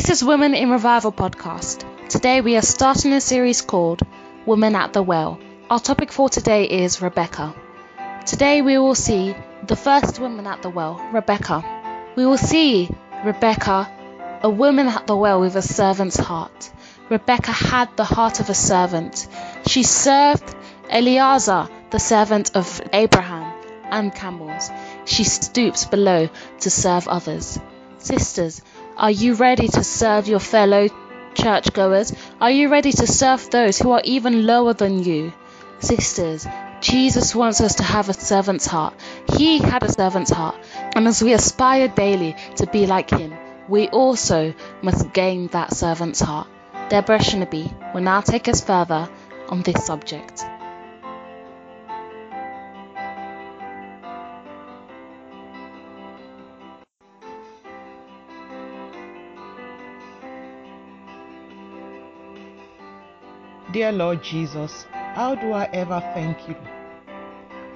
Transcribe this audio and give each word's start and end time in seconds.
This 0.00 0.22
is 0.22 0.24
Women 0.24 0.54
in 0.54 0.70
Revival 0.70 1.12
podcast. 1.12 1.84
Today 2.08 2.40
we 2.40 2.56
are 2.56 2.62
starting 2.62 3.12
a 3.12 3.20
series 3.20 3.60
called 3.60 4.00
Women 4.46 4.74
at 4.74 4.94
the 4.94 5.02
Well. 5.02 5.38
Our 5.68 5.78
topic 5.78 6.10
for 6.10 6.30
today 6.30 6.64
is 6.64 7.02
Rebecca. 7.02 7.54
Today 8.24 8.62
we 8.62 8.78
will 8.78 8.94
see 8.94 9.36
the 9.62 9.76
first 9.76 10.18
woman 10.18 10.46
at 10.46 10.62
the 10.62 10.70
well, 10.70 11.06
Rebecca. 11.12 11.62
We 12.16 12.24
will 12.24 12.38
see 12.38 12.88
Rebecca, 13.26 13.92
a 14.42 14.48
woman 14.48 14.88
at 14.88 15.06
the 15.06 15.14
well 15.14 15.38
with 15.38 15.54
a 15.54 15.60
servant's 15.60 16.16
heart. 16.16 16.72
Rebecca 17.10 17.52
had 17.52 17.94
the 17.98 18.04
heart 18.04 18.40
of 18.40 18.48
a 18.48 18.54
servant. 18.54 19.28
She 19.66 19.82
served 19.82 20.54
Eliezer, 20.90 21.68
the 21.90 21.98
servant 21.98 22.56
of 22.56 22.80
Abraham 22.94 23.52
and 23.90 24.14
camels. 24.14 24.70
She 25.04 25.24
stooped 25.24 25.90
below 25.90 26.30
to 26.60 26.70
serve 26.70 27.06
others. 27.06 27.60
Sisters, 27.98 28.62
are 29.00 29.10
you 29.10 29.32
ready 29.32 29.66
to 29.66 29.82
serve 29.82 30.28
your 30.28 30.38
fellow 30.40 30.86
churchgoers? 31.32 32.12
Are 32.38 32.50
you 32.50 32.68
ready 32.68 32.92
to 32.92 33.06
serve 33.06 33.48
those 33.48 33.78
who 33.78 33.92
are 33.92 34.02
even 34.04 34.44
lower 34.44 34.74
than 34.74 35.02
you? 35.02 35.32
Sisters, 35.78 36.46
Jesus 36.82 37.34
wants 37.34 37.62
us 37.62 37.76
to 37.76 37.82
have 37.82 38.10
a 38.10 38.12
servant's 38.12 38.66
heart. 38.66 38.92
He 39.38 39.58
had 39.58 39.82
a 39.82 39.90
servant's 39.90 40.30
heart, 40.30 40.56
and 40.94 41.08
as 41.08 41.22
we 41.22 41.32
aspire 41.32 41.88
daily 41.88 42.36
to 42.56 42.66
be 42.66 42.86
like 42.86 43.08
him, 43.08 43.32
we 43.70 43.88
also 43.88 44.52
must 44.82 45.14
gain 45.14 45.46
that 45.48 45.72
servant's 45.72 46.20
heart. 46.20 46.48
Deborah 46.90 47.20
Shinabi 47.20 47.94
will 47.94 48.02
now 48.02 48.20
take 48.20 48.48
us 48.48 48.60
further 48.60 49.08
on 49.48 49.62
this 49.62 49.82
subject. 49.82 50.44
Dear 63.72 63.92
Lord 63.92 64.22
Jesus, 64.24 64.86
how 64.90 65.36
do 65.36 65.52
I 65.52 65.64
ever 65.72 66.00
thank 66.12 66.48
you? 66.48 66.56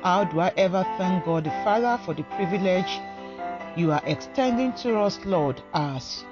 How 0.03 0.25
do 0.25 0.41
I 0.41 0.49
ever 0.57 0.83
thank 0.99 1.25
God 1.25 1.45
the 1.45 1.51
Father 1.63 2.01
for 2.05 2.15
the 2.15 2.25
privilege 2.25 3.01
you 3.77 3.93
are 3.93 4.03
extending 4.05 4.73
to 4.83 4.99
us, 4.99 5.21
Lord, 5.25 5.63
as 5.73 6.25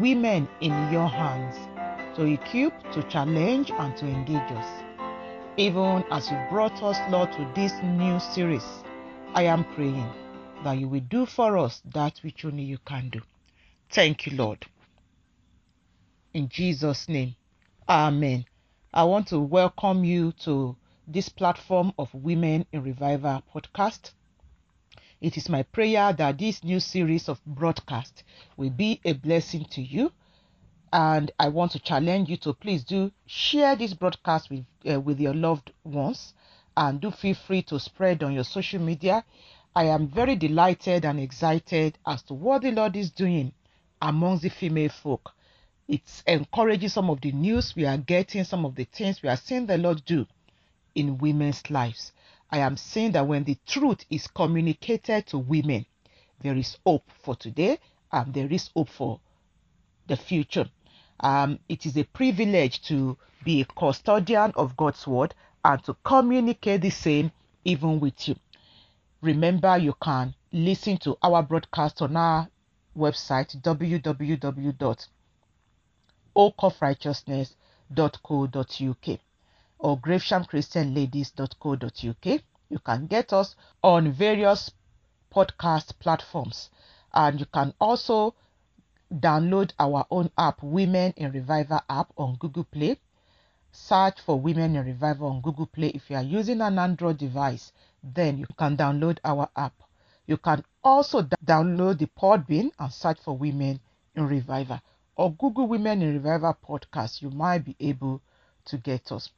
women 0.00 0.48
in 0.60 0.72
your 0.92 1.08
hands 1.08 1.56
to 2.16 2.26
equip, 2.26 2.72
to 2.92 3.02
challenge, 3.04 3.72
and 3.72 3.96
to 3.96 4.06
engage 4.06 4.52
us. 4.52 4.84
Even 5.56 6.04
as 6.12 6.30
you 6.30 6.36
brought 6.48 6.80
us, 6.82 6.98
Lord, 7.10 7.32
to 7.32 7.52
this 7.56 7.72
new 7.82 8.20
series, 8.20 8.66
I 9.34 9.42
am 9.44 9.64
praying 9.74 10.12
that 10.62 10.78
you 10.78 10.86
will 10.86 11.00
do 11.00 11.26
for 11.26 11.58
us 11.58 11.82
that 11.92 12.18
which 12.22 12.44
only 12.44 12.62
you 12.62 12.78
can 12.86 13.08
do. 13.08 13.20
Thank 13.90 14.26
you, 14.26 14.36
Lord. 14.36 14.64
In 16.34 16.48
Jesus' 16.48 17.08
name, 17.08 17.34
Amen. 17.88 18.44
I 18.94 19.04
want 19.04 19.28
to 19.28 19.38
welcome 19.38 20.02
you 20.02 20.32
to 20.44 20.74
this 21.06 21.28
platform 21.28 21.92
of 21.98 22.08
Women 22.14 22.64
in 22.72 22.82
Revival 22.82 23.42
podcast. 23.54 24.12
It 25.20 25.36
is 25.36 25.50
my 25.50 25.62
prayer 25.62 26.14
that 26.14 26.38
this 26.38 26.64
new 26.64 26.80
series 26.80 27.28
of 27.28 27.44
broadcast 27.44 28.24
will 28.56 28.70
be 28.70 28.98
a 29.04 29.12
blessing 29.12 29.66
to 29.72 29.82
you. 29.82 30.10
And 30.90 31.30
I 31.38 31.48
want 31.48 31.72
to 31.72 31.78
challenge 31.80 32.30
you 32.30 32.38
to 32.38 32.54
please 32.54 32.82
do 32.82 33.12
share 33.26 33.76
this 33.76 33.92
broadcast 33.92 34.48
with, 34.48 34.64
uh, 34.90 34.98
with 34.98 35.20
your 35.20 35.34
loved 35.34 35.70
ones 35.84 36.32
and 36.74 36.98
do 36.98 37.10
feel 37.10 37.34
free 37.34 37.60
to 37.64 37.78
spread 37.78 38.22
on 38.22 38.32
your 38.32 38.44
social 38.44 38.80
media. 38.80 39.22
I 39.76 39.84
am 39.84 40.08
very 40.08 40.34
delighted 40.34 41.04
and 41.04 41.20
excited 41.20 41.98
as 42.06 42.22
to 42.22 42.34
what 42.34 42.62
the 42.62 42.70
Lord 42.70 42.96
is 42.96 43.10
doing 43.10 43.52
amongst 44.00 44.44
the 44.44 44.48
female 44.48 44.88
folk 44.88 45.34
it's 45.88 46.22
encouraging 46.26 46.90
some 46.90 47.08
of 47.08 47.18
the 47.22 47.32
news 47.32 47.74
we 47.74 47.86
are 47.86 47.96
getting, 47.96 48.44
some 48.44 48.66
of 48.66 48.74
the 48.74 48.84
things 48.84 49.22
we 49.22 49.28
are 49.30 49.38
seeing 49.38 49.64
the 49.64 49.78
Lord 49.78 50.04
do 50.04 50.26
in 50.94 51.16
women's 51.16 51.70
lives. 51.70 52.12
I 52.50 52.58
am 52.58 52.76
saying 52.76 53.12
that 53.12 53.26
when 53.26 53.44
the 53.44 53.56
truth 53.66 54.04
is 54.10 54.26
communicated 54.26 55.26
to 55.28 55.38
women, 55.38 55.86
there 56.40 56.54
is 56.56 56.76
hope 56.84 57.10
for 57.22 57.34
today 57.34 57.78
and 58.12 58.34
there 58.34 58.52
is 58.52 58.68
hope 58.74 58.90
for 58.90 59.18
the 60.06 60.16
future. 60.16 60.68
Um, 61.20 61.58
it 61.70 61.86
is 61.86 61.96
a 61.96 62.04
privilege 62.04 62.82
to 62.82 63.16
be 63.42 63.62
a 63.62 63.64
custodian 63.64 64.52
of 64.56 64.76
God's 64.76 65.06
word 65.06 65.34
and 65.64 65.82
to 65.84 65.96
communicate 66.04 66.82
the 66.82 66.90
same 66.90 67.32
even 67.64 67.98
with 67.98 68.28
you. 68.28 68.36
Remember, 69.22 69.78
you 69.78 69.94
can 70.02 70.34
listen 70.52 70.98
to 70.98 71.16
our 71.22 71.42
broadcast 71.42 72.02
on 72.02 72.14
our 72.16 72.48
website 72.96 73.56
www 73.62 75.08
oakofrighteousness.co.uk 76.38 79.18
or 79.80 79.98
graveshamchristianladies.co.uk. 79.98 82.40
You 82.70 82.78
can 82.78 83.06
get 83.06 83.32
us 83.32 83.56
on 83.82 84.12
various 84.12 84.70
podcast 85.34 85.98
platforms 85.98 86.70
and 87.12 87.40
you 87.40 87.46
can 87.46 87.74
also 87.80 88.34
download 89.12 89.72
our 89.80 90.06
own 90.10 90.30
app, 90.38 90.62
Women 90.62 91.12
in 91.16 91.32
Revival 91.32 91.80
app 91.88 92.12
on 92.16 92.36
Google 92.36 92.62
Play. 92.64 93.00
Search 93.72 94.20
for 94.20 94.38
Women 94.40 94.76
in 94.76 94.86
Revival 94.86 95.28
on 95.28 95.40
Google 95.40 95.66
Play. 95.66 95.88
If 95.88 96.08
you 96.10 96.16
are 96.16 96.22
using 96.22 96.60
an 96.60 96.78
Android 96.78 97.18
device, 97.18 97.72
then 98.02 98.38
you 98.38 98.46
can 98.56 98.76
download 98.76 99.18
our 99.24 99.48
app. 99.56 99.74
You 100.26 100.36
can 100.36 100.64
also 100.84 101.22
download 101.22 101.98
the 101.98 102.06
Podbean 102.06 102.70
and 102.78 102.92
search 102.92 103.18
for 103.24 103.36
Women 103.36 103.80
in 104.14 104.28
Revival 104.28 104.80
or 105.18 105.32
Google 105.32 105.66
Women 105.66 106.00
in 106.00 106.14
Revival 106.14 106.56
podcast, 106.66 107.22
you 107.22 107.30
might 107.30 107.64
be 107.64 107.74
able 107.80 108.22
to 108.66 108.78
get 108.78 109.10
us. 109.10 109.28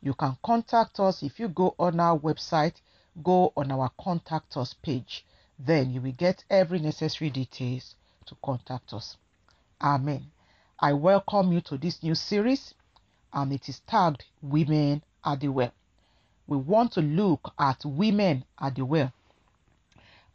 You 0.00 0.14
can 0.14 0.36
contact 0.44 1.00
us 1.00 1.24
if 1.24 1.40
you 1.40 1.48
go 1.48 1.74
on 1.76 1.98
our 1.98 2.16
website, 2.16 2.76
go 3.20 3.52
on 3.56 3.72
our 3.72 3.90
contact 4.00 4.56
us 4.56 4.74
page. 4.74 5.26
Then 5.58 5.90
you 5.90 6.00
will 6.00 6.12
get 6.12 6.44
every 6.48 6.78
necessary 6.78 7.30
details 7.30 7.96
to 8.26 8.36
contact 8.44 8.92
us. 8.92 9.16
Amen. 9.82 10.30
I 10.78 10.92
welcome 10.92 11.52
you 11.52 11.60
to 11.62 11.78
this 11.78 12.00
new 12.00 12.14
series, 12.14 12.72
and 13.32 13.52
it 13.52 13.68
is 13.68 13.80
tagged 13.88 14.24
Women 14.40 15.02
at 15.24 15.40
the 15.40 15.48
Well. 15.48 15.72
We 16.46 16.58
want 16.58 16.92
to 16.92 17.02
look 17.02 17.52
at 17.58 17.84
women 17.84 18.44
at 18.60 18.76
the 18.76 18.84
well. 18.84 19.12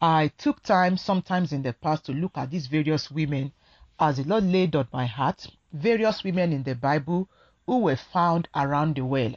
I 0.01 0.31
took 0.37 0.61
time 0.61 0.97
sometimes 0.97 1.53
in 1.53 1.61
the 1.61 1.71
past 1.71 2.05
to 2.07 2.11
look 2.11 2.37
at 2.37 2.51
these 2.51 2.67
various 2.67 3.09
women 3.09 3.53
as 4.01 4.15
the 4.15 4.23
Lord 4.23 4.45
laid 4.45 4.75
on 4.77 4.87
my 4.93 5.05
heart 5.05 5.47
various 5.73 6.23
women 6.23 6.53
in 6.53 6.63
the 6.63 6.73
Bible 6.73 7.27
who 7.65 7.79
were 7.79 7.97
found 7.97 8.47
around 8.55 8.95
the 8.95 9.03
well. 9.03 9.33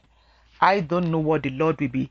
I 0.61 0.81
don't 0.81 1.11
know 1.11 1.19
what 1.19 1.43
the 1.43 1.51
Lord 1.51 1.81
will 1.81 1.89
be 1.89 2.11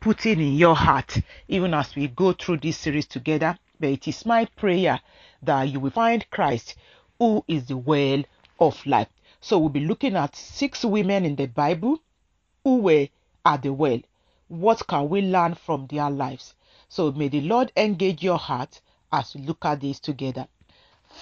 putting 0.00 0.40
in 0.40 0.54
your 0.54 0.74
heart 0.74 1.18
even 1.48 1.74
as 1.74 1.94
we 1.94 2.08
go 2.08 2.32
through 2.32 2.56
this 2.58 2.78
series 2.78 3.06
together, 3.06 3.58
but 3.78 3.90
it 3.90 4.08
is 4.08 4.24
my 4.24 4.46
prayer 4.46 5.00
that 5.42 5.64
you 5.64 5.80
will 5.80 5.90
find 5.90 6.28
Christ 6.30 6.76
who 7.18 7.44
is 7.46 7.66
the 7.66 7.76
well 7.76 8.24
of 8.58 8.84
life. 8.86 9.08
So 9.40 9.58
we'll 9.58 9.68
be 9.68 9.80
looking 9.80 10.16
at 10.16 10.34
six 10.34 10.84
women 10.84 11.26
in 11.26 11.36
the 11.36 11.46
Bible 11.46 11.98
who 12.64 12.78
were 12.78 13.08
at 13.44 13.62
the 13.62 13.72
well. 13.72 14.00
What 14.48 14.86
can 14.86 15.08
we 15.08 15.20
learn 15.20 15.54
from 15.54 15.88
their 15.88 16.10
lives? 16.10 16.54
So 16.88 17.12
may 17.12 17.28
the 17.28 17.42
Lord 17.42 17.70
engage 17.76 18.22
your 18.22 18.38
heart 18.38 18.80
as 19.12 19.34
we 19.34 19.42
look 19.42 19.64
at 19.64 19.80
this 19.82 20.00
together. 20.00 20.48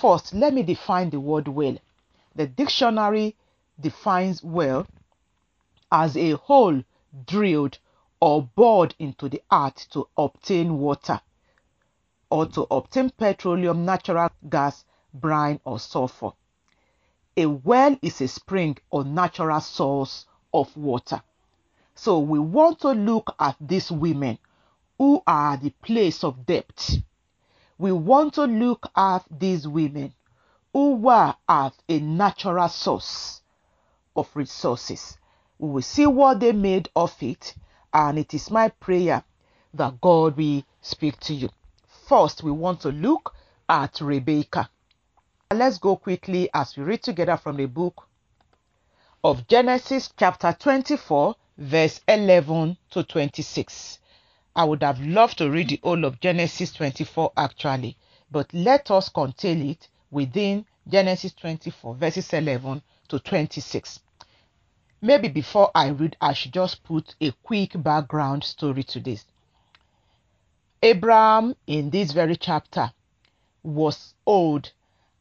First, 0.00 0.32
let 0.32 0.54
me 0.54 0.62
define 0.62 1.10
the 1.10 1.20
word 1.20 1.46
well. 1.46 1.76
The 2.34 2.46
dictionary 2.46 3.36
defines 3.78 4.42
well 4.42 4.86
as 5.92 6.16
a 6.16 6.30
hole 6.36 6.82
drilled 7.26 7.78
or 8.18 8.44
bored 8.44 8.94
into 8.98 9.28
the 9.28 9.42
earth 9.52 9.90
to 9.90 10.08
obtain 10.16 10.78
water 10.78 11.20
or 12.30 12.46
to 12.46 12.66
obtain 12.70 13.10
petroleum, 13.10 13.84
natural 13.84 14.30
gas, 14.48 14.86
brine, 15.12 15.60
or 15.66 15.78
sulfur. 15.78 16.30
A 17.36 17.44
well 17.44 17.94
is 18.00 18.22
a 18.22 18.28
spring 18.28 18.78
or 18.88 19.04
natural 19.04 19.60
source 19.60 20.24
of 20.54 20.74
water. 20.78 21.22
So 21.94 22.20
we 22.20 22.38
want 22.38 22.80
to 22.80 22.92
look 22.92 23.34
at 23.38 23.56
these 23.60 23.90
women 23.90 24.38
who 24.96 25.22
are 25.26 25.58
the 25.58 25.74
place 25.82 26.24
of 26.24 26.46
depth 26.46 27.02
we 27.80 27.90
want 27.90 28.34
to 28.34 28.44
look 28.44 28.90
at 28.94 29.24
these 29.30 29.66
women 29.66 30.12
who 30.74 30.96
were 30.96 31.34
at 31.48 31.72
a 31.88 31.98
natural 31.98 32.68
source 32.68 33.40
of 34.14 34.28
resources. 34.34 35.16
We 35.58 35.70
will 35.70 35.82
see 35.82 36.06
what 36.06 36.40
they 36.40 36.52
made 36.52 36.90
of 36.94 37.16
it, 37.22 37.54
and 37.94 38.18
it 38.18 38.34
is 38.34 38.50
my 38.50 38.68
prayer 38.68 39.24
that 39.72 39.98
God 39.98 40.36
will 40.36 40.62
speak 40.82 41.18
to 41.20 41.32
you. 41.32 41.48
First, 42.06 42.42
we 42.42 42.50
want 42.50 42.82
to 42.82 42.90
look 42.90 43.34
at 43.66 44.02
Rebecca. 44.02 44.68
Let's 45.50 45.78
go 45.78 45.96
quickly 45.96 46.50
as 46.52 46.76
we 46.76 46.84
read 46.84 47.02
together 47.02 47.38
from 47.38 47.56
the 47.56 47.66
book 47.66 48.06
of 49.24 49.48
Genesis, 49.48 50.12
chapter 50.18 50.54
24, 50.58 51.34
verse 51.56 52.00
11 52.06 52.76
to 52.90 53.04
26. 53.04 53.99
I 54.56 54.64
would 54.64 54.82
have 54.82 55.00
loved 55.00 55.38
to 55.38 55.50
read 55.50 55.68
the 55.68 55.80
whole 55.82 56.04
of 56.04 56.20
Genesis 56.20 56.72
24 56.72 57.32
actually, 57.36 57.96
but 58.30 58.52
let 58.52 58.90
us 58.90 59.08
contain 59.08 59.62
it 59.70 59.88
within 60.10 60.66
Genesis 60.88 61.32
24, 61.34 61.94
verses 61.94 62.32
11 62.32 62.82
to 63.08 63.18
26. 63.20 64.00
Maybe 65.00 65.28
before 65.28 65.70
I 65.74 65.88
read, 65.88 66.16
I 66.20 66.32
should 66.32 66.52
just 66.52 66.82
put 66.82 67.14
a 67.20 67.32
quick 67.42 67.80
background 67.82 68.44
story 68.44 68.82
to 68.84 69.00
this. 69.00 69.24
Abraham, 70.82 71.54
in 71.66 71.90
this 71.90 72.12
very 72.12 72.36
chapter, 72.36 72.92
was 73.62 74.14
old 74.26 74.72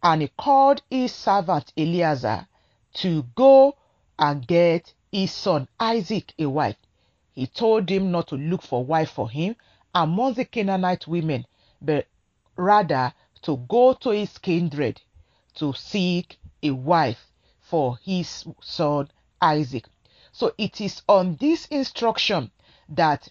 and 0.01 0.21
he 0.21 0.29
called 0.37 0.81
his 0.89 1.13
servant 1.13 1.71
Eliezer 1.77 2.47
to 2.95 3.23
go 3.35 3.75
and 4.17 4.47
get 4.47 4.93
his 5.11 5.31
son 5.31 5.67
Isaac 5.79 6.33
a 6.39 6.45
wife. 6.47 6.77
He 7.35 7.47
told 7.47 7.89
him 7.89 8.11
not 8.11 8.27
to 8.29 8.35
look 8.35 8.61
for 8.61 8.83
wife 8.83 9.11
for 9.11 9.29
him 9.29 9.55
among 9.93 10.33
the 10.33 10.45
Canaanite 10.45 11.07
women, 11.07 11.45
but 11.81 12.07
rather 12.55 13.13
to 13.43 13.57
go 13.57 13.93
to 13.93 14.09
his 14.09 14.37
kindred 14.37 15.01
to 15.55 15.73
seek 15.73 16.39
a 16.63 16.71
wife 16.71 17.27
for 17.59 17.97
his 17.97 18.45
son 18.61 19.09
Isaac. 19.41 19.87
So 20.31 20.53
it 20.57 20.81
is 20.81 21.01
on 21.07 21.35
this 21.35 21.65
instruction 21.67 22.51
that 22.89 23.27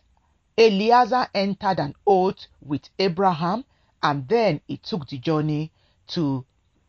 Eliezer 0.56 1.28
entered 1.34 1.78
an 1.78 1.94
oath 2.06 2.46
with 2.60 2.88
Abraham 2.98 3.64
and 4.02 4.26
then 4.28 4.60
he 4.66 4.76
took 4.76 5.08
the 5.08 5.18
journey 5.18 5.72
to 6.08 6.44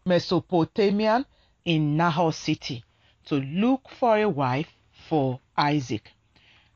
Mesopotamia 0.05 1.25
in 1.65 1.97
Nahor 1.97 2.31
city 2.33 2.83
to 3.25 3.35
look 3.35 3.89
for 3.89 4.17
a 4.17 4.29
wife 4.29 4.69
for 5.07 5.39
Isaac. 5.57 6.11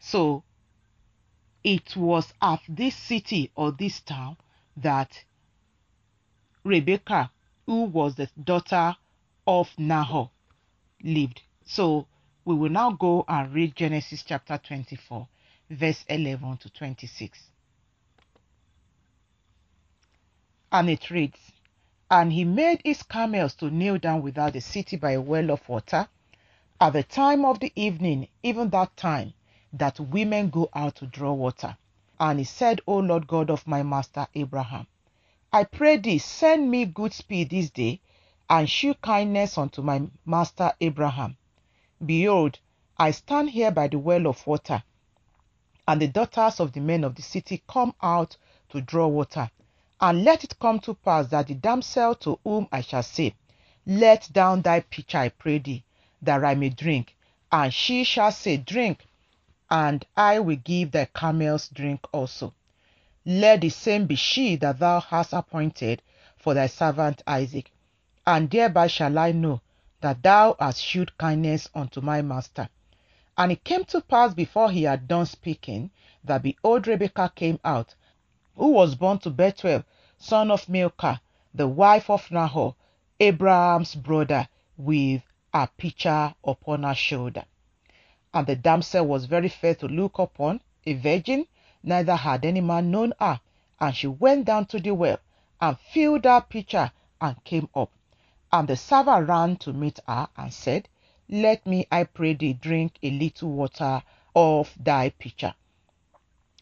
So 0.06 0.44
it 1.64 1.96
was 1.96 2.34
at 2.42 2.60
this 2.68 2.94
city 2.94 3.52
or 3.56 3.72
this 3.72 4.02
town 4.02 4.36
that 4.76 5.24
Rebecca, 6.66 7.32
who 7.66 7.86
was 7.86 8.16
the 8.16 8.30
daughter 8.44 8.98
of 9.48 9.74
Nahor, 9.80 10.30
lived. 11.02 11.42
So 11.64 12.06
we 12.44 12.54
will 12.54 12.70
now 12.70 12.92
go 12.92 13.24
and 13.30 13.54
read 13.54 13.78
Genesis 13.78 14.24
chapter 14.24 14.58
24, 14.58 15.26
verse 15.70 16.04
11 16.10 16.58
to 16.58 16.70
26. 16.70 17.48
And 20.74 20.90
it 20.90 21.10
reads, 21.10 21.40
And 22.12 22.34
he 22.34 22.44
made 22.44 22.82
his 22.84 23.04
camels 23.04 23.54
to 23.56 23.72
kneel 23.72 23.98
down 24.00 24.22
without 24.22 24.52
the 24.52 24.62
city 24.62 24.98
by 24.98 25.12
a 25.12 25.22
well 25.22 25.50
of 25.50 25.68
water 25.70 26.10
at 26.82 26.92
the 26.92 27.04
time 27.04 27.46
of 27.46 27.62
the 27.62 27.72
evening, 27.78 28.28
even 28.44 28.70
that 28.72 28.98
time 28.98 29.34
that 29.74 30.00
women 30.00 30.50
go 30.50 30.70
out 30.74 30.96
to 30.96 31.08
draw 31.08 31.34
water. 31.34 31.76
And 32.20 32.40
he 32.40 32.46
said, 32.46 32.80
O 32.86 32.98
Lord 32.98 33.28
God 33.28 33.50
of 33.50 33.68
my 33.68 33.82
master 33.84 34.28
Abraham, 34.36 34.88
I 35.52 35.66
pray 35.66 35.98
thee, 35.98 36.20
send 36.20 36.70
me 36.72 36.86
good 36.86 37.14
speed 37.14 37.50
this 37.50 37.70
day, 37.70 38.00
and 38.50 38.70
shew 38.70 38.94
kindness 38.94 39.58
unto 39.58 39.82
my 39.82 40.04
master 40.26 40.74
Abraham. 40.80 41.38
Behold, 42.06 42.60
I 42.98 43.12
stand 43.12 43.50
here 43.50 43.72
by 43.72 43.88
the 43.88 43.98
well 43.98 44.28
of 44.28 44.46
water, 44.46 44.84
and 45.88 46.02
the 46.02 46.08
daughters 46.08 46.60
of 46.60 46.72
the 46.74 46.80
men 46.80 47.04
of 47.04 47.16
the 47.16 47.22
city 47.22 47.64
come 47.68 47.94
out 48.02 48.38
to 48.70 48.82
draw 48.82 49.08
water. 49.08 49.50
And 50.00 50.24
let 50.24 50.44
it 50.44 50.60
come 50.60 50.80
to 50.82 50.94
pass 50.94 51.28
that 51.28 51.48
the 51.48 51.56
damsel 51.56 52.16
to 52.16 52.40
whom 52.44 52.68
I 52.72 52.82
shall 52.82 53.04
say, 53.04 53.36
Let 53.86 54.30
down 54.32 54.62
thy 54.62 54.82
pitcher, 54.82 55.18
I 55.18 55.30
pray 55.30 55.60
thee, 55.60 55.84
that 56.22 56.44
I 56.44 56.56
may 56.56 56.70
drink, 56.70 57.16
and 57.52 57.74
she 57.74 58.04
shall 58.04 58.32
say, 58.32 58.58
Drink, 58.58 59.06
and 59.74 60.06
I 60.16 60.40
will 60.40 60.58
give 60.58 60.92
thy 60.92 61.06
camels 61.06 61.68
drink 61.68 62.06
also. 62.12 62.54
Let 63.26 63.62
the 63.62 63.70
same 63.70 64.06
be 64.06 64.14
she 64.14 64.56
that 64.58 64.78
thou 64.78 65.00
hast 65.00 65.34
appointed 65.34 66.04
for 66.38 66.54
thy 66.54 66.68
servant 66.68 67.24
Isaac, 67.26 67.72
and 68.24 68.52
thereby 68.52 68.86
shall 68.86 69.18
I 69.18 69.32
know 69.32 69.62
that 70.02 70.22
thou 70.22 70.56
hast 70.60 70.84
shewed 70.84 71.18
kindness 71.18 71.70
unto 71.74 72.02
my 72.02 72.22
master. 72.22 72.70
And 73.36 73.52
it 73.52 73.64
came 73.64 73.84
to 73.86 74.02
pass 74.02 74.36
before 74.36 74.70
he 74.70 74.84
had 74.84 75.08
done 75.08 75.26
speaking, 75.26 75.90
that 76.24 76.44
behold 76.44 76.86
Rebekah 76.86 77.32
came 77.34 77.60
out, 77.66 77.96
who 78.56 78.74
was 78.74 78.94
born 78.94 79.18
to 79.20 79.32
Bethuel, 79.32 79.86
son 80.20 80.52
of 80.52 80.70
Milcah, 80.70 81.20
the 81.52 81.68
wife 81.68 82.12
of 82.12 82.30
Nahor, 82.30 82.76
Abraham's 83.20 83.96
brother, 83.96 84.48
with 84.78 85.24
a 85.52 85.66
pitcher 85.66 86.36
upon 86.44 86.84
her 86.84 86.94
shoulder. 86.94 87.46
And 88.34 88.48
the 88.48 88.56
damsel 88.56 89.06
was 89.06 89.26
very 89.26 89.50
fair 89.50 89.76
to 89.76 89.88
look 89.88 90.18
upon, 90.18 90.62
a 90.86 90.94
virgin, 90.94 91.46
neither 91.84 92.16
had 92.16 92.44
any 92.46 92.62
man 92.62 92.90
known 92.90 93.14
her. 93.20 93.40
And 93.80 93.96
she 93.96 94.08
went 94.08 94.46
down 94.46 94.66
to 94.68 94.80
the 94.80 94.92
well, 94.96 95.20
and 95.62 95.78
filled 95.78 96.26
her 96.26 96.42
pitcher, 96.42 96.92
and 97.22 97.44
came 97.44 97.70
up. 97.76 97.92
And 98.52 98.68
the 98.68 98.76
servant 98.76 99.28
ran 99.28 99.56
to 99.58 99.74
meet 99.74 100.00
her, 100.08 100.28
and 100.36 100.54
said, 100.54 100.90
Let 101.30 101.68
me, 101.68 101.88
I 101.92 102.06
pray 102.06 102.34
thee, 102.34 102.54
drink 102.54 102.98
a 103.04 103.12
little 103.12 103.50
water 103.52 104.02
of 104.36 104.74
thy 104.80 105.10
pitcher. 105.10 105.54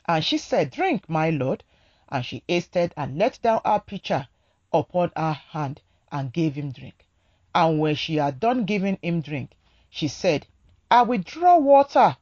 And 0.06 0.25
she 0.25 0.38
said, 0.38 0.71
Drink, 0.71 1.07
my 1.07 1.29
lord. 1.29 1.63
And 2.09 2.25
she 2.25 2.44
hasted 2.47 2.94
and 2.97 3.17
let 3.17 3.41
down 3.41 3.62
her 3.63 3.79
pitcher 3.79 4.27
upon 4.74 5.12
her 5.15 5.33
hand, 5.33 5.81
and 6.12 6.33
gave 6.33 6.56
him 6.56 6.71
drink. 6.71 7.07
And 7.56 7.79
when 7.79 7.95
she 7.95 8.15
had 8.15 8.39
done 8.41 8.65
giving 8.65 8.97
him 9.01 9.21
drink, 9.21 9.51
she 9.89 10.09
said, 10.09 10.47
I 10.91 11.03
will 11.03 11.19
draw 11.19 11.57
water 11.57 12.17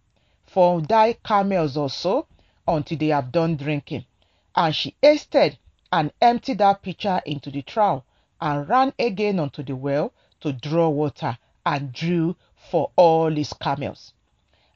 for 0.45 0.79
thy 0.79 1.13
camels 1.13 1.75
also 1.75 2.27
until 2.67 2.99
they 2.99 3.07
have 3.07 3.31
done 3.31 3.55
drinking. 3.55 4.05
And 4.55 4.75
she 4.75 4.95
hasted 5.01 5.57
and 5.91 6.11
emptied 6.21 6.59
her 6.59 6.75
pitcher 6.75 7.19
into 7.25 7.49
the 7.49 7.63
trough 7.63 8.03
and 8.39 8.69
ran 8.69 8.93
again 8.99 9.39
unto 9.39 9.63
the 9.63 9.75
well 9.75 10.13
to 10.41 10.53
draw 10.53 10.87
water 10.87 11.39
and 11.65 11.91
drew 11.91 12.35
for 12.55 12.91
all 12.95 13.31
his 13.31 13.53
camels. 13.53 14.13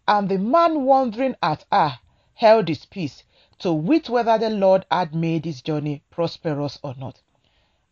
And 0.08 0.28
the 0.28 0.40
man 0.40 0.86
wondering 0.86 1.36
at 1.44 1.64
her 1.72 2.00
held 2.34 2.70
his 2.70 2.86
peace 2.86 3.24
to 3.60 3.72
wit 3.72 4.10
whether 4.10 4.40
the 4.40 4.50
Lord 4.50 4.88
had 4.90 5.14
made 5.14 5.46
his 5.46 5.62
journey 5.62 6.02
prosperous 6.10 6.80
or 6.82 6.96
not. 6.98 7.22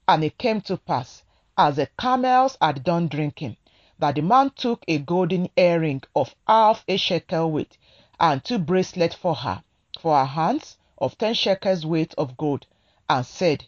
And 0.08 0.24
it 0.24 0.39
came 0.39 0.62
to 0.62 0.77
pass, 0.77 1.22
as 1.55 1.75
the 1.75 1.88
camels 2.00 2.58
had 2.60 2.84
done 2.84 3.08
drinking, 3.08 3.58
that 4.01 4.15
the 4.15 4.22
man 4.22 4.50
took 4.55 4.84
a 4.88 4.98
golden 4.98 5.48
earring 5.55 6.01
of 6.15 6.34
half 6.48 6.84
a 6.88 6.98
shekel 6.98 7.51
weight, 7.51 7.77
and 8.20 8.43
two 8.43 8.58
bracelets 8.58 9.13
for 9.13 9.36
her, 9.36 9.63
for 10.00 10.17
her 10.17 10.25
hands, 10.25 10.75
of 10.98 11.15
ten 11.20 11.36
shekels 11.36 11.86
weight 11.86 12.13
of 12.17 12.36
gold, 12.36 12.65
and 13.08 13.24
said, 13.25 13.63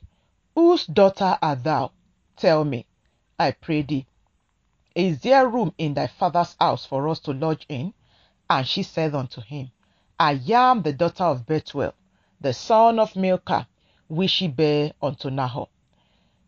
Whose 0.55 0.87
daughter 0.87 1.37
art 1.39 1.63
thou? 1.63 1.91
Tell 2.35 2.65
me, 2.65 2.87
I 3.37 3.51
pray 3.51 3.83
thee. 3.83 4.07
Is 4.95 5.19
there 5.19 5.47
room 5.47 5.71
in 5.77 5.93
thy 5.93 6.07
father's 6.07 6.55
house 6.59 6.83
for 6.83 7.07
us 7.09 7.19
to 7.21 7.31
lodge 7.31 7.65
in? 7.69 7.93
And 8.49 8.67
she 8.67 8.81
said 8.81 9.13
unto 9.13 9.39
him, 9.39 9.69
I 10.19 10.41
am 10.51 10.81
the 10.81 10.93
daughter 10.93 11.25
of 11.25 11.45
Bethuel, 11.45 11.93
the 12.41 12.53
son 12.53 12.97
of 12.97 13.15
Milcah, 13.15 13.67
which 14.07 14.31
she 14.31 14.47
bare 14.47 14.93
unto 14.99 15.29
Nahor. 15.29 15.67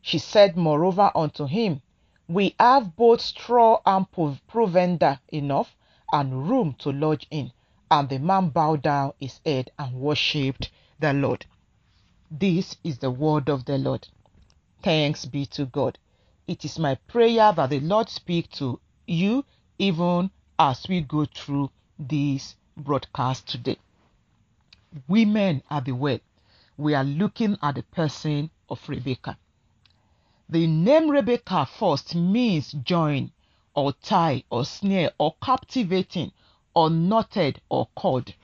She 0.01 0.17
said 0.17 0.57
moreover 0.57 1.11
unto 1.13 1.45
him, 1.45 1.81
we 2.27 2.55
have 2.59 2.95
both 2.95 3.21
straw 3.21 3.79
and 3.85 4.07
provender 4.47 5.19
enough 5.29 5.75
and 6.11 6.49
room 6.49 6.75
to 6.79 6.91
lodge 6.91 7.27
in. 7.29 7.51
And 7.91 8.09
the 8.09 8.17
man 8.17 8.49
bowed 8.49 8.81
down 8.81 9.13
his 9.19 9.39
head 9.45 9.69
and 9.77 9.93
worshipped 9.93 10.71
the 10.99 11.13
Lord. 11.13 11.45
This 12.31 12.77
is 12.83 12.97
the 12.97 13.11
word 13.11 13.47
of 13.49 13.65
the 13.65 13.77
Lord. 13.77 14.07
Thanks 14.81 15.25
be 15.25 15.45
to 15.47 15.65
God. 15.65 15.99
It 16.47 16.65
is 16.65 16.79
my 16.79 16.95
prayer 16.95 17.53
that 17.53 17.69
the 17.69 17.79
Lord 17.79 18.09
speak 18.09 18.49
to 18.53 18.79
you 19.05 19.45
even 19.77 20.31
as 20.57 20.87
we 20.87 21.01
go 21.01 21.25
through 21.25 21.69
this 21.99 22.55
broadcast 22.75 23.47
today. 23.47 23.77
Women 25.07 25.61
are 25.69 25.81
the 25.81 25.91
well. 25.91 26.19
We 26.77 26.95
are 26.95 27.03
looking 27.03 27.57
at 27.61 27.75
the 27.75 27.83
person 27.83 28.49
of 28.69 28.87
Rebecca. 28.89 29.37
The 30.47 30.67
name 30.67 31.09
Rebecca 31.09 31.65
first 31.65 32.13
means 32.13 32.71
join, 32.71 33.31
or 33.73 33.93
tie, 33.93 34.43
or 34.51 34.63
snare, 34.63 35.09
or 35.17 35.33
captivating, 35.41 36.33
or 36.75 36.91
knotted, 36.91 37.59
or 37.67 37.87
cord. 37.95 38.35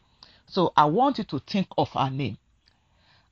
So 0.48 0.74
I 0.76 0.86
want 0.86 1.20
you 1.20 1.24
to 1.26 1.38
think 1.38 1.68
of 1.78 1.92
her 1.92 2.10
name. 2.10 2.40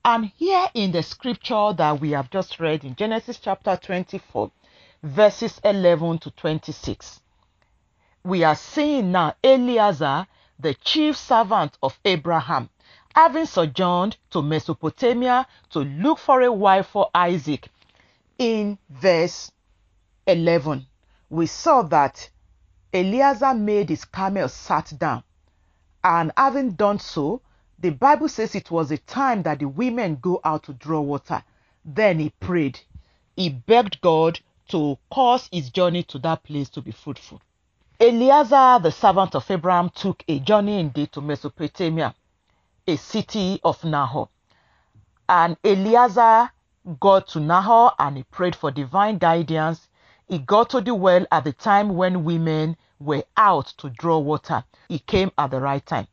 And 0.06 0.32
here 0.38 0.68
in 0.76 0.92
the 0.92 1.02
scripture 1.02 1.74
that 1.74 2.00
we 2.00 2.12
have 2.12 2.30
just 2.30 2.60
read 2.60 2.86
in 2.86 2.96
Genesis 2.96 3.40
chapter 3.40 3.76
24, 3.76 4.52
verses 5.02 5.60
11 5.64 6.20
to 6.20 6.30
26, 6.30 7.22
we 8.24 8.44
are 8.44 8.56
seeing 8.56 9.12
now 9.12 9.34
Eliezer, 9.44 10.28
the 10.60 10.76
chief 10.76 11.18
servant 11.18 11.76
of 11.82 12.00
Abraham, 12.06 12.70
having 13.16 13.48
sojourned 13.48 14.18
to 14.30 14.44
Mesopotamia 14.44 15.48
to 15.72 15.80
look 15.80 16.20
for 16.20 16.44
a 16.44 16.52
wife 16.52 16.86
for 16.86 17.10
Isaac 17.16 17.68
in 18.40 18.80
verse 18.90 19.52
11, 20.26 20.88
we 21.30 21.46
saw 21.46 21.84
that 21.84 22.30
Eliezer 22.94 23.54
made 23.54 23.90
his 23.90 24.06
camel 24.06 24.48
sat 24.48 24.92
down. 24.98 25.24
And 26.04 26.32
having 26.36 26.72
done 26.72 27.00
so, 27.00 27.42
the 27.78 27.92
Bible 27.92 28.30
says 28.30 28.56
it 28.56 28.72
was 28.72 28.90
a 28.92 28.98
time 28.98 29.44
that 29.44 29.60
the 29.60 29.68
women 29.68 30.18
go 30.22 30.40
out 30.44 30.64
to 30.64 30.74
draw 30.74 31.02
water. 31.02 31.44
Then 31.86 32.20
he 32.20 32.30
prayed. 32.40 32.80
He 33.36 33.50
begged 33.50 34.02
God 34.02 34.40
to 34.70 34.98
cause 35.12 35.50
his 35.52 35.70
journey 35.70 36.04
to 36.04 36.20
that 36.20 36.44
place 36.44 36.70
to 36.70 36.82
be 36.82 36.92
fruitful. 36.92 37.42
Eliezer, 38.00 38.80
the 38.82 38.92
servant 38.92 39.36
of 39.36 39.50
Abraham, 39.52 39.90
took 39.90 40.24
a 40.28 40.40
journey 40.40 40.80
indeed 40.80 41.12
to 41.12 41.22
Mesopotamia, 41.22 42.16
a 42.88 42.96
city 42.96 43.60
of 43.64 43.84
Nahor. 43.84 44.30
And 45.28 45.58
Eliezer 45.64 46.50
got 47.00 47.28
to 47.30 47.40
Nahor 47.40 47.92
and 48.00 48.18
he 48.18 48.24
prayed 48.24 48.56
for 48.56 48.72
divine 48.72 49.18
guidance. 49.18 49.88
He 50.28 50.40
got 50.40 50.70
to 50.72 50.82
the 50.82 50.96
well 50.96 51.26
at 51.32 51.44
the 51.44 51.54
time 51.54 51.96
when 51.96 52.24
women 52.24 52.78
were 53.00 53.24
out 53.36 53.68
to 53.78 53.90
draw 53.90 54.20
water. 54.20 54.64
He 54.88 55.00
came 55.00 55.32
at 55.38 55.52
the 55.52 55.60
right 55.60 55.86
time. 55.86 56.08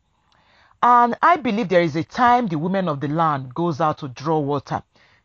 And 0.83 1.17
I 1.23 1.37
believe 1.37 1.69
there 1.69 1.83
is 1.83 1.97
a 1.97 2.05
time 2.05 2.49
the 2.49 2.59
women 2.59 2.89
of 2.89 3.01
the 3.01 3.09
land 3.09 3.55
goes 3.55 3.81
out 3.81 3.99
to 3.99 4.09
draw 4.09 4.39
water, 4.39 4.83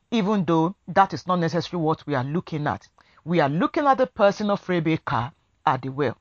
even 0.10 0.46
though 0.46 0.76
that 0.88 1.14
is 1.14 1.28
not 1.28 1.40
necessarily 1.40 1.86
what 1.86 2.06
we 2.06 2.16
are 2.16 2.24
looking 2.24 2.68
at. 2.68 2.88
We 3.26 3.40
are 3.40 3.50
looking 3.50 3.86
at 3.86 3.98
the 3.98 4.08
person 4.08 4.50
of 4.50 4.68
Rebecca 4.68 5.34
at 5.66 5.82
the 5.82 5.90
well. 5.90 6.18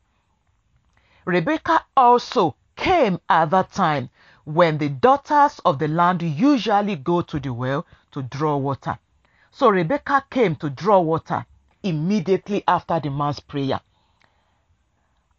Rebecca 1.24 1.84
also 1.96 2.56
came 2.76 3.20
at 3.28 3.50
that 3.50 3.72
time 3.72 4.10
when 4.44 4.78
the 4.78 4.88
daughters 4.88 5.60
of 5.64 5.78
the 5.78 5.88
land 5.88 6.22
usually 6.22 6.96
go 6.96 7.22
to 7.22 7.38
the 7.38 7.52
well 7.52 7.86
to 8.12 8.22
draw 8.22 8.56
water. 8.56 8.98
So 9.50 9.68
Rebecca 9.68 10.24
came 10.30 10.56
to 10.56 10.70
draw 10.70 11.00
water 11.00 11.46
immediately 11.82 12.62
after 12.68 13.00
the 13.00 13.10
man's 13.10 13.40
prayer. 13.40 13.80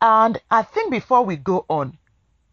And 0.01 0.41
I 0.50 0.63
think 0.63 0.91
before 0.91 1.24
we 1.24 1.36
go 1.38 1.65
on, 1.70 1.98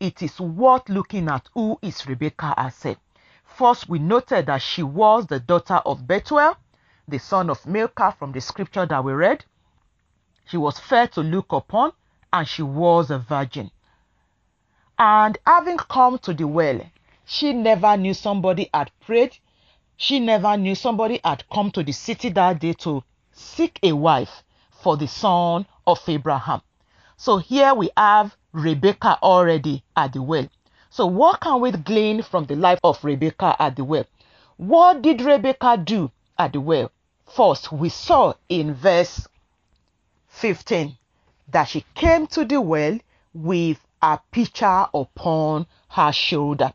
it 0.00 0.22
is 0.22 0.40
worth 0.40 0.88
looking 0.88 1.28
at 1.28 1.48
who 1.54 1.78
is 1.82 2.06
Rebecca 2.06 2.54
herself. 2.56 2.98
First, 3.44 3.88
we 3.88 3.98
noted 3.98 4.46
that 4.46 4.62
she 4.62 4.82
was 4.82 5.26
the 5.26 5.40
daughter 5.40 5.80
of 5.84 6.06
Bethuel, 6.06 6.56
the 7.08 7.18
son 7.18 7.50
of 7.50 7.66
Milcah 7.66 8.14
from 8.18 8.32
the 8.32 8.40
scripture 8.40 8.86
that 8.86 9.02
we 9.02 9.12
read. 9.12 9.44
She 10.44 10.56
was 10.56 10.78
fair 10.78 11.08
to 11.08 11.22
look 11.22 11.52
upon 11.52 11.92
and 12.32 12.46
she 12.46 12.62
was 12.62 13.10
a 13.10 13.18
virgin. 13.18 13.70
And 14.98 15.38
having 15.46 15.78
come 15.78 16.18
to 16.18 16.34
the 16.34 16.46
well, 16.46 16.80
she 17.24 17.52
never 17.52 17.96
knew 17.96 18.14
somebody 18.14 18.70
had 18.72 18.90
prayed. 19.00 19.36
She 20.00 20.20
never 20.20 20.56
knew 20.56 20.76
somebody 20.76 21.18
had 21.24 21.42
come 21.50 21.72
to 21.72 21.82
the 21.82 21.90
city 21.90 22.28
that 22.28 22.60
day 22.60 22.72
to 22.74 23.02
seek 23.32 23.80
a 23.82 23.92
wife 23.94 24.44
for 24.70 24.96
the 24.96 25.08
son 25.08 25.66
of 25.88 26.00
Abraham. 26.08 26.62
So 27.16 27.38
here 27.38 27.74
we 27.74 27.90
have 27.96 28.36
Rebecca 28.52 29.18
already 29.20 29.82
at 29.96 30.12
the 30.12 30.22
well. 30.22 30.46
So 30.88 31.04
what 31.06 31.40
can 31.40 31.60
we 31.60 31.72
glean 31.72 32.22
from 32.22 32.44
the 32.44 32.54
life 32.54 32.78
of 32.84 33.02
Rebecca 33.02 33.56
at 33.58 33.74
the 33.74 33.82
well? 33.82 34.04
What 34.56 35.02
did 35.02 35.20
Rebecca 35.20 35.76
do 35.76 36.12
at 36.38 36.52
the 36.52 36.60
well? 36.60 36.92
First, 37.26 37.72
we 37.72 37.88
saw 37.88 38.34
in 38.48 38.74
verse 38.74 39.26
15 40.28 40.96
that 41.48 41.64
she 41.64 41.84
came 41.96 42.28
to 42.28 42.44
the 42.44 42.60
well 42.60 43.00
with 43.34 43.84
a 44.00 44.20
pitcher 44.30 44.86
upon 44.94 45.66
her 45.88 46.12
shoulder. 46.12 46.72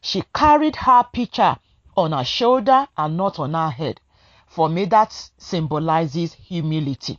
She 0.00 0.22
carried 0.32 0.76
her 0.76 1.04
pitcher 1.12 1.56
on 1.96 2.12
her 2.12 2.24
shoulder 2.24 2.86
and 2.96 3.16
not 3.16 3.38
on 3.38 3.54
her 3.54 3.70
head. 3.70 4.00
For 4.46 4.68
me, 4.68 4.84
that 4.86 5.12
symbolizes 5.38 6.34
humility. 6.34 7.18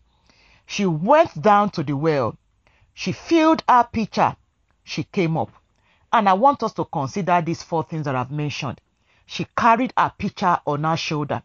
She 0.66 0.86
went 0.86 1.42
down 1.42 1.70
to 1.72 1.84
the 1.84 1.96
well 1.96 2.38
she 2.94 3.14
filled 3.14 3.64
her 3.68 3.88
pitcher. 3.92 4.36
She 4.84 5.04
came 5.06 5.38
up. 5.38 5.50
And 6.12 6.28
I 6.28 6.34
want 6.34 6.62
us 6.62 6.74
to 6.74 6.86
consider 6.86 7.42
these 7.42 7.64
four 7.64 7.84
things 7.84 8.06
that 8.06 8.16
I've 8.16 8.32
mentioned. 8.32 8.82
She 9.26 9.48
carried 9.58 9.94
her 9.98 10.12
pitcher 10.18 10.60
on 10.66 10.84
her 10.84 10.98
shoulder. 10.98 11.42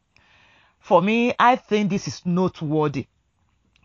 For 0.80 1.00
me, 1.00 1.34
I 1.38 1.56
think 1.56 1.90
this 1.90 2.08
is 2.08 2.26
noteworthy. 2.26 3.06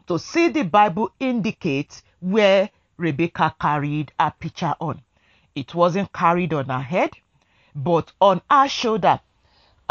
To 0.08 0.18
see 0.18 0.50
the 0.50 0.64
Bible 0.64 1.12
indicate 1.20 2.02
where 2.20 2.70
Rebecca 2.98 3.56
carried 3.60 4.12
her 4.20 4.34
pitcher 4.40 4.76
on. 4.80 5.02
It 5.54 5.76
wasn't 5.76 6.12
carried 6.12 6.54
on 6.54 6.66
her 6.66 6.82
head, 6.82 7.12
but 7.76 8.12
on 8.20 8.42
her 8.50 8.68
shoulder. 8.68 9.20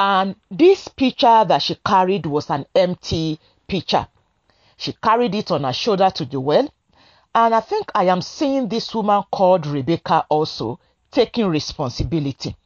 And 0.00 0.35
this 0.50 0.88
pitcher 0.88 1.45
that 1.47 1.61
she 1.61 1.75
carried 1.87 2.25
was 2.25 2.49
an 2.49 2.64
empty 2.75 3.38
pitcher. 3.69 4.09
She 4.78 4.95
carried 4.95 5.35
it 5.35 5.50
on 5.50 5.64
her 5.64 5.75
shoulder 5.75 6.11
to 6.14 6.25
the 6.25 6.40
well 6.40 6.73
and 7.35 7.54
I 7.54 7.61
think 7.61 7.90
I 7.95 8.04
am 8.04 8.23
seeing 8.23 8.69
this 8.69 8.95
woman 8.95 9.23
called 9.30 9.66
Rebecca 9.66 10.25
also 10.30 10.80
taking 11.11 11.47
responsibility. 11.49 12.57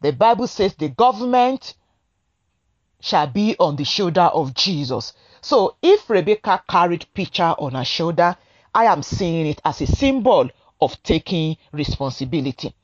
The 0.00 0.12
Bible 0.12 0.46
says 0.46 0.74
the 0.74 0.88
government 0.88 1.74
shall 3.00 3.26
be 3.26 3.54
on 3.58 3.76
the 3.76 3.84
shoulder 3.84 4.22
of 4.22 4.54
Jesus. 4.54 5.12
So 5.42 5.76
if 5.82 6.08
Rebecca 6.08 6.64
carried 6.68 7.06
pitcher 7.12 7.54
on 7.58 7.74
her 7.74 7.84
shoulder, 7.84 8.34
I 8.74 8.86
am 8.86 9.02
seeing 9.02 9.46
it 9.46 9.60
as 9.62 9.82
a 9.82 9.86
symbol 9.86 10.48
of 10.80 11.02
taking 11.02 11.58
responsibility. 11.70 12.74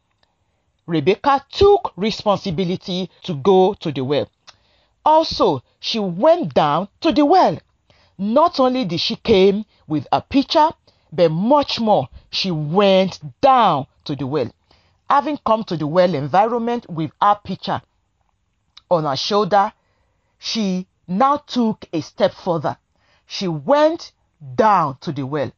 Rebecca 0.89 1.45
took 1.53 1.93
responsibility 1.97 3.11
to 3.25 3.35
go 3.35 3.75
to 3.75 3.93
the 3.93 4.03
well. 4.03 4.27
Also, 5.05 5.63
she 5.79 5.99
went 5.99 6.55
down 6.55 6.89
to 7.03 7.13
the 7.13 7.27
well. 7.27 7.59
Not 8.17 8.59
only 8.59 8.87
did 8.87 8.99
she 8.99 9.17
came 9.17 9.67
with 9.87 10.07
a 10.11 10.23
pitcher, 10.23 10.71
but 11.13 11.31
much 11.31 11.79
more, 11.79 12.09
she 12.31 12.51
went 12.51 13.21
down 13.43 13.87
to 14.05 14.17
the 14.17 14.27
well. 14.27 14.51
Having 15.11 15.41
come 15.45 15.63
to 15.65 15.77
the 15.77 15.87
well 15.87 16.15
environment 16.15 16.89
with 16.89 17.11
her 17.21 17.39
pitcher 17.45 17.83
on 18.91 19.05
her 19.05 19.17
shoulder, 19.17 19.73
she 20.39 20.87
now 21.07 21.37
took 21.37 21.85
a 21.93 22.01
step 22.01 22.33
further. 22.33 22.79
She 23.27 23.47
went 23.47 24.13
down 24.55 24.97
to 25.03 25.13
the 25.13 25.27
well. 25.27 25.53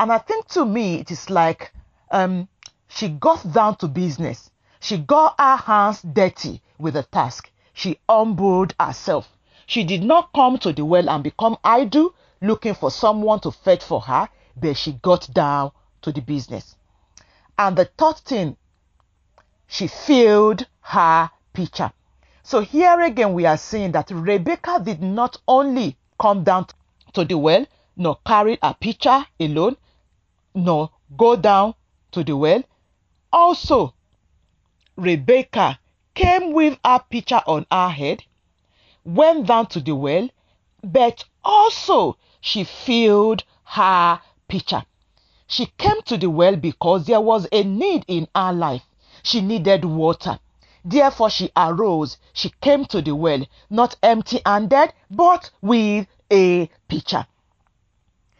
And 0.00 0.12
I 0.12 0.18
think 0.18 0.48
to 0.48 0.64
me, 0.64 0.96
it 0.96 1.12
is 1.12 1.30
like 1.30 1.72
um, 2.10 2.48
she 2.88 3.08
got 3.08 3.52
down 3.52 3.76
to 3.76 3.88
business. 3.88 4.50
She 4.80 4.98
got 4.98 5.34
her 5.38 5.56
hands 5.56 6.02
dirty 6.02 6.62
with 6.78 6.94
the 6.94 7.02
task. 7.02 7.50
She 7.72 7.98
humbled 8.08 8.74
herself. 8.78 9.28
She 9.66 9.84
did 9.84 10.02
not 10.02 10.32
come 10.34 10.58
to 10.58 10.72
the 10.72 10.84
well 10.84 11.08
and 11.08 11.22
become 11.22 11.56
idle, 11.62 12.14
looking 12.40 12.74
for 12.74 12.90
someone 12.90 13.40
to 13.40 13.50
fetch 13.50 13.84
for 13.84 14.00
her 14.00 14.28
but 14.60 14.76
she 14.76 14.92
got 14.92 15.32
down 15.32 15.72
to 16.02 16.12
the 16.12 16.20
business. 16.20 16.76
And 17.58 17.76
the 17.76 17.86
third 17.96 18.18
thing, 18.18 18.56
she 19.66 19.86
filled 19.86 20.66
her 20.80 21.30
pitcher. 21.52 21.92
So 22.42 22.60
here 22.60 23.00
again, 23.00 23.34
we 23.34 23.46
are 23.46 23.56
seeing 23.56 23.92
that 23.92 24.10
Rebecca 24.10 24.80
did 24.82 25.02
not 25.02 25.36
only 25.46 25.96
come 26.20 26.44
down 26.44 26.66
to 27.12 27.24
the 27.24 27.36
well, 27.36 27.66
nor 27.96 28.18
carry 28.26 28.58
a 28.62 28.74
pitcher 28.74 29.26
alone, 29.38 29.76
nor 30.54 30.90
go 31.16 31.36
down 31.36 31.74
to 32.12 32.24
the 32.24 32.36
well. 32.36 32.62
Also, 33.32 33.94
Rebecca 34.96 35.78
came 36.14 36.52
with 36.52 36.78
a 36.82 36.98
pitcher 37.00 37.42
on 37.46 37.66
her 37.70 37.90
head, 37.90 38.24
went 39.04 39.46
down 39.46 39.66
to 39.66 39.80
the 39.80 39.94
well, 39.94 40.28
but 40.82 41.24
also 41.44 42.16
she 42.40 42.64
filled 42.64 43.44
her 43.64 44.20
pitcher. 44.48 44.84
She 45.46 45.66
came 45.78 46.02
to 46.02 46.16
the 46.16 46.30
well 46.30 46.56
because 46.56 47.06
there 47.06 47.20
was 47.20 47.46
a 47.52 47.62
need 47.64 48.04
in 48.08 48.28
her 48.34 48.52
life. 48.52 48.82
She 49.22 49.40
needed 49.40 49.84
water. 49.84 50.38
Therefore, 50.84 51.30
she 51.30 51.50
arose. 51.56 52.18
She 52.32 52.50
came 52.60 52.86
to 52.86 53.02
the 53.02 53.14
well, 53.14 53.44
not 53.68 53.96
empty 54.02 54.40
handed, 54.46 54.92
but 55.10 55.50
with 55.60 56.06
a 56.30 56.70
pitcher. 56.88 57.26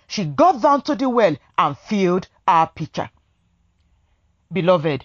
She 0.07 0.25
got 0.25 0.63
down 0.63 0.83
to 0.83 0.95
the 0.95 1.09
well 1.09 1.37
and 1.59 1.77
filled 1.77 2.29
her 2.47 2.71
pitcher. 2.75 3.11
Beloved, 4.53 5.05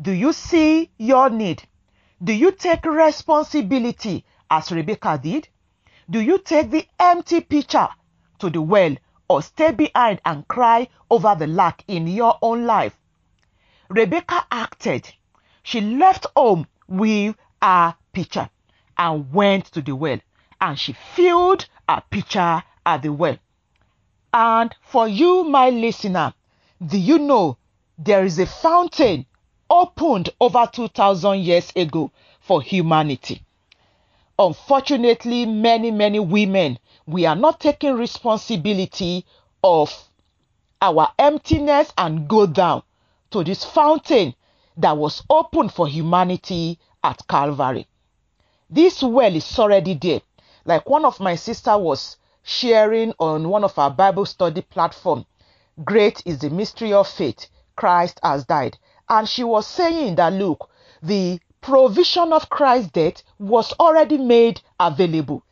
do 0.00 0.12
you 0.12 0.32
see 0.32 0.90
your 0.98 1.30
need? 1.30 1.62
Do 2.22 2.32
you 2.32 2.52
take 2.52 2.84
responsibility 2.84 4.24
as 4.50 4.70
Rebecca 4.70 5.18
did? 5.22 5.48
Do 6.10 6.20
you 6.20 6.38
take 6.38 6.70
the 6.70 6.86
empty 6.98 7.40
pitcher 7.40 7.88
to 8.38 8.50
the 8.50 8.60
well 8.60 8.96
or 9.32 9.40
stay 9.40 9.72
behind 9.72 10.20
and 10.26 10.46
cry 10.48 10.88
over 11.08 11.34
the 11.34 11.46
lack 11.46 11.84
in 11.88 12.06
your 12.06 12.36
own 12.42 12.66
life. 12.66 12.98
Rebecca 13.88 14.44
acted. 14.50 15.10
She 15.62 15.80
left 15.80 16.26
home 16.36 16.66
with 16.88 17.36
a 17.62 17.94
pitcher 18.12 18.50
and 18.98 19.32
went 19.32 19.66
to 19.66 19.80
the 19.80 19.94
well 19.96 20.18
and 20.60 20.78
she 20.78 20.92
filled 20.92 21.66
a 21.88 22.02
pitcher 22.02 22.62
at 22.84 23.02
the 23.02 23.12
well. 23.12 23.38
And 24.34 24.74
for 24.82 25.08
you, 25.08 25.44
my 25.44 25.70
listener, 25.70 26.34
do 26.84 26.98
you 26.98 27.18
know 27.18 27.56
there 28.04 28.24
is 28.24 28.38
a 28.38 28.46
fountain 28.46 29.26
opened 29.70 30.30
over 30.40 30.68
2000 30.72 31.38
years 31.38 31.72
ago 31.76 32.10
for 32.40 32.60
humanity? 32.60 33.42
Unfortunately, 34.38 35.46
many, 35.46 35.90
many 35.90 36.18
women 36.18 36.78
we 37.06 37.26
are 37.26 37.36
not 37.36 37.60
taking 37.60 37.94
responsibility 37.94 39.24
of 39.62 39.92
our 40.80 41.08
emptiness 41.18 41.92
and 41.96 42.28
go 42.28 42.46
down 42.46 42.82
to 43.30 43.44
this 43.44 43.64
fountain 43.64 44.34
that 44.76 44.96
was 44.96 45.22
opened 45.30 45.72
for 45.72 45.86
humanity 45.86 46.78
at 47.04 47.26
Calvary. 47.28 47.86
This 48.70 49.02
well 49.02 49.34
is 49.34 49.58
already 49.58 49.94
there. 49.94 50.22
Like 50.64 50.88
one 50.88 51.04
of 51.04 51.20
my 51.20 51.34
sister 51.34 51.76
was 51.76 52.16
sharing 52.42 53.12
on 53.18 53.48
one 53.48 53.64
of 53.64 53.78
our 53.78 53.90
Bible 53.90 54.26
study 54.26 54.62
platform. 54.62 55.24
Great 55.84 56.22
is 56.24 56.38
the 56.38 56.50
mystery 56.50 56.92
of 56.92 57.08
faith. 57.08 57.46
Christ 57.76 58.20
has 58.22 58.44
died. 58.44 58.78
And 59.08 59.28
she 59.28 59.44
was 59.44 59.66
saying 59.66 60.16
that 60.16 60.32
look, 60.32 60.70
the 61.02 61.40
provision 61.60 62.32
of 62.32 62.50
Christ's 62.50 62.90
death 62.90 63.22
was 63.38 63.72
already 63.80 64.18
made 64.18 64.60
available. 64.78 65.44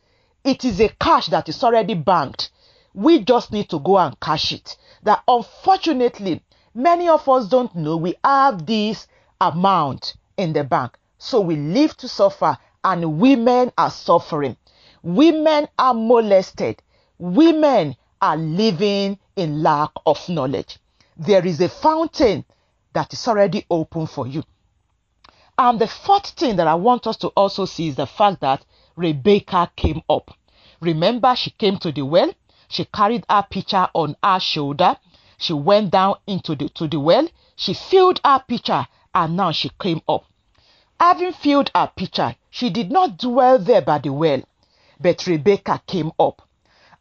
It 0.43 0.65
is 0.65 0.79
a 0.79 0.89
cash 0.89 1.27
that 1.27 1.49
is 1.49 1.63
already 1.63 1.93
banked. 1.93 2.51
We 2.93 3.23
just 3.23 3.51
need 3.51 3.69
to 3.69 3.79
go 3.79 3.97
and 3.97 4.19
cash 4.19 4.51
it. 4.51 4.77
That 5.03 5.23
unfortunately, 5.27 6.43
many 6.73 7.07
of 7.07 7.27
us 7.29 7.47
don't 7.47 7.75
know 7.75 7.97
we 7.97 8.15
have 8.23 8.65
this 8.65 9.07
amount 9.39 10.15
in 10.37 10.53
the 10.53 10.63
bank. 10.63 10.97
So 11.17 11.39
we 11.39 11.55
live 11.55 11.95
to 11.97 12.07
suffer, 12.07 12.57
and 12.83 13.19
women 13.19 13.71
are 13.77 13.91
suffering. 13.91 14.57
Women 15.03 15.67
are 15.77 15.93
molested. 15.93 16.81
Women 17.19 17.95
are 18.21 18.37
living 18.37 19.19
in 19.35 19.61
lack 19.61 19.91
of 20.05 20.27
knowledge. 20.27 20.79
There 21.17 21.45
is 21.45 21.59
a 21.61 21.69
fountain 21.69 22.45
that 22.93 23.13
is 23.13 23.27
already 23.27 23.65
open 23.69 24.07
for 24.07 24.27
you. 24.27 24.43
And 25.57 25.79
the 25.79 25.87
fourth 25.87 26.29
thing 26.29 26.55
that 26.55 26.67
I 26.67 26.75
want 26.75 27.07
us 27.07 27.17
to 27.17 27.27
also 27.29 27.65
see 27.65 27.89
is 27.89 27.95
the 27.95 28.07
fact 28.07 28.41
that 28.41 28.65
Rebecca 28.95 29.71
came 29.75 30.01
up. 30.09 30.31
Remember, 30.79 31.35
she 31.35 31.51
came 31.51 31.77
to 31.79 31.91
the 31.91 32.01
well, 32.03 32.31
she 32.67 32.85
carried 32.85 33.25
her 33.29 33.45
pitcher 33.49 33.87
on 33.93 34.15
her 34.23 34.39
shoulder, 34.39 34.97
she 35.37 35.53
went 35.53 35.91
down 35.91 36.15
into 36.25 36.55
the 36.55 36.69
to 36.69 36.87
the 36.87 36.99
well, 36.99 37.27
she 37.55 37.73
filled 37.73 38.19
her 38.25 38.43
pitcher, 38.47 38.87
and 39.13 39.35
now 39.37 39.51
she 39.51 39.69
came 39.79 40.01
up. 40.07 40.25
Having 40.99 41.33
filled 41.33 41.71
her 41.75 41.91
pitcher, 41.95 42.35
she 42.49 42.69
did 42.69 42.91
not 42.91 43.17
dwell 43.17 43.59
there 43.59 43.81
by 43.81 43.99
the 43.99 44.11
well, 44.11 44.41
but 44.99 45.27
Rebecca 45.27 45.81
came 45.85 46.11
up. 46.19 46.47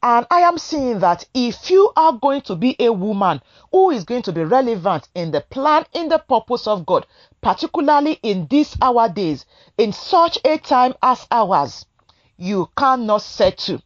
And 0.03 0.27
I 0.31 0.41
am 0.41 0.57
saying 0.57 1.01
that 1.01 1.27
if 1.35 1.71
you 1.71 1.93
are 1.95 2.13
going 2.15 2.41
to 2.43 2.57
be 2.57 2.75
a 2.79 2.91
woman 2.91 3.43
who 3.71 3.91
is 3.91 4.05
going 4.05 4.23
to 4.23 4.33
be 4.33 4.43
relevant 4.43 5.09
in 5.15 5.31
the 5.31 5.43
plan, 5.43 5.85
in 5.93 6.09
the 6.09 6.19
purpose 6.19 6.67
of 6.67 6.87
God, 6.87 7.07
particularly 7.43 8.19
in 8.23 8.47
these 8.47 8.75
our 8.81 9.11
days, 9.11 9.45
in 9.77 9.93
such 9.93 10.39
a 10.45 10.57
time 10.57 10.95
as 11.03 11.27
ours, 11.31 11.85
you 12.39 12.71
cannot 12.79 13.21
settle 13.21 13.83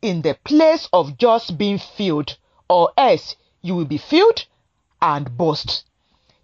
in 0.00 0.22
the 0.22 0.38
place 0.44 0.88
of 0.92 1.18
just 1.18 1.58
being 1.58 1.78
filled, 1.78 2.36
or 2.68 2.92
else 2.96 3.34
you 3.60 3.74
will 3.74 3.84
be 3.84 3.98
filled 3.98 4.46
and 5.02 5.36
burst. 5.36 5.84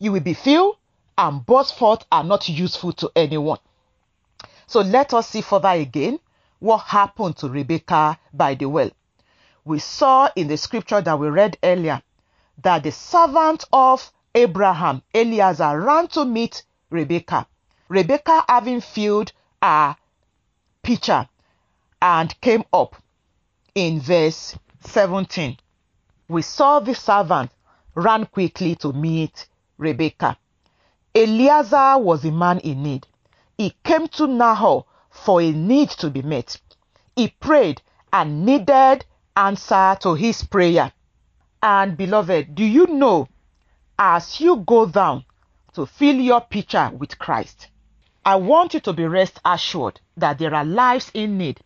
You 0.01 0.13
will 0.13 0.21
be 0.21 0.35
filled 0.35 0.77
and 1.17 1.47
burst 1.47 1.77
forth 1.77 2.05
are 2.11 2.25
not 2.25 2.49
useful 2.49 2.93
to 2.95 3.11
anyone. 3.15 3.59
So 4.67 4.81
let 4.81 5.15
us 5.15 5.29
see 5.29 5.43
further 5.43 5.69
again 5.69 6.19
what 6.59 6.79
happened 6.79 7.37
to 7.39 7.49
Rebecca 7.49 8.19
by 8.33 8.55
the 8.55 8.67
well. 8.67 8.91
We 9.65 9.79
saw 9.79 10.29
in 10.37 10.49
the 10.49 10.57
scripture 10.57 11.01
that 11.01 11.19
we 11.19 11.29
read 11.29 11.59
earlier 11.63 12.03
that 12.63 12.83
the 12.83 12.93
servant 12.93 13.65
of 13.73 14.13
Abraham, 14.35 15.03
Eliezer, 15.15 15.81
ran 15.81 16.09
to 16.09 16.25
meet 16.25 16.65
Rebecca. 16.91 17.47
Rebecca, 17.89 18.45
having 18.49 18.81
filled 18.81 19.33
a 19.61 19.97
pitcher 20.83 21.29
and 22.01 22.41
came 22.41 22.65
up 22.73 22.97
in 23.75 24.01
verse 24.01 24.57
17. 24.81 25.57
We 26.29 26.43
saw 26.43 26.81
the 26.81 26.95
servant 26.95 27.51
ran 27.95 28.27
quickly 28.27 28.75
to 28.77 28.93
meet 28.93 29.49
Rebecca. 29.79 30.37
Eliezer 31.15 31.99
was 31.99 32.25
a 32.25 32.31
man 32.31 32.59
in 32.61 32.83
need. 32.83 33.07
He 33.57 33.75
came 33.85 34.07
to 34.09 34.27
Nahor 34.27 34.85
for 35.17 35.41
a 35.41 35.51
need 35.51 35.91
to 35.91 36.11
be 36.11 36.23
met. 36.23 36.61
He 37.15 37.29
prayed 37.29 37.83
and 38.13 38.45
needed 38.47 39.05
answer 39.37 39.97
to 40.01 40.15
his 40.15 40.43
prayer. 40.45 40.93
And 41.63 41.97
beloved, 41.97 42.55
do 42.55 42.65
you 42.65 42.87
know 42.87 43.29
as 43.99 44.41
you 44.41 44.57
go 44.59 44.87
down 44.87 45.25
to 45.75 45.87
fill 45.87 46.17
your 46.17 46.41
pitcher 46.41 46.91
with 46.97 47.19
Christ, 47.19 47.69
I 48.25 48.37
want 48.37 48.75
you 48.75 48.81
to 48.81 48.93
be 48.93 49.05
rest 49.05 49.41
assured 49.45 50.01
that 50.17 50.39
there 50.39 50.55
are 50.55 50.65
lives 50.65 51.11
in 51.15 51.39
need. 51.39 51.61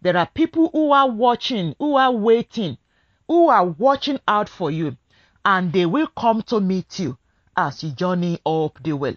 There 0.00 0.16
are 0.16 0.26
people 0.26 0.70
who 0.72 0.92
are 0.92 1.10
watching, 1.10 1.74
who 1.78 1.96
are 1.96 2.12
waiting, 2.12 2.78
who 3.26 3.48
are 3.48 3.64
watching 3.64 4.20
out 4.28 4.48
for 4.48 4.70
you, 4.70 4.96
and 5.44 5.72
they 5.72 5.86
will 5.86 6.06
come 6.06 6.42
to 6.42 6.60
meet 6.60 6.98
you 6.98 7.18
as 7.56 7.82
you 7.82 7.90
journey 7.90 8.38
up 8.46 8.78
the 8.82 8.92
well. 8.92 9.16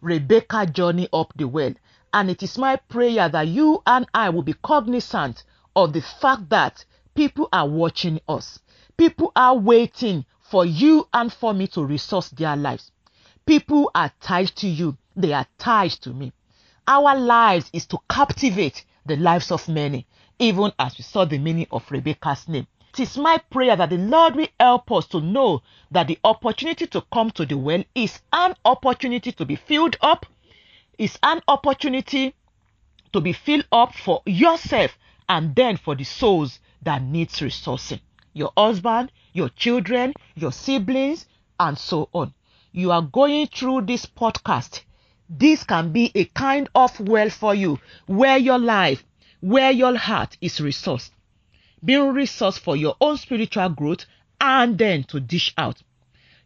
Rebecca 0.00 0.66
journey 0.66 1.08
up 1.12 1.32
the 1.36 1.48
well. 1.48 1.72
And 2.14 2.30
it 2.30 2.44
is 2.44 2.56
my 2.56 2.76
prayer 2.76 3.28
that 3.28 3.48
you 3.48 3.82
and 3.84 4.06
I 4.14 4.30
will 4.30 4.44
be 4.44 4.54
cognizant 4.62 5.42
of 5.74 5.92
the 5.92 6.00
fact 6.00 6.48
that 6.50 6.84
people 7.16 7.48
are 7.52 7.66
watching 7.68 8.20
us. 8.28 8.60
People 8.96 9.32
are 9.34 9.56
waiting 9.56 10.24
for 10.40 10.64
you 10.64 11.08
and 11.12 11.32
for 11.32 11.52
me 11.52 11.66
to 11.66 11.84
resource 11.84 12.28
their 12.28 12.54
lives. 12.54 12.92
People 13.46 13.90
are 13.96 14.12
tied 14.20 14.46
to 14.58 14.68
you. 14.68 14.96
They 15.16 15.32
are 15.32 15.48
tied 15.58 15.90
to 16.02 16.10
me. 16.10 16.32
Our 16.86 17.18
lives 17.18 17.68
is 17.72 17.84
to 17.86 17.98
captivate 18.08 18.84
the 19.04 19.16
lives 19.16 19.50
of 19.50 19.68
many, 19.68 20.06
even 20.38 20.70
as 20.78 20.96
we 20.96 21.02
saw 21.02 21.24
the 21.24 21.38
meaning 21.38 21.66
of 21.72 21.90
Rebecca's 21.90 22.46
name. 22.46 22.68
It 22.92 23.00
is 23.00 23.18
my 23.18 23.38
prayer 23.38 23.74
that 23.74 23.90
the 23.90 23.98
Lord 23.98 24.36
will 24.36 24.46
help 24.60 24.92
us 24.92 25.08
to 25.08 25.20
know 25.20 25.62
that 25.90 26.06
the 26.06 26.20
opportunity 26.22 26.86
to 26.86 27.02
come 27.12 27.32
to 27.32 27.44
the 27.44 27.58
well 27.58 27.82
is 27.92 28.20
an 28.32 28.54
opportunity 28.64 29.32
to 29.32 29.44
be 29.44 29.56
filled 29.56 29.96
up, 30.00 30.26
is 30.98 31.18
an 31.22 31.40
opportunity 31.48 32.34
to 33.12 33.20
be 33.20 33.32
filled 33.32 33.66
up 33.72 33.94
for 33.94 34.22
yourself 34.26 34.96
and 35.28 35.54
then 35.54 35.76
for 35.76 35.94
the 35.94 36.04
souls 36.04 36.60
that 36.82 37.02
needs 37.02 37.40
resourcing. 37.40 38.00
Your 38.32 38.52
husband, 38.56 39.12
your 39.32 39.48
children, 39.50 40.12
your 40.34 40.52
siblings, 40.52 41.26
and 41.58 41.78
so 41.78 42.08
on. 42.12 42.34
You 42.72 42.90
are 42.90 43.02
going 43.02 43.46
through 43.46 43.82
this 43.82 44.06
podcast. 44.06 44.82
This 45.28 45.64
can 45.64 45.92
be 45.92 46.10
a 46.14 46.24
kind 46.26 46.68
of 46.74 46.98
well 47.00 47.30
for 47.30 47.54
you 47.54 47.78
where 48.06 48.38
your 48.38 48.58
life, 48.58 49.04
where 49.40 49.70
your 49.70 49.96
heart 49.96 50.36
is 50.40 50.58
resourced 50.58 51.10
being 51.84 52.12
resource 52.14 52.56
for 52.56 52.76
your 52.76 52.96
own 53.00 53.16
spiritual 53.16 53.68
growth 53.68 54.06
and 54.40 54.78
then 54.78 55.04
to 55.04 55.20
dish 55.20 55.52
out. 55.58 55.82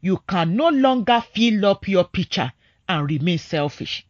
You 0.00 0.22
can 0.28 0.56
no 0.56 0.68
longer 0.68 1.22
fill 1.34 1.66
up 1.66 1.86
your 1.86 2.04
pitcher 2.04 2.52
and 2.88 3.08
remain 3.08 3.38
selfish. 3.38 4.06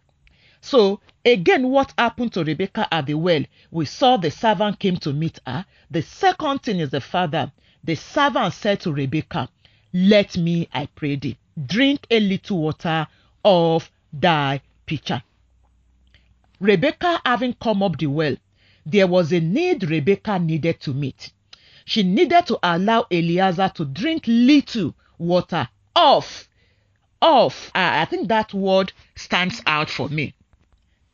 So, 0.70 1.00
again, 1.24 1.70
what 1.70 1.94
happened 1.96 2.35
to 2.35 2.44
Rebecca 2.44 2.87
at 2.92 3.07
the 3.07 3.14
well? 3.14 3.42
We 3.70 3.87
saw 3.87 4.18
the 4.18 4.31
servant 4.31 4.78
came 4.78 4.98
to 4.98 5.14
meet 5.14 5.38
her. 5.46 5.64
The 5.90 6.02
second 6.02 6.62
thing 6.62 6.81
is 6.81 6.90
the 6.90 7.00
father. 7.00 7.50
The 7.83 7.94
servant 7.94 8.52
said 8.52 8.81
to 8.81 8.92
Rebecca, 8.92 9.48
Let 9.94 10.37
me, 10.37 10.68
I 10.70 10.85
pray 10.85 11.16
thee, 11.16 11.38
drink 11.66 12.07
a 12.11 12.20
little 12.20 12.59
water 12.59 13.07
of 13.42 13.90
thy 14.12 14.61
pitcher. 14.85 15.22
Rebecca, 16.61 17.22
having 17.24 17.54
come 17.54 17.83
up 17.83 17.96
the 17.96 18.09
well, 18.09 18.37
there 18.85 19.07
was 19.07 19.33
a 19.33 19.40
need 19.40 19.88
Rebecca 19.88 20.38
needed 20.38 20.81
to 20.81 20.92
meet. 20.92 21.33
She 21.87 22.02
needed 22.02 22.44
to 22.48 22.59
allow 22.62 23.07
Eliezer 23.11 23.72
to 23.76 23.87
drink 23.87 24.24
little 24.26 24.94
water 25.16 25.66
off. 25.96 26.46
Off. 27.22 27.70
I 27.74 28.04
think 28.04 28.28
that 28.28 28.52
word 28.52 28.92
stands 29.16 29.62
out 29.64 29.88
for 29.88 30.11
me. 30.11 30.35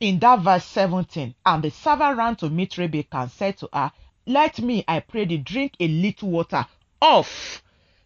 In 0.05 0.19
that 0.19 0.41
verse 0.41 0.65
17, 0.65 1.33
and 1.47 1.63
the 1.63 1.71
servant 1.71 2.15
ran 2.19 2.35
to 2.35 2.47
meet 2.51 2.77
Rebecca 2.77 3.17
and 3.21 3.31
said 3.31 3.57
to 3.57 3.69
her, 3.73 3.91
Let 4.27 4.59
me, 4.59 4.83
I 4.87 4.99
pray 4.99 5.25
thee, 5.25 5.37
drink 5.37 5.73
a 5.79 5.87
little 5.87 6.29
water 6.29 6.67
off 7.01 7.63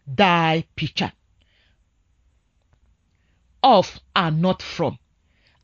thy 0.07 0.63
pitcher. 0.77 1.11
Off 3.61 3.99
and 4.15 4.41
not 4.41 4.61
from. 4.61 4.97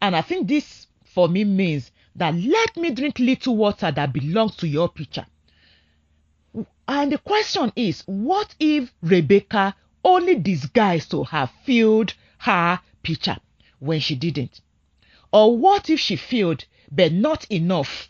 And 0.01 0.13
I 0.13 0.23
think 0.23 0.49
this 0.49 0.87
for 1.05 1.29
me 1.29 1.45
means 1.45 1.89
that 2.17 2.35
let 2.35 2.75
me 2.75 2.91
drink 2.91 3.17
little 3.17 3.55
water 3.55 3.89
that 3.89 4.11
belongs 4.11 4.57
to 4.57 4.67
your 4.67 4.89
pitcher. 4.89 5.25
And 6.85 7.13
the 7.13 7.17
question 7.17 7.71
is, 7.77 8.03
what 8.07 8.53
if 8.59 8.93
Rebecca 9.01 9.73
only 10.03 10.35
disguised 10.35 11.11
to 11.11 11.23
have 11.23 11.49
filled 11.63 12.13
her 12.39 12.81
pitcher 13.03 13.37
when 13.79 14.01
she 14.01 14.15
didn't? 14.15 14.59
Or 15.35 15.57
what 15.57 15.89
if 15.89 15.99
she 15.99 16.15
filled 16.15 16.63
but 16.89 17.11
not 17.11 17.43
enough? 17.51 18.09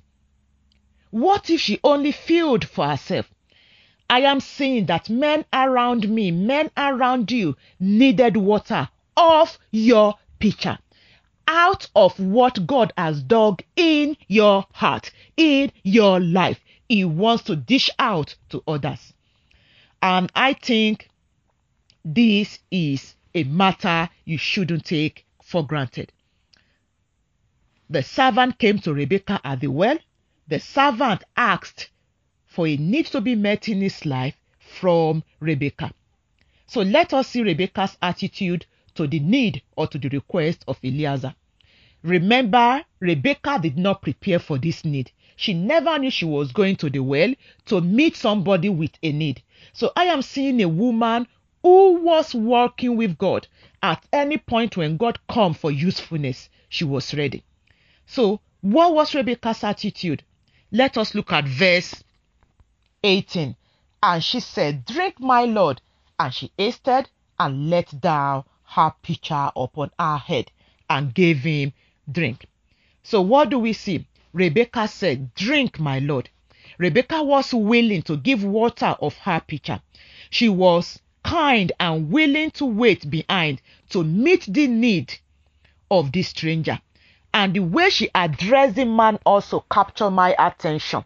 What 1.10 1.50
if 1.50 1.60
she 1.60 1.80
only 1.84 2.12
filled 2.12 2.66
for 2.66 2.88
herself? 2.88 3.28
I 4.08 4.20
am 4.20 4.40
saying 4.40 4.86
that 4.86 5.10
men 5.10 5.44
around 5.52 6.08
me, 6.08 6.30
men 6.30 6.70
around 6.78 7.32
you 7.32 7.58
needed 7.80 8.38
water 8.38 8.90
off 9.18 9.58
your 9.72 10.14
pitcher 10.38 10.78
out 11.48 11.90
of 11.96 12.20
what 12.20 12.68
God 12.68 12.94
has 12.96 13.24
dug 13.24 13.64
in 13.76 14.18
your 14.28 14.68
heart, 14.72 15.10
in 15.36 15.72
your 15.82 16.20
life. 16.20 16.60
He 16.88 17.06
wants 17.06 17.46
to 17.46 17.56
dish 17.56 17.90
out 17.98 18.36
to 18.50 18.62
others. 18.68 19.14
And 20.00 20.32
I 20.36 20.54
think 20.54 21.10
this 22.04 22.60
is 22.70 23.16
a 23.34 23.46
matter 23.46 24.12
you 24.26 24.38
shouldn't 24.38 24.86
take 24.86 25.26
for 25.42 25.66
granted. 25.66 26.12
The 27.88 28.02
servant 28.02 28.58
came 28.58 28.80
to 28.80 28.96
Rebecca 28.96 29.40
at 29.44 29.60
the 29.60 29.68
well. 29.68 30.00
The 30.48 30.60
servant 30.60 31.24
asked 31.38 31.92
for 32.48 32.66
a 32.66 32.78
need 32.78 33.06
to 33.08 33.22
be 33.22 33.36
met 33.36 33.70
in 33.70 33.80
his 33.82 34.08
life 34.08 34.36
from 34.58 35.24
Rebecca. 35.40 35.94
So 36.66 36.82
let 36.82 37.14
us 37.14 37.28
see 37.28 37.44
Rebecca's 37.44 37.96
attitude 38.02 38.66
to 38.96 39.06
the 39.06 39.20
need 39.20 39.62
or 39.76 39.86
to 39.86 40.00
the 40.00 40.10
request 40.10 40.66
of 40.68 40.80
Eliezer. 40.84 41.36
Remember, 42.02 42.84
Rebecca 43.00 43.60
did 43.62 43.78
not 43.78 44.02
prepare 44.02 44.40
for 44.40 44.58
this 44.58 44.84
need. 44.84 45.12
She 45.36 45.54
never 45.54 46.00
knew 46.00 46.10
she 46.10 46.26
was 46.26 46.52
going 46.52 46.78
to 46.78 46.90
the 46.90 47.04
well 47.04 47.36
to 47.66 47.82
meet 47.82 48.16
somebody 48.16 48.70
with 48.70 48.98
a 49.04 49.12
need. 49.12 49.44
So 49.74 49.92
I 49.96 50.06
am 50.06 50.24
seeing 50.24 50.60
a 50.64 50.68
woman 50.68 51.28
who 51.62 52.00
was 52.02 52.34
working 52.34 52.98
with 52.98 53.20
God. 53.20 53.48
At 53.84 54.04
any 54.12 54.40
point 54.40 54.76
when 54.76 54.98
God 54.98 55.20
come 55.30 55.54
for 55.54 55.70
usefulness, 55.70 56.50
she 56.68 56.84
was 56.84 57.14
ready. 57.14 57.44
So 58.06 58.40
what 58.62 58.94
was 58.94 59.14
Rebecca's 59.16 59.64
attitude? 59.64 60.24
Let 60.72 60.98
us 60.98 61.16
look 61.16 61.32
at 61.32 61.46
verse 61.46 62.04
18. 63.04 63.56
And 64.02 64.24
she 64.24 64.40
said, 64.40 64.86
Drink, 64.86 65.20
my 65.20 65.46
Lord. 65.46 65.82
And 66.20 66.34
she 66.34 66.52
hasted 66.58 67.10
and 67.40 67.70
let 67.70 68.00
down 68.02 68.44
her 68.64 68.94
pitcher 69.02 69.52
upon 69.56 69.92
her 70.00 70.18
head 70.18 70.52
and 70.90 71.14
gave 71.14 71.40
him 71.40 71.74
drink. 72.12 72.46
So 73.04 73.22
what 73.22 73.50
do 73.50 73.60
we 73.60 73.74
see? 73.74 74.06
Rebecca 74.34 74.88
said, 74.88 75.34
Drink, 75.36 75.80
my 75.80 76.00
Lord. 76.00 76.30
Rebecca 76.78 77.24
was 77.24 77.54
willing 77.54 78.02
to 78.04 78.18
give 78.18 78.44
water 78.44 78.96
of 79.00 79.16
her 79.20 79.40
pitcher. 79.40 79.82
She 80.30 80.50
was 80.50 81.00
kind 81.24 81.72
and 81.80 82.12
willing 82.12 82.52
to 82.52 82.66
wait 82.66 83.10
behind 83.10 83.62
to 83.90 84.04
meet 84.04 84.46
the 84.48 84.68
need 84.68 85.14
of 85.90 86.12
this 86.12 86.30
stranger. 86.30 86.80
And 87.36 87.54
the 87.54 87.60
way 87.60 87.90
she 87.90 88.10
addressed 88.16 88.76
the 88.76 88.86
man 88.86 89.20
also 89.26 89.66
captured 89.70 90.12
my 90.12 90.34
attention. 90.40 91.04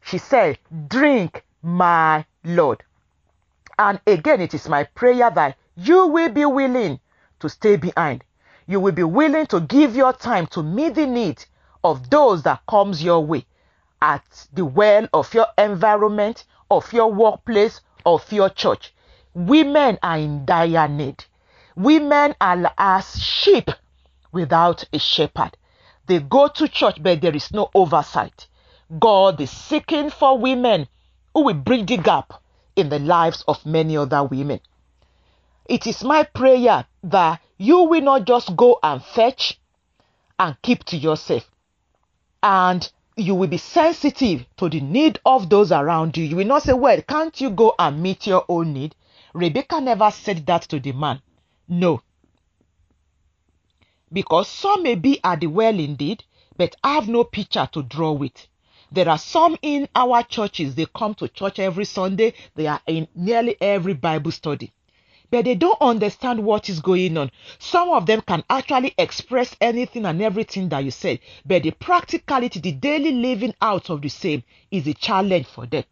She 0.00 0.16
said, 0.16 0.58
Drink, 0.88 1.44
my 1.60 2.24
Lord. 2.42 2.82
And 3.78 4.00
again, 4.06 4.40
it 4.40 4.54
is 4.54 4.66
my 4.66 4.84
prayer 4.84 5.30
that 5.30 5.58
you 5.76 6.06
will 6.06 6.30
be 6.30 6.46
willing 6.46 7.00
to 7.40 7.50
stay 7.50 7.76
behind. 7.76 8.24
You 8.66 8.80
will 8.80 8.92
be 8.92 9.02
willing 9.02 9.46
to 9.48 9.60
give 9.60 9.94
your 9.94 10.14
time 10.14 10.46
to 10.48 10.62
meet 10.62 10.94
the 10.94 11.06
need 11.06 11.44
of 11.84 12.08
those 12.08 12.42
that 12.44 12.62
comes 12.66 13.04
your 13.04 13.22
way 13.22 13.44
at 14.00 14.24
the 14.54 14.64
well 14.64 15.06
of 15.12 15.34
your 15.34 15.48
environment, 15.58 16.44
of 16.70 16.90
your 16.94 17.12
workplace, 17.12 17.82
of 18.06 18.32
your 18.32 18.48
church. 18.48 18.94
Women 19.34 19.98
are 20.02 20.16
in 20.16 20.46
dire 20.46 20.88
need. 20.88 21.26
Women 21.76 22.34
are 22.40 22.72
as 22.78 23.22
sheep 23.22 23.70
without 24.32 24.84
a 24.92 24.98
shepherd. 24.98 25.56
They 26.06 26.20
go 26.20 26.48
to 26.48 26.68
church, 26.68 27.02
but 27.02 27.20
there 27.20 27.34
is 27.34 27.52
no 27.52 27.70
oversight. 27.74 28.48
God 28.98 29.40
is 29.40 29.50
seeking 29.50 30.10
for 30.10 30.38
women 30.38 30.88
who 31.34 31.44
will 31.44 31.54
bridge 31.54 31.86
the 31.86 31.96
gap 31.96 32.32
in 32.76 32.88
the 32.88 32.98
lives 32.98 33.44
of 33.46 33.64
many 33.64 33.96
other 33.96 34.24
women. 34.24 34.60
It 35.66 35.86
is 35.86 36.02
my 36.02 36.24
prayer 36.24 36.86
that 37.04 37.40
you 37.58 37.84
will 37.84 38.00
not 38.00 38.24
just 38.24 38.56
go 38.56 38.78
and 38.82 39.02
fetch 39.02 39.60
and 40.38 40.56
keep 40.62 40.82
to 40.84 40.96
yourself. 40.96 41.48
And 42.42 42.90
you 43.16 43.34
will 43.34 43.48
be 43.48 43.58
sensitive 43.58 44.46
to 44.56 44.68
the 44.68 44.80
need 44.80 45.20
of 45.24 45.50
those 45.50 45.70
around 45.70 46.16
you. 46.16 46.24
You 46.24 46.36
will 46.36 46.46
not 46.46 46.62
say, 46.62 46.72
Well, 46.72 47.00
can't 47.02 47.38
you 47.40 47.50
go 47.50 47.74
and 47.78 48.02
meet 48.02 48.26
your 48.26 48.44
own 48.48 48.72
need? 48.72 48.96
Rebecca 49.34 49.80
never 49.80 50.10
said 50.10 50.46
that 50.46 50.62
to 50.62 50.80
the 50.80 50.92
man. 50.92 51.20
No. 51.68 52.02
Because 54.12 54.48
some 54.48 54.82
may 54.82 54.96
be 54.96 55.20
at 55.22 55.40
the 55.40 55.46
well 55.46 55.78
indeed, 55.78 56.24
but 56.56 56.74
I 56.82 56.94
have 56.94 57.08
no 57.08 57.22
picture 57.22 57.68
to 57.72 57.82
draw 57.84 58.10
with. 58.10 58.48
There 58.90 59.08
are 59.08 59.18
some 59.18 59.56
in 59.62 59.88
our 59.94 60.24
churches, 60.24 60.74
they 60.74 60.86
come 60.92 61.14
to 61.14 61.28
church 61.28 61.60
every 61.60 61.84
Sunday, 61.84 62.34
they 62.56 62.66
are 62.66 62.80
in 62.88 63.06
nearly 63.14 63.56
every 63.60 63.94
Bible 63.94 64.32
study. 64.32 64.72
But 65.30 65.44
they 65.44 65.54
don't 65.54 65.80
understand 65.80 66.44
what 66.44 66.68
is 66.68 66.80
going 66.80 67.16
on. 67.16 67.30
Some 67.60 67.90
of 67.90 68.06
them 68.06 68.20
can 68.22 68.42
actually 68.50 68.94
express 68.98 69.54
anything 69.60 70.04
and 70.04 70.20
everything 70.20 70.68
that 70.70 70.82
you 70.82 70.90
said, 70.90 71.20
but 71.46 71.62
the 71.62 71.70
practicality, 71.70 72.58
the 72.58 72.72
daily 72.72 73.12
living 73.12 73.54
out 73.62 73.90
of 73.90 74.02
the 74.02 74.08
same 74.08 74.42
is 74.72 74.88
a 74.88 74.94
challenge 74.94 75.46
for 75.46 75.66
them. 75.66 75.84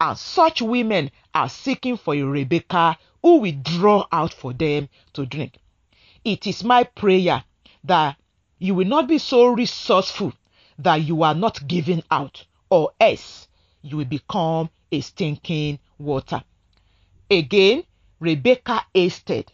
And 0.00 0.16
such 0.16 0.62
women 0.62 1.10
are 1.34 1.50
seeking 1.50 1.98
for 1.98 2.14
a 2.14 2.22
Rebecca 2.22 2.96
who 3.20 3.40
will 3.40 3.60
draw 3.62 4.06
out 4.10 4.32
for 4.32 4.54
them 4.54 4.88
to 5.12 5.26
drink. 5.26 5.58
It 6.24 6.46
is 6.46 6.64
my 6.64 6.84
prayer 6.84 7.44
that 7.84 8.16
you 8.58 8.74
will 8.74 8.86
not 8.86 9.08
be 9.08 9.18
so 9.18 9.46
resourceful 9.46 10.32
that 10.78 10.96
you 10.96 11.22
are 11.22 11.34
not 11.34 11.66
giving 11.66 12.02
out, 12.10 12.44
or 12.68 12.92
else 13.00 13.48
you 13.82 13.96
will 13.96 14.04
become 14.04 14.70
a 14.92 15.00
stinking 15.00 15.78
water. 15.98 16.42
Again, 17.30 17.84
Rebecca 18.18 18.84
hasted. 18.94 19.52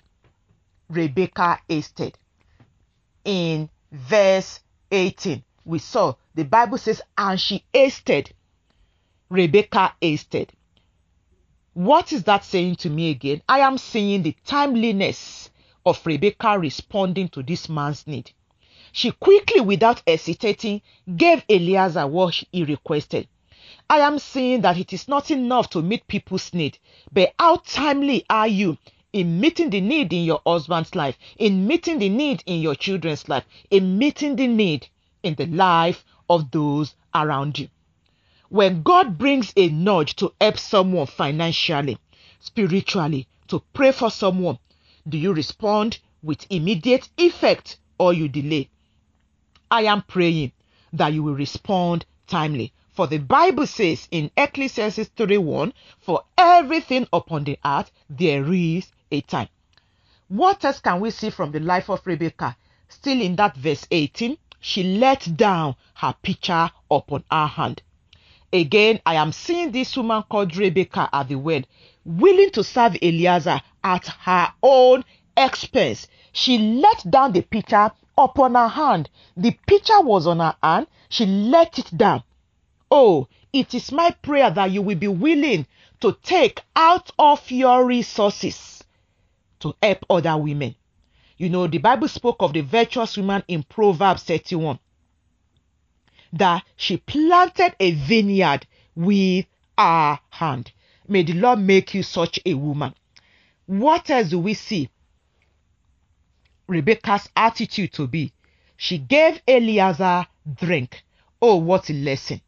Rebecca 0.89 1.59
hasted. 1.69 2.17
In 3.25 3.69
verse 3.93 4.61
18, 4.91 5.43
we 5.65 5.79
saw 5.79 6.15
the 6.35 6.45
Bible 6.45 6.79
says, 6.79 7.03
and 7.17 7.41
she 7.41 7.65
hasted. 7.73 8.33
Rebecca 9.29 9.95
hasted. 10.01 10.53
What 11.75 12.13
is 12.13 12.25
that 12.25 12.45
saying 12.45 12.77
to 12.77 12.91
me 12.91 13.11
again? 13.11 13.43
I 13.49 13.61
am 13.61 13.79
seeing 13.79 14.23
the 14.23 14.35
timeliness 14.45 15.51
of 15.87 16.05
Rebecca 16.05 16.59
responding 16.59 17.29
to 17.29 17.45
this 17.45 17.69
man's 17.69 18.07
need. 18.09 18.33
She 18.91 19.13
quickly, 19.13 19.61
without 19.61 20.03
hesitating, 20.07 20.83
gave 21.17 21.45
Eliezer 21.49 22.07
what 22.09 22.43
he 22.51 22.65
requested. 22.65 23.29
I 23.89 24.01
am 24.01 24.19
saying 24.19 24.63
that 24.63 24.79
it 24.79 24.93
is 24.93 25.07
not 25.07 25.31
enough 25.31 25.71
to 25.71 25.83
meet 25.83 26.09
people's 26.09 26.53
need, 26.53 26.79
but 27.13 27.33
how 27.39 27.59
timely 27.59 28.25
are 28.29 28.49
you 28.49 28.79
in 29.13 29.39
meeting 29.39 29.71
the 29.71 29.81
need 29.81 30.13
in 30.13 30.25
your 30.25 30.41
husband's 30.45 30.95
life, 30.97 31.17
in 31.39 31.69
meeting 31.69 32.01
the 32.01 32.09
need 32.09 32.43
in 32.47 32.61
your 32.61 32.75
children's 32.75 33.29
life, 33.29 33.45
in 33.71 33.97
meeting 33.97 34.35
the 34.35 34.49
need 34.49 34.89
in 35.23 35.37
the 35.37 35.47
life 35.47 36.05
of 36.29 36.51
those 36.51 36.97
around 37.15 37.61
you? 37.61 37.69
When 38.49 38.83
God 38.83 39.19
brings 39.19 39.53
a 39.57 39.69
nudge 39.69 40.17
to 40.17 40.33
help 40.41 40.59
someone 40.59 41.07
financially, 41.07 41.99
spiritually, 42.41 43.29
to 43.49 43.63
pray 43.73 43.93
for 43.93 44.11
someone, 44.11 44.59
do 45.09 45.19
you 45.19 45.33
respond 45.33 45.99
with 46.23 46.47
immediate 46.51 47.09
effect 47.17 47.79
or 47.99 48.13
you 48.13 48.29
delay? 48.29 48.69
I 49.71 49.83
am 49.83 50.03
praying 50.03 50.53
that 50.93 51.13
you 51.13 51.23
will 51.23 51.35
respond 51.35 52.05
timely. 52.27 52.73
For 52.93 53.07
the 53.07 53.19
Bible 53.19 53.67
says 53.67 54.09
in 54.11 54.31
Ecclesiastes 54.37 55.11
3:1, 55.17 55.73
for 56.01 56.25
everything 56.39 57.07
upon 57.13 57.45
the 57.45 57.59
earth 57.65 57.91
there 58.09 58.53
is 58.53 58.91
a 59.11 59.21
time. 59.21 59.49
What 60.29 60.65
else 60.65 60.81
can 60.81 61.01
we 61.01 61.11
see 61.11 61.31
from 61.31 61.53
the 61.53 61.61
life 61.61 61.89
of 61.89 62.07
Rebecca? 62.07 62.57
Still 62.89 63.21
in 63.21 63.37
that 63.37 63.57
verse 63.57 63.87
18, 63.91 64.37
she 64.61 64.83
let 64.83 65.37
down 65.37 65.77
her 65.95 66.15
pitcher 66.23 66.71
upon 66.91 67.23
her 67.31 67.47
hand. 67.47 67.83
Again, 68.53 69.01
I 69.05 69.15
am 69.17 69.33
seeing 69.33 69.71
this 69.71 69.97
woman 69.97 70.25
called 70.29 70.57
Rebecca 70.57 71.09
at 71.13 71.29
the 71.29 71.37
well, 71.37 71.63
willing 72.07 72.51
to 72.51 72.65
serve 72.65 72.97
Eliezer 73.03 73.61
at 73.83 74.07
her 74.07 74.53
own 74.63 75.05
expense. 75.37 76.07
She 76.33 76.59
let 76.59 77.11
down 77.11 77.33
the 77.33 77.43
pitcher 77.43 77.91
upon 78.17 78.55
her 78.55 78.69
hand. 78.69 79.11
The 79.37 79.57
pitcher 79.67 80.01
was 80.01 80.27
on 80.27 80.39
her 80.39 80.57
hand. 80.63 80.87
She 81.09 81.27
let 81.27 81.79
it 81.79 81.97
down. 81.97 82.23
Oh, 82.91 83.29
it 83.53 83.75
is 83.75 83.91
my 83.91 84.11
prayer 84.11 84.51
that 84.51 84.71
you 84.71 84.83
will 84.83 84.97
be 84.97 85.09
willing 85.09 85.67
to 86.01 86.17
take 86.23 86.63
out 86.75 87.11
of 87.19 87.51
your 87.51 87.85
resources 87.85 88.85
to 89.61 89.75
help 89.83 90.05
other 90.09 90.37
women. 90.37 90.75
You 91.37 91.51
know, 91.51 91.67
the 91.67 91.79
Bible 91.79 92.09
spoke 92.09 92.37
of 92.41 92.53
the 92.53 92.61
virtuous 92.61 93.17
woman 93.17 93.43
in 93.49 93.63
Proverbs 93.63 94.23
31 94.23 94.79
that 96.33 96.65
she 96.77 96.97
planted 96.99 97.75
a 97.81 97.93
vineyard 97.93 98.67
with 98.95 99.47
her 99.79 100.19
hand. 100.31 100.73
May 101.09 101.23
the 101.23 101.35
Lord 101.35 101.61
make 101.61 101.95
you 101.95 102.03
such 102.03 102.41
a 102.45 102.55
woman. 102.55 102.95
What 103.67 104.11
else 104.11 104.31
do 104.31 104.39
we 104.39 104.55
see 104.55 104.91
Rebecca's 106.67 107.29
attitude 107.37 107.93
to 107.95 108.07
be? 108.07 108.33
She 108.77 108.99
gave 108.99 109.41
Eliezer 109.47 110.27
drink. 110.55 111.05
Oh, 111.41 111.57
what 111.57 111.91
a 111.91 111.93
lesson. 111.93 112.41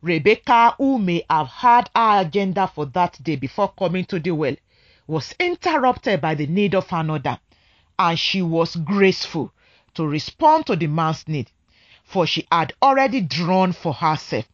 Rebecca, 0.00 0.74
who 0.78 0.98
may 0.98 1.24
have 1.30 1.46
had 1.46 1.88
her 1.94 2.22
agenda 2.22 2.66
for 2.66 2.86
that 2.86 3.22
day 3.22 3.36
before 3.36 3.72
coming 3.78 4.04
to 4.06 4.18
the 4.18 4.32
well, 4.32 4.56
was 5.06 5.34
interrupted 5.38 6.20
by 6.20 6.34
the 6.34 6.46
need 6.46 6.74
of 6.74 6.86
another, 6.92 7.38
and 7.98 8.18
she 8.18 8.42
was 8.42 8.74
graceful 8.76 9.52
to 9.94 10.06
respond 10.06 10.66
to 10.66 10.74
the 10.74 10.88
man's 10.88 11.26
need, 11.28 11.50
for 12.02 12.26
she 12.26 12.46
had 12.50 12.72
already 12.82 13.20
drawn 13.20 13.72
for 13.72 13.92
herself. 13.92 14.46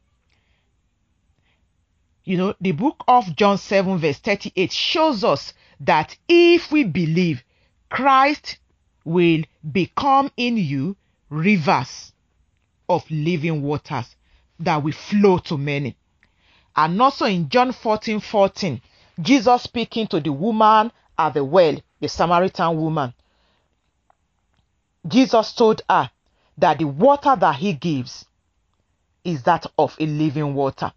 You 2.28 2.36
know, 2.36 2.54
the 2.60 2.72
book 2.72 3.04
of 3.08 3.34
John 3.36 3.56
7, 3.56 3.96
verse 3.96 4.18
38 4.18 4.70
shows 4.70 5.24
us 5.24 5.54
that 5.80 6.14
if 6.28 6.70
we 6.70 6.84
believe, 6.84 7.42
Christ 7.88 8.58
will 9.02 9.44
become 9.72 10.30
in 10.36 10.58
you 10.58 10.94
rivers 11.30 12.12
of 12.86 13.10
living 13.10 13.62
waters 13.62 14.14
that 14.60 14.82
will 14.82 14.92
flow 14.92 15.38
to 15.38 15.56
many. 15.56 15.96
And 16.76 17.00
also 17.00 17.24
in 17.24 17.48
John 17.48 17.72
14 17.72 18.20
14, 18.20 18.82
Jesus 19.22 19.62
speaking 19.62 20.06
to 20.08 20.20
the 20.20 20.30
woman 20.30 20.92
at 21.16 21.32
the 21.32 21.42
well, 21.42 21.78
the 21.98 22.08
Samaritan 22.10 22.78
woman. 22.78 23.14
Jesus 25.06 25.54
told 25.54 25.80
her 25.88 26.10
that 26.58 26.78
the 26.78 26.84
water 26.84 27.34
that 27.36 27.56
he 27.56 27.72
gives 27.72 28.26
is 29.24 29.44
that 29.44 29.64
of 29.78 29.96
a 29.98 30.04
living 30.04 30.54
water, 30.54 30.92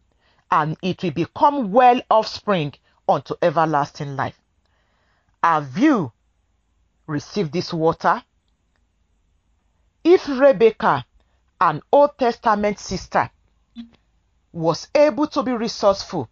and 0.51 0.77
it 0.81 1.01
will 1.01 1.11
become 1.11 1.71
well 1.71 2.01
offspring 2.09 2.73
unto 3.07 3.35
everlasting 3.41 4.15
life. 4.15 4.39
Have 5.43 5.77
you 5.77 6.11
received 7.07 7.53
this 7.53 7.73
water? 7.73 8.21
If 10.03 10.27
Rebecca, 10.27 11.05
an 11.59 11.81
Old 11.91 12.17
Testament 12.17 12.79
sister, 12.79 13.29
was 14.51 14.87
able 14.93 15.27
to 15.27 15.43
be 15.43 15.51
resourceful 15.53 16.29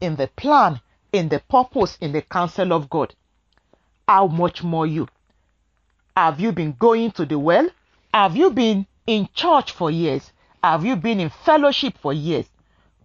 in 0.00 0.16
the 0.16 0.28
plan, 0.28 0.80
in 1.12 1.28
the 1.28 1.40
purpose, 1.40 1.96
in 2.00 2.12
the 2.12 2.22
counsel 2.22 2.72
of 2.72 2.90
God, 2.90 3.14
how 4.06 4.26
much 4.26 4.62
more 4.62 4.86
you? 4.86 5.08
Have 6.16 6.40
you 6.40 6.52
been 6.52 6.72
going 6.78 7.12
to 7.12 7.24
the 7.24 7.38
well? 7.38 7.68
Have 8.12 8.36
you 8.36 8.50
been 8.50 8.86
in 9.06 9.28
church 9.32 9.72
for 9.72 9.90
years? 9.90 10.32
Have 10.62 10.84
you 10.84 10.96
been 10.96 11.20
in 11.20 11.30
fellowship 11.30 11.96
for 11.96 12.12
years? 12.12 12.46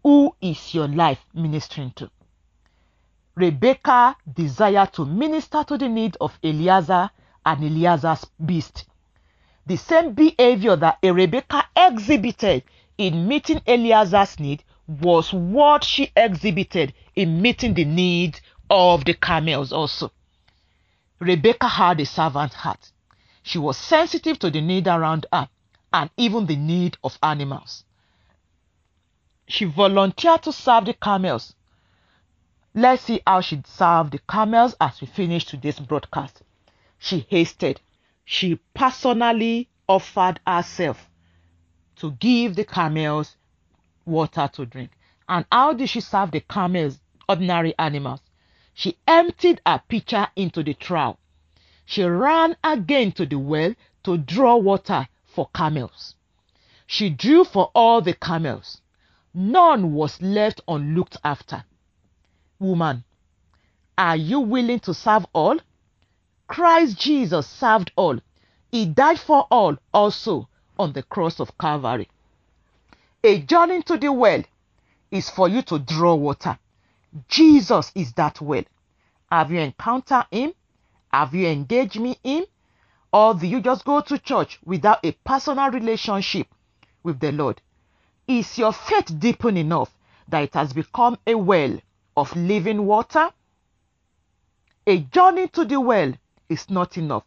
Who 0.08 0.38
is 0.40 0.74
your 0.74 0.88
life 0.88 1.20
ministering 1.34 1.92
to? 1.98 2.10
Rebecca 3.36 4.16
desired 4.34 4.94
to 4.94 5.04
minister 5.04 5.66
to 5.66 5.78
the 5.78 5.90
need 5.90 6.16
of 6.22 6.40
Eliezer 6.42 7.10
and 7.46 7.62
Eliezer's 7.62 8.26
beast. 8.46 8.86
The 9.66 9.76
same 9.76 10.14
behavior 10.14 10.78
that 10.78 11.00
Rebecca 11.04 11.66
exhibited 11.76 12.64
in 12.98 13.28
meeting 13.28 13.60
Eliezer's 13.68 14.40
need 14.40 14.64
was 14.88 15.34
what 15.34 15.84
she 15.84 16.10
exhibited 16.16 16.94
in 17.14 17.42
meeting 17.42 17.74
the 17.74 17.84
need 17.84 18.40
of 18.70 19.04
the 19.04 19.14
camels 19.14 19.74
also. 19.74 20.14
Rebecca 21.20 21.68
had 21.68 22.00
a 22.00 22.06
servant 22.06 22.54
heart. 22.54 22.94
She 23.44 23.58
was 23.58 23.76
sensitive 23.76 24.40
to 24.40 24.50
the 24.52 24.62
need 24.62 24.88
around 24.88 25.26
her 25.34 25.50
and 25.92 26.10
even 26.16 26.46
the 26.46 26.56
need 26.56 26.96
of 27.04 27.20
animals. 27.22 27.84
She 29.50 29.64
volunteered 29.64 30.44
to 30.44 30.52
serve 30.52 30.86
the 30.86 30.94
camels. 30.94 31.56
Let's 32.76 33.04
see 33.04 33.22
how 33.26 33.40
she 33.40 33.62
served 33.66 34.12
the 34.12 34.20
camels 34.20 34.76
as 34.80 35.00
we 35.00 35.08
finish 35.08 35.46
today's 35.46 35.80
broadcast. 35.80 36.44
She 37.00 37.26
hasted. 37.30 37.80
She 38.26 38.56
personally 38.74 39.70
offered 39.88 40.42
herself 40.46 41.10
to 41.96 42.12
give 42.12 42.56
the 42.58 42.66
camels 42.66 43.38
water 44.06 44.50
to 44.54 44.66
drink. 44.66 44.92
And 45.30 45.46
how 45.50 45.74
did 45.74 45.90
she 45.90 46.02
serve 46.02 46.32
the 46.32 46.42
camels, 46.42 47.00
ordinary 47.30 47.74
animals? 47.80 48.20
She 48.74 48.98
emptied 49.08 49.62
her 49.66 49.82
pitcher 49.88 50.28
into 50.36 50.62
the 50.62 50.74
trough. 50.74 51.18
She 51.86 52.04
ran 52.04 52.58
again 52.64 53.14
to 53.14 53.26
the 53.26 53.40
well 53.40 53.74
to 54.04 54.18
draw 54.18 54.58
water 54.58 55.08
for 55.26 55.50
camels. 55.56 56.16
She 56.86 57.10
drew 57.10 57.46
for 57.46 57.72
all 57.74 58.02
the 58.02 58.14
camels. 58.14 58.82
None 59.40 59.94
was 59.94 60.20
left 60.20 60.62
unlooked 60.68 61.18
after. 61.24 61.64
Woman, 62.58 63.04
are 63.96 64.16
you 64.16 64.40
willing 64.40 64.80
to 64.80 64.96
serve 64.96 65.28
all? 65.32 65.60
Christ 66.48 66.98
Jesus 66.98 67.46
served 67.46 67.92
all. 67.96 68.18
He 68.72 68.88
died 68.88 69.20
for 69.20 69.46
all 69.52 69.78
also 69.94 70.50
on 70.80 70.94
the 70.94 71.04
cross 71.04 71.40
of 71.40 71.56
Calvary. 71.60 72.10
A 73.24 73.38
journey 73.42 73.84
to 73.84 73.96
the 74.00 74.12
well 74.12 74.42
is 75.12 75.30
for 75.30 75.48
you 75.48 75.62
to 75.62 75.78
draw 75.78 76.16
water. 76.16 76.58
Jesus 77.28 77.92
is 77.94 78.14
that 78.14 78.42
well. 78.42 78.64
Have 79.32 79.52
you 79.52 79.60
encountered 79.60 80.26
him? 80.32 80.54
Have 81.14 81.36
you 81.36 81.46
engaged 81.46 82.00
me 82.00 82.18
in? 82.24 82.48
Or 83.14 83.36
do 83.36 83.46
you 83.46 83.62
just 83.62 83.86
go 83.86 84.02
to 84.02 84.18
church 84.18 84.58
without 84.66 85.06
a 85.06 85.12
personal 85.12 85.70
relationship 85.70 86.48
with 87.04 87.20
the 87.20 87.32
Lord? 87.32 87.62
Is 88.28 88.58
your 88.58 88.74
faith 88.74 89.18
deepened 89.20 89.58
enough 89.58 89.96
that 90.28 90.44
it 90.44 90.54
has 90.54 90.74
become 90.74 91.18
a 91.26 91.36
well 91.36 91.80
of 92.18 92.36
living 92.36 92.86
water? 92.86 93.32
A 94.86 95.00
journey 95.00 95.48
to 95.48 95.64
the 95.64 95.80
well 95.80 96.12
is 96.50 96.70
not 96.70 96.98
enough. 96.98 97.24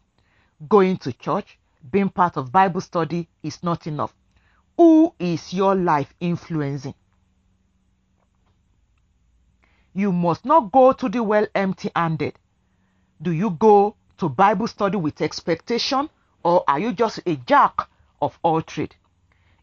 Going 0.69 0.97
to 0.97 1.11
church, 1.11 1.57
being 1.89 2.09
part 2.09 2.37
of 2.37 2.51
Bible 2.51 2.81
study 2.81 3.27
is 3.41 3.63
not 3.63 3.87
enough. 3.87 4.13
Who 4.77 5.13
is 5.17 5.51
your 5.51 5.73
life 5.73 6.13
influencing? 6.19 6.93
You 9.93 10.11
must 10.11 10.45
not 10.45 10.71
go 10.71 10.93
to 10.93 11.09
the 11.09 11.23
well 11.23 11.47
empty 11.55 11.89
handed. 11.95 12.37
Do 13.21 13.31
you 13.31 13.49
go 13.49 13.95
to 14.19 14.29
Bible 14.29 14.67
study 14.67 14.97
with 14.97 15.19
expectation 15.21 16.11
or 16.43 16.63
are 16.67 16.79
you 16.79 16.93
just 16.93 17.19
a 17.25 17.35
jack 17.37 17.89
of 18.21 18.37
all 18.43 18.61
trade? 18.61 18.95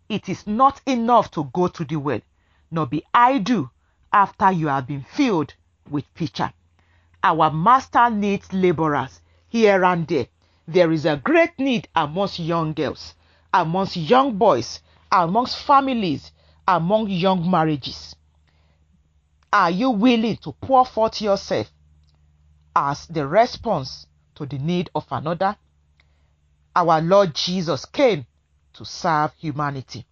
It 0.09 0.29
is 0.29 0.47
not 0.47 0.81
enough 0.87 1.31
to 1.33 1.45
go 1.53 1.69
to 1.69 1.85
the 1.85 1.97
well, 1.97 2.21
nor 2.71 2.87
be 2.87 3.03
idle 3.13 3.71
after 4.13 4.51
you 4.53 4.69
have 4.69 4.87
been 4.87 5.03
filled 5.03 5.55
with 5.89 6.13
pitcher. 6.15 6.53
Our 7.23 7.51
master 7.51 8.09
needs 8.11 8.53
laborers 8.53 9.21
here 9.49 9.85
and 9.85 10.07
there. 10.07 10.29
There 10.67 10.93
is 10.93 11.05
a 11.05 11.17
great 11.17 11.59
need 11.59 11.89
amongst 11.95 12.39
young 12.39 12.75
girls, 12.75 13.15
amongst 13.53 13.97
young 13.97 14.37
boys, 14.37 14.81
amongst 15.11 15.59
families, 15.59 16.33
among 16.67 17.09
young 17.09 17.51
marriages. 17.51 18.15
Are 19.53 19.71
you 19.71 19.91
willing 19.91 20.37
to 20.39 20.53
pour 20.53 20.85
forth 20.85 21.23
yourself 21.23 21.71
as 22.79 23.07
the 23.09 23.27
response 23.27 24.07
to 24.37 24.47
the 24.47 24.59
need 24.59 24.89
of 24.95 25.05
another. 25.11 25.57
Our 26.77 27.01
Lord 27.01 27.35
Jesus 27.35 27.85
came 27.85 28.25
to 28.79 28.85
serve 28.85 29.33
humanity. 29.35 30.07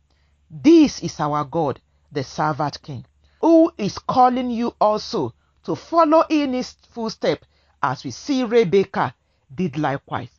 This 0.51 1.01
is 1.01 1.21
our 1.21 1.45
God, 1.45 1.81
the 2.11 2.25
servant 2.25 2.83
King, 2.83 3.05
who 3.41 3.73
is 3.79 3.97
calling 3.97 4.51
you 4.51 4.75
also 4.81 5.33
to 5.65 5.77
follow 5.77 6.25
in 6.29 6.53
his 6.53 6.73
footsteps 6.91 7.47
as 7.81 8.03
we 8.03 8.11
see 8.11 8.43
Rebecca 8.43 9.15
did 9.55 9.79
likewise. 9.79 10.31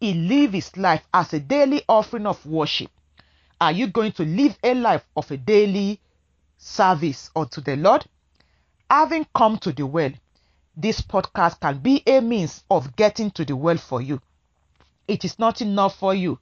He 0.00 0.12
lived 0.12 0.52
his 0.52 0.76
life 0.76 1.02
as 1.14 1.32
a 1.32 1.40
daily 1.40 1.82
offering 1.88 2.26
of 2.26 2.44
worship. 2.44 2.90
Are 3.58 3.72
you 3.72 3.86
going 3.86 4.12
to 4.12 4.24
live 4.24 4.58
a 4.62 4.74
life 4.74 5.06
of 5.16 5.30
a 5.30 5.38
daily 5.38 5.98
service 6.58 7.30
unto 7.34 7.62
the 7.62 7.76
Lord? 7.76 8.04
Having 8.90 9.28
come 9.34 9.56
to 9.58 9.72
the 9.72 9.86
well, 9.86 10.12
this 10.76 11.00
podcast 11.00 11.60
can 11.60 11.78
be 11.78 12.02
a 12.06 12.20
means 12.20 12.64
of 12.70 12.96
getting 12.96 13.30
to 13.30 13.46
the 13.46 13.56
well 13.56 13.78
for 13.78 14.02
you. 14.02 14.20
It 15.08 15.24
is 15.24 15.38
not 15.38 15.62
enough 15.62 15.96
for 15.96 16.14
you 16.14 16.38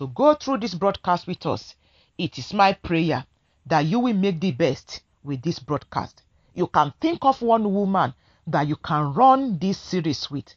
to 0.00 0.06
go 0.08 0.32
through 0.32 0.56
this 0.56 0.74
broadcast 0.74 1.26
with 1.26 1.44
us. 1.44 1.74
It 2.16 2.38
is 2.38 2.54
my 2.54 2.72
prayer 2.72 3.26
that 3.66 3.84
you 3.84 4.00
will 4.00 4.14
make 4.14 4.40
the 4.40 4.50
best 4.50 5.02
with 5.22 5.42
this 5.42 5.58
broadcast. 5.58 6.22
You 6.54 6.68
can 6.68 6.94
think 7.02 7.18
of 7.22 7.42
one 7.42 7.70
woman 7.74 8.14
that 8.46 8.66
you 8.66 8.76
can 8.76 9.12
run 9.12 9.58
this 9.58 9.76
series 9.76 10.30
with 10.30 10.54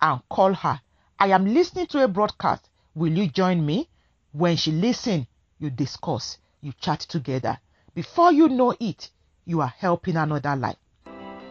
and 0.00 0.20
call 0.28 0.54
her. 0.54 0.80
I 1.18 1.30
am 1.30 1.44
listening 1.44 1.88
to 1.88 2.04
a 2.04 2.08
broadcast. 2.08 2.68
Will 2.94 3.12
you 3.12 3.26
join 3.26 3.66
me? 3.66 3.88
When 4.30 4.56
she 4.56 4.70
listen, 4.70 5.26
you 5.58 5.70
discuss, 5.70 6.38
you 6.60 6.72
chat 6.80 7.00
together. 7.00 7.58
Before 7.96 8.32
you 8.32 8.48
know 8.48 8.76
it, 8.78 9.10
you 9.44 9.60
are 9.60 9.74
helping 9.76 10.16
another 10.16 10.54
life. 10.54 10.76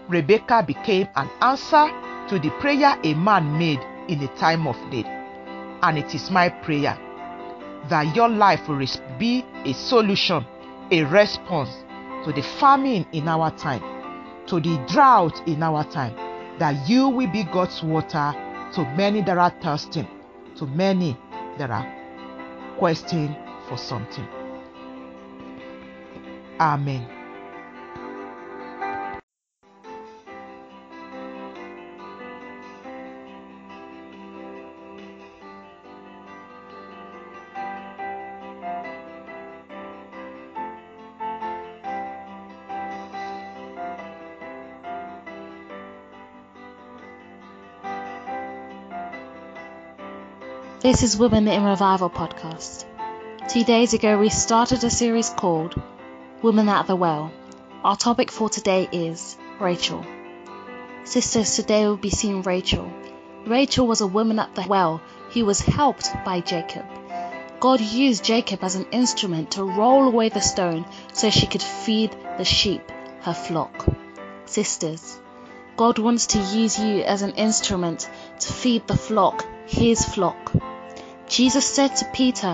Rebecca 0.07 0.63
became 0.65 1.09
an 1.17 1.29
answer 1.41 1.89
to 2.29 2.39
the 2.39 2.51
prayer 2.61 2.97
a 3.03 3.13
man 3.15 3.57
made 3.57 3.81
in 4.07 4.23
a 4.23 4.33
time 4.37 4.65
of 4.65 4.77
need. 4.87 5.07
And 5.81 5.97
it 5.97 6.15
is 6.15 6.31
my 6.31 6.47
prayer 6.47 6.97
that 7.89 8.15
your 8.15 8.29
life 8.29 8.67
will 8.67 8.85
be 9.17 9.45
a 9.65 9.73
solution, 9.73 10.45
a 10.91 11.03
response 11.03 11.69
to 12.25 12.31
the 12.31 12.41
famine 12.59 13.05
in 13.11 13.27
our 13.27 13.51
time, 13.57 13.81
to 14.47 14.59
the 14.59 14.83
drought 14.89 15.45
in 15.47 15.61
our 15.61 15.83
time, 15.91 16.15
that 16.59 16.87
you 16.87 17.09
will 17.09 17.31
be 17.31 17.43
God's 17.43 17.81
water 17.83 18.33
to 18.73 18.85
many 18.95 19.21
that 19.21 19.37
are 19.37 19.53
thirsting, 19.61 20.07
to 20.57 20.65
many 20.65 21.17
that 21.57 21.69
are 21.69 21.85
questing 22.77 23.35
for 23.67 23.77
something. 23.77 24.27
Amen. 26.59 27.12
This 50.93 51.01
is 51.01 51.17
Women 51.17 51.47
in 51.47 51.63
Revival 51.63 52.11
podcast. 52.11 52.85
Two 53.49 53.63
days 53.63 53.95
ago, 53.95 54.19
we 54.19 54.29
started 54.29 54.83
a 54.83 54.91
series 54.91 55.31
called 55.31 55.81
Woman 56.43 56.69
at 56.69 56.85
the 56.85 56.95
Well. 56.95 57.33
Our 57.83 57.95
topic 57.95 58.29
for 58.29 58.47
today 58.47 58.87
is 58.91 59.35
Rachel. 59.59 60.05
Sisters, 61.03 61.55
today 61.55 61.85
we'll 61.85 61.97
be 61.97 62.11
seeing 62.11 62.43
Rachel. 62.43 62.93
Rachel 63.47 63.87
was 63.87 64.01
a 64.01 64.07
woman 64.07 64.37
at 64.37 64.53
the 64.53 64.67
well 64.67 65.01
who 65.31 65.45
was 65.45 65.61
helped 65.61 66.13
by 66.23 66.41
Jacob. 66.41 66.85
God 67.59 67.81
used 67.81 68.23
Jacob 68.23 68.63
as 68.63 68.75
an 68.75 68.85
instrument 68.91 69.49
to 69.53 69.63
roll 69.63 70.07
away 70.07 70.29
the 70.29 70.41
stone 70.41 70.85
so 71.11 71.31
she 71.31 71.47
could 71.47 71.63
feed 71.63 72.15
the 72.37 72.45
sheep, 72.45 72.83
her 73.21 73.33
flock. 73.33 73.87
Sisters, 74.45 75.19
God 75.75 75.97
wants 75.97 76.27
to 76.27 76.37
use 76.37 76.77
you 76.77 77.01
as 77.01 77.23
an 77.23 77.31
instrument 77.31 78.07
to 78.41 78.53
feed 78.53 78.85
the 78.85 78.95
flock, 78.95 79.43
his 79.65 80.05
flock. 80.05 80.53
Jesus 81.33 81.65
said 81.65 81.95
to 81.95 82.05
Peter, 82.13 82.53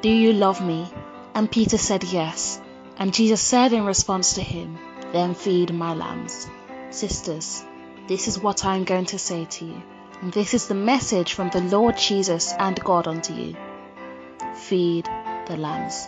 Do 0.00 0.08
you 0.08 0.32
love 0.32 0.64
me? 0.64 0.88
And 1.34 1.50
Peter 1.50 1.76
said 1.76 2.04
yes. 2.04 2.60
And 2.96 3.12
Jesus 3.12 3.40
said 3.40 3.72
in 3.72 3.84
response 3.84 4.34
to 4.34 4.42
him, 4.42 4.78
Then 5.10 5.34
feed 5.34 5.74
my 5.74 5.92
lambs. 5.94 6.48
Sisters, 6.90 7.64
this 8.06 8.28
is 8.28 8.38
what 8.38 8.64
I 8.64 8.76
am 8.76 8.84
going 8.84 9.06
to 9.06 9.18
say 9.18 9.46
to 9.46 9.64
you. 9.64 9.82
And 10.20 10.32
this 10.32 10.54
is 10.54 10.68
the 10.68 10.74
message 10.76 11.34
from 11.34 11.50
the 11.50 11.62
Lord 11.62 11.96
Jesus 11.96 12.52
and 12.56 12.78
God 12.84 13.08
unto 13.08 13.32
you. 13.32 13.56
Feed 14.54 15.06
the 15.48 15.56
lambs. 15.56 16.06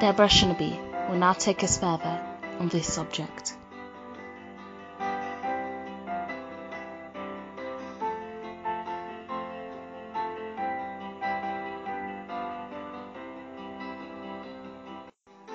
Deborah 0.00 0.26
Shinabi 0.26 1.08
will 1.08 1.18
now 1.18 1.34
take 1.34 1.62
us 1.62 1.78
further 1.78 2.20
on 2.58 2.66
this 2.66 2.92
subject. 2.92 3.56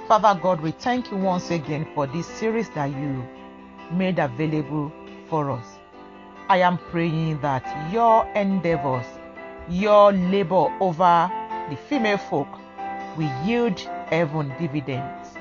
Father 0.09 0.39
God, 0.41 0.61
we 0.61 0.71
thank 0.71 1.11
you 1.11 1.17
once 1.17 1.51
again 1.51 1.87
for 1.93 2.07
this 2.07 2.25
series 2.25 2.67
that 2.71 2.87
you 2.87 3.23
made 3.91 4.17
available 4.17 4.91
for 5.27 5.51
us. 5.51 5.77
I 6.47 6.61
am 6.61 6.79
praying 6.79 7.41
that 7.41 7.93
your 7.93 8.25
endeavors, 8.33 9.05
your 9.69 10.11
labor 10.11 10.75
over 10.79 11.31
the 11.69 11.75
female 11.75 12.17
folk 12.17 12.47
will 13.17 13.45
yield 13.45 13.79
heaven 14.09 14.51
dividends. 14.59 15.37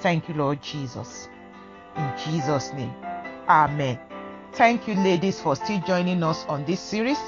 Thank 0.00 0.28
you, 0.28 0.34
Lord 0.34 0.60
Jesus. 0.60 1.30
In 1.96 2.12
Jesus' 2.22 2.70
name, 2.74 2.94
Amen. 3.48 3.98
Thank 4.52 4.86
you, 4.88 4.94
ladies, 4.94 5.40
for 5.40 5.56
still 5.56 5.80
joining 5.86 6.22
us 6.22 6.44
on 6.48 6.66
this 6.66 6.80
series. 6.80 7.18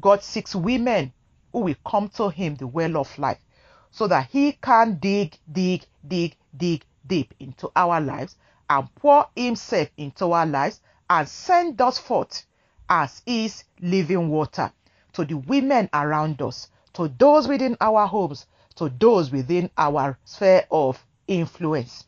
God 0.00 0.22
seeks 0.22 0.54
women 0.54 1.12
who 1.52 1.58
will 1.60 1.74
come 1.86 2.08
to 2.16 2.30
Him, 2.30 2.54
the 2.54 2.66
well 2.66 2.96
of 2.96 3.18
life, 3.18 3.44
so 3.90 4.06
that 4.06 4.30
He 4.30 4.52
can 4.52 4.94
dig, 4.94 5.36
dig, 5.52 5.84
dig, 6.08 6.36
dig 6.56 6.86
deep 7.06 7.34
into 7.38 7.70
our 7.76 8.00
lives 8.00 8.36
and 8.70 8.94
pour 8.94 9.26
Himself 9.36 9.90
into 9.98 10.32
our 10.32 10.46
lives 10.46 10.80
and 11.10 11.28
send 11.28 11.82
us 11.82 11.98
forth 11.98 12.46
as 12.88 13.20
His 13.26 13.64
living 13.82 14.30
water 14.30 14.72
to 15.12 15.26
the 15.26 15.34
women 15.34 15.90
around 15.92 16.40
us 16.40 16.68
to 16.94 17.08
those 17.08 17.46
within 17.46 17.76
our 17.80 18.06
homes, 18.06 18.46
to 18.76 18.88
those 18.88 19.30
within 19.30 19.70
our 19.76 20.18
sphere 20.24 20.66
of 20.70 21.04
influence. 21.26 22.04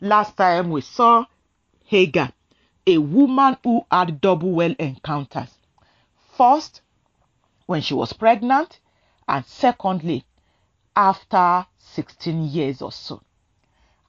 Last 0.00 0.36
time 0.36 0.70
we 0.70 0.80
saw 0.80 1.24
Hagar, 1.84 2.32
a 2.86 2.98
woman 2.98 3.56
who 3.62 3.86
had 3.90 4.20
double 4.20 4.50
well 4.50 4.74
encounters. 4.78 5.56
First, 6.36 6.82
when 7.66 7.80
she 7.80 7.94
was 7.94 8.12
pregnant, 8.12 8.80
and 9.26 9.44
secondly, 9.46 10.24
after 10.96 11.66
16 11.78 12.44
years 12.44 12.82
or 12.82 12.92
so. 12.92 13.22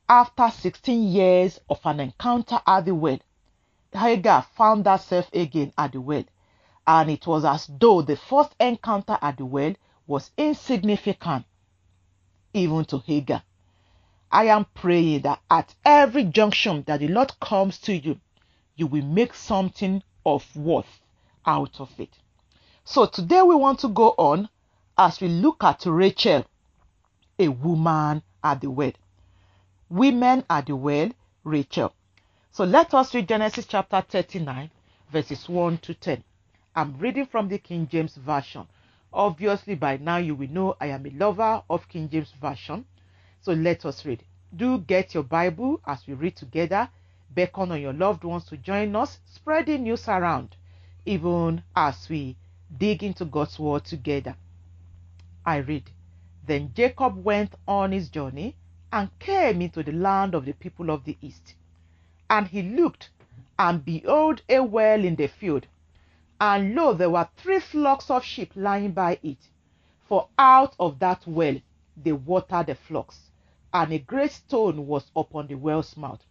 After 0.10 0.50
16 0.50 1.08
years 1.08 1.60
of 1.70 1.80
an 1.86 2.00
encounter 2.00 2.60
at 2.66 2.86
the 2.86 2.94
well, 2.94 3.20
Hagar 3.94 4.46
found 4.56 4.86
herself 4.86 5.30
again 5.34 5.72
at 5.78 5.94
the 5.94 6.02
well, 6.02 6.26
and 6.86 7.10
it 7.10 7.26
was 7.26 7.46
as 7.46 7.68
though 7.80 8.02
the 8.02 8.18
first 8.18 8.54
encounter 8.60 9.18
at 9.22 9.38
the 9.38 9.46
well 9.46 9.74
was 10.08 10.32
insignificant 10.38 11.46
even 12.54 12.86
to 12.86 13.00
Hagar. 13.00 13.44
I 14.32 14.46
am 14.46 14.66
praying 14.74 15.22
that 15.22 15.42
at 15.50 15.76
every 15.84 16.24
junction 16.26 16.84
that 16.88 17.00
the 17.00 17.08
Lord 17.08 17.40
comes 17.40 17.78
to 17.80 17.96
you, 17.96 18.20
you 18.76 18.88
will 18.88 19.06
make 19.06 19.34
something 19.34 20.04
of 20.26 20.56
worth 20.56 21.00
out 21.46 21.80
of 21.80 21.92
it. 22.00 22.10
So 22.84 23.06
today 23.06 23.42
we 23.42 23.56
want 23.56 23.80
to 23.80 23.88
go 23.88 24.14
on 24.18 24.50
as 24.98 25.22
we 25.22 25.28
look 25.28 25.64
at 25.64 25.86
Rachel, 25.86 26.46
a 27.40 27.48
woman 27.48 28.22
at 28.44 28.62
the 28.62 28.70
well. 28.70 28.94
Women 29.90 30.44
at 30.50 30.68
the 30.68 30.76
well, 30.76 31.10
Rachel. 31.44 31.94
So 32.52 32.64
let 32.64 32.94
us 32.94 33.14
read 33.14 33.28
Genesis 33.28 33.66
chapter 33.66 34.02
39, 34.02 34.72
verses 35.12 35.48
1 35.50 35.78
to 35.80 35.94
10. 35.94 36.24
I'm 36.76 36.98
reading 36.98 37.26
from 37.26 37.48
the 37.50 37.58
King 37.58 37.88
James 37.88 38.16
Version. 38.16 38.68
Obviously, 39.16 39.76
by 39.76 39.96
now 39.96 40.18
you 40.18 40.36
will 40.36 40.50
know 40.50 40.76
I 40.82 40.88
am 40.88 41.06
a 41.06 41.10
lover 41.12 41.64
of 41.70 41.88
King 41.88 42.10
James 42.10 42.34
Version. 42.42 42.84
So 43.40 43.54
let 43.54 43.86
us 43.86 44.06
read. 44.06 44.22
Do 44.54 44.80
get 44.80 45.14
your 45.14 45.24
Bible 45.24 45.80
as 45.88 46.06
we 46.06 46.16
read 46.16 46.36
together. 46.36 46.90
Beckon 47.34 47.72
on 47.72 47.80
your 47.80 47.94
loved 47.94 48.26
ones 48.26 48.44
to 48.46 48.58
join 48.58 48.94
us, 48.94 49.20
spreading 49.26 49.84
news 49.84 50.10
around, 50.10 50.58
even 51.06 51.64
as 51.78 52.10
we 52.10 52.36
dig 52.78 53.04
into 53.04 53.24
God's 53.24 53.58
Word 53.58 53.86
together. 53.86 54.36
I 55.46 55.58
read. 55.58 55.90
Then 56.46 56.74
Jacob 56.76 57.24
went 57.24 57.56
on 57.66 57.94
his 57.94 58.10
journey 58.10 58.58
and 58.92 59.18
came 59.20 59.62
into 59.62 59.82
the 59.82 59.94
land 59.94 60.36
of 60.36 60.44
the 60.44 60.54
people 60.54 60.90
of 60.90 61.06
the 61.06 61.18
east. 61.22 61.56
And 62.30 62.48
he 62.48 62.62
looked, 62.62 63.12
and 63.58 63.86
behold, 63.86 64.42
a 64.50 64.60
well 64.60 65.06
in 65.06 65.16
the 65.16 65.28
field 65.28 65.68
and 66.40 66.76
lo, 66.76 66.94
there 66.94 67.10
were 67.10 67.30
three 67.38 67.60
flocks 67.60 68.12
of 68.12 68.24
sheep 68.24 68.52
lying 68.56 68.92
by 68.92 69.18
it. 69.24 69.50
For 70.02 70.28
out 70.38 70.76
of 70.80 71.00
that 71.00 71.26
well 71.26 71.56
they 71.96 72.12
watered 72.12 72.68
the 72.68 72.76
flocks, 72.76 73.32
and 73.74 73.94
a 73.94 74.00
great 74.00 74.32
stone 74.32 74.86
was 74.86 75.10
upon 75.16 75.48
the 75.48 75.56
well's 75.56 75.96
mouth. 75.96 76.26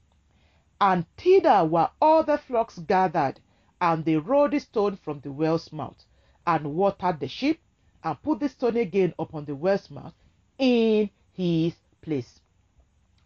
And 0.81 1.07
thither 1.17 1.65
were 1.65 1.91
all 2.03 2.23
the 2.23 2.37
flocks 2.37 2.79
gathered, 2.79 3.41
and 3.81 4.05
they 4.05 4.17
rolled 4.17 4.51
the 4.53 4.61
stone 4.61 4.97
from 4.97 5.21
the 5.21 5.33
well's 5.33 5.73
mouth, 5.73 6.05
and 6.47 6.75
watered 6.75 7.21
the 7.21 7.29
sheep, 7.29 7.61
and 8.03 8.21
put 8.23 8.41
the 8.41 8.49
stone 8.51 8.77
again 8.77 9.15
upon 9.19 9.47
the 9.47 9.55
well's 9.57 9.91
mouth 9.91 10.15
in 10.59 11.09
his 11.33 11.75
place. 12.03 12.41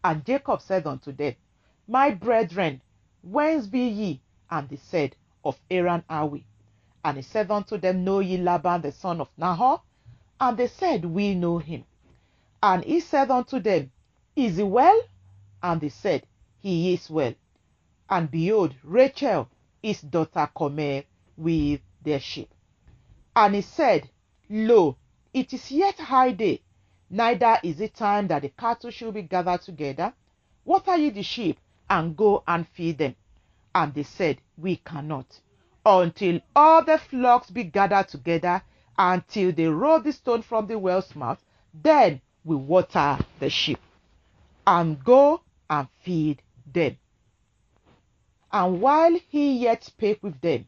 And 0.03 0.25
Jacob 0.25 0.61
said 0.61 0.87
unto 0.87 1.11
them, 1.11 1.35
My 1.87 2.11
brethren, 2.11 2.81
whence 3.21 3.67
be 3.67 3.87
ye? 3.87 4.21
And 4.49 4.69
they 4.69 4.77
said, 4.77 5.17
Of 5.43 5.59
Haran 5.69 6.03
are 6.09 6.25
we. 6.25 6.45
And 7.03 7.17
he 7.17 7.23
said 7.23 7.49
unto 7.49 7.77
them, 7.77 8.03
Know 8.03 8.19
ye 8.19 8.37
Laban 8.37 8.81
the 8.81 8.91
son 8.91 9.21
of 9.21 9.29
Nahor? 9.37 9.81
And 10.39 10.57
they 10.57 10.67
said, 10.67 11.05
We 11.05 11.35
know 11.35 11.57
him. 11.57 11.85
And 12.61 12.83
he 12.83 12.99
said 12.99 13.31
unto 13.31 13.59
them, 13.59 13.91
Is 14.35 14.57
he 14.57 14.63
well? 14.63 15.01
And 15.63 15.79
they 15.81 15.89
said, 15.89 16.25
He 16.59 16.93
is 16.93 17.09
well. 17.09 17.33
And 18.09 18.29
behold, 18.29 18.75
Rachel, 18.83 19.49
his 19.81 20.01
daughter, 20.01 20.49
cometh 20.57 21.05
with 21.37 21.81
their 22.03 22.19
sheep. 22.19 22.49
And 23.35 23.55
he 23.55 23.61
said, 23.61 24.09
Lo, 24.49 24.97
it 25.33 25.53
is 25.53 25.71
yet 25.71 25.99
high 25.99 26.31
day, 26.31 26.61
neither 27.09 27.59
is 27.63 27.79
it 27.79 27.93
time 27.93 28.27
that 28.27 28.41
the 28.41 28.49
cattle 28.49 28.89
should 28.91 29.13
be 29.13 29.21
gathered 29.21 29.61
together. 29.61 30.13
Water 30.65 30.97
ye 30.97 31.11
the 31.11 31.23
sheep, 31.23 31.59
and 31.89 32.17
go 32.17 32.43
and 32.47 32.67
feed 32.67 32.97
them. 32.97 33.15
And 33.73 33.93
they 33.93 34.03
said, 34.03 34.41
We 34.57 34.77
cannot, 34.77 35.39
until 35.85 36.39
all 36.55 36.83
the 36.83 36.97
flocks 36.97 37.49
be 37.49 37.63
gathered 37.63 38.07
together, 38.07 38.61
until 38.97 39.51
they 39.51 39.67
roll 39.67 39.99
the 39.99 40.11
stone 40.11 40.41
from 40.41 40.67
the 40.67 40.77
well's 40.77 41.15
mouth, 41.15 41.43
then 41.73 42.21
we 42.43 42.55
water 42.55 43.17
the 43.39 43.49
sheep, 43.49 43.79
and 44.67 45.03
go 45.03 45.41
and 45.69 45.87
feed 46.01 46.41
them. 46.71 46.97
And 48.51 48.81
while 48.81 49.17
he 49.29 49.57
yet 49.57 49.83
spake 49.83 50.23
with 50.23 50.41
them, 50.41 50.67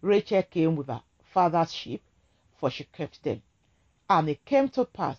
Rachel 0.00 0.42
came 0.42 0.76
with 0.76 0.88
her 0.88 1.02
father's 1.32 1.72
sheep, 1.72 2.02
for 2.58 2.70
she 2.70 2.84
kept 2.84 3.22
them. 3.22 3.42
And 4.08 4.28
it 4.28 4.44
came 4.44 4.68
to 4.70 4.84
pass, 4.84 5.18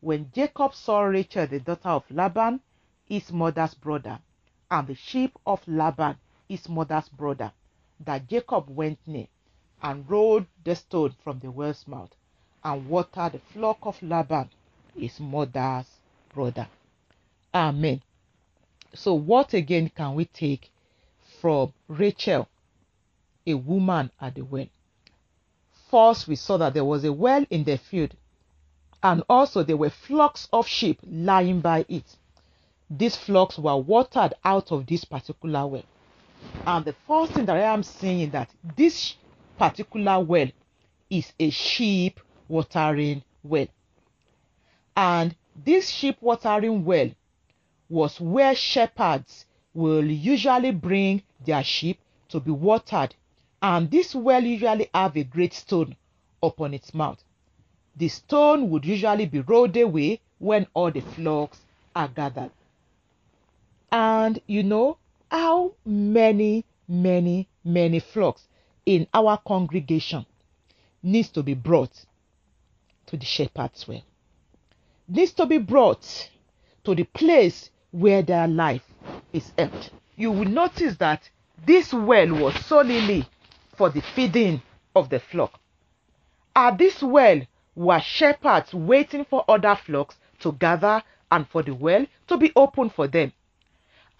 when 0.00 0.30
Jacob 0.34 0.74
saw 0.74 1.02
Rachel 1.02 1.46
the 1.46 1.60
daughter 1.60 1.88
of 1.90 2.04
Laban, 2.10 2.60
his 3.04 3.30
mother's 3.32 3.74
brother, 3.74 4.18
and 4.70 4.86
the 4.86 4.94
sheep 4.94 5.36
of 5.46 5.60
Laban, 5.68 6.16
his 6.48 6.68
mother's 6.68 7.08
brother, 7.08 7.52
that 8.00 8.28
Jacob 8.28 8.68
went 8.68 8.98
near 9.06 9.26
and 9.82 10.08
rolled 10.08 10.46
the 10.64 10.74
stone 10.74 11.14
from 11.22 11.38
the 11.40 11.50
well's 11.50 11.86
mouth 11.86 12.14
and 12.64 12.88
watered 12.88 13.32
the 13.32 13.38
flock 13.52 13.78
of 13.82 14.00
Laban, 14.02 14.48
his 14.96 15.18
mother's 15.18 15.86
brother. 16.32 16.68
Amen. 17.54 18.02
So, 18.94 19.14
what 19.14 19.54
again 19.54 19.90
can 19.94 20.14
we 20.14 20.26
take 20.26 20.70
from 21.40 21.72
Rachel, 21.88 22.48
a 23.46 23.54
woman 23.54 24.10
at 24.20 24.34
the 24.34 24.42
well? 24.42 24.66
First, 25.90 26.28
we 26.28 26.36
saw 26.36 26.56
that 26.58 26.74
there 26.74 26.84
was 26.84 27.04
a 27.04 27.12
well 27.12 27.44
in 27.50 27.64
the 27.64 27.78
field, 27.78 28.14
and 29.02 29.22
also 29.28 29.62
there 29.62 29.76
were 29.76 29.90
flocks 29.90 30.48
of 30.52 30.66
sheep 30.66 31.00
lying 31.02 31.60
by 31.60 31.84
it. 31.88 32.16
These 32.88 33.16
flocks 33.16 33.58
were 33.58 33.76
watered 33.76 34.34
out 34.44 34.70
of 34.70 34.86
this 34.86 35.04
particular 35.04 35.66
well. 35.66 35.84
And 36.66 36.84
the 36.84 36.94
first 37.06 37.32
thing 37.32 37.46
that 37.46 37.56
I 37.56 37.72
am 37.72 37.82
seeing 37.82 38.20
is 38.20 38.30
that 38.30 38.50
this 38.76 39.16
particular 39.58 40.20
well 40.20 40.48
is 41.10 41.32
a 41.38 41.50
sheep 41.50 42.20
watering 42.48 43.22
well. 43.42 43.66
And 44.96 45.34
this 45.56 45.88
sheep 45.88 46.16
watering 46.20 46.84
well 46.84 47.10
was 47.88 48.20
where 48.20 48.54
shepherds 48.54 49.46
will 49.74 50.04
usually 50.04 50.70
bring 50.70 51.22
their 51.44 51.64
sheep 51.64 51.98
to 52.28 52.40
be 52.40 52.50
watered. 52.50 53.14
And 53.60 53.90
this 53.90 54.14
well 54.14 54.42
usually 54.42 54.88
have 54.94 55.16
a 55.16 55.24
great 55.24 55.54
stone 55.54 55.96
upon 56.42 56.74
its 56.74 56.94
mouth. 56.94 57.22
The 57.96 58.08
stone 58.08 58.70
would 58.70 58.84
usually 58.84 59.26
be 59.26 59.40
rolled 59.40 59.76
away 59.76 60.20
when 60.38 60.66
all 60.74 60.90
the 60.90 61.00
flocks 61.00 61.60
are 61.94 62.08
gathered. 62.08 62.50
And 63.90 64.40
you 64.46 64.62
know 64.62 64.96
how 65.32 65.72
many, 65.86 66.62
many, 66.86 67.48
many 67.64 67.98
flocks 67.98 68.46
in 68.84 69.06
our 69.14 69.38
congregation 69.38 70.26
needs 71.02 71.30
to 71.30 71.42
be 71.42 71.54
brought 71.54 72.04
to 73.06 73.16
the 73.16 73.24
shepherd's 73.24 73.88
well. 73.88 74.02
Needs 75.08 75.32
to 75.32 75.46
be 75.46 75.56
brought 75.56 76.28
to 76.84 76.94
the 76.94 77.04
place 77.04 77.70
where 77.92 78.20
their 78.22 78.46
life 78.46 78.84
is 79.32 79.52
held. 79.56 79.90
You 80.16 80.30
will 80.30 80.44
notice 80.44 80.96
that 80.96 81.30
this 81.64 81.94
well 81.94 82.34
was 82.34 82.54
solely 82.66 83.26
for 83.74 83.88
the 83.88 84.02
feeding 84.02 84.60
of 84.94 85.08
the 85.08 85.18
flock. 85.18 85.58
At 86.54 86.76
this 86.76 87.02
well 87.02 87.40
were 87.74 88.00
shepherds 88.00 88.74
waiting 88.74 89.24
for 89.24 89.46
other 89.48 89.76
flocks 89.76 90.16
to 90.40 90.52
gather 90.52 91.02
and 91.30 91.48
for 91.48 91.62
the 91.62 91.74
well 91.74 92.04
to 92.28 92.36
be 92.36 92.52
open 92.54 92.90
for 92.90 93.08
them. 93.08 93.32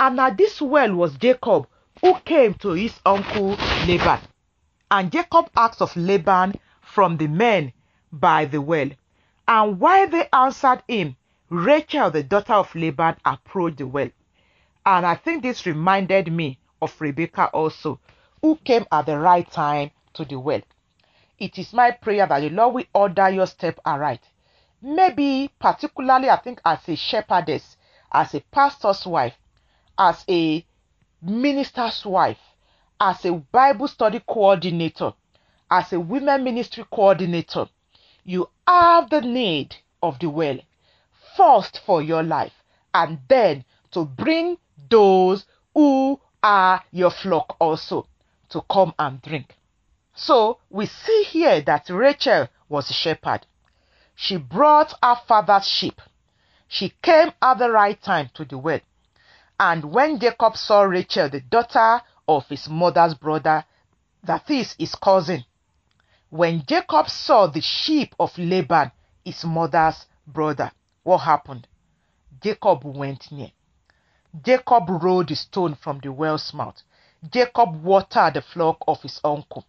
And 0.03 0.19
at 0.19 0.37
this 0.37 0.61
well 0.61 0.93
was 0.97 1.17
Jacob, 1.17 1.69
who 2.01 2.19
came 2.25 2.55
to 2.55 2.71
his 2.71 3.01
uncle 3.07 3.51
Laban. 3.87 4.19
And 4.91 5.13
Jacob 5.13 5.49
asked 5.57 5.81
of 5.81 5.97
Laban 5.97 6.59
from 6.81 7.19
the 7.19 7.29
men 7.29 7.73
by 8.11 8.47
the 8.47 8.61
well. 8.61 8.91
And 9.47 9.79
while 9.79 10.09
they 10.09 10.27
answered 10.33 10.83
him, 10.89 11.15
Rachel, 11.51 12.11
the 12.11 12.25
daughter 12.25 12.55
of 12.55 12.75
Laban, 12.75 13.15
approached 13.25 13.77
the 13.77 13.87
well. 13.87 14.11
And 14.85 15.07
I 15.07 15.15
think 15.15 15.45
this 15.45 15.67
reminded 15.67 16.33
me 16.33 16.59
of 16.81 17.01
Rebecca 17.01 17.47
also, 17.53 18.01
who 18.41 18.57
came 18.57 18.85
at 18.91 19.07
the 19.07 19.21
right 19.21 19.49
time 19.49 19.93
to 20.15 20.25
the 20.25 20.35
well. 20.35 20.63
It 21.39 21.61
is 21.61 21.73
my 21.73 21.93
prayer 21.93 22.27
that 22.27 22.41
the 22.41 22.51
Lord 22.51 22.75
will 22.75 22.85
order 22.93 23.31
your 23.31 23.47
step 23.47 23.79
aright. 23.85 24.25
Maybe, 24.83 25.53
particularly, 25.61 26.29
I 26.29 26.39
think, 26.39 26.61
as 26.65 26.89
a 26.89 26.97
shepherdess, 26.97 27.77
as 28.13 28.35
a 28.35 28.41
pastor's 28.41 29.07
wife, 29.07 29.35
as 29.99 30.25
a 30.29 30.65
minister's 31.21 32.05
wife, 32.05 32.39
as 33.01 33.25
a 33.25 33.33
Bible 33.33 33.89
study 33.89 34.21
coordinator, 34.27 35.13
as 35.71 35.93
a 35.93 36.01
women 36.01 36.45
ministry 36.45 36.85
coordinator, 36.91 37.69
you 38.25 38.49
have 38.67 39.11
the 39.11 39.21
need 39.21 39.77
of 40.03 40.19
the 40.19 40.29
well 40.29 40.59
first 41.37 41.81
for 41.85 42.03
your 42.03 42.23
life 42.23 42.53
and 42.95 43.19
then 43.29 43.65
to 43.91 44.05
bring 44.05 44.59
those 44.91 45.45
who 45.75 46.21
are 46.43 46.83
your 46.91 47.11
flock 47.11 47.57
also 47.61 48.07
to 48.49 48.61
come 48.71 48.93
and 48.99 49.23
drink. 49.23 49.57
So 50.15 50.59
we 50.69 50.87
see 50.87 51.25
here 51.25 51.61
that 51.63 51.89
Rachel 51.89 52.49
was 52.69 52.91
a 52.91 52.93
shepherd. 52.93 53.47
She 54.15 54.37
brought 54.37 54.95
her 55.03 55.17
father's 55.27 55.67
sheep. 55.67 56.01
She 56.69 56.93
came 57.03 57.33
at 57.41 57.59
the 57.59 57.71
right 57.71 58.01
time 58.01 58.31
to 58.35 58.45
the 58.45 58.59
well. 58.59 58.81
And 59.59 59.85
when 59.85 60.19
Jacob 60.19 60.57
saw 60.57 60.83
Rachel, 60.83 61.29
the 61.29 61.41
daughter 61.41 62.03
of 62.27 62.49
his 62.49 62.69
mother's 62.69 63.15
brother, 63.15 63.65
that 64.25 64.51
is 64.51 64.75
his 64.79 64.95
cousin, 64.95 65.45
when 66.31 66.65
Jacob 66.67 67.09
saw 67.09 67.47
the 67.47 67.61
sheep 67.61 68.15
of 68.19 68.37
Laban, 68.39 68.91
his 69.25 69.45
mother's 69.45 70.07
brother, 70.27 70.73
what 71.03 71.19
happened? 71.19 71.67
Jacob 72.43 72.85
went 72.85 73.31
near. 73.31 73.51
Jacob 74.43 74.85
rolled 74.89 75.29
the 75.29 75.37
stone 75.37 75.75
from 75.75 76.01
the 76.03 76.11
well's 76.11 76.55
mouth. 76.55 76.83
Jacob 77.31 77.83
watered 77.85 78.35
the 78.35 78.43
flock 78.43 78.79
of 78.89 79.03
his 79.03 79.21
uncle. 79.23 79.65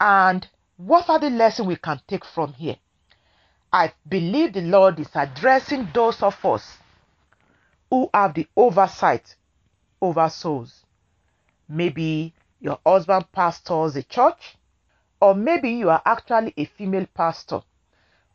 And 0.00 0.46
what 0.76 1.10
are 1.10 1.18
the 1.18 1.30
lessons 1.30 1.68
we 1.68 1.76
can 1.76 2.00
take 2.06 2.24
from 2.24 2.52
here? 2.54 2.76
I 3.72 3.92
believe 4.08 4.52
the 4.52 4.62
Lord 4.62 5.00
is 5.00 5.08
addressing 5.14 5.88
those 5.92 6.22
of 6.22 6.36
us 6.44 6.78
who 7.92 8.08
have 8.14 8.32
the 8.32 8.46
oversight 8.56 9.36
over 10.00 10.26
souls. 10.30 10.86
Maybe 11.68 12.32
your 12.58 12.78
husband 12.86 13.30
pastors 13.32 13.96
a 13.96 14.02
church, 14.02 14.56
or 15.20 15.34
maybe 15.34 15.72
you 15.72 15.90
are 15.90 16.00
actually 16.06 16.54
a 16.56 16.64
female 16.64 17.04
pastor, 17.12 17.60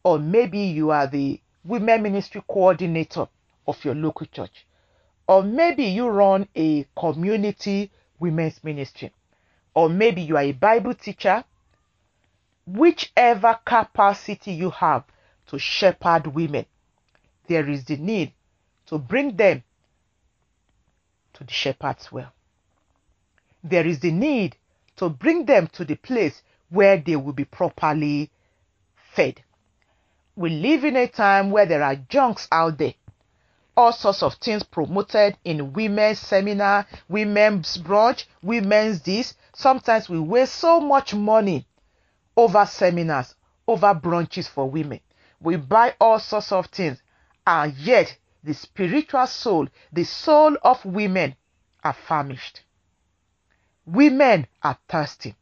or 0.03 0.19
maybe 0.19 0.59
you 0.59 0.91
are 0.91 1.07
the 1.07 1.41
women 1.65 2.03
ministry 2.03 2.43
coordinator 2.47 3.27
of 3.65 3.83
your 3.83 3.95
local 3.95 4.27
church, 4.27 4.67
or 5.27 5.41
maybe 5.41 5.85
you 5.85 6.07
run 6.07 6.47
a 6.55 6.85
community 6.95 7.89
women's 8.19 8.63
ministry, 8.63 9.11
or 9.73 9.89
maybe 9.89 10.21
you 10.21 10.37
are 10.37 10.43
a 10.43 10.51
Bible 10.51 10.93
teacher. 10.93 11.43
Whichever 12.67 13.57
capacity 13.65 14.51
you 14.51 14.69
have 14.69 15.05
to 15.47 15.57
shepherd 15.57 16.27
women, 16.27 16.67
there 17.47 17.67
is 17.67 17.85
the 17.85 17.97
need 17.97 18.33
to 18.87 18.97
bring 18.97 19.35
them 19.35 19.63
to 21.33 21.43
the 21.43 21.51
shepherd's 21.51 22.11
well. 22.11 22.31
There 23.63 23.85
is 23.85 23.99
the 23.99 24.11
need 24.11 24.55
to 24.97 25.09
bring 25.09 25.45
them 25.45 25.67
to 25.73 25.85
the 25.85 25.95
place 25.95 26.41
where 26.69 26.97
they 26.97 27.15
will 27.15 27.33
be 27.33 27.45
properly 27.45 28.31
fed. 29.13 29.41
We 30.35 30.49
live 30.49 30.83
in 30.83 30.95
a 30.95 31.07
time 31.07 31.51
where 31.51 31.65
there 31.65 31.83
are 31.83 31.95
junks 31.95 32.47
out 32.51 32.77
there. 32.77 32.93
All 33.75 33.91
sorts 33.91 34.23
of 34.23 34.35
things 34.35 34.63
promoted 34.63 35.37
in 35.43 35.73
women's 35.73 36.19
seminar, 36.19 36.87
women's 37.07 37.77
brunch, 37.77 38.25
women's 38.41 39.01
this. 39.01 39.35
Sometimes 39.53 40.09
we 40.09 40.19
waste 40.19 40.55
so 40.55 40.79
much 40.79 41.13
money 41.13 41.67
over 42.35 42.65
seminars, 42.65 43.35
over 43.67 43.93
brunches 43.93 44.47
for 44.47 44.69
women. 44.69 44.99
We 45.39 45.57
buy 45.57 45.95
all 45.99 46.19
sorts 46.19 46.51
of 46.51 46.67
things, 46.67 47.01
and 47.45 47.73
yet 47.75 48.15
the 48.47 48.53
spiritual 48.53 49.27
soul, 49.27 49.67
the 49.91 50.03
soul 50.03 50.57
of 50.63 50.83
women, 50.85 51.35
are 51.83 51.93
famished. 51.93 52.61
Women 53.85 54.47
are 54.63 54.77
thirsty. 54.89 55.35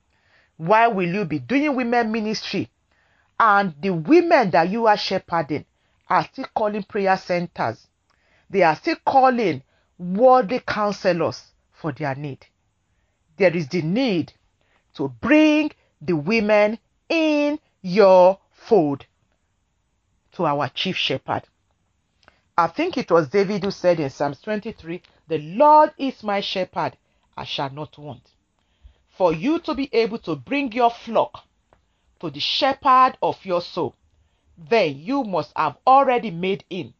Why 0.58 0.88
will 0.88 1.08
you 1.08 1.26
be 1.26 1.40
doing 1.40 1.76
women 1.76 2.12
ministry 2.12 2.70
and 3.40 3.74
the 3.80 3.92
women 3.92 4.52
that 4.52 4.70
you 4.70 4.88
are 4.88 4.98
shepherding 4.98 5.66
are 6.10 6.26
still 6.26 6.48
calling 6.54 6.84
prayer 6.84 7.18
centers? 7.18 7.88
they 8.50 8.62
are 8.62 8.76
still 8.76 8.96
calling 9.06 9.64
worldly 9.98 10.62
counselors 10.66 11.52
for 11.72 11.92
their 11.92 12.16
need. 12.16 12.46
There 13.38 13.56
is 13.56 13.68
the 13.68 13.82
need 13.82 14.34
to 14.96 15.10
bring 15.10 15.72
the 16.02 16.16
women 16.16 16.80
in 17.10 17.60
your 17.82 18.40
fold 18.52 19.06
to 20.34 20.46
our 20.46 20.70
chief 20.70 20.96
shepherd. 20.96 21.44
I 22.58 22.68
think 22.68 22.98
it 22.98 23.12
was 23.12 23.28
David 23.28 23.66
who 23.66 23.72
said 23.72 24.00
in 24.00 24.10
Psalms 24.10 24.40
23, 24.40 25.02
The 25.28 25.40
Lord 25.40 25.94
is 25.98 26.24
my 26.24 26.40
shepherd, 26.40 26.98
I 27.36 27.44
shall 27.44 27.70
not 27.70 27.98
want. 27.98 28.32
For 29.10 29.34
you 29.34 29.60
to 29.60 29.74
be 29.74 29.94
able 29.94 30.20
to 30.20 30.38
bring 30.38 30.72
your 30.72 30.90
flock 30.90 31.44
to 32.22 32.30
the 32.30 32.40
shepherd 32.40 33.18
of 33.22 33.44
your 33.46 33.62
soul, 33.62 33.94
then 34.58 34.98
you 34.98 35.26
must 35.26 35.52
have 35.58 35.76
already 35.86 36.32
made 36.32 36.64
him 36.70 36.94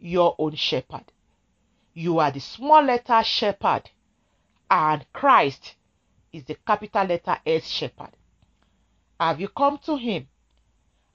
your 0.00 0.34
own 0.36 0.56
shepherd. 0.56 1.04
You 1.94 2.18
are 2.18 2.32
the 2.32 2.40
small 2.40 2.82
letter 2.82 3.22
shepherd, 3.22 3.88
and 4.68 5.06
Christ 5.12 5.76
is 6.32 6.42
the 6.44 6.56
capital 6.66 7.04
letter 7.04 7.38
S 7.46 7.68
shepherd. 7.68 8.16
Have 9.20 9.40
you 9.40 9.46
come 9.46 9.78
to 9.84 9.94
him? 9.94 10.26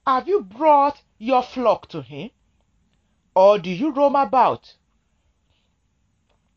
Have 0.06 0.30
you 0.30 0.40
brought 0.42 1.02
your 1.18 1.44
flock 1.44 1.90
to 1.90 2.02
him? 2.02 2.30
Or 3.38 3.60
do 3.60 3.70
you 3.70 3.92
roam 3.92 4.16
about? 4.16 4.74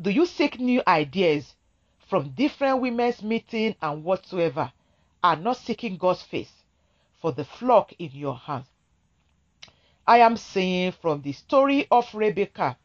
Do 0.00 0.08
you 0.08 0.24
seek 0.24 0.58
new 0.58 0.82
ideas 0.88 1.54
from 2.08 2.30
different 2.30 2.80
women's 2.80 3.22
meeting 3.22 3.76
and 3.82 4.02
whatsoever, 4.02 4.72
and 5.22 5.44
not 5.44 5.58
seeking 5.58 5.98
God's 5.98 6.22
face 6.22 6.64
for 7.20 7.32
the 7.32 7.44
flock 7.44 7.92
in 7.98 8.12
your 8.12 8.34
hands? 8.34 8.68
I 10.06 10.20
am 10.20 10.38
saying 10.38 10.92
from 10.92 11.20
the 11.20 11.32
story 11.32 11.86
of 11.90 12.14
Rebecca, 12.14 12.78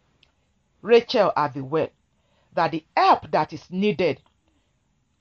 Rachel 0.82 1.32
at 1.38 1.54
the 1.54 1.64
well, 1.64 1.88
that 2.52 2.72
the 2.72 2.84
help 2.98 3.32
that 3.32 3.54
is 3.54 3.72
needed 3.72 4.22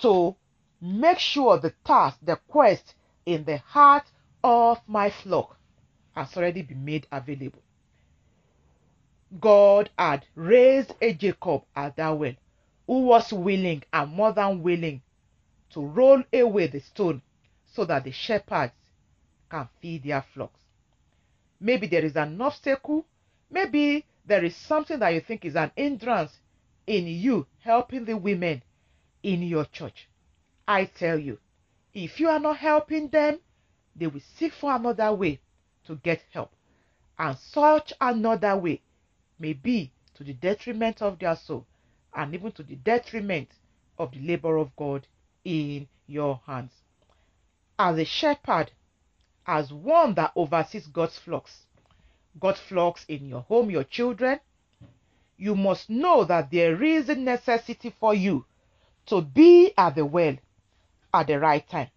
to 0.00 0.34
make 0.80 1.20
sure 1.20 1.58
the 1.58 1.74
task, 1.84 2.18
the 2.22 2.40
quest 2.48 2.96
in 3.24 3.44
the 3.44 3.58
heart 3.58 4.10
of 4.42 4.80
my 4.88 5.10
flock 5.10 5.60
has 6.16 6.36
already 6.36 6.62
been 6.62 6.84
made 6.84 7.06
available. 7.12 7.62
God 9.40 9.90
had 9.98 10.26
raised 10.34 10.92
a 11.00 11.12
Jacob 11.12 11.64
at 11.74 11.96
that 11.96 12.10
well 12.10 12.34
who 12.86 13.02
was 13.06 13.32
willing 13.32 13.82
and 13.92 14.12
more 14.12 14.32
than 14.32 14.62
willing 14.62 15.02
to 15.70 15.80
roll 15.80 16.22
away 16.32 16.66
the 16.68 16.80
stone 16.80 17.22
so 17.72 17.84
that 17.84 18.04
the 18.04 18.12
shepherds 18.12 18.72
can 19.50 19.68
feed 19.80 20.04
their 20.04 20.24
flocks. 20.34 20.60
Maybe 21.58 21.86
there 21.86 22.04
is 22.04 22.16
an 22.16 22.40
obstacle, 22.40 23.06
maybe 23.50 24.04
there 24.26 24.44
is 24.44 24.54
something 24.54 24.98
that 24.98 25.14
you 25.14 25.20
think 25.20 25.44
is 25.44 25.56
an 25.56 25.72
hindrance 25.74 26.38
in 26.86 27.06
you 27.06 27.46
helping 27.60 28.04
the 28.04 28.16
women 28.16 28.62
in 29.22 29.42
your 29.42 29.64
church. 29.64 30.08
I 30.68 30.84
tell 30.84 31.18
you, 31.18 31.38
if 31.92 32.20
you 32.20 32.28
are 32.28 32.38
not 32.38 32.58
helping 32.58 33.08
them, 33.08 33.40
they 33.96 34.06
will 34.06 34.20
seek 34.36 34.52
for 34.52 34.74
another 34.74 35.12
way 35.12 35.40
to 35.86 35.96
get 35.96 36.22
help. 36.30 36.52
And 37.18 37.36
such 37.38 37.92
another 38.00 38.56
way 38.56 38.82
may 39.38 39.52
be 39.52 39.90
to 40.14 40.24
the 40.24 40.32
detriment 40.32 41.02
of 41.02 41.18
their 41.18 41.36
soul 41.36 41.66
and 42.14 42.34
even 42.34 42.52
to 42.52 42.62
the 42.62 42.76
detriment 42.76 43.48
of 43.98 44.12
the 44.12 44.20
labor 44.20 44.56
of 44.56 44.74
God 44.76 45.06
in 45.44 45.88
your 46.06 46.40
hands. 46.46 46.72
As 47.78 47.98
a 47.98 48.04
shepherd, 48.04 48.70
as 49.46 49.72
one 49.72 50.14
that 50.14 50.32
oversees 50.36 50.86
God's 50.86 51.18
flocks, 51.18 51.66
God's 52.38 52.60
flocks 52.60 53.04
in 53.08 53.28
your 53.28 53.42
home, 53.42 53.70
your 53.70 53.84
children, 53.84 54.40
you 55.36 55.54
must 55.54 55.90
know 55.90 56.24
that 56.24 56.50
there 56.50 56.82
is 56.82 57.08
a 57.08 57.14
necessity 57.14 57.94
for 57.98 58.14
you 58.14 58.44
to 59.06 59.20
be 59.20 59.72
at 59.76 59.96
the 59.96 60.04
well 60.04 60.36
at 61.12 61.26
the 61.26 61.38
right 61.38 61.68
time. 61.68 61.88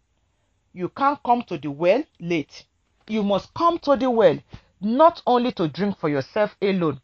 You 0.73 0.89
can't 0.89 1.21
come 1.23 1.43
to 1.43 1.57
the 1.57 1.71
well 1.71 2.03
late. 2.19 2.65
You 3.07 3.23
must 3.23 3.53
come 3.53 3.79
to 3.79 3.95
the 3.95 4.09
well 4.09 4.39
not 4.81 5.21
only 5.25 5.51
to 5.53 5.67
drink 5.67 5.97
for 5.97 6.09
yourself 6.09 6.55
alone, 6.61 7.01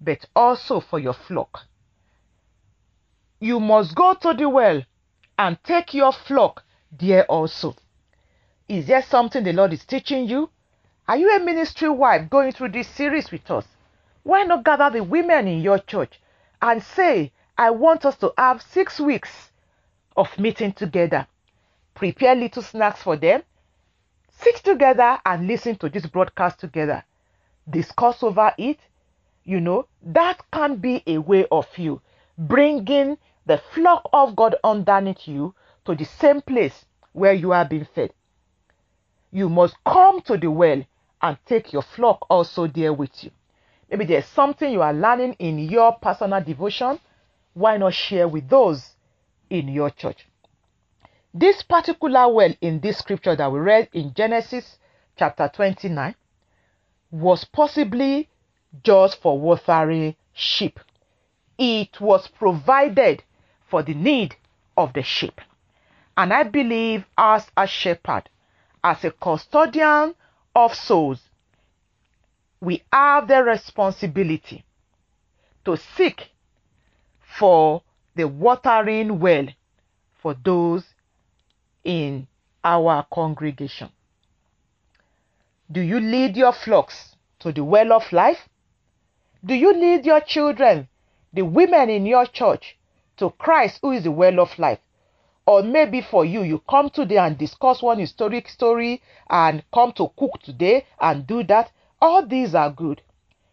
but 0.00 0.26
also 0.34 0.80
for 0.80 0.98
your 0.98 1.12
flock. 1.12 1.60
You 3.38 3.60
must 3.60 3.94
go 3.94 4.14
to 4.14 4.34
the 4.34 4.48
well 4.48 4.82
and 5.38 5.58
take 5.64 5.94
your 5.94 6.12
flock 6.12 6.62
there 6.92 7.24
also. 7.26 7.76
Is 8.68 8.86
there 8.86 9.02
something 9.02 9.42
the 9.42 9.52
Lord 9.52 9.72
is 9.72 9.84
teaching 9.84 10.28
you? 10.28 10.50
Are 11.08 11.16
you 11.16 11.34
a 11.34 11.40
ministry 11.40 11.88
wife 11.88 12.30
going 12.30 12.52
through 12.52 12.70
this 12.70 12.88
series 12.88 13.30
with 13.30 13.50
us? 13.50 13.66
Why 14.22 14.42
not 14.44 14.64
gather 14.64 14.90
the 14.90 15.02
women 15.02 15.48
in 15.48 15.60
your 15.60 15.78
church 15.78 16.20
and 16.60 16.82
say, 16.82 17.32
I 17.56 17.70
want 17.70 18.04
us 18.04 18.16
to 18.18 18.32
have 18.36 18.62
six 18.62 19.00
weeks 19.00 19.50
of 20.16 20.38
meeting 20.38 20.72
together 20.72 21.26
prepare 22.00 22.34
little 22.34 22.62
snacks 22.62 23.02
for 23.02 23.14
them, 23.14 23.42
sit 24.30 24.56
together 24.56 25.18
and 25.26 25.46
listen 25.46 25.76
to 25.76 25.90
this 25.90 26.06
broadcast 26.06 26.58
together, 26.58 27.04
discuss 27.68 28.22
over 28.22 28.54
it. 28.56 28.78
You 29.50 29.60
know, 29.60 29.88
that 30.00 30.40
can 30.52 30.76
be 30.76 31.02
a 31.08 31.18
way 31.18 31.44
of 31.50 31.66
you 31.76 32.00
bringing 32.38 33.18
the 33.44 33.60
flock 33.74 34.08
of 34.12 34.36
God 34.36 34.54
underneath 34.62 35.26
you 35.26 35.56
to 35.86 35.96
the 35.96 36.04
same 36.04 36.40
place 36.40 36.84
where 37.14 37.32
you 37.32 37.50
are 37.50 37.64
being 37.64 37.88
fed. 37.92 38.12
You 39.32 39.48
must 39.48 39.74
come 39.84 40.20
to 40.20 40.36
the 40.36 40.48
well 40.48 40.84
and 41.20 41.36
take 41.46 41.72
your 41.72 41.82
flock 41.82 42.26
also 42.30 42.68
there 42.68 42.92
with 42.92 43.24
you. 43.24 43.32
Maybe 43.90 44.04
there's 44.04 44.26
something 44.26 44.72
you 44.72 44.82
are 44.82 44.94
learning 44.94 45.32
in 45.40 45.58
your 45.58 45.94
personal 45.94 46.40
devotion. 46.40 47.00
Why 47.52 47.76
not 47.76 47.94
share 47.94 48.28
with 48.28 48.48
those 48.48 48.90
in 49.50 49.66
your 49.66 49.90
church? 49.90 50.28
This 51.34 51.64
particular 51.64 52.32
well 52.32 52.54
in 52.60 52.78
this 52.78 52.98
scripture 52.98 53.34
that 53.34 53.50
we 53.50 53.58
read 53.58 53.88
in 53.94 54.14
Genesis 54.14 54.78
chapter 55.16 55.50
29 55.52 56.14
was 57.10 57.44
possibly 57.46 58.28
just 58.82 59.20
for 59.20 59.38
watering 59.38 60.16
sheep. 60.32 60.78
It 61.58 62.00
was 62.00 62.28
provided 62.28 63.22
for 63.68 63.82
the 63.82 63.94
need 63.94 64.36
of 64.76 64.92
the 64.92 65.02
sheep. 65.02 65.40
And 66.16 66.32
I 66.32 66.42
believe, 66.44 67.04
as 67.16 67.50
a 67.56 67.66
shepherd, 67.66 68.28
as 68.82 69.04
a 69.04 69.10
custodian 69.10 70.14
of 70.54 70.74
souls, 70.74 71.20
we 72.60 72.82
have 72.92 73.28
the 73.28 73.42
responsibility 73.42 74.64
to 75.64 75.76
seek 75.76 76.30
for 77.38 77.82
the 78.14 78.26
watering 78.26 79.18
well 79.18 79.46
for 80.20 80.34
those 80.44 80.84
in 81.84 82.26
our 82.62 83.06
congregation? 83.12 83.90
Do 85.70 85.80
you 85.80 86.00
lead 86.00 86.36
your 86.36 86.52
flocks 86.52 87.16
to 87.40 87.52
the 87.52 87.64
well 87.64 87.92
of 87.92 88.12
life? 88.12 88.48
Do 89.42 89.54
you 89.54 89.72
lead 89.72 90.04
your 90.04 90.20
children, 90.20 90.88
the 91.32 91.42
women 91.42 91.88
in 91.88 92.04
your 92.04 92.26
church, 92.26 92.76
to 93.16 93.30
Christ 93.30 93.78
who 93.80 93.92
is 93.92 94.04
the 94.04 94.10
well 94.10 94.38
of 94.38 94.58
life? 94.58 94.80
Or 95.46 95.62
maybe 95.62 96.02
for 96.02 96.26
you, 96.26 96.42
you 96.42 96.58
come 96.68 96.90
today 96.90 97.16
and 97.16 97.38
discuss 97.38 97.82
one 97.82 97.98
historic 97.98 98.48
story 98.48 99.02
and 99.30 99.64
come 99.72 99.92
to 99.92 100.12
cook 100.18 100.40
today 100.42 100.84
and 101.00 101.26
do 101.26 101.42
that. 101.44 101.72
All 102.02 102.26
these 102.26 102.54
are 102.54 102.70
good. 102.70 103.02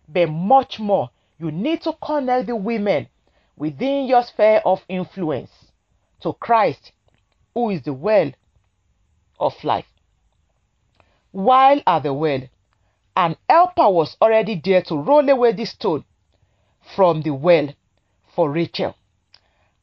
But 0.09 0.29
much 0.29 0.79
more, 0.79 1.09
you 1.39 1.51
need 1.51 1.81
to 1.83 1.93
connect 2.03 2.47
the 2.47 2.55
women 2.55 3.07
within 3.55 4.07
your 4.07 4.23
sphere 4.23 4.61
of 4.65 4.83
influence 4.89 5.51
to 6.21 6.33
Christ 6.33 6.91
who 7.53 7.69
is 7.69 7.81
the 7.83 7.93
well 7.93 8.31
of 9.39 9.53
life. 9.63 9.87
While 11.31 11.81
at 11.87 12.03
the 12.03 12.13
well, 12.13 12.41
an 13.17 13.35
helper 13.49 13.89
was 13.89 14.15
already 14.21 14.61
there 14.63 14.83
to 14.83 14.95
roll 14.95 15.27
away 15.27 15.51
the 15.51 15.65
stone 15.65 16.05
from 16.95 17.23
the 17.23 17.31
well 17.31 17.67
for 18.35 18.51
Rachel. 18.51 18.95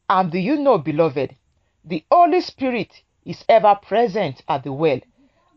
And 0.09 0.31
do 0.31 0.39
you 0.39 0.55
know, 0.55 0.77
beloved, 0.77 1.35
the 1.83 2.03
Holy 2.09 2.39
Spirit 2.39 3.03
is 3.25 3.43
ever 3.49 3.75
present 3.75 4.41
at 4.47 4.63
the 4.63 4.71
well 4.71 5.01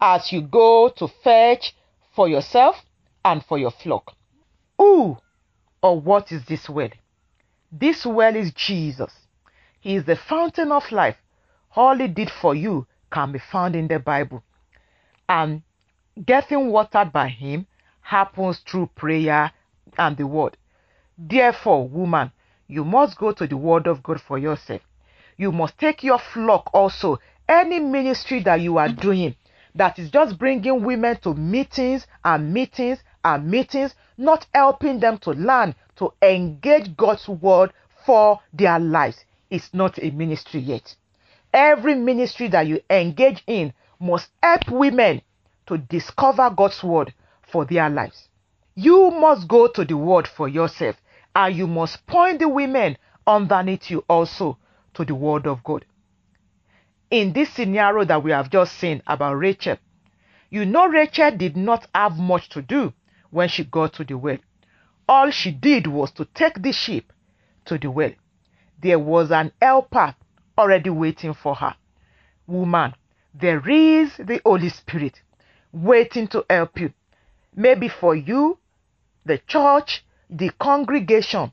as 0.01 0.33
you 0.33 0.43
go 0.43 0.89
to 0.97 1.07
fetch 1.07 1.75
for 2.15 2.29
yourself 2.29 2.85
and 3.25 3.45
for 3.45 3.59
your 3.59 3.71
flock. 3.71 4.13
Who 4.77 5.17
or 5.81 6.01
what 6.01 6.33
is 6.33 6.45
this 6.47 6.69
well? 6.69 6.91
This 7.71 8.05
well 8.05 8.35
is 8.35 8.53
Jesus. 8.53 9.13
He 9.81 9.95
is 9.95 10.05
the 10.05 10.17
fountain 10.17 10.73
of 10.73 10.91
life 10.91 11.17
all 11.77 11.97
he 11.97 12.09
did 12.09 12.29
for 12.29 12.57
you 12.57 12.87
can 13.13 13.31
be 13.31 13.39
found 13.39 13.77
in 13.77 13.87
the 13.87 14.01
Bible. 14.01 14.43
And 15.29 15.63
getting 16.25 16.71
watered 16.71 17.13
by 17.13 17.29
him 17.29 17.67
happens 18.01 18.59
through 18.59 18.91
prayer 18.95 19.53
and 19.97 20.17
the 20.17 20.27
word. 20.27 20.57
Therefore, 21.17 21.89
woman, 21.89 22.33
you 22.67 22.85
must 22.85 23.19
go 23.19 23.33
to 23.33 23.47
the 23.47 23.57
word 23.57 23.87
of 23.87 24.03
God 24.03 24.21
for 24.21 24.39
yourself. 24.39 24.83
You 25.37 25.53
must 25.53 25.79
take 25.79 26.03
your 26.03 26.19
flock 26.19 26.71
also. 26.73 27.19
Any 27.49 27.79
ministry 27.79 28.43
that 28.43 28.61
you 28.61 28.79
are 28.79 28.89
doing 28.89 29.35
that 29.75 29.99
is 29.99 30.11
just 30.11 30.39
bringing 30.39 30.83
women 30.83 31.17
to 31.23 31.35
meetings 31.35 32.07
and 32.25 32.53
meetings 32.53 33.03
and 33.25 33.51
meetings, 33.51 33.95
not 34.17 34.47
helping 34.55 35.01
them 35.01 35.19
to 35.19 35.31
learn 35.31 35.75
to 35.97 36.13
engage 36.23 36.97
God's 36.97 37.29
word 37.29 37.73
for 38.05 38.41
their 38.53 38.79
lives 38.79 39.25
is 39.51 39.71
not 39.73 39.99
a 40.03 40.11
ministry 40.11 40.61
yet. 40.61 40.95
Every 41.53 41.95
ministry 41.95 42.49
that 42.49 42.67
you 42.67 42.81
engage 42.91 43.43
in 43.47 43.73
must 43.99 44.29
help 44.43 44.69
women 44.71 45.23
to 45.69 45.79
discover 45.79 46.51
God's 46.51 46.83
word 46.83 47.15
for 47.43 47.65
their 47.65 47.89
lives. 47.89 48.29
You 48.75 49.11
must 49.11 49.47
go 49.47 49.69
to 49.69 49.85
the 49.85 49.97
word 49.97 50.27
for 50.27 50.49
yourself 50.49 50.97
and 51.37 51.55
you 51.55 51.67
must 51.67 52.07
point 52.07 52.39
the 52.39 52.49
women 52.49 52.97
underneath 53.27 53.91
you 53.91 54.05
also 54.09 54.59
to 54.95 55.05
the 55.05 55.15
word 55.15 55.47
of 55.47 55.63
God. 55.63 55.85
In 57.11 57.33
this 57.33 57.51
scenario 57.51 58.05
that 58.05 58.23
we 58.23 58.31
have 58.31 58.51
just 58.51 58.79
seen 58.79 59.03
about 59.07 59.35
Rachel, 59.35 59.77
you 60.51 60.65
know 60.65 60.89
Rachel 60.89 61.31
did 61.37 61.57
not 61.57 61.87
have 61.95 62.17
much 62.17 62.49
to 62.51 62.63
do 62.63 62.93
when 63.31 63.49
she 63.49 63.65
got 63.65 63.93
to 63.95 64.05
the 64.05 64.17
well. 64.17 64.39
All 65.07 65.31
she 65.31 65.51
did 65.51 65.87
was 65.87 66.11
to 66.13 66.25
take 66.25 66.63
the 66.63 66.73
sheep 66.73 67.13
to 67.67 67.79
the 67.79 67.91
well. 67.91 68.13
There 68.81 68.99
was 68.99 69.31
an 69.31 69.53
helper 69.61 70.15
already 70.57 70.91
waiting 70.91 71.35
for 71.35 71.55
her. 71.55 71.75
Woman, 72.47 72.95
there 73.35 73.69
is 73.69 74.17
the 74.17 74.41
Holy 74.45 74.71
Spirit 74.71 75.21
waiting 75.73 76.29
to 76.29 76.45
help 76.49 76.79
you. 76.81 76.93
Maybe 77.55 77.89
for 77.89 78.15
you, 78.15 78.59
the 79.25 79.39
church, 79.39 80.05
the 80.31 80.51
congregation, 80.59 81.53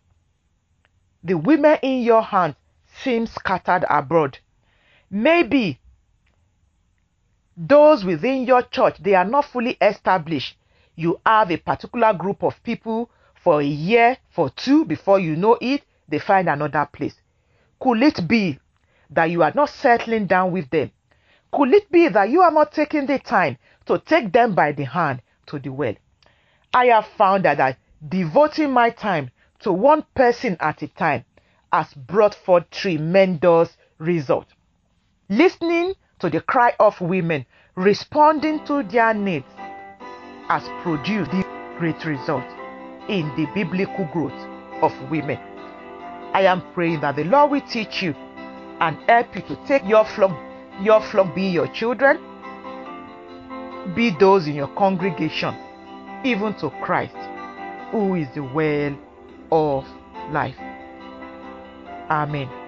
the 1.24 1.36
women 1.36 1.78
in 1.82 2.04
your 2.04 2.22
hand 2.22 2.56
seem 3.04 3.26
scattered 3.28 3.86
abroad. 3.90 4.38
Maybe 5.10 5.80
those 7.58 8.04
within 8.04 8.46
your 8.46 8.62
church 8.64 8.98
they 9.00 9.16
are 9.16 9.26
not 9.26 9.46
fully 9.46 9.78
established. 9.82 10.58
You 10.96 11.20
have 11.26 11.52
a 11.52 11.58
particular 11.58 12.14
group 12.14 12.44
of 12.44 12.62
people 12.64 13.10
for 13.36 13.62
a 13.62 13.66
year, 13.66 14.18
for 14.30 14.50
two, 14.50 14.86
before 14.86 15.20
you 15.20 15.36
know 15.36 15.58
it, 15.62 15.84
they 16.08 16.20
find 16.20 16.50
another 16.50 16.88
place. 16.92 17.16
Could 17.80 18.02
it 18.02 18.28
be 18.28 18.60
that 19.10 19.26
you 19.26 19.44
are 19.44 19.52
not 19.54 19.70
settling 19.70 20.26
down 20.26 20.52
with 20.52 20.70
them? 20.70 20.92
Could 21.52 21.74
it 21.74 21.92
be 21.92 22.08
that 22.08 22.30
you 22.30 22.42
are 22.42 22.52
not 22.52 22.72
taking 22.72 23.06
the 23.06 23.20
time 23.20 23.58
to 23.86 24.00
take 24.00 24.32
them 24.32 24.56
by 24.56 24.72
the 24.72 24.86
hand 24.86 25.22
to 25.48 25.60
the 25.60 25.70
well? 25.70 25.96
I 26.74 26.88
have 26.88 27.08
found 27.18 27.46
that, 27.46 27.58
that 27.58 27.78
devoting 28.08 28.72
my 28.72 28.90
time 28.90 29.32
to 29.60 29.72
one 29.72 30.06
person 30.16 30.58
at 30.60 30.82
a 30.82 30.88
time 30.88 31.26
has 31.72 31.94
brought 31.94 32.36
forth 32.36 32.70
tremendous 32.72 33.76
results. 33.98 34.54
Listening 35.30 35.94
to 36.20 36.30
the 36.30 36.42
cry 36.42 36.74
of 36.80 37.00
women, 37.02 37.46
responding 37.76 38.64
to 38.66 38.84
their 38.84 39.14
needs, 39.14 39.46
has 40.48 40.64
produced 40.84 41.32
great 41.78 42.06
results 42.06 42.54
in 43.10 43.28
the 43.36 43.48
biblical 43.54 44.06
growth 44.14 44.34
of 44.82 44.94
women. 45.10 45.38
I 46.34 46.42
am 46.42 46.62
praying 46.74 47.02
that 47.02 47.16
the 47.16 47.24
Lord 47.24 47.52
will 47.52 47.62
teach 47.62 48.02
you 48.02 48.14
and 48.80 48.98
help 49.10 49.36
you 49.36 49.42
to 49.44 49.56
take 49.68 49.86
your 49.86 50.06
flock, 50.06 50.38
your 50.82 51.02
flock 51.02 51.34
be 51.34 51.48
your 51.48 51.68
children, 51.68 52.20
be 53.94 54.16
those 54.20 54.48
in 54.48 54.56
your 54.56 54.74
congregation, 54.76 55.56
even 56.24 56.54
to 56.56 56.70
Christ, 56.82 57.16
who 57.92 58.16
is 58.16 58.28
the 58.34 58.42
well 58.42 58.98
of 59.52 59.86
life. 60.32 60.56
Amen. 62.10 62.65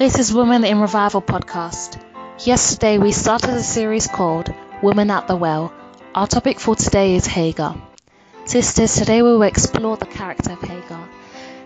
This 0.00 0.18
is 0.18 0.32
Women 0.32 0.64
in 0.64 0.80
Revival 0.80 1.20
podcast. 1.20 2.02
Yesterday 2.46 2.96
we 2.96 3.12
started 3.12 3.50
a 3.50 3.62
series 3.62 4.06
called 4.06 4.50
Women 4.82 5.10
at 5.10 5.28
the 5.28 5.36
Well. 5.36 5.74
Our 6.14 6.26
topic 6.26 6.58
for 6.58 6.74
today 6.74 7.16
is 7.16 7.26
Hagar. 7.26 7.76
Sisters, 8.46 8.94
today 8.94 9.20
we 9.20 9.28
will 9.28 9.42
explore 9.42 9.98
the 9.98 10.06
character 10.06 10.52
of 10.52 10.62
Hagar. 10.62 11.06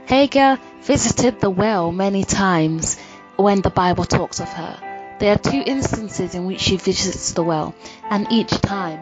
Hagar 0.07 0.59
visited 0.81 1.39
the 1.39 1.49
well 1.49 1.93
many 1.93 2.25
times 2.25 2.99
when 3.37 3.61
the 3.61 3.71
Bible 3.71 4.05
talks 4.05 4.41
of 4.41 4.49
her. 4.49 5.17
There 5.21 5.33
are 5.33 5.39
two 5.39 5.63
instances 5.65 6.35
in 6.35 6.45
which 6.45 6.59
she 6.59 6.77
visits 6.77 7.35
the 7.35 7.45
well, 7.45 7.73
and 8.11 8.27
each 8.33 8.51
time 8.51 8.99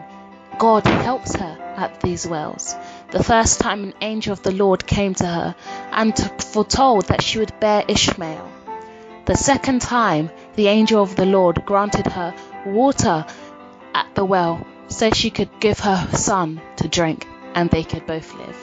God 0.59 0.85
helps 0.85 1.35
her 1.37 1.57
at 1.75 2.01
these 2.01 2.27
wells. 2.27 2.75
The 3.09 3.23
first 3.23 3.61
time 3.61 3.83
an 3.83 3.93
angel 3.99 4.33
of 4.33 4.43
the 4.43 4.51
Lord 4.51 4.85
came 4.85 5.15
to 5.15 5.25
her 5.25 5.55
and 5.91 6.15
foretold 6.39 7.07
that 7.07 7.23
she 7.23 7.39
would 7.39 7.59
bear 7.59 7.83
Ishmael. 7.87 8.62
The 9.25 9.37
second 9.37 9.81
time, 9.81 10.29
the 10.55 10.67
angel 10.67 11.01
of 11.01 11.15
the 11.15 11.25
Lord 11.25 11.65
granted 11.65 12.07
her 12.07 12.33
water 12.65 13.25
at 13.93 14.13
the 14.15 14.25
well 14.25 14.67
so 14.89 15.11
she 15.11 15.29
could 15.29 15.49
give 15.61 15.79
her 15.79 16.09
son 16.11 16.61
to 16.75 16.89
drink 16.89 17.25
and 17.55 17.69
they 17.69 17.83
could 17.83 18.05
both 18.05 18.33
live. 18.35 18.57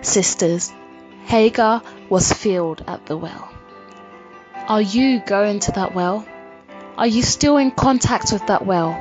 Sisters, 0.00 0.72
Hagar 1.26 1.82
was 2.08 2.32
filled 2.32 2.82
at 2.86 3.04
the 3.04 3.18
well. 3.18 3.50
Are 4.66 4.80
you 4.80 5.20
going 5.20 5.60
to 5.60 5.72
that 5.72 5.94
well? 5.94 6.26
Are 6.96 7.06
you 7.06 7.22
still 7.22 7.58
in 7.58 7.70
contact 7.70 8.32
with 8.32 8.46
that 8.46 8.64
well? 8.64 8.92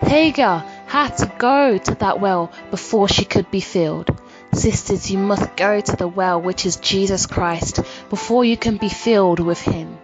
Hagar 0.00 0.60
had 0.86 1.18
to 1.18 1.32
go 1.38 1.76
to 1.76 1.94
that 1.96 2.20
well 2.20 2.50
before 2.70 3.08
she 3.08 3.26
could 3.26 3.50
be 3.50 3.60
filled. 3.60 4.10
Sisters, 4.52 5.10
you 5.10 5.18
must 5.18 5.54
go 5.56 5.80
to 5.80 5.96
the 5.96 6.08
well, 6.08 6.40
which 6.40 6.64
is 6.64 6.76
Jesus 6.76 7.26
Christ, 7.26 7.80
before 8.08 8.44
you 8.44 8.56
can 8.56 8.78
be 8.78 8.88
filled 8.88 9.40
with 9.40 9.60
Him. 9.60 9.98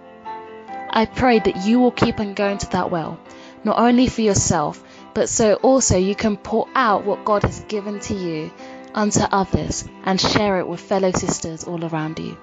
I 0.92 1.06
pray 1.06 1.38
that 1.38 1.64
you 1.64 1.78
will 1.78 1.92
keep 1.92 2.18
on 2.18 2.34
going 2.34 2.58
to 2.58 2.70
that 2.70 2.90
well, 2.90 3.20
not 3.62 3.78
only 3.78 4.08
for 4.08 4.22
yourself, 4.22 4.82
but 5.14 5.28
so 5.28 5.54
also 5.54 5.96
you 5.96 6.16
can 6.16 6.36
pour 6.36 6.68
out 6.74 7.04
what 7.04 7.24
God 7.24 7.44
has 7.44 7.60
given 7.60 8.00
to 8.00 8.14
you 8.14 8.50
unto 8.92 9.20
others 9.20 9.88
and 10.04 10.20
share 10.20 10.58
it 10.58 10.66
with 10.66 10.80
fellow 10.80 11.12
sisters 11.12 11.62
all 11.62 11.84
around 11.84 12.18
you. 12.18 12.36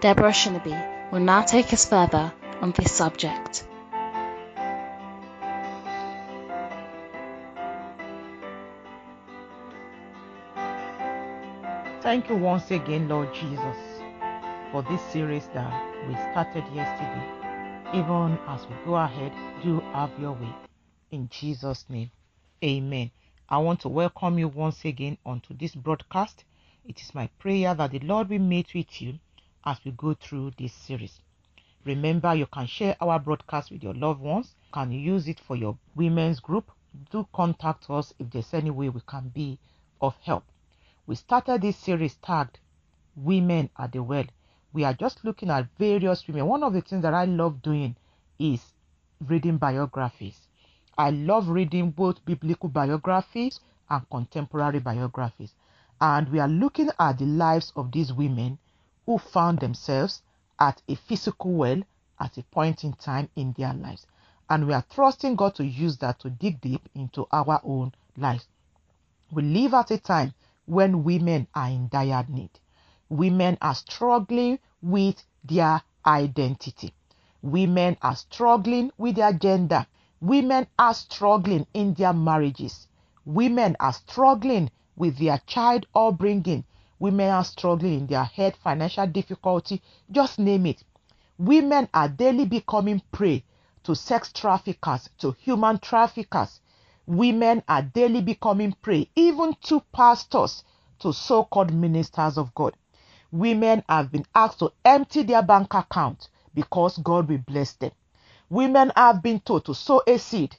Deborah 0.00 0.32
Shinabi 0.32 1.10
will 1.10 1.20
now 1.20 1.40
take 1.42 1.72
us 1.72 1.86
further 1.86 2.30
on 2.60 2.72
this 2.72 2.92
subject. 2.92 3.64
Thank 12.02 12.28
you 12.28 12.36
once 12.36 12.70
again, 12.70 13.08
Lord 13.08 13.34
Jesus, 13.34 13.76
for 14.72 14.82
this 14.82 15.00
series 15.10 15.46
that 15.54 16.06
we 16.06 16.14
started 16.14 16.64
yesterday 16.74 17.37
even 17.94 18.38
as 18.46 18.66
we 18.66 18.74
go 18.84 18.96
ahead, 18.96 19.32
do 19.62 19.80
have 19.92 20.10
your 20.20 20.32
way. 20.32 20.54
In 21.10 21.26
Jesus' 21.30 21.86
name, 21.88 22.10
amen. 22.62 23.10
I 23.48 23.56
want 23.58 23.80
to 23.80 23.88
welcome 23.88 24.38
you 24.38 24.48
once 24.48 24.84
again 24.84 25.16
onto 25.24 25.54
this 25.56 25.74
broadcast. 25.74 26.44
It 26.86 27.00
is 27.00 27.14
my 27.14 27.28
prayer 27.38 27.74
that 27.74 27.92
the 27.92 28.00
Lord 28.00 28.28
will 28.28 28.40
meet 28.40 28.74
with 28.74 29.00
you 29.00 29.18
as 29.64 29.78
we 29.86 29.92
go 29.92 30.12
through 30.12 30.52
this 30.58 30.74
series. 30.74 31.22
Remember, 31.86 32.34
you 32.34 32.44
can 32.44 32.66
share 32.66 32.94
our 33.00 33.18
broadcast 33.18 33.70
with 33.70 33.82
your 33.82 33.94
loved 33.94 34.20
ones. 34.20 34.54
you 34.64 34.72
Can 34.74 34.92
use 34.92 35.26
it 35.26 35.40
for 35.40 35.56
your 35.56 35.78
women's 35.96 36.40
group? 36.40 36.70
Do 37.10 37.26
contact 37.32 37.88
us 37.88 38.12
if 38.18 38.28
there's 38.30 38.52
any 38.52 38.70
way 38.70 38.90
we 38.90 39.00
can 39.06 39.30
be 39.30 39.58
of 40.02 40.14
help. 40.18 40.44
We 41.06 41.14
started 41.14 41.62
this 41.62 41.78
series 41.78 42.16
tagged 42.16 42.58
Women 43.16 43.70
at 43.78 43.92
the 43.92 44.02
Well 44.02 44.26
we 44.78 44.84
are 44.84 44.94
just 44.94 45.24
looking 45.24 45.50
at 45.50 45.66
various 45.76 46.24
women. 46.28 46.46
One 46.46 46.62
of 46.62 46.72
the 46.72 46.80
things 46.80 47.02
that 47.02 47.12
I 47.12 47.24
love 47.24 47.62
doing 47.62 47.96
is 48.38 48.62
reading 49.26 49.56
biographies. 49.56 50.38
I 50.96 51.10
love 51.10 51.48
reading 51.48 51.90
both 51.90 52.24
biblical 52.24 52.68
biographies 52.68 53.58
and 53.90 54.08
contemporary 54.08 54.78
biographies. 54.78 55.52
And 56.00 56.28
we 56.30 56.38
are 56.38 56.46
looking 56.46 56.90
at 57.00 57.18
the 57.18 57.24
lives 57.24 57.72
of 57.74 57.90
these 57.90 58.12
women 58.12 58.56
who 59.04 59.18
found 59.18 59.58
themselves 59.58 60.22
at 60.60 60.80
a 60.86 60.94
physical 60.94 61.54
well 61.54 61.82
at 62.20 62.38
a 62.38 62.44
point 62.44 62.84
in 62.84 62.92
time 62.92 63.28
in 63.34 63.56
their 63.58 63.74
lives. 63.74 64.06
And 64.48 64.64
we 64.64 64.74
are 64.74 64.84
trusting 64.94 65.34
God 65.34 65.56
to 65.56 65.66
use 65.66 65.96
that 65.96 66.20
to 66.20 66.30
dig 66.30 66.60
deep 66.60 66.88
into 66.94 67.26
our 67.32 67.60
own 67.64 67.94
lives. 68.16 68.46
We 69.32 69.42
live 69.42 69.74
at 69.74 69.90
a 69.90 69.98
time 69.98 70.34
when 70.66 71.02
women 71.02 71.48
are 71.52 71.68
in 71.68 71.88
dire 71.88 72.24
need 72.28 72.60
women 73.08 73.56
are 73.60 73.74
struggling 73.74 74.58
with 74.82 75.22
their 75.44 75.82
identity. 76.06 76.92
Women 77.42 77.96
are 78.02 78.16
struggling 78.16 78.90
with 78.98 79.16
their 79.16 79.32
gender. 79.32 79.86
Women 80.20 80.66
are 80.78 80.94
struggling 80.94 81.66
in 81.74 81.94
their 81.94 82.12
marriages. 82.12 82.88
Women 83.24 83.76
are 83.80 83.92
struggling 83.92 84.70
with 84.96 85.18
their 85.18 85.38
child 85.46 85.86
upbringing. 85.94 86.64
Women 86.98 87.30
are 87.30 87.44
struggling 87.44 88.00
in 88.00 88.06
their 88.06 88.24
health, 88.24 88.56
financial 88.56 89.06
difficulty, 89.06 89.80
just 90.10 90.38
name 90.38 90.66
it. 90.66 90.82
women 91.38 91.88
are 91.94 92.08
daily 92.08 92.44
becoming 92.44 93.00
prey 93.12 93.44
to 93.84 93.94
sex 93.94 94.32
traffickers, 94.32 95.08
to 95.18 95.30
human 95.32 95.78
traffickers. 95.78 96.60
Women 97.06 97.62
are 97.68 97.82
daily 97.82 98.20
becoming 98.20 98.72
prey, 98.82 99.08
even 99.14 99.54
to 99.62 99.80
pastors, 99.92 100.64
to 100.98 101.12
so 101.12 101.44
called 101.44 101.72
ministers 101.72 102.36
of 102.36 102.52
God. 102.54 102.76
Women 103.30 103.84
have 103.88 104.10
been 104.10 104.24
asked 104.34 104.60
to 104.60 104.72
empty 104.84 105.22
their 105.22 105.42
bank 105.42 105.74
account 105.74 106.28
because 106.54 106.98
God 106.98 107.28
will 107.28 107.38
bless 107.38 107.74
them. 107.74 107.92
Women 108.48 108.90
have 108.96 109.22
been 109.22 109.40
told 109.40 109.66
to 109.66 109.74
sow 109.74 110.02
a 110.06 110.18
seed 110.18 110.56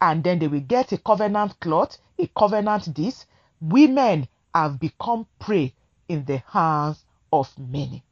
and 0.00 0.24
then 0.24 0.38
they 0.38 0.48
will 0.48 0.60
get 0.60 0.92
a 0.92 0.98
covenant 0.98 1.58
cloth, 1.60 1.98
a 2.18 2.26
covenant 2.36 2.94
this. 2.94 3.26
Women 3.60 4.28
have 4.54 4.80
become 4.80 5.26
prey 5.38 5.74
in 6.08 6.24
the 6.24 6.38
hands 6.46 7.04
of 7.32 7.56
many. 7.58 8.02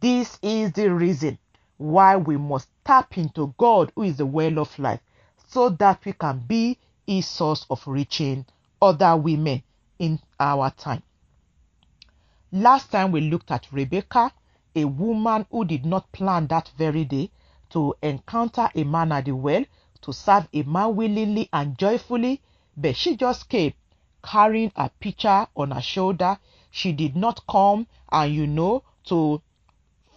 This 0.00 0.38
is 0.42 0.72
the 0.72 0.92
reason 0.92 1.38
why 1.76 2.16
we 2.16 2.36
must 2.36 2.68
tap 2.84 3.16
into 3.18 3.54
God, 3.58 3.90
who 3.94 4.02
is 4.02 4.18
the 4.18 4.26
well 4.26 4.58
of 4.58 4.78
life, 4.78 5.00
so 5.48 5.70
that 5.70 6.04
we 6.04 6.12
can 6.12 6.38
be 6.40 6.78
a 7.08 7.20
source 7.20 7.66
of 7.70 7.86
reaching 7.86 8.46
other 8.80 9.16
women 9.16 9.62
in 9.98 10.20
our 10.38 10.70
time. 10.70 11.02
Last 12.56 12.92
time 12.92 13.10
we 13.10 13.20
looked 13.20 13.50
at 13.50 13.66
Rebecca, 13.72 14.30
a 14.76 14.84
woman 14.84 15.44
who 15.50 15.64
did 15.64 15.84
not 15.84 16.12
plan 16.12 16.46
that 16.46 16.70
very 16.78 17.04
day 17.04 17.32
to 17.70 17.96
encounter 18.00 18.70
a 18.76 18.84
man 18.84 19.10
at 19.10 19.24
the 19.24 19.32
well, 19.32 19.64
to 20.02 20.12
serve 20.12 20.46
a 20.52 20.62
man 20.62 20.94
willingly 20.94 21.48
and 21.52 21.76
joyfully, 21.76 22.40
but 22.76 22.94
she 22.94 23.16
just 23.16 23.48
came 23.48 23.72
carrying 24.22 24.70
a 24.76 24.88
pitcher 24.88 25.48
on 25.56 25.72
her 25.72 25.80
shoulder. 25.80 26.38
She 26.70 26.92
did 26.92 27.16
not 27.16 27.44
come 27.48 27.88
and, 28.12 28.32
you 28.32 28.46
know, 28.46 28.84
to 29.06 29.42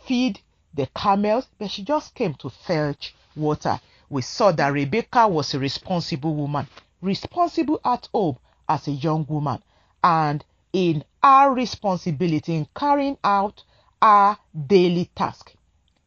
feed 0.05 0.39
the 0.75 0.85
camels, 0.95 1.47
but 1.57 1.71
she 1.71 1.81
just 1.83 2.13
came 2.13 2.35
to 2.35 2.51
fetch 2.51 3.15
water. 3.35 3.81
We 4.11 4.21
saw 4.21 4.51
that 4.51 4.73
Rebecca 4.73 5.27
was 5.27 5.55
a 5.55 5.59
responsible 5.59 6.35
woman, 6.35 6.67
responsible 7.01 7.81
at 7.83 8.07
home 8.13 8.37
as 8.69 8.87
a 8.87 8.91
young 8.91 9.25
woman, 9.27 9.63
and 10.03 10.45
in 10.77 11.03
our 11.23 11.55
responsibility 11.55 12.53
in 12.53 12.67
carrying 12.75 13.17
out 13.23 13.63
our 13.99 14.37
daily 14.67 15.09
task. 15.15 15.55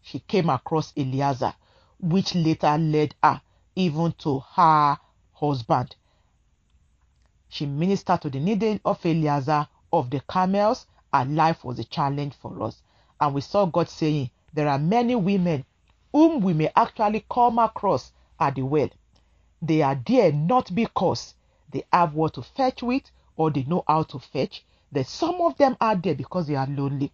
She 0.01 0.21
came 0.21 0.49
across 0.49 0.93
Eliezer, 0.97 1.55
which 1.99 2.37
later 2.37 2.79
led 2.79 3.17
her 3.21 3.41
even 3.75 4.13
to 4.19 4.39
her 4.55 4.97
husband. 5.33 5.97
She 7.49 7.67
ministered 7.67 8.23
to 8.23 8.31
the 8.31 8.39
need 8.39 8.81
of 8.85 9.05
Eliezer 9.05 9.67
of 9.93 10.09
the 10.09 10.21
camels. 10.31 10.87
Her 11.13 11.25
life 11.25 11.65
was 11.65 11.81
a 11.81 11.85
challenge 11.85 12.35
for 12.41 12.63
us. 12.63 12.81
And 13.21 13.35
we 13.35 13.41
saw 13.41 13.67
God 13.67 13.89
saying, 13.89 14.31
There 14.55 14.69
are 14.69 14.79
many 14.79 15.17
women 15.17 15.65
whom 16.13 16.43
we 16.43 16.53
may 16.53 16.71
actually 16.77 17.27
come 17.29 17.59
across 17.59 18.13
at 18.39 18.55
the 18.55 18.63
well. 18.63 18.91
They 19.61 19.83
are 19.83 20.01
there 20.07 20.31
not 20.31 20.73
because 20.73 21.35
they 21.73 21.83
have 21.93 22.15
what 22.15 22.35
to 22.35 22.43
fetch 22.43 22.85
with 22.85 23.03
or 23.41 23.51
they 23.51 23.63
know 23.63 23.83
how 23.89 24.03
to 24.03 24.19
fetch. 24.19 24.63
That 24.93 25.07
some 25.07 25.41
of 25.41 25.57
them 25.57 25.75
are 25.81 25.97
there 25.97 26.15
because 26.15 26.47
they 26.47 26.57
are 26.57 26.67
lonely. 26.67 27.11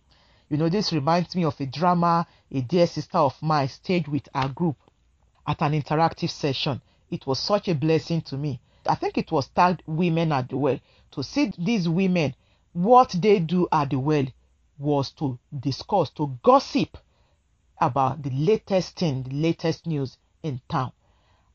You 0.48 0.56
know, 0.56 0.68
this 0.68 0.92
reminds 0.92 1.36
me 1.36 1.44
of 1.44 1.60
a 1.60 1.66
drama 1.66 2.26
a 2.50 2.60
dear 2.62 2.88
sister 2.88 3.18
of 3.18 3.40
mine 3.40 3.68
staged 3.68 4.08
with 4.08 4.28
our 4.34 4.48
group 4.48 4.76
at 5.46 5.62
an 5.62 5.80
interactive 5.80 6.30
session. 6.30 6.80
It 7.12 7.28
was 7.28 7.38
such 7.38 7.68
a 7.68 7.76
blessing 7.76 8.22
to 8.22 8.36
me. 8.36 8.60
I 8.88 8.96
think 8.96 9.18
it 9.18 9.30
was 9.30 9.46
tagged 9.48 9.84
Women 9.86 10.32
at 10.32 10.48
the 10.48 10.56
Well. 10.56 10.80
To 11.12 11.22
see 11.22 11.52
these 11.56 11.88
women, 11.88 12.34
what 12.72 13.14
they 13.16 13.38
do 13.38 13.68
at 13.70 13.90
the 13.90 13.98
well 14.00 14.26
was 14.78 15.12
to 15.12 15.38
discuss, 15.56 16.10
to 16.10 16.36
gossip 16.42 16.98
about 17.80 18.22
the 18.22 18.30
latest 18.30 18.98
thing, 18.98 19.22
the 19.22 19.34
latest 19.34 19.86
news 19.86 20.18
in 20.42 20.60
town. 20.68 20.90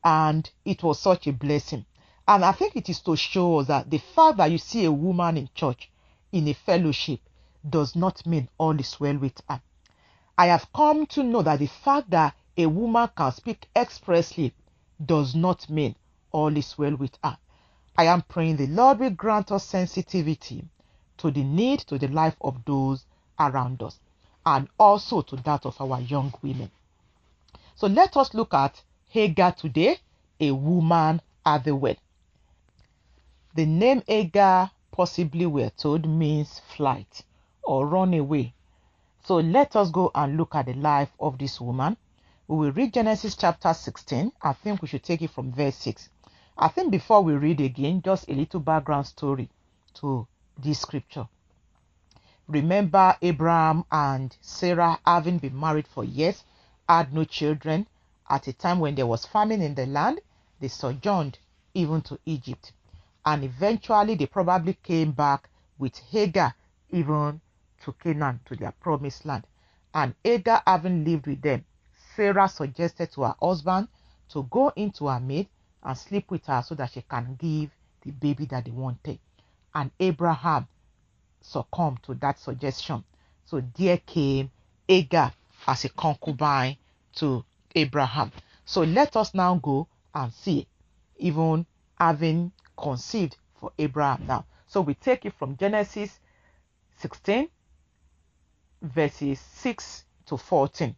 And 0.02 0.50
it 0.64 0.82
was 0.82 0.98
such 0.98 1.26
a 1.26 1.32
blessing. 1.34 1.84
And 2.26 2.44
I 2.44 2.52
think 2.52 2.76
it 2.76 2.88
is 2.88 3.00
to 3.00 3.16
show 3.16 3.58
us 3.58 3.66
that 3.66 3.90
the 3.90 3.98
fact 3.98 4.36
that 4.38 4.50
you 4.50 4.58
see 4.58 4.84
a 4.84 4.92
woman 4.92 5.36
in 5.36 5.48
church, 5.54 5.90
in 6.30 6.46
a 6.48 6.54
fellowship, 6.54 7.20
does 7.68 7.96
not 7.96 8.24
mean 8.24 8.48
all 8.58 8.78
is 8.78 8.98
well 9.00 9.16
with 9.18 9.40
her. 9.48 9.60
I 10.38 10.46
have 10.46 10.72
come 10.72 11.06
to 11.06 11.22
know 11.22 11.42
that 11.42 11.58
the 11.58 11.66
fact 11.66 12.10
that 12.10 12.34
a 12.56 12.66
woman 12.66 13.08
can 13.16 13.32
speak 13.32 13.68
expressly 13.74 14.54
does 15.04 15.34
not 15.34 15.68
mean 15.68 15.96
all 16.30 16.56
is 16.56 16.78
well 16.78 16.96
with 16.96 17.18
her. 17.22 17.36
I 17.96 18.04
am 18.04 18.22
praying 18.22 18.56
the 18.56 18.66
Lord 18.68 19.00
will 19.00 19.10
grant 19.10 19.52
us 19.52 19.66
sensitivity 19.66 20.64
to 21.18 21.30
the 21.30 21.44
need, 21.44 21.80
to 21.80 21.98
the 21.98 22.08
life 22.08 22.36
of 22.40 22.64
those 22.64 23.04
around 23.38 23.82
us, 23.82 23.98
and 24.46 24.68
also 24.78 25.22
to 25.22 25.36
that 25.36 25.66
of 25.66 25.80
our 25.80 26.00
young 26.00 26.32
women. 26.40 26.70
So 27.74 27.86
let 27.88 28.16
us 28.16 28.32
look 28.32 28.54
at 28.54 28.80
Hagar 29.08 29.52
today, 29.52 29.98
a 30.40 30.52
woman 30.52 31.20
at 31.44 31.64
the 31.64 31.76
well. 31.76 31.96
The 33.54 33.66
name 33.66 34.02
Hagar, 34.06 34.70
possibly 34.92 35.44
we're 35.44 35.68
told, 35.68 36.08
means 36.08 36.58
flight 36.74 37.22
or 37.62 37.86
run 37.86 38.14
away. 38.14 38.54
So 39.24 39.36
let 39.36 39.76
us 39.76 39.90
go 39.90 40.10
and 40.14 40.38
look 40.38 40.54
at 40.54 40.64
the 40.66 40.72
life 40.72 41.10
of 41.20 41.36
this 41.36 41.60
woman. 41.60 41.98
We 42.48 42.56
will 42.56 42.72
read 42.72 42.94
Genesis 42.94 43.36
chapter 43.36 43.74
16. 43.74 44.32
I 44.40 44.54
think 44.54 44.80
we 44.80 44.88
should 44.88 45.02
take 45.02 45.20
it 45.20 45.30
from 45.30 45.52
verse 45.52 45.76
6. 45.76 46.08
I 46.56 46.68
think 46.68 46.90
before 46.90 47.20
we 47.20 47.34
read 47.34 47.60
again, 47.60 48.00
just 48.02 48.26
a 48.30 48.32
little 48.32 48.60
background 48.60 49.06
story 49.06 49.50
to 49.94 50.26
this 50.56 50.80
scripture. 50.80 51.28
Remember 52.48 53.16
Abraham 53.20 53.84
and 53.92 54.34
Sarah 54.40 54.98
having 55.06 55.36
been 55.36 55.60
married 55.60 55.86
for 55.86 56.04
years, 56.04 56.42
had 56.88 57.12
no 57.12 57.24
children. 57.24 57.86
At 58.30 58.46
a 58.48 58.54
time 58.54 58.80
when 58.80 58.94
there 58.94 59.06
was 59.06 59.26
famine 59.26 59.60
in 59.60 59.74
the 59.74 59.84
land, 59.84 60.22
they 60.58 60.68
sojourned 60.68 61.38
even 61.74 62.00
to 62.02 62.18
Egypt. 62.24 62.72
And 63.24 63.44
eventually 63.44 64.14
they 64.14 64.26
probably 64.26 64.74
came 64.82 65.12
back 65.12 65.48
with 65.78 65.96
Hagar 66.10 66.54
even 66.90 67.40
to 67.84 67.92
Canaan, 67.92 68.40
to 68.46 68.56
their 68.56 68.72
promised 68.72 69.24
land. 69.24 69.44
And 69.94 70.14
Hagar 70.24 70.62
having 70.66 71.04
lived 71.04 71.26
with 71.26 71.42
them, 71.42 71.64
Sarah 72.14 72.48
suggested 72.48 73.12
to 73.12 73.22
her 73.22 73.34
husband 73.40 73.88
to 74.30 74.44
go 74.50 74.72
into 74.76 75.08
her 75.08 75.20
maid 75.20 75.48
and 75.82 75.96
sleep 75.96 76.30
with 76.30 76.46
her 76.46 76.62
so 76.62 76.74
that 76.76 76.92
she 76.92 77.02
can 77.02 77.36
give 77.38 77.70
the 78.02 78.10
baby 78.10 78.46
that 78.46 78.64
they 78.64 78.70
wanted. 78.70 79.18
And 79.74 79.90
Abraham 80.00 80.68
succumbed 81.40 82.02
to 82.04 82.14
that 82.14 82.38
suggestion. 82.38 83.04
So 83.44 83.62
there 83.76 83.98
came 83.98 84.50
Hagar 84.88 85.32
as 85.66 85.84
a 85.84 85.88
concubine 85.90 86.76
to 87.16 87.44
Abraham. 87.74 88.32
So 88.64 88.82
let 88.82 89.16
us 89.16 89.34
now 89.34 89.56
go 89.56 89.88
and 90.14 90.32
see, 90.32 90.66
even 91.16 91.66
having 91.98 92.52
conceived 92.76 93.36
for 93.58 93.72
Abraham 93.78 94.26
now. 94.26 94.44
So 94.66 94.80
we 94.80 94.94
take 94.94 95.24
it 95.24 95.34
from 95.34 95.56
Genesis 95.56 96.18
16 96.98 97.48
verses 98.82 99.40
6 99.40 100.04
to 100.26 100.36
14. 100.36 100.94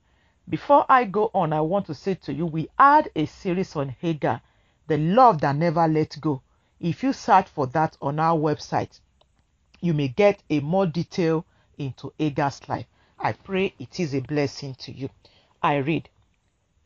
Before 0.48 0.84
I 0.88 1.04
go 1.04 1.30
on, 1.34 1.52
I 1.52 1.60
want 1.60 1.86
to 1.86 1.94
say 1.94 2.14
to 2.14 2.32
you, 2.32 2.46
we 2.46 2.68
had 2.78 3.10
a 3.14 3.26
series 3.26 3.76
on 3.76 3.88
Hagar, 3.88 4.40
the 4.86 4.98
love 4.98 5.40
that 5.40 5.56
never 5.56 5.86
let 5.88 6.20
go. 6.20 6.42
If 6.80 7.02
you 7.02 7.12
search 7.12 7.48
for 7.48 7.66
that 7.68 7.96
on 8.00 8.18
our 8.18 8.38
website, 8.38 9.00
you 9.80 9.94
may 9.94 10.08
get 10.08 10.42
a 10.50 10.60
more 10.60 10.86
detail 10.86 11.46
into 11.78 12.12
Hagar's 12.18 12.66
life. 12.68 12.86
I 13.18 13.32
pray 13.32 13.74
it 13.78 14.00
is 14.00 14.14
a 14.14 14.20
blessing 14.20 14.74
to 14.80 14.92
you. 14.92 15.08
I 15.62 15.76
read 15.76 16.08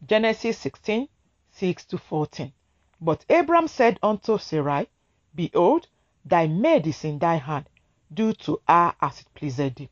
Genesis 0.06 0.58
16 0.58 1.08
6 1.50 1.84
to 1.86 1.98
14. 1.98 2.52
But 3.00 3.24
Abram 3.30 3.68
said 3.68 3.98
unto 4.02 4.38
Sarai, 4.38 4.88
Behold, 5.32 5.86
thy 6.24 6.48
maid 6.48 6.84
is 6.86 7.04
in 7.04 7.20
thy 7.20 7.36
hand, 7.36 7.68
do 8.12 8.32
to 8.32 8.60
her 8.66 8.94
as 9.00 9.20
it 9.20 9.26
pleaseth 9.34 9.76
thee. 9.76 9.88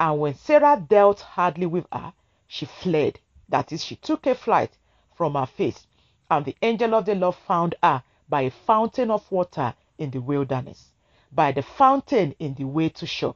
And 0.00 0.18
when 0.18 0.34
Sarah 0.34 0.80
dealt 0.80 1.20
hardly 1.20 1.66
with 1.66 1.86
her, 1.92 2.14
she 2.46 2.64
fled. 2.64 3.20
That 3.50 3.70
is, 3.72 3.84
she 3.84 3.96
took 3.96 4.26
a 4.26 4.34
flight 4.34 4.78
from 5.14 5.34
her 5.34 5.44
face. 5.44 5.86
And 6.30 6.44
the 6.46 6.56
angel 6.62 6.94
of 6.94 7.04
the 7.04 7.14
Lord 7.14 7.34
found 7.34 7.74
her 7.82 8.02
by 8.28 8.42
a 8.42 8.50
fountain 8.50 9.10
of 9.10 9.30
water 9.30 9.74
in 9.98 10.10
the 10.10 10.20
wilderness, 10.20 10.92
by 11.30 11.52
the 11.52 11.62
fountain 11.62 12.34
in 12.38 12.54
the 12.54 12.64
way 12.64 12.88
to 12.90 13.06
Shur. 13.06 13.34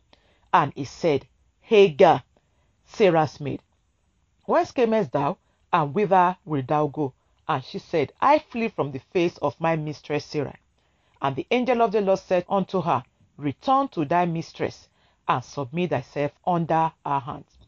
And 0.54 0.72
he 0.74 0.84
said, 0.84 1.26
Hagar, 1.60 2.22
Sarah's 2.86 3.40
maid, 3.40 3.62
whence 4.46 4.72
camest 4.72 5.12
thou, 5.12 5.36
and 5.72 5.94
whither 5.94 6.36
wilt 6.46 6.66
thou 6.66 6.86
go? 6.86 7.12
And 7.48 7.64
she 7.64 7.78
said, 7.78 8.12
I 8.20 8.38
flee 8.38 8.68
from 8.68 8.92
the 8.92 9.00
face 9.00 9.36
of 9.38 9.60
my 9.60 9.76
mistress 9.76 10.24
Sarah. 10.24 10.58
And 11.20 11.36
the 11.36 11.46
angel 11.50 11.82
of 11.82 11.92
the 11.92 12.00
Lord 12.00 12.18
said 12.18 12.44
unto 12.48 12.80
her, 12.82 13.04
Return 13.36 13.88
to 13.88 14.04
thy 14.04 14.26
mistress, 14.26 14.88
and 15.26 15.44
submit 15.44 15.90
thyself 15.90 16.32
under 16.46 16.92
her 17.04 17.18
hands. 17.20 17.58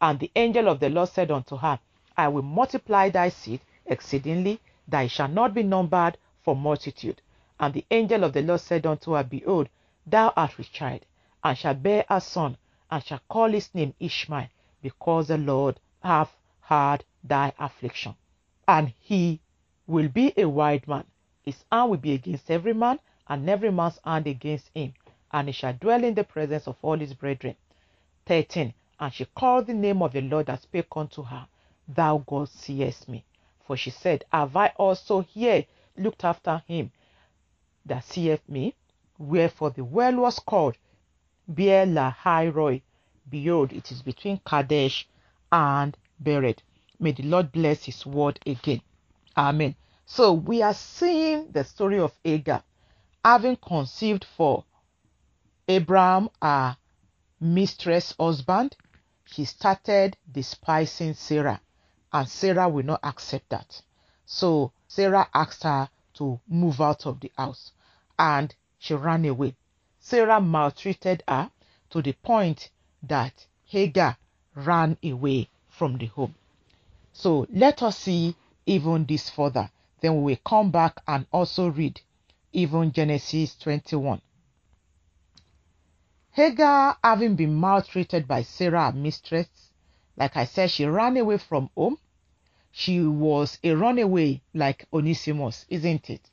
And 0.00 0.18
the 0.18 0.30
angel 0.34 0.68
of 0.68 0.80
the 0.80 0.88
Lord 0.88 1.08
said 1.08 1.30
unto 1.30 1.56
her, 1.56 1.78
I 2.16 2.28
will 2.28 2.42
multiply 2.42 3.08
thy 3.10 3.28
seed 3.28 3.60
exceedingly, 3.86 4.60
it 4.92 5.08
shall 5.08 5.28
not 5.28 5.54
be 5.54 5.62
numbered 5.62 6.18
for 6.42 6.56
multitude. 6.56 7.20
And 7.58 7.74
the 7.74 7.84
angel 7.90 8.24
of 8.24 8.32
the 8.32 8.42
Lord 8.42 8.60
said 8.60 8.86
unto 8.86 9.12
her, 9.12 9.22
Behold, 9.22 9.68
thou 10.06 10.32
art 10.36 10.56
with 10.56 10.72
child, 10.72 11.04
and 11.44 11.56
shalt 11.56 11.82
bear 11.82 12.04
a 12.08 12.20
son, 12.20 12.56
and 12.90 13.04
shall 13.04 13.20
call 13.28 13.50
his 13.50 13.74
name 13.74 13.94
Ishmael, 14.00 14.48
because 14.82 15.28
the 15.28 15.38
Lord 15.38 15.78
hath 16.02 16.34
heard 16.62 17.04
thy 17.22 17.52
affliction. 17.58 18.14
And 18.72 18.92
he 19.00 19.40
will 19.88 20.06
be 20.06 20.32
a 20.36 20.48
wild 20.48 20.86
man. 20.86 21.04
His 21.42 21.64
hand 21.72 21.90
will 21.90 21.96
be 21.96 22.12
against 22.12 22.48
every 22.52 22.72
man, 22.72 23.00
and 23.26 23.50
every 23.50 23.72
man's 23.72 23.98
hand 24.04 24.28
against 24.28 24.70
him. 24.72 24.94
And 25.32 25.48
he 25.48 25.52
shall 25.52 25.72
dwell 25.72 26.04
in 26.04 26.14
the 26.14 26.22
presence 26.22 26.68
of 26.68 26.76
all 26.80 26.96
his 26.96 27.12
brethren. 27.12 27.56
13. 28.26 28.72
And 29.00 29.12
she 29.12 29.24
called 29.24 29.66
the 29.66 29.74
name 29.74 30.02
of 30.02 30.12
the 30.12 30.20
Lord 30.20 30.46
that 30.46 30.62
spake 30.62 30.86
unto 30.94 31.24
her, 31.24 31.48
Thou 31.88 32.18
God 32.18 32.48
seest 32.48 33.08
me. 33.08 33.24
For 33.66 33.76
she 33.76 33.90
said, 33.90 34.24
Have 34.32 34.54
I 34.54 34.68
also 34.76 35.22
here 35.22 35.64
looked 35.96 36.22
after 36.22 36.62
him 36.68 36.92
that 37.86 38.04
seeth 38.04 38.48
me? 38.48 38.76
Wherefore 39.18 39.70
the 39.70 39.82
well 39.82 40.14
was 40.14 40.38
called 40.38 40.76
Beer 41.52 41.86
Lahai 41.86 42.82
Behold, 43.28 43.72
it 43.72 43.90
is 43.90 44.02
between 44.02 44.38
Kadesh 44.46 45.08
and 45.50 45.96
Bered. 46.22 46.58
May 47.02 47.12
the 47.12 47.22
Lord 47.22 47.50
bless 47.50 47.84
his 47.84 48.04
word 48.04 48.38
again. 48.44 48.82
Amen. 49.34 49.74
So 50.04 50.34
we 50.34 50.60
are 50.60 50.74
seeing 50.74 51.50
the 51.50 51.64
story 51.64 51.98
of 51.98 52.12
Agar 52.24 52.62
having 53.24 53.56
conceived 53.56 54.24
for 54.24 54.64
Abraham, 55.66 56.28
her 56.42 56.76
mistress 57.40 58.14
husband. 58.20 58.76
He 59.24 59.46
started 59.46 60.16
despising 60.30 61.14
Sarah, 61.14 61.60
and 62.12 62.28
Sarah 62.28 62.68
will 62.68 62.84
not 62.84 63.00
accept 63.02 63.48
that. 63.48 63.80
So 64.26 64.72
Sarah 64.86 65.28
asked 65.32 65.62
her 65.62 65.88
to 66.14 66.38
move 66.48 66.80
out 66.80 67.06
of 67.06 67.20
the 67.20 67.32
house, 67.38 67.72
and 68.18 68.54
she 68.78 68.94
ran 68.94 69.24
away. 69.24 69.54
Sarah 70.00 70.40
maltreated 70.40 71.22
her 71.26 71.50
to 71.90 72.02
the 72.02 72.12
point 72.12 72.70
that 73.02 73.46
Hagar 73.64 74.18
ran 74.54 74.98
away 75.02 75.48
from 75.68 75.96
the 75.96 76.06
home. 76.06 76.34
So 77.20 77.46
let 77.50 77.82
us 77.82 77.98
see 77.98 78.34
even 78.64 79.04
this 79.04 79.28
further. 79.28 79.70
Then 80.00 80.16
we 80.16 80.32
will 80.32 80.38
come 80.42 80.70
back 80.70 81.02
and 81.06 81.26
also 81.30 81.68
read 81.68 82.00
even 82.50 82.92
Genesis 82.92 83.54
21. 83.56 84.22
Hagar, 86.30 86.96
having 87.04 87.36
been 87.36 87.54
maltreated 87.54 88.26
by 88.26 88.40
Sarah, 88.40 88.90
mistress, 88.92 89.48
like 90.16 90.34
I 90.34 90.46
said, 90.46 90.70
she 90.70 90.86
ran 90.86 91.18
away 91.18 91.36
from 91.36 91.68
home. 91.76 91.98
She 92.70 93.02
was 93.02 93.58
a 93.62 93.74
runaway 93.74 94.40
like 94.54 94.86
Onesimus, 94.90 95.66
isn't 95.68 96.08
it? 96.08 96.30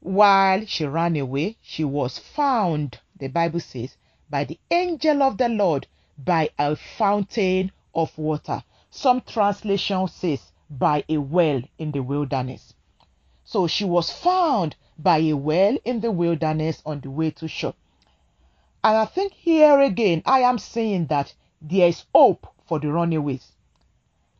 While 0.00 0.66
she 0.66 0.84
ran 0.84 1.14
away, 1.14 1.58
she 1.62 1.84
was 1.84 2.18
found, 2.18 2.98
the 3.16 3.28
Bible 3.28 3.60
says, 3.60 3.96
by 4.28 4.42
the 4.42 4.58
angel 4.68 5.22
of 5.22 5.38
the 5.38 5.48
Lord 5.48 5.86
by 6.18 6.50
a 6.58 6.74
fountain 6.74 7.70
of 7.94 8.18
water. 8.18 8.64
Some 8.90 9.20
translation 9.20 10.08
says 10.08 10.52
by 10.70 11.04
a 11.08 11.18
well 11.18 11.62
in 11.78 11.92
the 11.92 12.02
wilderness. 12.02 12.74
So 13.44 13.66
she 13.66 13.84
was 13.84 14.10
found 14.10 14.76
by 14.98 15.18
a 15.18 15.34
well 15.34 15.76
in 15.84 16.00
the 16.00 16.10
wilderness 16.10 16.82
on 16.84 17.00
the 17.00 17.10
way 17.10 17.30
to 17.32 17.48
Shur. 17.48 17.74
And 18.82 18.96
I 18.96 19.04
think 19.04 19.32
here 19.32 19.80
again, 19.80 20.22
I 20.24 20.40
am 20.40 20.58
saying 20.58 21.06
that 21.06 21.34
there 21.60 21.88
is 21.88 22.04
hope 22.14 22.46
for 22.66 22.78
the 22.78 22.92
runaways. 22.92 23.52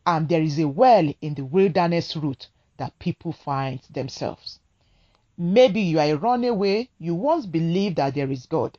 And 0.04 0.28
there 0.28 0.42
is 0.42 0.58
a 0.58 0.68
well 0.68 1.12
in 1.20 1.34
the 1.34 1.44
wilderness 1.44 2.16
route 2.16 2.48
that 2.76 2.98
people 2.98 3.32
find 3.32 3.80
themselves. 3.90 4.60
Maybe 5.38 5.80
you 5.80 5.98
are 5.98 6.06
a 6.06 6.16
runaway, 6.16 6.88
you 6.98 7.14
once 7.14 7.46
believed 7.46 7.96
that 7.96 8.14
there 8.14 8.30
is 8.30 8.46
God. 8.46 8.78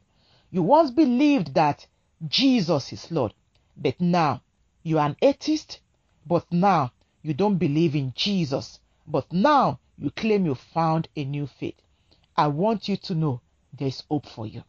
You 0.49 0.63
once 0.63 0.91
believed 0.91 1.53
that 1.53 1.85
Jesus 2.27 2.91
is 2.93 3.11
Lord, 3.11 3.33
but 3.75 3.99
now 3.99 4.41
you 4.87 4.99
are 4.99 5.07
an 5.07 5.17
atheist, 5.21 5.79
but 6.25 6.45
now 6.51 6.91
you 7.21 7.33
don't 7.33 7.57
believe 7.57 7.95
in 7.95 8.13
Jesus, 8.15 8.79
but 9.05 9.31
now 9.33 9.79
you 9.97 10.09
claim 10.11 10.45
you 10.45 10.55
found 10.55 11.07
a 11.15 11.25
new 11.25 11.47
faith. 11.47 11.81
I 12.35 12.47
want 12.47 12.87
you 12.87 12.95
to 12.97 13.15
know 13.15 13.41
there's 13.77 14.03
hope 14.09 14.25
for 14.27 14.47
you. 14.47 14.63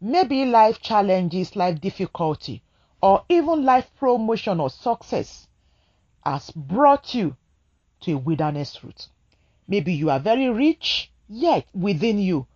Maybe 0.00 0.44
life 0.44 0.80
challenges, 0.80 1.54
life 1.54 1.80
difficulty, 1.80 2.62
or 3.00 3.24
even 3.28 3.64
life 3.64 3.90
promotion 3.98 4.58
or 4.58 4.70
success 4.70 5.46
has 6.24 6.50
brought 6.50 7.14
you 7.14 7.36
to 8.00 8.12
a 8.12 8.18
wilderness 8.18 8.82
route. 8.82 9.08
Maybe 9.68 9.92
you 9.92 10.10
are 10.10 10.20
very 10.20 10.48
rich, 10.48 11.10
yet 11.28 11.66
within 11.72 12.18
you, 12.18 12.46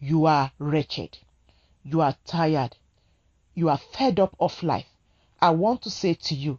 you 0.00 0.26
are 0.26 0.50
wretched. 0.58 1.18
You 1.84 2.00
are 2.00 2.16
tired 2.24 2.76
you 3.58 3.68
are 3.68 3.78
fed 3.78 4.20
up 4.20 4.36
of 4.38 4.62
life, 4.62 4.86
I 5.40 5.50
want 5.50 5.82
to 5.82 5.90
say 5.90 6.14
to 6.14 6.34
you, 6.34 6.58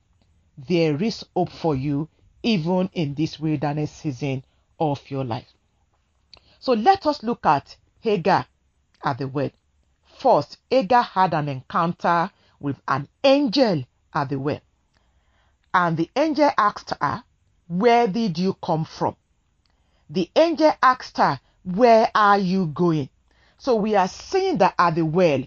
there 0.58 1.02
is 1.02 1.26
hope 1.36 1.52
for 1.52 1.76
you 1.76 2.08
even 2.44 2.90
in 2.94 3.14
this 3.14 3.40
wilderness 3.40 3.92
season 3.92 4.46
of 4.80 5.10
your 5.10 5.26
life. 5.26 5.52
So 6.60 6.74
let 6.74 7.06
us 7.06 7.24
look 7.24 7.46
at 7.46 7.76
Hagar 8.02 8.46
at 9.04 9.18
the 9.18 9.28
well. 9.28 9.52
First, 10.18 10.58
Hagar 10.70 11.04
had 11.04 11.34
an 11.34 11.50
encounter 11.50 12.32
with 12.60 12.78
an 12.88 13.08
angel 13.24 13.84
at 14.14 14.30
the 14.30 14.40
well. 14.40 14.62
And 15.74 15.98
the 15.98 16.10
angel 16.16 16.52
asked 16.58 16.94
her, 17.02 17.24
Where 17.68 18.08
did 18.08 18.38
you 18.38 18.56
come 18.62 18.86
from? 18.86 19.16
The 20.10 20.30
angel 20.36 20.74
asked 20.82 21.18
her, 21.18 21.40
Where 21.64 22.10
are 22.16 22.40
you 22.40 22.68
going? 22.68 23.10
So 23.58 23.76
we 23.76 23.96
are 23.96 24.08
seeing 24.08 24.58
that 24.60 24.76
at 24.80 24.96
the 24.96 25.06
well, 25.06 25.44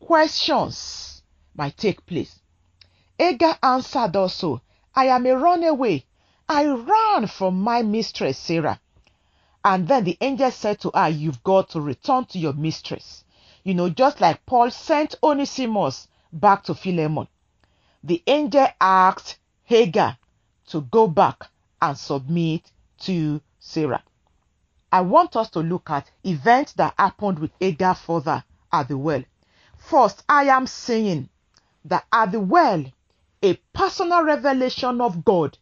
questions 0.00 1.22
might 1.54 1.76
take 1.76 2.06
place. 2.06 2.40
Hagar 3.18 3.58
answered 3.62 4.14
also, 4.14 4.60
I 4.94 5.06
am 5.06 5.26
a 5.26 5.36
runaway. 5.36 6.04
I 6.48 6.66
ran 6.66 7.26
from 7.26 7.60
my 7.60 7.82
mistress 7.82 8.38
Sarah. 8.38 8.80
And 9.64 9.88
then 9.88 10.04
the 10.04 10.16
angel 10.20 10.50
said 10.50 10.80
to 10.80 10.90
her, 10.94 11.08
You've 11.08 11.42
got 11.42 11.70
to 11.70 11.80
return 11.80 12.26
to 12.26 12.38
your 12.38 12.52
mistress. 12.52 13.24
You 13.64 13.74
know, 13.74 13.88
just 13.88 14.20
like 14.20 14.46
Paul 14.46 14.70
sent 14.70 15.16
Onesimus 15.22 16.08
back 16.32 16.62
to 16.64 16.74
Philemon. 16.74 17.26
The 18.04 18.22
angel 18.26 18.68
asked 18.80 19.38
Hagar 19.64 20.18
to 20.68 20.82
go 20.82 21.08
back 21.08 21.48
and 21.82 21.98
submit 21.98 22.70
to 23.00 23.40
Sarah. 23.58 24.04
I 24.92 25.00
want 25.00 25.34
us 25.36 25.50
to 25.50 25.60
look 25.60 25.90
at 25.90 26.10
events 26.22 26.74
that 26.74 26.94
happened 26.96 27.40
with 27.40 27.50
Hagar 27.60 27.94
further 27.94 28.44
at 28.72 28.88
the 28.88 28.96
well. 28.96 29.24
First, 29.76 30.22
I 30.28 30.44
am 30.44 30.66
saying 30.66 31.28
that 31.84 32.06
at 32.12 32.32
the 32.32 32.40
well, 32.40 32.84
a 33.46 33.54
personal 33.72 34.24
revelation 34.24 35.00
of 35.00 35.24
God 35.24 35.56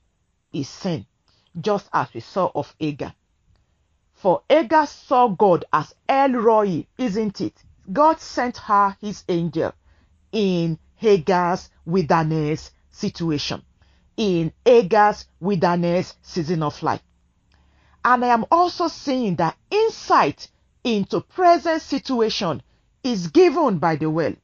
is 0.54 0.70
seen, 0.70 1.04
just 1.60 1.86
as 1.92 2.08
we 2.14 2.20
saw 2.20 2.50
of 2.54 2.74
Hagar. 2.80 3.14
For 4.14 4.42
Hagar 4.48 4.86
saw 4.86 5.28
God 5.28 5.66
as 5.70 5.94
El 6.08 6.32
Roi, 6.32 6.86
isn't 6.96 7.42
it? 7.42 7.62
God 7.92 8.20
sent 8.20 8.56
her 8.56 8.96
his 9.02 9.22
angel 9.28 9.74
in 10.32 10.78
Hagar's 10.96 11.68
wilderness 11.84 12.70
situation, 12.90 13.62
in 14.16 14.50
Hagar's 14.64 15.26
wilderness 15.38 16.16
season 16.22 16.62
of 16.62 16.82
life. 16.82 17.02
And 18.02 18.24
I 18.24 18.28
am 18.28 18.46
also 18.50 18.88
seeing 18.88 19.36
that 19.36 19.58
insight 19.70 20.48
into 20.84 21.20
present 21.20 21.82
situation 21.82 22.62
is 23.02 23.26
given 23.26 23.78
by 23.78 23.96
the 23.96 24.08
well, 24.08 24.34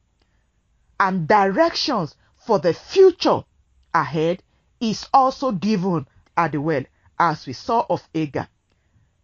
and 0.99 1.27
directions 1.27 2.15
for 2.41 2.59
the 2.59 2.73
future 2.73 3.43
ahead 3.93 4.43
is 4.79 5.07
also 5.13 5.51
given 5.51 6.07
at 6.35 6.51
the 6.51 6.61
well, 6.61 6.83
as 7.19 7.45
we 7.45 7.53
saw 7.53 7.85
of 7.89 8.07
Hagar. 8.13 8.47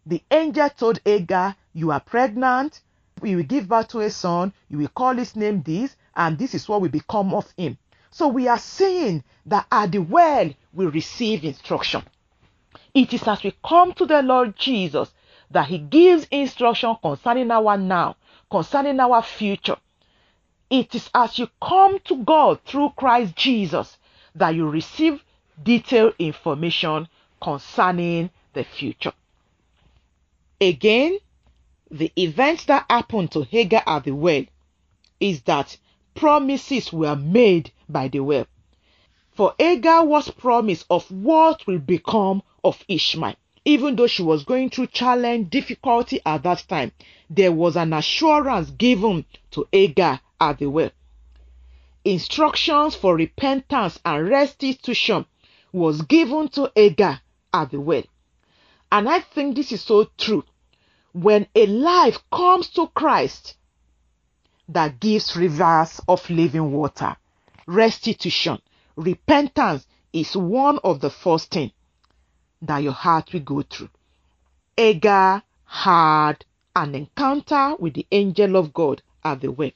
The 0.06 0.22
angel 0.30 0.70
told 0.70 1.00
Hagar, 1.04 1.56
You 1.72 1.90
are 1.90 2.00
pregnant, 2.00 2.80
you 3.22 3.36
will 3.36 3.44
give 3.44 3.68
birth 3.68 3.88
to 3.88 4.00
a 4.00 4.10
son, 4.10 4.52
you 4.68 4.78
will 4.78 4.88
call 4.88 5.14
his 5.14 5.34
name 5.36 5.62
this, 5.62 5.96
and 6.14 6.38
this 6.38 6.54
is 6.54 6.68
what 6.68 6.80
will 6.80 6.88
become 6.88 7.34
of 7.34 7.52
him. 7.56 7.76
So 8.10 8.28
we 8.28 8.48
are 8.48 8.58
saying 8.58 9.24
that 9.46 9.66
at 9.70 9.92
the 9.92 9.98
well 9.98 10.50
we 10.72 10.86
receive 10.86 11.44
instruction. 11.44 12.02
It 12.94 13.12
is 13.12 13.26
as 13.26 13.42
we 13.42 13.54
come 13.64 13.92
to 13.94 14.06
the 14.06 14.22
Lord 14.22 14.56
Jesus 14.56 15.10
that 15.50 15.66
he 15.66 15.78
gives 15.78 16.26
instruction 16.30 16.96
concerning 17.02 17.50
our 17.50 17.76
now 17.76 18.16
concerning 18.50 18.98
our 19.00 19.22
future. 19.22 19.76
It 20.70 20.94
is 20.94 21.08
as 21.14 21.38
you 21.38 21.48
come 21.62 21.98
to 22.04 22.16
God 22.24 22.60
through 22.64 22.90
Christ 22.96 23.34
Jesus 23.36 23.96
that 24.34 24.54
you 24.54 24.68
receive 24.68 25.24
detailed 25.62 26.14
information 26.18 27.08
concerning 27.40 28.30
the 28.52 28.64
future. 28.64 29.12
Again, 30.60 31.18
the 31.90 32.12
events 32.16 32.64
that 32.66 32.84
happened 32.90 33.32
to 33.32 33.42
Hagar 33.44 33.82
at 33.86 34.04
the 34.04 34.12
well 34.12 34.44
is 35.20 35.42
that 35.42 35.76
promises 36.14 36.92
were 36.92 37.16
made 37.16 37.72
by 37.88 38.08
the 38.08 38.20
well. 38.20 38.46
For 39.32 39.54
Hagar 39.58 40.04
was 40.04 40.30
promised 40.30 40.84
of 40.90 41.10
what 41.10 41.66
will 41.66 41.78
become 41.78 42.42
of 42.62 42.84
Ishmael 42.88 43.36
even 43.68 43.96
though 43.96 44.06
she 44.06 44.22
was 44.22 44.44
going 44.44 44.70
through 44.70 44.86
challenge, 44.86 45.50
difficulty 45.50 46.18
at 46.24 46.42
that 46.42 46.64
time, 46.68 46.90
there 47.28 47.52
was 47.52 47.76
an 47.76 47.92
assurance 47.92 48.70
given 48.70 49.26
to 49.50 49.68
Hagar 49.70 50.20
at 50.40 50.58
the 50.58 50.66
well. 50.66 50.90
instructions 52.04 52.94
for 52.94 53.14
repentance 53.16 53.98
and 54.04 54.28
restitution 54.28 55.26
was 55.72 56.02
given 56.02 56.48
to 56.48 56.70
Agar 56.74 57.20
at 57.52 57.70
the 57.70 57.80
well. 57.80 58.04
And 58.90 59.08
I 59.08 59.20
think 59.20 59.56
this 59.56 59.72
is 59.72 59.82
so 59.82 60.08
true. 60.16 60.44
When 61.12 61.46
a 61.54 61.66
life 61.66 62.18
comes 62.32 62.70
to 62.70 62.86
Christ 62.88 63.56
that 64.68 65.00
gives 65.00 65.36
rivers 65.36 66.00
of 66.08 66.28
living 66.30 66.72
water, 66.72 67.16
restitution, 67.66 68.58
repentance 68.96 69.86
is 70.12 70.36
one 70.36 70.78
of 70.84 71.00
the 71.00 71.10
first 71.10 71.50
things 71.50 71.72
that 72.62 72.78
your 72.78 72.92
heart 72.92 73.32
will 73.32 73.40
go 73.40 73.62
through. 73.62 73.90
Agar 74.76 75.42
had 75.64 76.44
an 76.74 76.94
encounter 76.94 77.74
with 77.78 77.94
the 77.94 78.06
angel 78.10 78.56
of 78.56 78.72
God 78.72 79.02
at 79.24 79.40
the 79.40 79.50
well. 79.52 79.70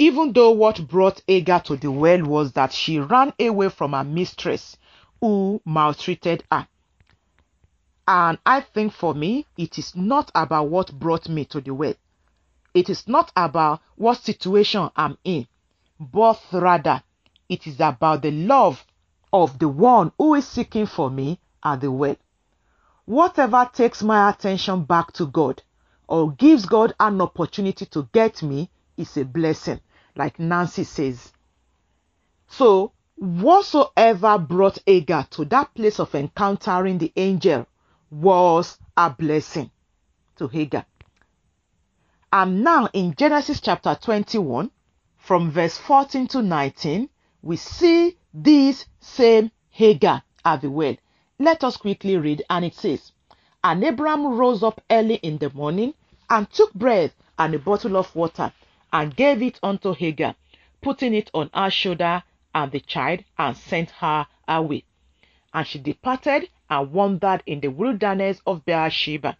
Even 0.00 0.32
though 0.32 0.52
what 0.52 0.86
brought 0.86 1.22
Agar 1.26 1.58
to 1.64 1.76
the 1.76 1.90
well 1.90 2.22
was 2.22 2.52
that 2.52 2.72
she 2.72 3.00
ran 3.00 3.32
away 3.40 3.68
from 3.68 3.92
her 3.94 4.04
mistress 4.04 4.76
who 5.20 5.60
maltreated 5.64 6.44
her. 6.52 6.68
And 8.06 8.38
I 8.46 8.60
think 8.60 8.92
for 8.92 9.12
me, 9.12 9.44
it 9.56 9.76
is 9.76 9.96
not 9.96 10.30
about 10.36 10.68
what 10.68 10.96
brought 10.96 11.28
me 11.28 11.44
to 11.46 11.60
the 11.60 11.74
well. 11.74 11.94
It 12.74 12.88
is 12.88 13.08
not 13.08 13.32
about 13.34 13.80
what 13.96 14.22
situation 14.22 14.88
I'm 14.94 15.18
in, 15.24 15.48
but 15.98 16.40
rather 16.52 17.02
it 17.48 17.66
is 17.66 17.80
about 17.80 18.22
the 18.22 18.30
love 18.30 18.86
of 19.32 19.58
the 19.58 19.68
one 19.68 20.12
who 20.16 20.34
is 20.36 20.46
seeking 20.46 20.86
for 20.86 21.10
me 21.10 21.40
at 21.64 21.80
the 21.80 21.90
well. 21.90 22.16
Whatever 23.04 23.68
takes 23.72 24.04
my 24.04 24.30
attention 24.30 24.84
back 24.84 25.12
to 25.14 25.26
God 25.26 25.60
or 26.06 26.30
gives 26.30 26.66
God 26.66 26.94
an 27.00 27.20
opportunity 27.20 27.84
to 27.86 28.08
get 28.12 28.44
me 28.44 28.70
is 28.96 29.16
a 29.16 29.24
blessing 29.24 29.80
like 30.18 30.38
Nancy 30.38 30.84
says. 30.84 31.32
So, 32.48 32.92
whatsoever 33.16 34.36
brought 34.38 34.78
Agar 34.86 35.26
to 35.30 35.44
that 35.46 35.72
place 35.74 36.00
of 36.00 36.14
encountering 36.14 36.98
the 36.98 37.12
angel 37.16 37.66
was 38.10 38.78
a 38.96 39.10
blessing 39.10 39.70
to 40.36 40.48
Hagar. 40.48 40.84
And 42.32 42.62
now 42.62 42.88
in 42.92 43.14
Genesis 43.14 43.60
chapter 43.60 43.96
21, 44.00 44.70
from 45.16 45.50
verse 45.50 45.78
14 45.78 46.26
to 46.28 46.42
19, 46.42 47.08
we 47.42 47.56
see 47.56 48.16
this 48.34 48.86
same 49.00 49.50
Hagar 49.70 50.22
at 50.44 50.62
the 50.62 50.70
well. 50.70 50.96
Let 51.38 51.62
us 51.62 51.76
quickly 51.76 52.16
read, 52.16 52.42
and 52.50 52.64
it 52.64 52.74
says, 52.74 53.12
And 53.62 53.84
Abram 53.84 54.26
rose 54.26 54.62
up 54.62 54.80
early 54.90 55.16
in 55.16 55.38
the 55.38 55.50
morning 55.50 55.94
and 56.28 56.50
took 56.50 56.74
bread 56.74 57.12
and 57.38 57.54
a 57.54 57.58
bottle 57.58 57.96
of 57.96 58.14
water 58.16 58.52
and 58.92 59.16
gave 59.16 59.42
it 59.42 59.60
unto 59.62 59.92
Hagar, 59.92 60.34
putting 60.80 61.12
it 61.12 61.30
on 61.34 61.50
her 61.52 61.70
shoulder 61.70 62.22
and 62.54 62.72
the 62.72 62.80
child, 62.80 63.22
and 63.38 63.56
sent 63.56 63.90
her 63.90 64.26
away. 64.46 64.84
And 65.52 65.66
she 65.66 65.78
departed 65.78 66.48
and 66.70 66.92
wandered 66.92 67.42
in 67.44 67.60
the 67.60 67.68
wilderness 67.68 68.40
of 68.46 68.64
Beersheba, 68.64 69.36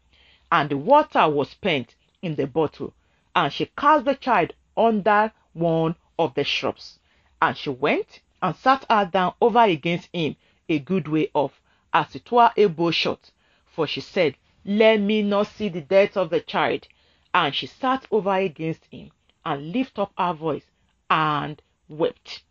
and 0.53 0.68
the 0.68 0.76
water 0.76 1.28
was 1.28 1.51
spent 1.51 1.94
in 2.20 2.34
the 2.34 2.46
bottle, 2.46 2.92
and 3.34 3.53
she 3.53 3.66
cast 3.76 4.05
the 4.05 4.14
child 4.14 4.53
under 4.76 5.32
one 5.55 5.94
of 6.18 6.34
the 6.34 6.44
shrubs. 6.44 6.99
And 7.40 7.57
she 7.57 7.70
went 7.70 8.20
and 8.42 8.55
sat 8.55 8.84
her 8.90 9.07
down 9.07 9.34
over 9.40 9.62
against 9.62 10.09
him 10.12 10.36
a 10.68 10.78
good 10.78 11.09
way 11.09 11.30
off, 11.32 11.61
as 11.92 12.14
it 12.14 12.30
were 12.30 12.51
a 12.57 12.66
bow 12.66 12.90
shot. 12.90 13.30
For 13.66 13.86
she 13.86 14.01
said, 14.01 14.36
Let 14.64 15.01
me 15.01 15.22
not 15.22 15.46
see 15.46 15.68
the 15.68 15.80
death 15.80 16.16
of 16.16 16.30
the 16.30 16.40
child. 16.40 16.86
And 17.32 17.55
she 17.55 17.66
sat 17.66 18.07
over 18.11 18.34
against 18.34 18.84
him 18.90 19.11
and 19.45 19.72
lift 19.72 19.99
up 19.99 20.12
her 20.18 20.32
voice 20.32 20.66
and 21.09 21.62
wept. 21.89 22.43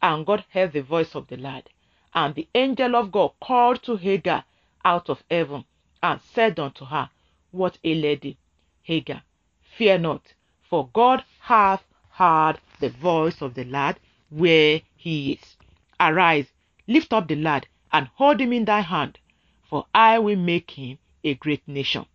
And 0.00 0.26
God 0.26 0.44
heard 0.50 0.72
the 0.72 0.82
voice 0.82 1.14
of 1.14 1.28
the 1.28 1.36
lad. 1.36 1.68
And 2.14 2.34
the 2.34 2.48
angel 2.54 2.96
of 2.96 3.12
God 3.12 3.32
called 3.40 3.82
to 3.84 3.96
Hagar 3.96 4.44
out 4.84 5.08
of 5.08 5.22
heaven 5.30 5.64
and 6.02 6.20
said 6.20 6.58
unto 6.58 6.84
her, 6.84 7.08
What 7.52 7.78
a 7.84 7.94
lady, 7.94 8.36
Hagar, 8.82 9.22
fear 9.60 9.96
not, 9.98 10.34
for 10.62 10.88
God 10.92 11.24
hath 11.40 11.84
heard 12.10 12.58
the 12.80 12.90
voice 12.90 13.40
of 13.40 13.54
the 13.54 13.64
lad 13.64 13.98
where 14.28 14.82
he 14.96 15.32
is. 15.32 15.56
Arise, 16.00 16.52
lift 16.86 17.12
up 17.12 17.28
the 17.28 17.36
lad, 17.36 17.66
and 17.92 18.08
hold 18.14 18.40
him 18.40 18.52
in 18.52 18.64
thy 18.64 18.80
hand, 18.80 19.18
for 19.62 19.86
I 19.94 20.18
will 20.18 20.36
make 20.36 20.72
him 20.72 20.98
a 21.22 21.34
great 21.34 21.66
nation. 21.68 22.06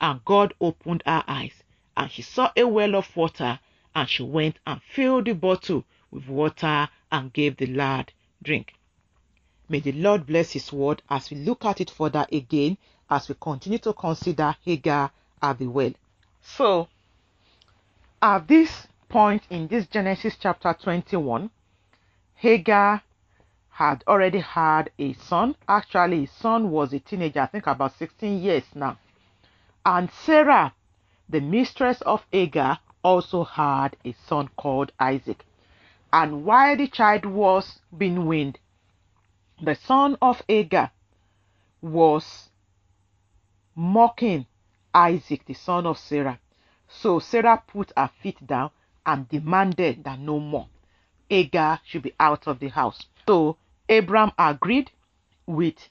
And 0.00 0.24
God 0.24 0.54
opened 0.60 1.02
her 1.04 1.24
eyes, 1.26 1.62
and 1.96 2.10
she 2.10 2.22
saw 2.22 2.50
a 2.56 2.64
well 2.64 2.94
of 2.94 3.14
water 3.16 3.58
and 3.94 4.08
she 4.08 4.22
went 4.22 4.58
and 4.66 4.80
filled 4.82 5.26
the 5.26 5.34
bottle 5.34 5.84
with 6.10 6.28
water 6.28 6.88
and 7.10 7.32
gave 7.32 7.56
the 7.56 7.66
lad 7.66 8.12
drink. 8.42 8.74
May 9.68 9.80
the 9.80 9.92
Lord 9.92 10.26
bless 10.26 10.52
his 10.52 10.72
word 10.72 11.02
as 11.08 11.30
we 11.30 11.38
look 11.38 11.64
at 11.64 11.80
it 11.80 11.90
further 11.90 12.26
again 12.30 12.76
as 13.08 13.28
we 13.28 13.34
continue 13.40 13.78
to 13.78 13.92
consider 13.92 14.56
Hagar 14.64 15.10
at 15.40 15.58
the 15.58 15.66
well. 15.66 15.92
So, 16.42 16.88
at 18.20 18.48
this 18.48 18.86
point 19.08 19.42
in 19.50 19.68
this 19.68 19.86
Genesis 19.86 20.36
chapter 20.40 20.74
21, 20.74 21.50
Hagar 22.34 23.02
had 23.70 24.04
already 24.06 24.40
had 24.40 24.90
a 24.98 25.12
son. 25.14 25.54
Actually, 25.68 26.20
his 26.20 26.30
son 26.30 26.70
was 26.70 26.92
a 26.92 26.98
teenager, 26.98 27.40
I 27.40 27.46
think 27.46 27.66
about 27.66 27.96
16 27.96 28.42
years 28.42 28.64
now. 28.74 28.98
And 29.84 30.10
Sarah, 30.10 30.74
the 31.28 31.40
mistress 31.40 32.00
of 32.02 32.24
Hagar, 32.30 32.78
also 33.02 33.44
had 33.44 33.96
a 34.04 34.12
son 34.26 34.48
called 34.56 34.92
Isaac. 34.98 35.44
And 36.12 36.44
while 36.44 36.76
the 36.76 36.88
child 36.88 37.24
was 37.24 37.80
being 37.96 38.26
weaned, 38.26 38.58
the 39.60 39.74
son 39.74 40.16
of 40.20 40.42
Agar 40.48 40.90
was 41.80 42.50
mocking 43.74 44.46
Isaac, 44.94 45.44
the 45.46 45.54
son 45.54 45.86
of 45.86 45.98
Sarah. 45.98 46.38
So 46.88 47.18
Sarah 47.18 47.62
put 47.66 47.92
her 47.96 48.10
feet 48.22 48.46
down 48.46 48.70
and 49.06 49.28
demanded 49.28 50.04
that 50.04 50.18
no 50.18 50.38
more. 50.38 50.68
Agar 51.30 51.80
should 51.84 52.02
be 52.02 52.14
out 52.20 52.46
of 52.46 52.58
the 52.58 52.68
house. 52.68 53.06
So 53.26 53.56
Abram 53.88 54.32
agreed 54.38 54.90
with 55.46 55.88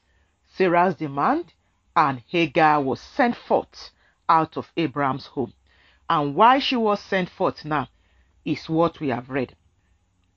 Sarah's 0.54 0.94
demand 0.94 1.52
and 1.96 2.22
Hagar 2.28 2.80
was 2.80 3.00
sent 3.00 3.36
forth 3.36 3.90
out 4.28 4.56
of 4.56 4.70
Abram's 4.76 5.26
home 5.26 5.52
and 6.12 6.34
why 6.34 6.58
she 6.58 6.76
was 6.76 7.00
sent 7.00 7.30
forth 7.30 7.64
now 7.64 7.88
is 8.44 8.68
what 8.68 9.00
we 9.00 9.08
have 9.08 9.30
read. 9.30 9.56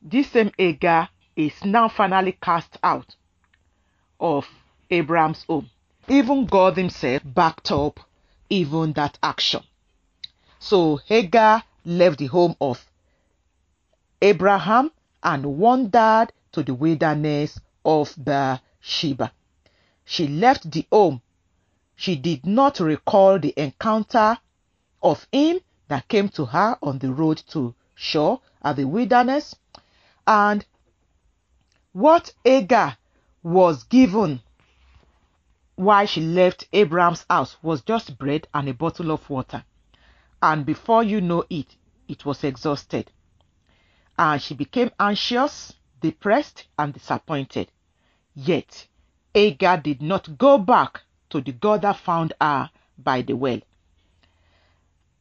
This 0.01 0.31
same 0.31 0.51
Agar 0.57 1.09
is 1.35 1.65
now 1.65 1.89
finally 1.89 2.37
cast 2.41 2.77
out 2.81 3.13
of 4.17 4.47
Abraham's 4.89 5.43
home. 5.43 5.69
Even 6.07 6.45
God 6.45 6.77
himself 6.77 7.23
backed 7.25 7.73
up 7.73 7.99
even 8.49 8.93
that 8.93 9.17
action. 9.21 9.63
So 10.59 10.95
Hagar 11.07 11.63
left 11.83 12.19
the 12.19 12.27
home 12.27 12.55
of 12.61 12.85
Abraham 14.21 14.91
and 15.23 15.57
wandered 15.57 16.27
to 16.53 16.63
the 16.63 16.73
wilderness 16.73 17.59
of 17.83 18.15
Beersheba. 18.17 19.33
She 20.05 20.25
left 20.29 20.71
the 20.71 20.87
home. 20.89 21.21
She 21.97 22.15
did 22.15 22.45
not 22.45 22.79
recall 22.79 23.39
the 23.39 23.53
encounter 23.57 24.37
of 25.05 25.27
him 25.31 25.59
that 25.87 26.07
came 26.07 26.27
to 26.29 26.45
her 26.45 26.77
on 26.81 26.97
the 26.97 27.13
road 27.13 27.37
to 27.47 27.75
Shur 27.93 28.37
at 28.63 28.75
the 28.75 28.85
wilderness. 28.85 29.55
And 30.25 30.65
what 31.93 32.33
Agar 32.43 32.97
was 33.43 33.83
given 33.83 34.41
while 35.75 36.07
she 36.07 36.21
left 36.21 36.67
Abraham's 36.73 37.23
house 37.29 37.55
was 37.61 37.83
just 37.83 38.17
bread 38.17 38.47
and 38.53 38.67
a 38.67 38.73
bottle 38.73 39.11
of 39.11 39.29
water. 39.29 39.63
And 40.41 40.65
before 40.65 41.03
you 41.03 41.21
know 41.21 41.43
it, 41.51 41.75
it 42.07 42.25
was 42.25 42.43
exhausted. 42.43 43.11
And 44.17 44.41
she 44.41 44.55
became 44.55 44.89
anxious, 44.99 45.73
depressed, 46.01 46.65
and 46.79 46.93
disappointed. 46.93 47.69
Yet, 48.33 48.87
Agar 49.35 49.77
did 49.77 50.01
not 50.01 50.37
go 50.37 50.57
back 50.57 51.01
to 51.29 51.41
the 51.41 51.51
God 51.51 51.83
that 51.83 51.97
found 51.97 52.33
her 52.41 52.71
by 52.97 53.21
the 53.21 53.33
well. 53.33 53.59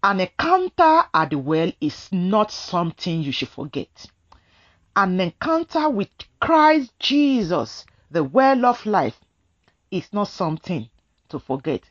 An 0.05 0.21
encounter 0.21 1.05
at 1.15 1.31
the 1.31 1.39
well 1.39 1.73
is 1.81 2.11
not 2.13 2.53
something 2.53 3.23
you 3.23 3.33
should 3.33 3.49
forget. 3.49 4.05
An 4.95 5.19
encounter 5.19 5.89
with 5.89 6.11
Christ 6.41 6.93
Jesus, 6.99 7.87
the 8.11 8.23
well 8.23 8.67
of 8.67 8.85
life, 8.85 9.19
is 9.91 10.13
not 10.13 10.29
something 10.29 10.91
to 11.31 11.39
forget. 11.39 11.85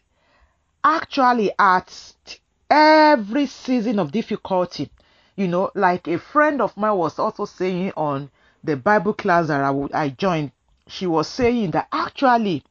Actually, 0.83 1.53
at 1.57 2.37
every 2.69 3.47
season 3.47 3.97
of 3.97 4.11
difficulty, 4.11 4.91
you 5.35 5.47
know, 5.47 5.71
like 5.73 6.07
a 6.07 6.19
friend 6.19 6.61
of 6.61 6.77
mine 6.77 6.95
was 6.95 7.17
also 7.17 7.45
saying 7.45 7.93
on 7.97 8.29
the 8.63 8.77
Bible 8.77 9.13
class 9.13 9.47
that 9.47 9.63
I, 9.63 9.87
I 9.91 10.09
joined, 10.09 10.51
she 10.85 11.07
was 11.07 11.27
saying 11.27 11.71
that 11.71 11.87
actually 11.91 12.63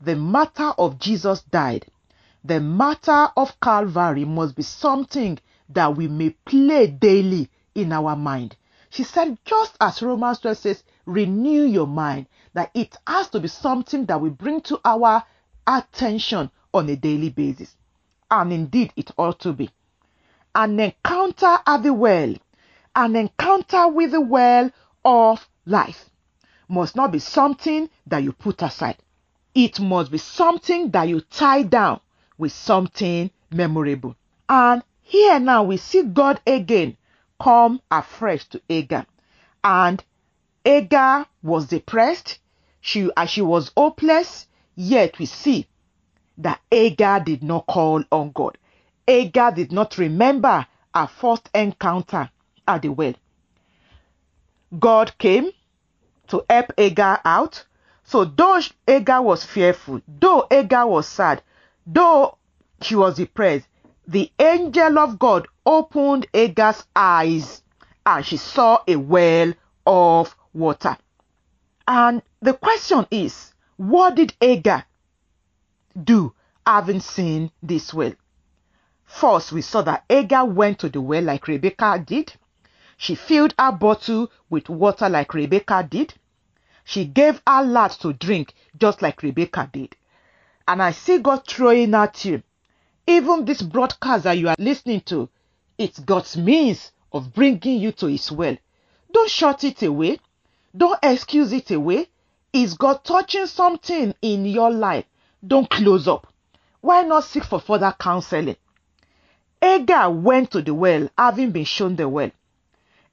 the 0.00 0.16
matter 0.16 0.72
of 0.76 0.98
Jesus 0.98 1.42
died 1.42 1.86
the 2.42 2.58
matter 2.60 3.28
of 3.36 3.60
Calvary 3.60 4.24
must 4.24 4.56
be 4.56 4.62
something 4.62 5.38
that 5.68 5.94
we 5.94 6.08
may 6.08 6.30
play 6.30 6.86
daily 6.86 7.50
in 7.74 7.92
our 7.92 8.16
mind. 8.16 8.56
She 8.88 9.04
said, 9.04 9.38
just 9.44 9.76
as 9.80 10.02
Romans 10.02 10.40
12 10.40 10.58
says, 10.58 10.82
renew 11.04 11.64
your 11.64 11.86
mind, 11.86 12.26
that 12.54 12.70
it 12.74 12.96
has 13.06 13.28
to 13.30 13.40
be 13.40 13.48
something 13.48 14.06
that 14.06 14.20
we 14.20 14.30
bring 14.30 14.62
to 14.62 14.80
our 14.84 15.22
attention 15.66 16.50
on 16.72 16.88
a 16.88 16.96
daily 16.96 17.28
basis. 17.28 17.76
And 18.30 18.52
indeed, 18.52 18.92
it 18.96 19.10
ought 19.16 19.38
to 19.40 19.52
be. 19.52 19.70
An 20.54 20.80
encounter 20.80 21.58
at 21.66 21.82
the 21.82 21.92
well, 21.92 22.34
an 22.96 23.16
encounter 23.16 23.86
with 23.88 24.12
the 24.12 24.20
well 24.20 24.70
of 25.04 25.48
life 25.66 26.10
must 26.68 26.96
not 26.96 27.12
be 27.12 27.18
something 27.18 27.88
that 28.06 28.22
you 28.22 28.32
put 28.32 28.62
aside. 28.62 28.96
It 29.54 29.78
must 29.78 30.10
be 30.10 30.18
something 30.18 30.90
that 30.90 31.08
you 31.08 31.20
tie 31.20 31.62
down 31.62 32.00
with 32.40 32.52
something 32.52 33.30
memorable. 33.50 34.16
And 34.48 34.82
here 35.02 35.38
now 35.38 35.62
we 35.62 35.76
see 35.76 36.02
God 36.02 36.40
again 36.46 36.96
come 37.40 37.80
afresh 37.90 38.46
to 38.46 38.62
Agar. 38.68 39.06
And 39.62 40.02
Agar 40.64 41.26
was 41.42 41.66
depressed, 41.66 42.38
she 42.80 43.10
as 43.16 43.30
she 43.30 43.42
was 43.42 43.70
hopeless, 43.76 44.46
yet 44.74 45.18
we 45.18 45.26
see 45.26 45.66
that 46.38 46.60
Agar 46.72 47.20
did 47.20 47.42
not 47.42 47.66
call 47.66 48.02
on 48.10 48.32
God. 48.32 48.56
Agar 49.06 49.52
did 49.52 49.70
not 49.70 49.98
remember 49.98 50.66
her 50.94 51.06
first 51.06 51.50
encounter 51.54 52.30
at 52.66 52.82
the 52.82 52.88
well. 52.88 53.14
God 54.78 55.16
came 55.18 55.50
to 56.28 56.44
help 56.48 56.72
Agar 56.78 57.20
out. 57.24 57.64
So 58.04 58.24
though 58.24 58.60
Agar 58.88 59.22
was 59.22 59.44
fearful, 59.44 60.00
though 60.08 60.46
Agar 60.50 60.86
was 60.86 61.06
sad, 61.06 61.42
though 61.92 62.38
she 62.80 62.94
was 62.94 63.16
depressed, 63.16 63.66
the 64.06 64.30
angel 64.38 64.98
of 64.98 65.18
God 65.18 65.46
opened 65.66 66.26
Agar's 66.32 66.84
eyes 66.94 67.62
and 68.06 68.24
she 68.24 68.36
saw 68.36 68.82
a 68.86 68.96
well 68.96 69.52
of 69.86 70.36
water. 70.52 70.96
And 71.86 72.22
the 72.40 72.54
question 72.54 73.06
is, 73.10 73.52
what 73.76 74.14
did 74.14 74.34
Agar 74.40 74.84
do 76.02 76.34
having 76.66 77.00
seen 77.00 77.50
this 77.62 77.92
well? 77.92 78.12
First, 79.04 79.52
we 79.52 79.60
saw 79.60 79.82
that 79.82 80.04
Agar 80.08 80.44
went 80.44 80.78
to 80.80 80.88
the 80.88 81.00
well 81.00 81.24
like 81.24 81.48
Rebecca 81.48 82.02
did. 82.04 82.32
She 82.96 83.14
filled 83.14 83.54
her 83.58 83.72
bottle 83.72 84.30
with 84.48 84.68
water 84.68 85.08
like 85.08 85.34
Rebecca 85.34 85.86
did. 85.88 86.14
She 86.84 87.04
gave 87.04 87.42
her 87.46 87.62
lad 87.62 87.90
to 88.02 88.12
drink 88.12 88.54
just 88.78 89.02
like 89.02 89.22
Rebecca 89.22 89.68
did. 89.72 89.96
And 90.70 90.80
I 90.80 90.92
see 90.92 91.18
God 91.18 91.48
throwing 91.48 91.92
at 91.94 92.24
you. 92.24 92.44
Even 93.04 93.44
this 93.44 93.60
broadcast 93.60 94.22
that 94.22 94.38
you 94.38 94.48
are 94.50 94.54
listening 94.56 95.00
to, 95.00 95.28
it's 95.76 95.98
God's 95.98 96.36
means 96.36 96.92
of 97.10 97.34
bringing 97.34 97.80
you 97.80 97.90
to 97.90 98.06
His 98.06 98.30
well. 98.30 98.56
Don't 99.12 99.28
shut 99.28 99.64
it 99.64 99.82
away. 99.82 100.20
Don't 100.76 100.96
excuse 101.02 101.52
it 101.52 101.72
away. 101.72 102.06
Is 102.52 102.74
God 102.74 103.02
touching 103.02 103.46
something 103.46 104.14
in 104.22 104.44
your 104.44 104.70
life? 104.70 105.06
Don't 105.44 105.68
close 105.68 106.06
up. 106.06 106.32
Why 106.82 107.02
not 107.02 107.24
seek 107.24 107.42
for 107.42 107.58
further 107.58 107.92
counseling? 107.98 108.56
Agar 109.60 110.08
went 110.10 110.52
to 110.52 110.62
the 110.62 110.72
well 110.72 111.10
having 111.18 111.50
been 111.50 111.64
shown 111.64 111.96
the 111.96 112.08
well. 112.08 112.30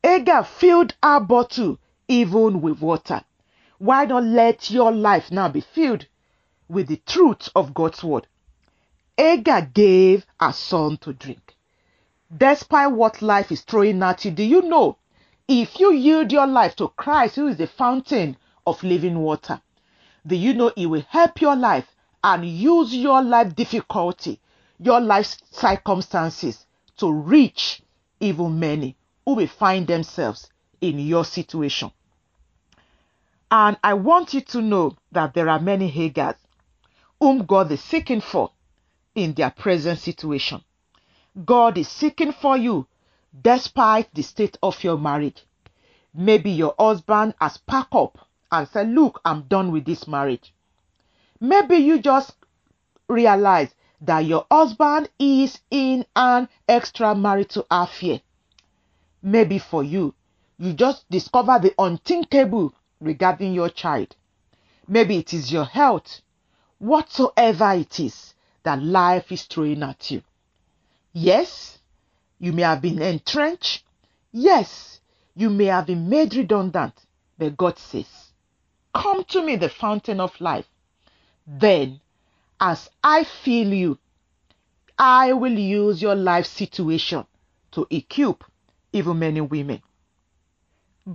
Agar 0.03 0.43
filled 0.43 0.93
her 1.01 1.19
bottle 1.21 1.79
even 2.07 2.61
with 2.61 2.79
water. 2.81 3.23
Why 3.79 4.05
not 4.05 4.25
let 4.25 4.69
your 4.69 4.91
life 4.91 5.31
now 5.31 5.49
be 5.49 5.61
filled 5.61 6.05
with 6.69 6.87
the 6.87 7.01
truth 7.05 7.49
of 7.55 7.73
God's 7.73 8.03
word? 8.03 8.27
Agar 9.17 9.61
gave 9.73 10.25
her 10.39 10.51
son 10.51 10.97
to 10.97 11.13
drink. 11.13 11.55
Despite 12.35 12.91
what 12.91 13.21
life 13.21 13.51
is 13.51 13.61
throwing 13.61 14.03
at 14.03 14.25
you, 14.25 14.31
do 14.31 14.43
you 14.43 14.61
know 14.63 14.97
if 15.47 15.79
you 15.79 15.93
yield 15.93 16.31
your 16.31 16.45
life 16.45 16.75
to 16.75 16.89
Christ, 16.89 17.35
who 17.35 17.47
is 17.47 17.57
the 17.57 17.67
fountain 17.67 18.37
of 18.65 18.83
living 18.83 19.19
water, 19.19 19.61
do 20.25 20.35
you 20.35 20.53
know 20.53 20.73
it 20.75 20.87
will 20.87 21.05
help 21.09 21.39
your 21.39 21.55
life 21.55 21.87
and 22.23 22.45
use 22.45 22.93
your 22.93 23.21
life 23.21 23.55
difficulty, 23.55 24.41
your 24.79 24.99
life 24.99 25.37
circumstances 25.51 26.65
to 26.97 27.11
reach 27.11 27.81
even 28.19 28.59
many 28.59 28.97
who 29.25 29.35
will 29.35 29.47
find 29.47 29.87
themselves 29.87 30.49
in 30.81 30.99
your 30.99 31.23
situation. 31.23 31.91
And 33.49 33.77
I 33.81 33.93
want 33.93 34.33
you 34.33 34.41
to 34.41 34.61
know 34.61 34.97
that 35.13 35.33
there 35.33 35.47
are 35.47 35.59
many 35.59 35.89
Hagars 35.89 36.35
whom 37.19 37.45
God 37.45 37.71
is 37.71 37.83
seeking 37.83 38.21
for 38.21 38.51
in 39.15 39.33
their 39.33 39.49
present 39.49 39.99
situation. 39.99 40.61
God 41.45 41.77
is 41.77 41.87
seeking 41.87 42.31
for 42.31 42.57
you 42.57 42.87
despite 43.41 44.13
the 44.13 44.21
state 44.21 44.57
of 44.63 44.83
your 44.83 44.97
marriage. 44.97 45.45
Maybe 46.13 46.51
your 46.51 46.73
husband 46.79 47.35
has 47.39 47.57
packed 47.57 47.93
up 47.93 48.17
and 48.51 48.67
said, 48.67 48.89
Look, 48.89 49.21
I'm 49.25 49.43
done 49.43 49.71
with 49.71 49.85
this 49.85 50.07
marriage. 50.07 50.53
Maybe 51.39 51.77
you 51.77 51.99
just 51.99 52.33
realize 53.07 53.73
that 54.01 54.25
your 54.25 54.45
husband 54.51 55.09
is 55.19 55.59
in 55.69 56.05
an 56.15 56.49
extramarital 56.67 57.65
affair. 57.69 58.21
Maybe 59.21 59.59
for 59.59 59.83
you, 59.83 60.13
you 60.57 60.73
just 60.73 61.09
discover 61.09 61.59
the 61.59 61.73
unthinkable 61.77 62.73
regarding 62.99 63.53
your 63.53 63.69
child. 63.69 64.15
Maybe 64.87 65.17
it 65.17 65.33
is 65.33 65.51
your 65.51 65.65
health. 65.65 66.21
Whatsoever 66.79 67.71
it 67.73 67.99
is 67.99 68.33
that 68.63 68.81
life 68.81 69.31
is 69.31 69.43
throwing 69.43 69.83
at 69.83 70.11
you. 70.11 70.21
Yes, 71.13 71.79
you 72.39 72.51
may 72.53 72.61
have 72.61 72.81
been 72.81 73.01
entrenched. 73.01 73.83
Yes, 74.31 74.99
you 75.35 75.49
may 75.49 75.65
have 75.65 75.87
been 75.87 76.09
made 76.09 76.35
redundant. 76.35 76.93
But 77.37 77.57
God 77.57 77.79
says, 77.79 78.31
Come 78.93 79.23
to 79.25 79.43
me, 79.43 79.55
the 79.55 79.69
fountain 79.69 80.19
of 80.19 80.39
life. 80.41 80.67
Then, 81.45 82.01
as 82.59 82.89
I 83.03 83.23
feel 83.23 83.73
you, 83.73 83.97
I 84.97 85.33
will 85.33 85.57
use 85.57 86.01
your 86.01 86.15
life 86.15 86.47
situation 86.47 87.25
to 87.71 87.87
equip 87.89 88.43
even 88.91 89.19
many 89.19 89.41
women. 89.41 89.81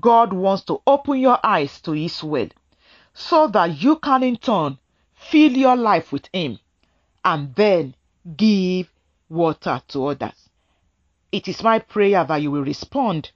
God 0.01 0.33
wants 0.33 0.65
to 0.65 0.81
open 0.87 1.19
your 1.19 1.39
eyes 1.45 1.81
to 1.83 1.93
His 1.93 2.23
will 2.23 2.49
so 3.13 3.49
that 3.49 3.83
you 3.83 3.97
can 3.97 4.23
in 4.23 4.37
turn 4.37 4.79
fill 5.31 5.53
your 5.53 5.77
life 5.77 6.13
with 6.13 6.29
Him 6.33 6.59
and 7.25 7.55
then 7.55 7.95
give 8.37 8.93
water 9.29 9.83
to 9.89 10.07
others. 10.07 10.49
It 11.31 11.49
is 11.49 11.63
my 11.63 11.79
prayer 11.79 12.25
that 12.25 12.43
you 12.43 12.51
will 12.51 12.65
respond 12.65 13.31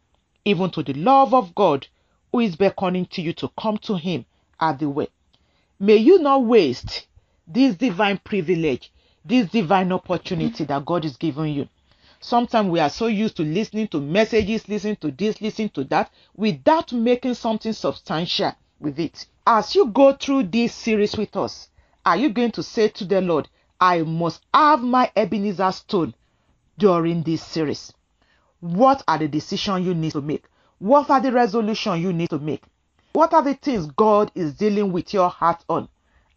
even 0.45 0.71
to 0.71 0.83
the 0.83 0.93
love 0.95 1.33
of 1.35 1.55
God 1.55 1.87
who 2.33 2.41
is 2.41 2.57
beckoning 2.57 3.07
to 3.07 3.23
you 3.23 3.33
to 3.35 3.51
come 3.59 3.79
to 3.79 3.97
Him 3.97 4.27
at 4.61 4.79
the 4.79 4.89
way. 4.89 5.09
May 5.79 5.97
you 5.97 6.19
not 6.19 6.45
waste 6.45 7.07
this 7.47 7.77
divine 7.77 8.19
privilege, 8.19 8.93
this 9.25 9.49
divine 9.49 9.93
opportunity 9.93 10.65
that 10.65 10.85
God 10.85 11.05
is 11.05 11.17
giving 11.17 11.55
you. 11.55 11.69
Sometimes 12.21 12.71
we 12.71 12.81
are 12.81 12.91
so 12.91 13.07
used 13.07 13.37
to 13.37 13.43
listening 13.43 13.89
to 13.89 14.01
messages, 14.01 14.69
listening 14.69 14.97
to 14.97 15.11
this, 15.11 15.41
listening 15.41 15.69
to 15.71 15.85
that, 15.85 16.11
without 16.35 16.93
making 16.93 17.35
something 17.35 17.73
substantial 17.73 18.53
with 18.81 18.99
it. 18.99 19.27
As 19.47 19.75
you 19.75 19.87
go 19.87 20.13
through 20.13 20.45
this 20.45 20.75
series 20.75 21.17
with 21.17 21.37
us, 21.37 21.69
are 22.07 22.17
you 22.17 22.29
going 22.29 22.53
to 22.53 22.63
say 22.63 22.87
to 22.87 23.05
the 23.05 23.21
Lord, 23.21 23.49
I 23.81 24.03
must 24.03 24.41
have 24.55 24.81
my 24.81 25.11
Ebenezer 25.17 25.73
stone 25.73 26.15
during 26.79 27.25
this 27.25 27.43
series? 27.43 27.93
What 28.61 29.03
are 29.09 29.19
the 29.19 29.27
decisions 29.27 29.85
you 29.85 29.93
need 29.93 30.13
to 30.13 30.21
make? 30.21 30.45
What 30.79 31.11
are 31.11 31.21
the 31.21 31.33
resolutions 31.33 32.01
you 32.01 32.13
need 32.13 32.31
to 32.31 32.39
make? 32.39 32.63
What 33.13 33.35
are 33.35 33.43
the 33.43 33.55
things 33.55 33.87
God 33.87 34.31
is 34.37 34.55
dealing 34.55 34.93
with 34.93 35.13
your 35.13 35.29
heart 35.29 35.65
on? 35.69 35.89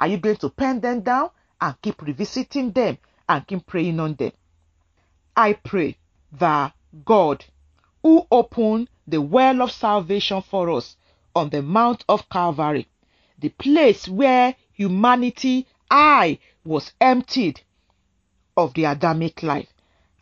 Are 0.01 0.07
you 0.07 0.17
going 0.17 0.37
to 0.37 0.49
pen 0.49 0.79
them 0.79 1.01
down 1.01 1.29
and 1.61 1.79
keep 1.83 2.01
revisiting 2.01 2.71
them 2.71 2.97
and 3.27 3.45
keep 3.45 3.67
praying 3.67 3.99
on 3.99 4.15
them? 4.15 4.31
I 5.37 5.53
pray 5.53 5.97
that 6.31 6.73
God, 7.05 7.45
who 8.01 8.25
opened 8.31 8.89
the 9.07 9.21
well 9.21 9.61
of 9.61 9.71
salvation 9.71 10.41
for 10.41 10.71
us 10.71 10.97
on 11.35 11.49
the 11.49 11.61
Mount 11.61 12.05
of 12.09 12.27
Calvary, 12.27 12.87
the 13.37 13.49
place 13.49 14.07
where 14.07 14.55
humanity, 14.79 15.67
I, 15.91 16.39
was 16.63 16.93
emptied 17.01 17.59
of 18.55 18.73
the 18.73 18.85
Adamic 18.85 19.43
life 19.43 19.67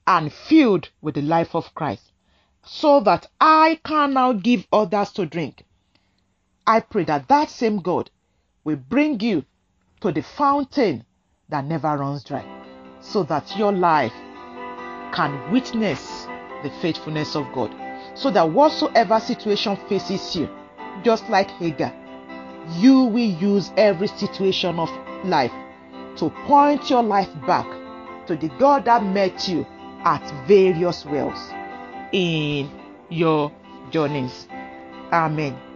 and 0.07 0.33
filled 0.33 0.89
with 0.99 1.13
the 1.13 1.21
life 1.21 1.53
of 1.53 1.75
Christ, 1.75 2.11
so 2.65 2.99
that 3.01 3.27
I 3.39 3.79
can 3.85 4.13
now 4.13 4.33
give 4.33 4.65
others 4.73 5.11
to 5.13 5.27
drink. 5.27 5.63
I 6.65 6.79
pray 6.79 7.03
that 7.03 7.27
that 7.27 7.51
same 7.51 7.77
God 7.81 8.09
will 8.63 8.77
bring 8.77 9.19
you 9.19 9.45
to 10.01 10.11
the 10.11 10.23
fountain 10.23 11.05
that 11.49 11.65
never 11.65 11.95
runs 11.95 12.23
dry, 12.23 12.43
so 12.99 13.21
that 13.23 13.55
your 13.57 13.71
life 13.71 14.13
can 15.13 15.51
witness 15.51 16.25
the 16.63 16.71
faithfulness 16.81 17.35
of 17.35 17.45
God. 17.53 17.75
So 18.15 18.31
that 18.31 18.49
whatsoever 18.49 19.19
situation 19.19 19.77
faces 19.87 20.35
you, 20.35 20.49
just 21.03 21.29
like 21.29 21.51
Hagar, 21.51 21.93
you 22.71 23.03
will 23.03 23.29
use 23.29 23.71
every 23.77 24.07
situation 24.07 24.79
of 24.79 24.89
life 25.25 25.51
to 26.17 26.29
point 26.45 26.89
your 26.89 27.03
life 27.03 27.29
back 27.45 27.67
to 28.27 28.35
the 28.35 28.49
God 28.59 28.85
that 28.85 29.03
met 29.03 29.47
you 29.47 29.65
at 30.03 30.23
various 30.47 31.05
wells 31.05 31.49
in 32.11 32.69
your 33.09 33.51
journeys. 33.91 34.47
Amen. 35.11 35.66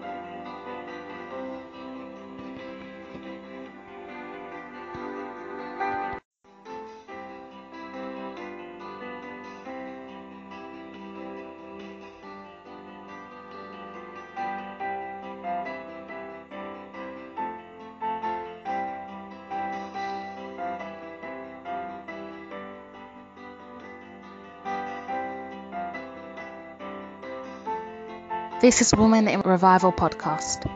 This 28.61 28.79
is 28.79 28.93
Women 28.93 29.27
in 29.27 29.41
Revival 29.41 29.91
podcast. 29.91 30.69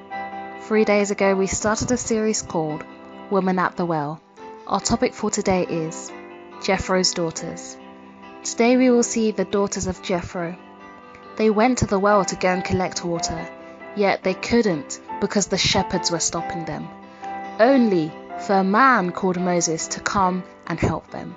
Three 0.64 0.86
days 0.86 1.12
ago, 1.12 1.36
we 1.36 1.46
started 1.46 1.92
a 1.92 1.98
series 1.98 2.42
called 2.42 2.84
Women 3.30 3.60
at 3.60 3.78
the 3.78 3.86
Well. 3.86 4.20
Our 4.66 4.80
topic 4.80 5.14
for 5.14 5.30
today 5.30 5.68
is 5.70 6.12
Jethro's 6.64 7.14
daughters. 7.14 7.78
Today, 8.44 8.76
we 8.76 8.90
will 8.90 9.04
see 9.04 9.30
the 9.30 9.46
daughters 9.46 9.86
of 9.86 10.02
Jethro. 10.02 10.58
They 11.36 11.52
went 11.52 11.78
to 11.78 11.86
the 11.86 12.00
well 12.00 12.26
to 12.26 12.36
go 12.36 12.48
and 12.48 12.64
collect 12.64 13.06
water, 13.06 13.48
yet 13.96 14.24
they 14.24 14.34
couldn't 14.34 15.00
because 15.22 15.46
the 15.46 15.60
shepherds 15.60 16.10
were 16.10 16.20
stopping 16.20 16.66
them. 16.66 16.88
Only 17.60 18.12
for 18.48 18.54
a 18.54 18.64
man 18.64 19.12
called 19.12 19.40
Moses 19.40 19.90
to 19.90 20.00
come 20.00 20.44
and 20.66 20.80
help 20.80 21.12
them. 21.12 21.36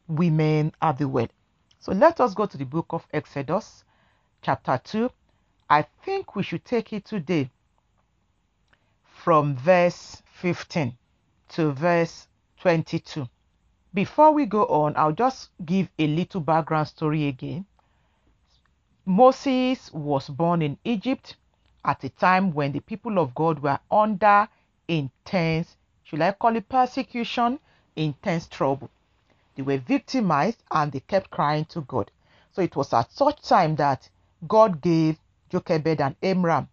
women 0.07 0.73
at 0.81 0.99
the 0.99 1.09
well. 1.09 1.29
So 1.81 1.93
let 1.93 2.21
us 2.21 2.35
go 2.35 2.47
to 2.47 2.57
the 2.57 2.65
book 2.65 2.87
of 2.91 3.07
Exodus, 3.13 3.85
chapter 4.43 4.81
2. 4.83 5.11
I 5.71 5.83
think 6.05 6.35
we 6.35 6.43
should 6.43 6.65
take 6.65 6.93
it 6.93 7.05
today 7.05 7.51
from 9.05 9.57
verse 9.57 10.23
15 10.41 10.97
to 11.51 11.73
verse 11.73 12.27
22. 12.61 13.29
Before 13.93 14.33
we 14.33 14.47
go 14.47 14.65
on, 14.67 14.95
I'll 14.97 15.13
just 15.13 15.51
give 15.65 15.89
a 15.99 16.07
little 16.07 16.41
background 16.41 16.89
story 16.89 17.27
again. 17.27 17.67
Moses 19.05 19.93
was 19.93 20.29
born 20.29 20.63
in 20.63 20.79
Egypt 20.85 21.37
at 21.85 22.05
a 22.05 22.09
time 22.11 22.53
when 22.53 22.73
the 22.73 22.81
people 22.81 23.19
of 23.19 23.35
God 23.35 23.59
were 23.61 23.79
under 23.91 24.49
intense, 24.87 25.77
should 26.05 26.21
I 26.21 26.33
call 26.33 26.57
it 26.57 26.69
persecution, 26.69 27.59
intense 27.97 28.47
trouble. 28.47 28.91
They 29.55 29.63
were 29.63 29.79
victimized 29.79 30.63
and 30.71 30.93
they 30.93 31.01
kept 31.01 31.31
crying 31.31 31.65
to 31.67 31.81
God. 31.81 32.11
So 32.53 32.63
it 32.63 32.77
was 32.77 32.93
at 32.93 33.11
such 33.13 33.43
time 33.43 33.77
that 33.77 34.09
God 34.47 34.81
gave 34.81 35.19
Jochebed 35.51 36.01
and 36.01 36.15
Amram, 36.23 36.69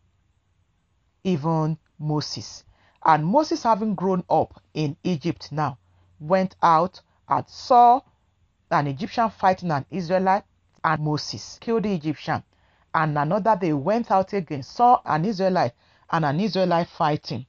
even 1.24 1.78
Moses. 1.98 2.64
And 3.04 3.26
Moses, 3.26 3.64
having 3.64 3.96
grown 3.96 4.24
up 4.30 4.62
in 4.74 4.98
Egypt 5.04 5.52
now, 5.52 5.78
went 6.20 6.56
out 6.62 7.02
and 7.28 7.48
saw 7.48 8.02
an 8.72 8.88
Egyptian 8.88 9.30
fighting 9.30 9.72
an 9.72 9.86
Israelite, 9.90 10.44
and 10.84 11.02
Moses 11.02 11.58
killed 11.60 11.84
the 11.84 11.94
Egyptian. 11.94 12.44
And 12.94 13.18
another 13.18 13.56
day 13.56 13.74
went 13.74 14.12
out 14.12 14.34
again, 14.34 14.64
saw 14.64 15.02
an 15.06 15.26
Israelite 15.26 15.74
and 16.12 16.26
an 16.26 16.40
Israelite 16.40 16.88
fighting. 16.88 17.46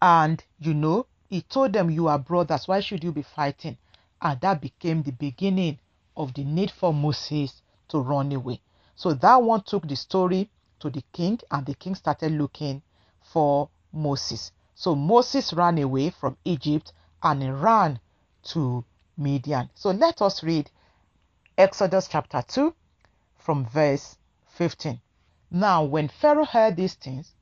And 0.00 0.42
you 0.58 0.74
know, 0.74 1.06
he 1.28 1.42
told 1.42 1.72
them, 1.72 1.90
You 1.90 2.08
are 2.08 2.18
brothers, 2.18 2.68
why 2.68 2.80
should 2.80 3.02
you 3.02 3.12
be 3.12 3.22
fighting? 3.22 3.78
And 4.20 4.40
that 4.40 4.60
became 4.60 5.02
the 5.02 5.12
beginning 5.12 5.78
of 6.16 6.34
the 6.34 6.44
need 6.44 6.70
for 6.70 6.92
Moses 6.92 7.62
to 7.88 7.98
run 8.00 8.32
away. 8.32 8.60
So 8.96 9.12
that 9.12 9.42
one 9.42 9.62
took 9.62 9.86
the 9.86 9.94
story 9.94 10.50
to 10.80 10.90
the 10.90 11.02
king, 11.12 11.38
and 11.50 11.64
the 11.66 11.74
king 11.74 11.94
started 11.94 12.32
looking 12.32 12.82
for 13.20 13.68
Moses. 13.92 14.52
So 14.74 14.94
Moses 14.94 15.52
ran 15.52 15.78
away 15.78 16.10
from 16.10 16.36
Egypt 16.44 16.92
and 17.22 17.42
he 17.42 17.50
ran 17.50 18.00
to 18.44 18.84
Midian. 19.16 19.70
So 19.74 19.90
let 19.90 20.20
us 20.22 20.42
read 20.42 20.70
Exodus 21.56 22.08
chapter 22.08 22.42
2 22.46 22.74
from 23.38 23.66
verse 23.66 24.16
15. 24.48 25.00
Now, 25.50 25.84
when 25.84 26.08
Pharaoh 26.08 26.44
heard 26.44 26.76
these 26.76 26.94
things, 26.94 27.32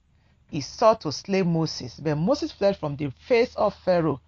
he 0.49 0.61
sought 0.61 1.01
to 1.03 1.13
slay 1.13 1.43
Moses. 1.43 1.99
But 1.99 2.17
Moses 2.17 2.53
fled 2.53 2.77
from 2.77 2.97
the 2.97 3.11
face 3.11 3.55
of 3.57 3.75
Pharaoh 3.75 4.21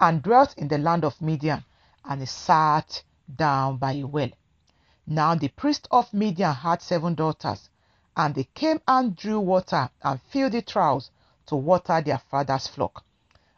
and 0.00 0.22
dwelt 0.22 0.54
in 0.56 0.68
the 0.68 0.78
land 0.78 1.04
of 1.04 1.20
Midian, 1.20 1.64
and 2.04 2.20
he 2.20 2.26
sat 2.26 3.02
down 3.34 3.76
by 3.78 3.92
a 3.92 4.06
well. 4.06 4.30
Now 5.08 5.36
the 5.36 5.46
priest 5.46 5.86
of 5.92 6.12
Midian 6.12 6.52
had 6.52 6.82
seven 6.82 7.14
daughters, 7.14 7.70
and 8.16 8.34
they 8.34 8.42
came 8.42 8.80
and 8.88 9.14
drew 9.14 9.38
water 9.38 9.88
and 10.02 10.20
filled 10.20 10.50
the 10.50 10.62
troughs 10.62 11.12
to 11.46 11.54
water 11.54 12.00
their 12.00 12.18
father's 12.18 12.66
flock. 12.66 13.04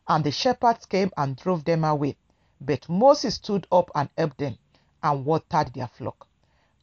And 0.06 0.22
the 0.24 0.30
shepherds 0.30 0.84
came 0.84 1.10
and 1.16 1.36
drove 1.36 1.64
them 1.64 1.84
away. 1.84 2.18
But 2.60 2.86
Moses 2.90 3.36
stood 3.36 3.66
up 3.72 3.90
and 3.94 4.10
helped 4.18 4.36
them 4.36 4.58
and 5.02 5.24
watered 5.24 5.72
their 5.72 5.86
flock. 5.86 6.26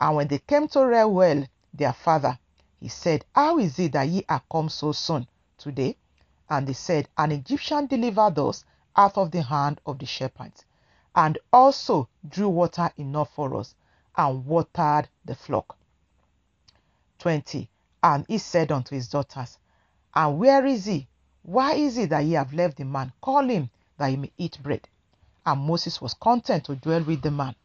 And 0.02 0.16
when 0.16 0.30
they 0.30 0.40
came 0.40 0.68
to 0.70 0.80
Reuel, 0.84 1.46
their 1.72 1.94
father, 1.94 2.40
he 2.80 2.88
said, 2.88 3.24
How 3.36 3.60
is 3.60 3.78
it 3.78 3.92
that 3.92 4.08
ye 4.10 4.26
are 4.28 4.42
come 4.52 4.70
so 4.70 4.94
soon 4.94 5.28
today? 5.60 5.96
And 6.50 6.66
they 6.66 6.74
said, 6.74 7.08
An 7.20 7.32
Egyptian 7.32 7.86
delivered 7.86 8.40
us 8.40 8.66
out 8.96 9.16
of 9.16 9.30
the 9.30 9.44
hand 9.44 9.80
of 9.86 10.00
the 10.00 10.08
shepherds, 10.08 10.66
and 11.16 11.38
also 11.54 12.10
drew 12.28 12.50
water 12.50 12.90
enough 12.98 13.30
for 13.36 13.56
us 13.58 13.76
and 14.18 14.46
watered 14.46 15.10
the 15.24 15.36
flock. 15.36 15.78
20. 17.20 17.70
And 18.04 18.26
he 18.28 18.38
said 18.38 18.72
unto 18.72 18.96
his 18.96 19.08
daughters, 19.08 19.58
And 20.14 20.38
where 20.38 20.66
is 20.66 20.86
he 20.86 21.08
Why 21.42 21.74
is 21.74 21.98
it 21.98 22.10
that 22.10 22.26
ye 22.26 22.34
have 22.34 22.54
left 22.54 22.78
the 22.78 22.86
man? 22.86 23.14
Call 23.22 23.48
him 23.48 23.70
that 23.98 24.10
he 24.10 24.16
may 24.16 24.32
eat 24.38 24.62
bread. 24.62 24.88
And 25.46 25.62
Moses 25.62 26.02
was 26.02 26.14
content 26.16 26.66
to 26.66 26.76
dwell 26.76 27.04
with 27.04 27.22
the 27.22 27.32
man. 27.32 27.56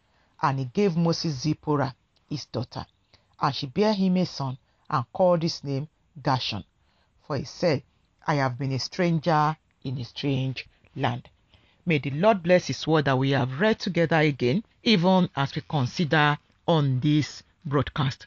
And 0.42 0.58
he 0.58 0.64
gave 0.66 0.96
Moses 0.96 1.34
Zipporah, 1.40 1.94
his 2.28 2.44
daughter. 2.46 2.86
And 3.40 3.54
she 3.54 3.66
bare 3.66 3.94
him 3.94 4.16
a 4.18 4.26
son, 4.26 4.58
and 4.88 5.04
called 5.12 5.42
his 5.42 5.64
name 5.64 5.88
Gershon. 6.22 6.64
For 7.26 7.36
he 7.36 7.44
said, 7.44 7.82
I 8.26 8.34
have 8.34 8.58
been 8.58 8.72
a 8.72 8.78
stranger 8.78 9.56
in 9.82 9.98
a 9.98 10.04
strange 10.04 10.68
land. 10.94 11.28
May 11.86 11.98
the 11.98 12.10
Lord 12.10 12.42
bless 12.42 12.66
his 12.66 12.86
word 12.86 13.06
that 13.06 13.18
we 13.18 13.30
have 13.30 13.58
read 13.58 13.78
together 13.78 14.18
again, 14.18 14.64
even 14.82 15.30
as 15.34 15.54
we 15.54 15.62
consider 15.62 16.38
on 16.68 17.00
this 17.00 17.42
broadcast. 17.64 18.26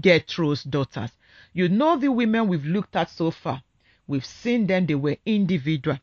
Jethro's 0.00 0.64
daughters. 0.64 1.12
You 1.52 1.68
know 1.68 1.96
the 1.96 2.10
women 2.10 2.48
we've 2.48 2.66
looked 2.66 2.96
at 2.96 3.10
so 3.10 3.30
far. 3.30 3.62
We've 4.06 4.26
seen 4.26 4.66
them, 4.66 4.86
they 4.86 4.96
were 4.96 5.16
individual. 5.24 5.98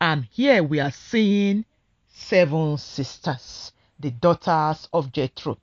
And 0.00 0.24
here 0.24 0.62
we 0.62 0.80
are 0.80 0.90
seeing 0.90 1.64
seven 2.08 2.76
sisters, 2.76 3.72
the 3.98 4.10
daughters 4.10 4.88
of 4.92 5.12
Jethro, 5.12 5.58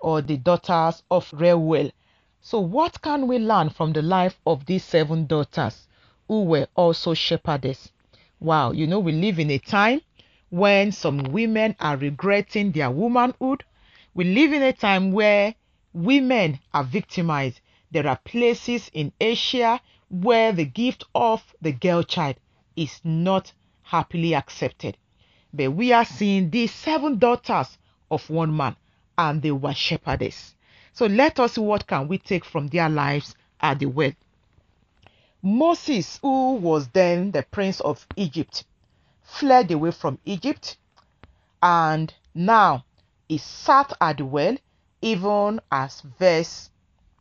or 0.00 0.22
the 0.22 0.38
daughters 0.38 1.02
of 1.10 1.32
Reuel. 1.32 1.92
So, 2.40 2.58
what 2.58 3.00
can 3.00 3.28
we 3.28 3.38
learn 3.38 3.70
from 3.70 3.92
the 3.92 4.02
life 4.02 4.40
of 4.44 4.66
these 4.66 4.84
seven 4.84 5.26
daughters 5.26 5.86
who 6.26 6.42
were 6.44 6.66
also 6.74 7.14
shepherdess? 7.14 7.92
Wow, 8.42 8.72
you 8.72 8.88
know, 8.88 8.98
we 8.98 9.12
live 9.12 9.38
in 9.38 9.52
a 9.52 9.58
time 9.58 10.00
when 10.50 10.90
some 10.90 11.18
women 11.30 11.76
are 11.78 11.96
regretting 11.96 12.72
their 12.72 12.90
womanhood. 12.90 13.62
We 14.14 14.24
live 14.24 14.52
in 14.52 14.62
a 14.62 14.72
time 14.72 15.12
where 15.12 15.54
women 15.92 16.58
are 16.74 16.82
victimized. 16.82 17.60
There 17.92 18.04
are 18.04 18.16
places 18.16 18.90
in 18.92 19.12
Asia 19.20 19.80
where 20.10 20.50
the 20.50 20.64
gift 20.64 21.04
of 21.14 21.54
the 21.62 21.70
girl 21.70 22.02
child 22.02 22.34
is 22.74 23.00
not 23.04 23.52
happily 23.82 24.34
accepted. 24.34 24.96
But 25.54 25.70
we 25.74 25.92
are 25.92 26.04
seeing 26.04 26.50
these 26.50 26.72
seven 26.74 27.20
daughters 27.20 27.78
of 28.10 28.28
one 28.28 28.56
man, 28.56 28.74
and 29.16 29.40
they 29.40 29.52
were 29.52 29.72
shepherdess. 29.72 30.56
So 30.92 31.06
let 31.06 31.38
us 31.38 31.52
see 31.52 31.60
what 31.60 31.86
can 31.86 32.08
we 32.08 32.18
take 32.18 32.44
from 32.44 32.66
their 32.66 32.88
lives 32.88 33.36
at 33.60 33.78
the 33.78 33.86
well. 33.86 34.10
Moses, 35.42 36.18
who 36.22 36.54
was 36.54 36.88
then 36.88 37.32
the 37.32 37.42
prince 37.42 37.80
of 37.80 38.06
Egypt, 38.14 38.64
fled 39.22 39.70
away 39.72 39.90
from 39.90 40.18
Egypt 40.24 40.76
and 41.62 42.14
now 42.34 42.84
he 43.28 43.38
sat 43.38 43.92
at 44.00 44.18
the 44.18 44.24
well, 44.24 44.56
even 45.00 45.60
as 45.70 46.00
verse 46.18 46.70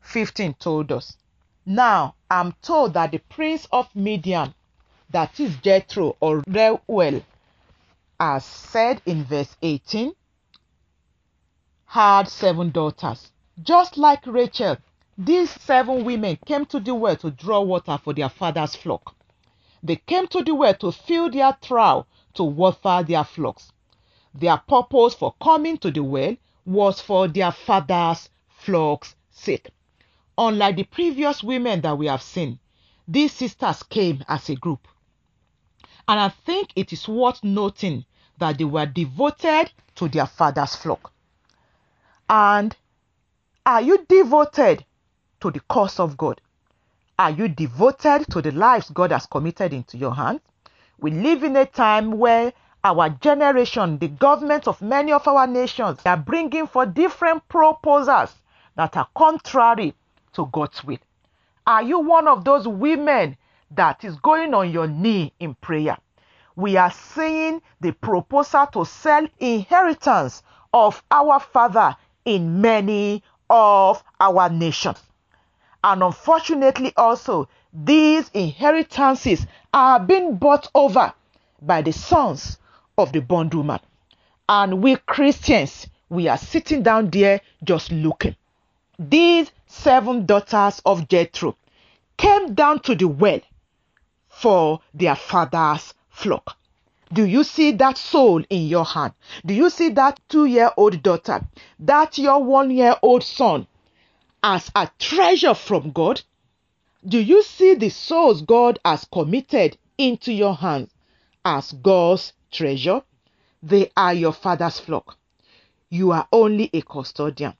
15 0.01 0.53
told 0.55 0.91
us. 0.91 1.17
Now 1.65 2.15
I'm 2.29 2.53
told 2.61 2.93
that 2.93 3.11
the 3.11 3.19
prince 3.19 3.67
of 3.71 3.95
Midian, 3.95 4.53
that 5.09 5.39
is 5.39 5.55
Jethro 5.57 6.15
or 6.19 6.43
Reuel, 6.47 7.23
as 8.19 8.45
said 8.45 9.01
in 9.05 9.23
verse 9.23 9.55
18, 9.61 10.13
had 11.85 12.27
seven 12.27 12.71
daughters. 12.71 13.31
Just 13.61 13.97
like 13.97 14.25
Rachel, 14.25 14.77
these 15.23 15.51
seven 15.51 16.03
women 16.03 16.35
came 16.47 16.65
to 16.65 16.79
the 16.79 16.95
well 16.95 17.15
to 17.15 17.29
draw 17.29 17.61
water 17.61 17.99
for 18.03 18.11
their 18.11 18.29
father's 18.29 18.75
flock. 18.75 19.15
They 19.83 19.97
came 19.97 20.25
to 20.29 20.43
the 20.43 20.55
well 20.55 20.73
to 20.73 20.91
fill 20.91 21.29
their 21.29 21.55
trough 21.61 22.07
to 22.33 22.43
water 22.43 23.03
their 23.03 23.23
flocks. 23.23 23.71
Their 24.33 24.57
purpose 24.57 25.13
for 25.13 25.35
coming 25.39 25.77
to 25.79 25.91
the 25.91 26.01
well 26.01 26.35
was 26.65 27.01
for 27.01 27.27
their 27.27 27.51
father's 27.51 28.29
flock's 28.47 29.15
sake. 29.29 29.69
Unlike 30.39 30.75
the 30.77 30.83
previous 30.85 31.43
women 31.43 31.81
that 31.81 31.99
we 31.99 32.07
have 32.07 32.23
seen, 32.23 32.57
these 33.07 33.31
sisters 33.31 33.83
came 33.83 34.23
as 34.27 34.49
a 34.49 34.55
group. 34.55 34.87
And 36.07 36.19
I 36.19 36.29
think 36.29 36.71
it 36.75 36.91
is 36.91 37.07
worth 37.07 37.43
noting 37.43 38.05
that 38.39 38.57
they 38.57 38.63
were 38.63 38.87
devoted 38.87 39.71
to 39.95 40.09
their 40.09 40.25
father's 40.25 40.75
flock. 40.75 41.13
And 42.27 42.75
are 43.67 43.83
you 43.83 44.03
devoted 44.09 44.83
to 45.41 45.51
the 45.51 45.59
cause 45.61 45.99
of 45.99 46.17
God? 46.17 46.39
Are 47.19 47.31
you 47.31 47.47
devoted 47.47 48.25
to 48.31 48.41
the 48.41 48.51
lives 48.51 48.89
God 48.89 49.11
has 49.11 49.25
committed 49.25 49.73
into 49.73 49.97
your 49.97 50.15
hands? 50.15 50.41
We 50.99 51.11
live 51.11 51.43
in 51.43 51.55
a 51.55 51.65
time 51.65 52.11
where 52.11 52.53
our 52.83 53.09
generation, 53.09 53.99
the 53.99 54.07
government 54.07 54.67
of 54.67 54.81
many 54.81 55.11
of 55.11 55.27
our 55.27 55.45
nations, 55.45 55.99
are 56.05 56.17
bringing 56.17 56.65
for 56.65 56.85
different 56.85 57.47
proposals 57.47 58.33
that 58.75 58.97
are 58.97 59.07
contrary 59.15 59.93
to 60.33 60.47
God's 60.51 60.83
will. 60.83 60.97
Are 61.67 61.83
you 61.83 61.99
one 61.99 62.27
of 62.27 62.43
those 62.43 62.67
women 62.67 63.37
that 63.71 64.03
is 64.03 64.15
going 64.17 64.53
on 64.53 64.71
your 64.71 64.87
knee 64.87 65.33
in 65.39 65.53
prayer? 65.55 65.97
We 66.55 66.77
are 66.77 66.91
seeing 66.91 67.61
the 67.79 67.91
proposal 67.91 68.67
to 68.73 68.85
sell 68.85 69.27
inheritance 69.39 70.41
of 70.73 71.03
our 71.11 71.39
father 71.39 71.95
in 72.25 72.61
many 72.61 73.23
of 73.49 74.03
our 74.19 74.49
nations. 74.49 74.97
And 75.83 76.03
unfortunately, 76.03 76.93
also, 76.95 77.47
these 77.73 78.29
inheritances 78.33 79.47
are 79.73 79.99
being 79.99 80.35
bought 80.35 80.69
over 80.75 81.13
by 81.61 81.81
the 81.81 81.93
sons 81.93 82.57
of 82.97 83.11
the 83.11 83.21
bondwoman. 83.21 83.79
And 84.47 84.83
we 84.83 84.97
Christians, 84.97 85.87
we 86.09 86.27
are 86.27 86.37
sitting 86.37 86.83
down 86.83 87.09
there 87.09 87.41
just 87.63 87.91
looking. 87.91 88.35
These 88.99 89.51
seven 89.65 90.25
daughters 90.25 90.81
of 90.85 91.07
Jethro 91.07 91.55
came 92.17 92.53
down 92.53 92.79
to 92.81 92.93
the 92.95 93.07
well 93.07 93.39
for 94.27 94.81
their 94.93 95.15
father's 95.15 95.93
flock. 96.09 96.57
Do 97.13 97.25
you 97.25 97.43
see 97.43 97.71
that 97.73 97.97
soul 97.97 98.43
in 98.49 98.67
your 98.67 98.85
hand? 98.85 99.13
Do 99.45 99.53
you 99.53 99.69
see 99.69 99.89
that 99.89 100.19
two 100.29 100.45
year 100.45 100.71
old 100.77 101.01
daughter, 101.01 101.41
that 101.79 102.17
your 102.17 102.43
one 102.43 102.71
year 102.71 102.95
old 103.01 103.23
son 103.23 103.67
as 104.43 104.71
a 104.75 104.89
treasure 104.99 105.53
from 105.53 105.91
God? 105.91 106.21
Do 107.05 107.19
you 107.19 107.43
see 107.43 107.73
the 107.73 107.89
souls 107.89 108.41
God 108.41 108.79
has 108.85 109.05
committed 109.11 109.77
into 109.97 110.31
your 110.31 110.55
hands 110.55 110.91
as 111.43 111.71
God's 111.71 112.33
treasure? 112.51 113.01
They 113.63 113.91
are 113.95 114.13
your 114.13 114.33
father's 114.33 114.79
flock. 114.79 115.17
You 115.89 116.11
are 116.11 116.27
only 116.31 116.69
a 116.73 116.81
custodian. 116.81 117.53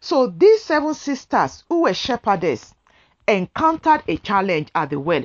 So 0.00 0.28
these 0.28 0.62
seven 0.62 0.94
sisters 0.94 1.64
who 1.68 1.82
were 1.82 1.94
shepherdess 1.94 2.74
encountered 3.26 4.02
a 4.06 4.16
challenge 4.18 4.68
at 4.74 4.90
the 4.90 5.00
well. 5.00 5.24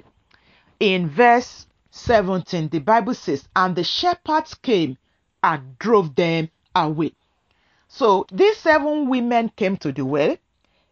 In 0.80 1.08
verse 1.10 1.68
17, 1.92 2.70
the 2.70 2.80
Bible 2.80 3.14
says, 3.14 3.48
And 3.56 3.76
the 3.76 3.84
shepherds 3.84 4.56
came 4.56 4.98
and 5.44 5.78
drove 5.78 6.16
them 6.16 6.50
away. 6.76 7.14
So 7.88 8.26
these 8.32 8.58
seven 8.58 9.10
women 9.10 9.52
came 9.56 9.78
to 9.78 9.92
the 9.92 10.06
well 10.06 10.38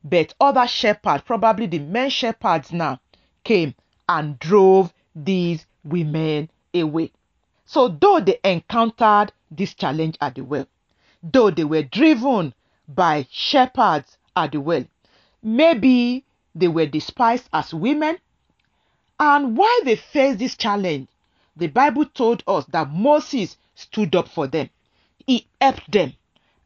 but 0.03 0.33
other 0.39 0.67
shepherds, 0.67 1.23
probably 1.25 1.65
the 1.65 1.79
men 1.79 2.09
shepherds 2.09 2.71
now, 2.71 2.99
came 3.43 3.75
and 4.07 4.39
drove 4.39 4.93
these 5.15 5.65
women 5.83 6.49
away. 6.73 7.11
So, 7.65 7.87
though 7.87 8.19
they 8.19 8.39
encountered 8.43 9.31
this 9.51 9.73
challenge 9.73 10.17
at 10.21 10.35
the 10.35 10.41
well, 10.41 10.67
though 11.21 11.51
they 11.51 11.63
were 11.63 11.83
driven 11.83 12.53
by 12.87 13.27
shepherds 13.29 14.17
at 14.35 14.53
the 14.53 14.61
well, 14.61 14.85
maybe 15.43 16.23
they 16.55 16.67
were 16.67 16.85
despised 16.85 17.49
as 17.53 17.73
women. 17.73 18.17
And 19.19 19.57
while 19.57 19.83
they 19.83 19.97
faced 19.97 20.39
this 20.39 20.55
challenge, 20.55 21.09
the 21.55 21.67
Bible 21.67 22.05
told 22.05 22.41
us 22.47 22.65
that 22.69 22.89
Moses 22.89 23.57
stood 23.75 24.15
up 24.15 24.29
for 24.29 24.47
them. 24.47 24.69
He 25.27 25.45
helped 25.59 25.91
them. 25.91 26.13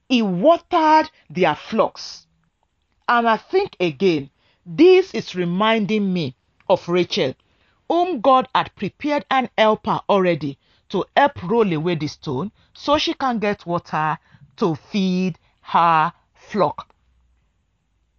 He 0.07 0.21
watered 0.21 1.09
their 1.29 1.55
flocks. 1.55 2.27
And 3.07 3.27
I 3.27 3.37
think 3.37 3.75
again, 3.79 4.29
this 4.65 5.13
is 5.13 5.35
reminding 5.35 6.13
me 6.13 6.35
of 6.69 6.87
Rachel, 6.87 7.33
whom 7.89 8.21
God 8.21 8.47
had 8.55 8.73
prepared 8.75 9.25
an 9.29 9.49
helper 9.57 9.99
already 10.09 10.57
to 10.89 11.05
help 11.17 11.43
roll 11.43 11.73
away 11.73 11.95
the 11.95 12.07
stone 12.07 12.51
so 12.73 12.97
she 12.97 13.13
can 13.13 13.39
get 13.39 13.65
water 13.65 14.17
to 14.57 14.75
feed 14.75 15.37
her 15.61 16.13
flock. 16.33 16.93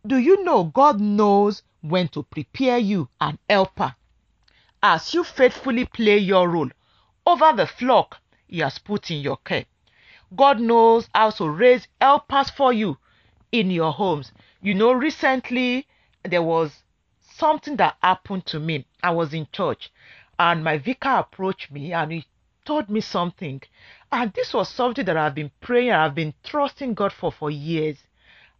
Do 0.06 0.18
you 0.18 0.44
know 0.44 0.64
God 0.64 1.00
knows 1.00 1.62
when 1.80 2.08
to 2.08 2.22
prepare 2.22 2.78
you 2.78 3.08
an 3.20 3.38
helper 3.48 3.94
as 4.82 5.14
you 5.14 5.24
faithfully 5.24 5.86
play 5.86 6.18
your 6.18 6.48
role 6.48 6.68
over 7.26 7.52
the 7.54 7.66
flock 7.66 8.18
He 8.46 8.58
has 8.58 8.78
put 8.78 9.10
in 9.10 9.22
your 9.22 9.38
care? 9.38 9.64
God 10.36 10.60
knows 10.60 11.08
how 11.14 11.30
to 11.30 11.48
raise 11.48 11.88
helpers 12.00 12.50
for 12.50 12.72
you 12.72 12.98
in 13.54 13.70
your 13.70 13.92
homes. 13.92 14.32
You 14.62 14.74
know, 14.74 14.90
recently 14.92 15.86
there 16.24 16.42
was 16.42 16.82
something 17.20 17.76
that 17.76 17.96
happened 18.02 18.46
to 18.46 18.58
me. 18.58 18.84
I 19.00 19.12
was 19.12 19.32
in 19.32 19.46
church 19.52 19.92
and 20.40 20.64
my 20.64 20.78
vicar 20.78 21.18
approached 21.18 21.70
me 21.70 21.92
and 21.92 22.10
he 22.10 22.26
told 22.64 22.90
me 22.90 23.00
something. 23.00 23.62
And 24.10 24.32
this 24.32 24.52
was 24.52 24.68
something 24.68 25.04
that 25.04 25.16
I've 25.16 25.36
been 25.36 25.52
praying, 25.60 25.92
I've 25.92 26.16
been 26.16 26.34
trusting 26.42 26.94
God 26.94 27.12
for 27.12 27.30
for 27.30 27.48
years. 27.48 27.98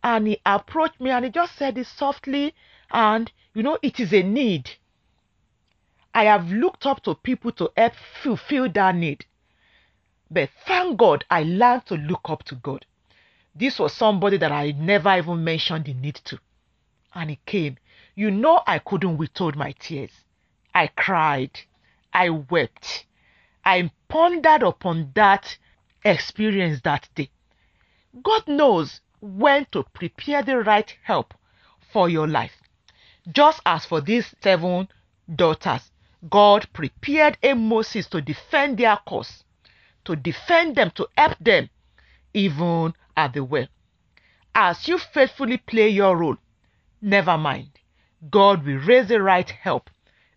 And 0.05 0.29
he 0.29 0.41
approached 0.47 1.01
me 1.01 1.11
and 1.11 1.25
he 1.25 1.31
just 1.33 1.57
said 1.57 1.77
it 1.77 1.89
softly 1.89 2.55
and 2.93 3.33
you 3.53 3.65
know, 3.65 3.79
it 3.83 3.99
is 3.99 4.13
a 4.13 4.23
need. 4.23 4.71
I 6.15 6.25
have 6.27 6.53
looked 6.53 6.87
up 6.87 7.03
to 7.03 7.17
people 7.17 7.51
to 7.53 7.73
help 7.77 7.95
fulfill 8.23 8.69
that 8.71 8.95
need. 8.95 9.27
But 10.31 10.51
thank 10.67 10.99
God 10.99 11.25
I 11.29 11.43
learned 11.43 11.87
to 11.87 11.97
look 11.97 12.31
up 12.31 12.45
to 12.45 12.55
God. 12.55 12.87
This 13.55 13.79
was 13.79 13.93
somebody 13.93 14.37
that 14.39 14.51
I 14.51 14.73
never 14.73 15.17
even 15.17 15.45
mentioned 15.45 15.85
the 15.85 15.95
need 15.95 16.17
to. 16.25 16.39
And 17.15 17.31
he 17.31 17.39
came. 17.47 17.77
You 18.17 18.31
know, 18.31 18.63
I 18.67 18.81
couldn't 18.81 19.17
withhold 19.17 19.57
my 19.57 19.73
tears. 19.73 20.11
I 20.75 20.89
cried. 20.89 21.61
I 22.13 22.31
wept. 22.31 23.07
I 23.65 23.91
pondered 24.09 24.63
upon 24.63 25.13
that 25.15 25.57
experience 26.05 26.81
that 26.83 27.09
day. 27.15 27.31
God 28.23 28.47
knows 28.47 29.01
when 29.21 29.67
to 29.73 29.85
prepare 29.93 30.43
the 30.43 30.59
right 30.59 30.95
help 31.03 31.35
for 31.93 32.09
your 32.09 32.29
life. 32.29 32.53
Just 33.33 33.61
as 33.65 33.87
for 33.87 34.01
these 34.01 34.35
seven 34.43 34.89
daughters, 35.35 35.91
God 36.29 36.67
prepared 36.73 37.39
a 37.43 37.55
Moses 37.55 38.07
to 38.09 38.21
defend 38.21 38.79
their 38.79 38.99
cause, 39.07 39.45
to 40.05 40.15
defend 40.17 40.77
them, 40.77 40.91
to 40.93 41.09
help 41.17 41.39
them, 41.39 41.71
even 42.33 42.95
at 43.17 43.35
the 43.35 43.45
well. 43.45 43.67
As 44.55 44.87
you 44.89 44.99
faithfully 44.99 45.59
play 45.59 45.89
your 45.89 46.17
role, 46.17 46.37
never 47.01 47.37
mind, 47.37 47.71
God 48.31 48.65
will 48.65 48.79
raise 48.79 49.09
the 49.09 49.21
right 49.21 49.49
help 49.49 49.91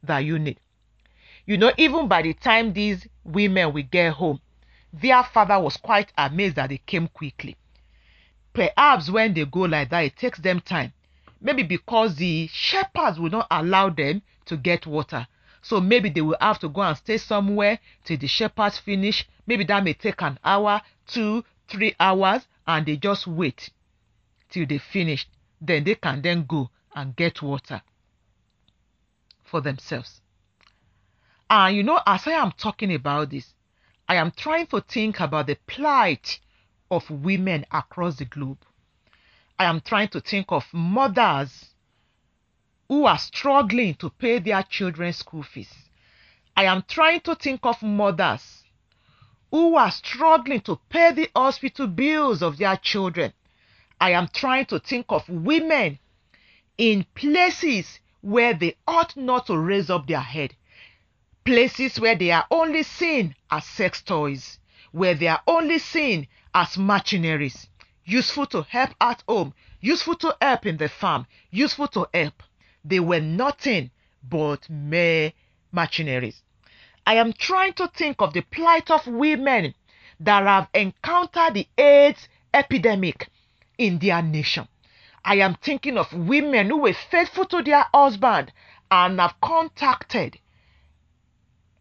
that 0.04 0.20
you 0.20 0.40
need. 0.40 0.60
You 1.46 1.58
know, 1.58 1.72
even 1.78 2.08
by 2.08 2.24
the 2.24 2.34
time 2.34 2.74
these 2.74 3.08
women 3.24 3.74
will 3.74 3.84
get 3.84 4.14
home, 4.14 4.42
their 4.92 5.24
father 5.24 5.60
was 5.60 5.78
quite 5.78 6.12
amazed 6.18 6.56
that 6.56 6.70
they 6.70 6.80
came 6.80 7.08
quickly. 7.08 7.56
Perhaps 8.54 9.10
when 9.10 9.34
they 9.34 9.46
go 9.46 9.62
like 9.62 9.90
that, 9.90 10.06
it 10.06 10.18
takes 10.18 10.40
them 10.40 10.60
time. 10.60 10.94
Maybe 11.40 11.64
because 11.64 12.16
the 12.16 12.48
shepherds 12.48 13.20
will 13.20 13.30
not 13.30 13.48
allow 13.52 13.90
them 13.90 14.24
to 14.46 14.58
get 14.58 14.88
water. 14.88 15.28
So 15.62 15.80
maybe 15.80 16.10
they 16.10 16.22
will 16.22 16.38
have 16.42 16.60
to 16.60 16.70
go 16.70 16.82
and 16.82 16.98
stay 16.98 17.18
somewhere 17.18 17.80
till 18.04 18.18
the 18.18 18.28
shepherds 18.28 18.78
finish. 18.78 19.28
Maybe 19.46 19.64
that 19.66 19.84
may 19.84 19.94
take 19.94 20.22
an 20.22 20.40
hour, 20.44 20.82
two, 21.06 21.44
three 21.68 21.96
hours, 22.00 22.48
and 22.68 22.86
they 22.86 22.98
just 22.98 23.26
wait 23.28 23.70
till 24.50 24.66
they 24.66 24.78
finish. 24.78 25.28
Then 25.60 25.84
they 25.84 25.96
can 25.96 26.22
then 26.22 26.46
go 26.46 26.70
and 26.94 27.16
get 27.16 27.42
water 27.42 27.82
for 29.44 29.62
themselves. 29.62 30.22
And 31.50 31.76
you 31.76 31.84
know, 31.84 32.02
as 32.06 32.28
I 32.28 32.32
am 32.32 32.52
talking 32.52 32.94
about 32.94 33.30
this, 33.30 33.54
I 34.08 34.16
am 34.16 34.32
trying 34.32 34.68
to 34.68 34.82
think 34.82 35.20
about 35.20 35.48
the 35.48 35.58
plight 35.68 36.40
of 36.92 37.10
women 37.10 37.66
across 37.72 38.18
the 38.18 38.26
globe. 38.26 38.60
I 39.58 39.66
am 39.66 39.82
trying 39.82 40.10
to 40.10 40.20
think 40.20 40.48
of 40.50 40.66
mothers 40.74 41.66
who 42.88 43.06
are 43.06 43.18
struggling 43.18 43.96
to 43.96 44.10
pay 44.10 44.40
their 44.40 44.64
children's 44.64 45.18
school 45.18 45.44
fees. 45.44 45.74
I 46.56 46.66
am 46.66 46.84
trying 46.88 47.22
to 47.22 47.36
think 47.36 47.62
of 47.64 47.82
mothers 47.82 48.64
who 49.52 49.76
are 49.76 49.92
struggling 49.92 50.62
to 50.62 50.80
pay 50.90 51.12
the 51.12 51.30
hospital 51.36 51.88
bills 51.88 52.42
of 52.42 52.58
their 52.58 52.78
children. 52.78 53.34
I 54.00 54.12
am 54.12 54.28
trying 54.28 54.66
to 54.68 54.80
think 54.80 55.06
of 55.10 55.28
women 55.28 56.00
in 56.78 57.06
places 57.16 58.00
where 58.22 58.54
they 58.54 58.76
ought 58.88 59.16
not 59.18 59.48
to 59.48 59.58
raise 59.58 59.90
up 59.90 60.08
their 60.08 60.20
head 60.20 60.56
places 61.48 61.98
where 61.98 62.16
they 62.16 62.30
are 62.30 62.46
only 62.52 62.84
seen 62.84 63.34
as 63.50 63.66
sex 63.66 64.02
toys, 64.02 64.60
where 64.92 65.16
they 65.16 65.30
are 65.30 65.42
only 65.48 65.80
seen 65.80 66.28
as 66.54 66.78
machineries, 66.78 67.70
useful 68.04 68.46
to 68.46 68.64
help 68.64 68.90
at 69.00 69.24
home, 69.30 69.54
useful 69.80 70.16
to 70.16 70.36
help 70.42 70.66
in 70.66 70.76
the 70.76 70.90
farm, 70.90 71.26
useful 71.50 71.88
to 71.88 72.06
help. 72.14 72.44
They 72.84 73.00
were 73.00 73.22
nothing 73.22 73.92
but 74.22 74.70
mere 74.70 75.32
machineries. 75.72 76.44
I 77.08 77.14
am 77.14 77.32
trying 77.32 77.72
to 77.76 77.88
think 77.88 78.22
of 78.22 78.34
the 78.34 78.42
plight 78.42 78.92
of 78.92 79.08
women 79.08 79.74
that 80.20 80.44
have 80.44 80.68
encountered 80.74 81.54
the 81.54 81.66
AIDS 81.78 82.28
epidemic 82.54 83.30
in 83.78 83.98
their 84.00 84.22
nation. 84.22 84.68
I 85.24 85.36
am 85.36 85.56
thinking 85.56 85.98
of 85.98 86.12
women 86.12 86.68
who 86.68 86.80
were 86.80 86.94
faithful 86.94 87.46
to 87.46 87.64
their 87.64 87.86
husband 87.94 88.52
and 88.92 89.22
have 89.22 89.40
contacted 89.40 90.38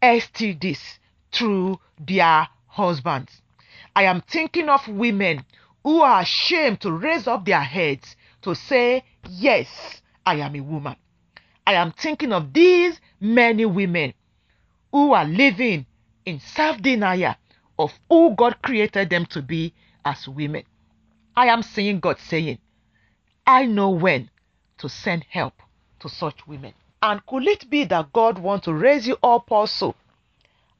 STDs 0.01 0.97
through 1.33 1.81
their 1.99 2.47
husbands. 2.67 3.41
I 3.97 4.03
am 4.03 4.21
thinking 4.21 4.69
of 4.69 4.87
women 4.87 5.43
who 5.83 6.03
are 6.03 6.21
ashamed 6.21 6.79
to 6.81 6.91
raise 6.93 7.27
up 7.27 7.43
their 7.43 7.63
heads 7.63 8.15
to 8.43 8.55
say, 8.55 9.03
Yes, 9.29 10.01
I 10.25 10.35
am 10.35 10.55
a 10.55 10.61
woman. 10.61 10.95
I 11.65 11.73
am 11.73 11.91
thinking 11.91 12.31
of 12.31 12.53
these 12.53 13.01
many 13.19 13.65
women 13.65 14.13
who 14.91 15.13
are 15.13 15.25
living 15.25 15.85
in 16.25 16.39
self 16.39 16.81
denial 16.81 17.35
of 17.79 17.93
who 18.09 18.35
God 18.35 18.61
created 18.61 19.09
them 19.09 19.25
to 19.27 19.41
be 19.41 19.73
as 20.03 20.27
women. 20.27 20.63
I 21.35 21.47
am 21.47 21.61
seeing 21.61 21.99
God 21.99 22.19
saying, 22.19 22.59
I 23.45 23.65
know 23.65 23.89
when 23.91 24.29
to 24.79 24.89
send 24.89 25.25
help 25.29 25.61
to 25.99 26.09
such 26.09 26.47
women. 26.47 26.73
And 27.01 27.25
could 27.25 27.47
it 27.47 27.69
be 27.69 27.83
that 27.85 28.11
God 28.11 28.39
wants 28.39 28.65
to 28.65 28.73
raise 28.73 29.07
you 29.07 29.17
up 29.21 29.51
also 29.51 29.95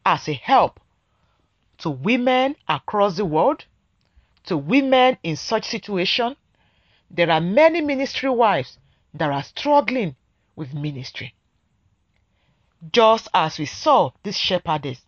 as 0.06 0.28
a 0.28 0.34
help 0.34 0.80
to 1.80 1.90
women 1.90 2.56
across 2.68 3.18
the 3.18 3.26
world, 3.26 3.66
to 4.46 4.58
women 4.58 5.18
in 5.24 5.36
such 5.36 5.66
situation? 5.66 6.36
There 7.12 7.30
are 7.30 7.40
many 7.42 7.82
ministry 7.82 8.30
wives 8.30 8.80
that 9.14 9.32
are 9.32 9.44
struggling 9.44 10.16
with 10.56 10.74
ministry. 10.74 11.34
Just 12.91 13.28
as 13.34 13.58
we 13.58 13.66
saw 13.66 14.12
these 14.24 14.38
shepherds, 14.38 15.02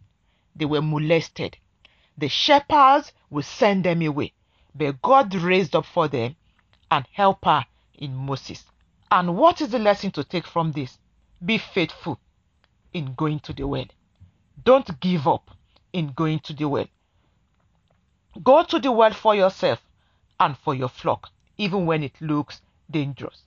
they 0.56 0.66
were 0.66 0.82
molested. 0.82 1.58
The 2.18 2.28
shepherds 2.28 3.14
will 3.30 3.44
send 3.44 3.86
them 3.86 4.02
away, 4.02 4.34
but 4.74 5.02
God 5.02 5.34
raised 5.36 5.76
up 5.76 5.86
for 5.86 6.08
them 6.08 6.36
an 6.90 7.06
helper 7.12 7.66
in 7.94 8.16
Moses. 8.16 8.66
And 9.12 9.38
what 9.38 9.62
is 9.62 9.70
the 9.70 9.80
lesson 9.80 10.12
to 10.12 10.24
take 10.24 10.48
from 10.48 10.72
this? 10.72 10.98
Be 11.44 11.58
faithful 11.58 12.20
in 12.94 13.14
going 13.14 13.40
to 13.42 13.54
the 13.54 13.68
well. 13.68 13.86
Don't 14.64 15.00
give 15.00 15.28
up 15.28 15.52
in 15.94 16.12
going 16.14 16.40
to 16.40 16.54
the 16.54 16.68
well. 16.68 16.88
Go 18.44 18.64
to 18.64 18.80
the 18.80 18.92
well 18.92 19.14
for 19.14 19.36
yourself 19.36 19.80
and 20.40 20.58
for 20.58 20.74
your 20.74 20.90
flock, 20.90 21.30
even 21.58 21.86
when 21.86 22.04
it 22.04 22.20
looks 22.20 22.62
dangerous. 22.90 23.44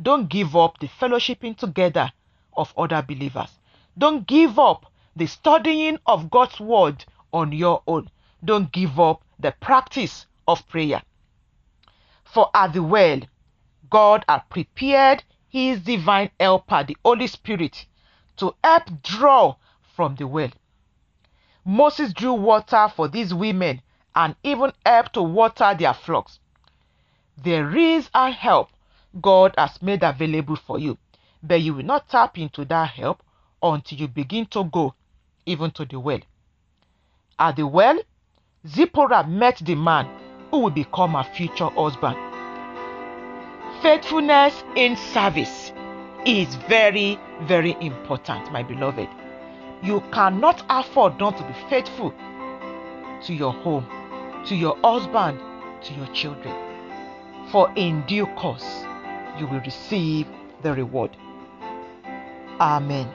Don't 0.00 0.28
give 0.28 0.56
up 0.56 0.78
the 0.78 0.88
fellowshipping 0.88 1.56
together 1.56 2.12
of 2.58 2.74
other 2.76 3.00
believers. 3.00 3.50
Don't 3.96 4.26
give 4.26 4.58
up 4.58 4.92
the 5.16 5.26
studying 5.26 5.98
of 6.06 6.30
God's 6.30 6.60
word 6.60 7.04
on 7.32 7.52
your 7.52 7.82
own. 7.86 8.10
Don't 8.44 8.70
give 8.70 9.00
up 9.00 9.22
the 9.38 9.52
practice 9.52 10.26
of 10.46 10.68
prayer. 10.68 11.02
For 12.24 12.50
at 12.54 12.74
the 12.74 12.82
well, 12.82 13.20
God 13.90 14.24
had 14.28 14.48
prepared 14.50 15.24
his 15.48 15.80
divine 15.80 16.30
helper, 16.38 16.84
the 16.84 16.96
Holy 17.04 17.26
Spirit, 17.26 17.86
to 18.36 18.54
help 18.62 19.02
draw 19.02 19.56
from 19.94 20.16
the 20.16 20.26
well. 20.26 20.50
Moses 21.64 22.12
drew 22.12 22.34
water 22.34 22.88
for 22.94 23.08
these 23.08 23.32
women 23.34 23.82
and 24.14 24.36
even 24.42 24.72
helped 24.84 25.14
to 25.14 25.22
water 25.22 25.74
their 25.78 25.94
flocks. 25.94 26.38
There 27.36 27.76
is 27.76 28.10
a 28.14 28.30
help 28.30 28.70
God 29.20 29.54
has 29.56 29.80
made 29.80 30.02
available 30.02 30.56
for 30.56 30.78
you, 30.78 30.98
but 31.42 31.60
you 31.60 31.74
will 31.74 31.84
not 31.84 32.08
tap 32.08 32.38
into 32.38 32.64
that 32.66 32.90
help 32.90 33.22
until 33.62 33.98
you 33.98 34.08
begin 34.08 34.46
to 34.46 34.64
go 34.64 34.94
even 35.46 35.70
to 35.72 35.84
the 35.84 35.98
well. 35.98 36.20
At 37.38 37.56
the 37.56 37.66
well, 37.66 37.98
Zipporah 38.66 39.26
met 39.26 39.58
the 39.58 39.74
man 39.74 40.08
who 40.50 40.60
will 40.60 40.70
become 40.70 41.12
her 41.14 41.24
future 41.24 41.68
husband. 41.68 42.16
Faithfulness 43.82 44.64
in 44.74 44.96
service 44.96 45.72
is 46.26 46.54
very, 46.68 47.18
very 47.42 47.76
important, 47.80 48.50
my 48.52 48.62
beloved. 48.62 49.08
You 49.82 50.02
cannot 50.12 50.64
afford 50.68 51.18
not 51.20 51.36
to 51.38 51.44
be 51.44 51.54
faithful 51.70 52.12
to 53.22 53.34
your 53.34 53.52
home, 53.52 53.86
to 54.46 54.56
your 54.56 54.76
husband, 54.82 55.38
to 55.84 55.94
your 55.94 56.06
children. 56.08 56.54
For 57.50 57.72
in 57.76 58.04
due 58.06 58.26
course, 58.26 58.84
you 59.38 59.46
will 59.46 59.60
receive 59.60 60.26
the 60.62 60.74
reward. 60.74 61.16
Amen. 62.60 63.08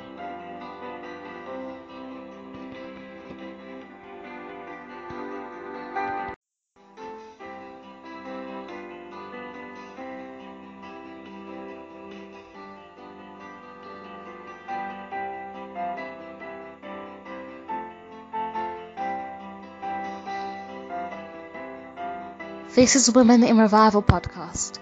This 22.75 22.95
is 22.95 23.11
Women 23.13 23.43
in 23.43 23.59
Revival 23.59 24.01
podcast. 24.01 24.79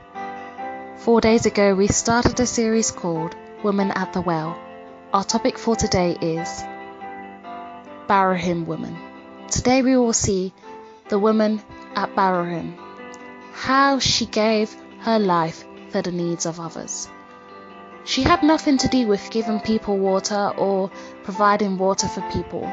Four 0.98 1.20
days 1.20 1.46
ago, 1.46 1.76
we 1.76 1.88
started 1.88 2.40
a 2.40 2.46
series 2.46 2.90
called 2.90 3.36
Women 3.64 3.92
at 3.92 4.12
the 4.12 4.22
Well. 4.22 4.60
Our 5.14 5.24
topic 5.24 5.56
for 5.56 5.76
today 5.76 6.18
is 6.20 6.64
Bahurim 8.08 8.66
woman. 8.66 8.98
Today 9.50 9.84
we 9.84 9.96
will 9.98 10.14
see 10.14 10.52
the 11.10 11.20
woman 11.20 11.62
at 11.96 12.16
Bahurim, 12.16 12.76
how 13.54 14.00
she 14.00 14.26
gave 14.26 14.76
her 15.02 15.20
life 15.20 15.64
for 15.90 16.02
the 16.02 16.12
needs 16.12 16.48
of 16.48 16.60
others. 16.60 17.08
She 18.04 18.24
had 18.24 18.42
nothing 18.42 18.80
to 18.80 18.88
do 18.88 19.06
with 19.06 19.30
giving 19.30 19.60
people 19.60 19.96
water 19.96 20.54
or 20.58 20.90
providing 21.24 21.78
water 21.78 22.08
for 22.08 22.22
people, 22.32 22.64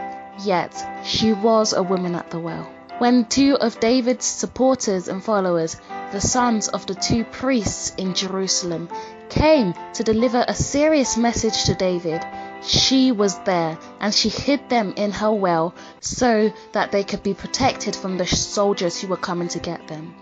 yet 0.43 0.73
she 1.05 1.35
was 1.35 1.75
a 1.75 1.83
woman 1.83 2.15
at 2.15 2.31
the 2.31 2.39
well. 2.39 2.67
When 2.97 3.27
two 3.27 3.59
of 3.61 3.79
David's 3.79 4.25
supporters 4.25 5.09
and 5.09 5.23
followers, 5.23 5.77
the 6.13 6.21
sons 6.21 6.69
of 6.69 6.87
the 6.87 6.95
two 6.95 7.25
priests 7.25 7.93
in 7.99 8.15
Jerusalem, 8.15 8.89
came 9.31 9.75
to 9.95 10.03
deliver 10.03 10.45
a 10.47 10.55
serious 10.55 11.17
message 11.17 11.65
to 11.65 11.75
David, 11.75 12.25
she 12.63 13.13
was 13.13 13.39
there 13.41 13.79
and 14.01 14.13
she 14.13 14.29
hid 14.29 14.69
them 14.69 14.93
in 14.97 15.13
her 15.13 15.33
well 15.33 15.75
so 16.01 16.53
that 16.73 16.93
they 16.93 17.05
could 17.05 17.23
be 17.23 17.35
protected 17.35 17.95
from 17.95 18.19
the 18.19 18.27
soldiers 18.27 19.01
who 19.01 19.09
were 19.09 19.17
coming 19.17 19.49
to 19.49 19.59
get 19.59 19.87
them. 19.89 20.15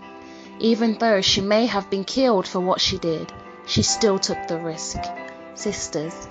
Even 0.59 0.97
though 0.97 1.21
she 1.21 1.41
may 1.41 1.65
have 1.65 1.89
been 1.89 2.03
killed 2.03 2.47
for 2.47 2.59
what 2.59 2.81
she 2.81 2.97
did, 2.97 3.31
she 3.65 3.83
still 3.83 4.17
took 4.17 4.47
the 4.47 4.57
risk. 4.57 4.97
Sisters, 5.55 6.27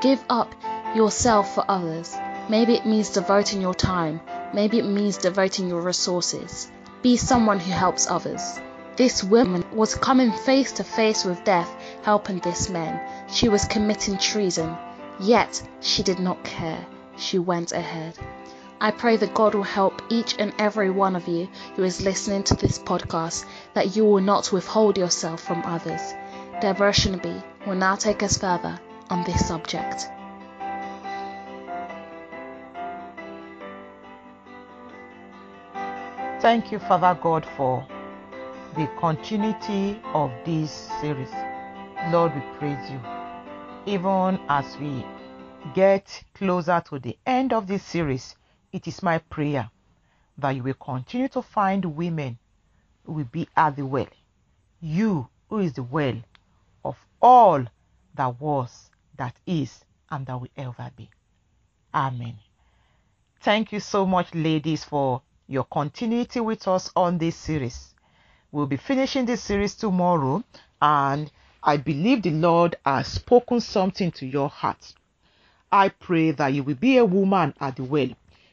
give 0.00 0.22
up 0.28 0.54
yourself 0.94 1.54
for 1.54 1.64
others. 1.68 2.16
Maybe 2.48 2.74
it 2.74 2.86
means 2.86 3.10
devoting 3.10 3.60
your 3.60 3.74
time. 3.74 4.20
Maybe 4.54 4.78
it 4.78 4.86
means 4.86 5.18
devoting 5.18 5.68
your 5.68 5.82
resources. 5.82 6.70
Be 7.02 7.16
someone 7.16 7.60
who 7.60 7.72
helps 7.72 8.10
others. 8.10 8.58
This 8.98 9.22
woman 9.22 9.64
was 9.70 9.94
coming 9.94 10.32
face 10.32 10.72
to 10.72 10.82
face 10.82 11.24
with 11.24 11.44
death, 11.44 11.72
helping 12.02 12.40
this 12.40 12.68
man. 12.68 13.00
She 13.28 13.48
was 13.48 13.64
committing 13.64 14.18
treason. 14.18 14.76
Yet 15.20 15.62
she 15.80 16.02
did 16.02 16.18
not 16.18 16.42
care. 16.42 16.84
She 17.16 17.38
went 17.38 17.70
ahead. 17.70 18.18
I 18.80 18.90
pray 18.90 19.16
that 19.18 19.34
God 19.34 19.54
will 19.54 19.62
help 19.62 20.02
each 20.08 20.34
and 20.40 20.52
every 20.58 20.90
one 20.90 21.14
of 21.14 21.28
you 21.28 21.46
who 21.76 21.84
is 21.84 22.02
listening 22.02 22.42
to 22.42 22.56
this 22.56 22.80
podcast 22.80 23.44
that 23.74 23.94
you 23.94 24.04
will 24.04 24.20
not 24.20 24.50
withhold 24.50 24.98
yourself 24.98 25.44
from 25.44 25.62
others. 25.64 26.02
Deborah 26.60 26.90
Shinabi 26.90 27.40
will 27.68 27.76
now 27.76 27.94
take 27.94 28.24
us 28.24 28.36
further 28.36 28.80
on 29.10 29.22
this 29.22 29.46
subject. 29.46 30.08
Thank 36.40 36.72
you, 36.72 36.80
Father 36.80 37.16
God, 37.22 37.46
for 37.46 37.86
the 38.76 38.86
continuity 38.98 40.00
of 40.14 40.30
this 40.44 40.70
series. 41.00 41.30
Lord, 42.10 42.34
we 42.34 42.42
praise 42.58 42.90
you. 42.90 43.00
Even 43.86 44.38
as 44.48 44.76
we 44.78 45.04
get 45.74 46.22
closer 46.34 46.82
to 46.88 46.98
the 46.98 47.16
end 47.26 47.52
of 47.52 47.66
this 47.66 47.82
series, 47.82 48.36
it 48.72 48.86
is 48.86 49.02
my 49.02 49.18
prayer 49.18 49.70
that 50.36 50.50
you 50.50 50.62
will 50.62 50.74
continue 50.74 51.28
to 51.28 51.42
find 51.42 51.84
women 51.84 52.38
who 53.04 53.12
will 53.12 53.24
be 53.24 53.48
at 53.56 53.76
the 53.76 53.86
well. 53.86 54.06
You, 54.80 55.28
who 55.48 55.58
is 55.58 55.72
the 55.72 55.82
well, 55.82 56.16
of 56.84 56.96
all 57.20 57.64
that 58.14 58.40
was, 58.40 58.90
that 59.16 59.34
is, 59.46 59.84
and 60.10 60.26
that 60.26 60.40
will 60.40 60.48
ever 60.56 60.90
be. 60.94 61.08
Amen. 61.94 62.34
Thank 63.40 63.72
you 63.72 63.80
so 63.80 64.04
much, 64.04 64.34
ladies, 64.34 64.84
for 64.84 65.22
your 65.46 65.64
continuity 65.64 66.40
with 66.40 66.68
us 66.68 66.90
on 66.94 67.18
this 67.18 67.34
series. 67.34 67.94
We'll 68.50 68.66
be 68.66 68.78
finishing 68.78 69.26
this 69.26 69.42
series 69.42 69.74
tomorrow, 69.74 70.42
and 70.80 71.30
I 71.62 71.76
believe 71.76 72.22
the 72.22 72.30
Lord 72.30 72.76
has 72.82 73.06
spoken 73.06 73.60
something 73.60 74.10
to 74.12 74.26
your 74.26 74.48
heart. 74.48 74.94
I 75.70 75.90
pray 75.90 76.30
that 76.30 76.54
you 76.54 76.62
will 76.62 76.74
be 76.76 76.96
a 76.96 77.04
woman 77.04 77.52
at 77.60 77.76
the 77.76 77.84
well. 77.84 78.08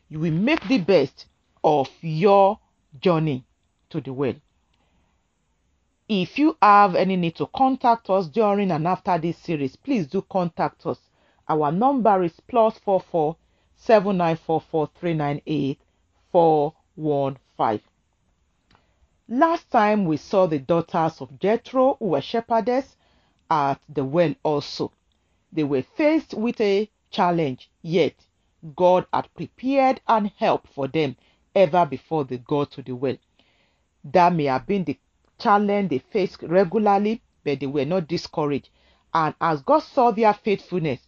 You 0.09 0.19
will 0.19 0.34
make 0.34 0.67
the 0.67 0.80
best 0.80 1.27
of 1.63 1.89
your 2.01 2.59
journey 2.99 3.45
to 3.89 4.01
the 4.01 4.11
well. 4.11 4.35
If 6.09 6.38
you 6.38 6.57
have 6.61 6.95
any 6.95 7.15
need 7.15 7.35
to 7.38 7.47
contact 7.47 8.09
us 8.09 8.27
during 8.27 8.72
and 8.72 8.85
after 8.85 9.17
this 9.17 9.38
series, 9.38 9.77
please 9.77 10.07
do 10.07 10.22
contact 10.30 10.85
us. 10.85 10.99
Our 11.47 11.72
number 11.72 12.22
is 12.23 12.38
plus 12.47 12.77
four 12.80 12.99
four 12.99 13.38
seven 13.77 14.17
nine 14.17 14.35
four 14.35 14.59
four 14.59 14.89
three 14.99 15.13
nine 15.13 15.41
eight 15.47 15.80
four 16.34 16.73
one 16.95 17.38
five. 17.55 17.81
Last 19.27 19.72
time 19.72 20.06
we 20.06 20.18
saw 20.18 20.45
the 20.45 20.60
daughters 20.60 21.19
of 21.19 21.39
Jethro 21.39 21.95
who 21.95 22.10
were 22.10 22.22
shepherdess 22.22 22.95
at 23.49 23.81
the 23.89 24.06
well 24.06 24.35
also. 24.43 24.91
They 25.52 25.64
were 25.64 25.81
faced 25.81 26.35
with 26.35 26.61
a 26.61 26.91
challenge, 27.10 27.72
yet 27.81 28.14
God 28.76 29.07
had 29.11 29.34
prepared 29.34 29.99
and 30.07 30.27
help 30.38 30.68
for 30.68 30.88
them 30.88 31.15
ever 31.56 31.88
before 31.88 32.23
they 32.23 32.38
got 32.38 32.69
to 32.73 32.84
the 32.84 32.91
well. 32.91 33.18
That 34.03 34.31
may 34.34 34.43
have 34.43 34.68
been 34.68 34.84
the 34.84 34.99
challenge 35.39 35.89
they 35.89 35.97
faced 35.97 36.43
regularly, 36.43 37.23
but 37.43 37.60
they 37.60 37.65
were 37.65 37.85
not 37.85 38.07
discouraged. 38.07 38.69
And 39.11 39.34
as 39.41 39.64
God 39.64 39.80
saw 39.80 40.11
their 40.11 40.35
faithfulness, 40.35 41.07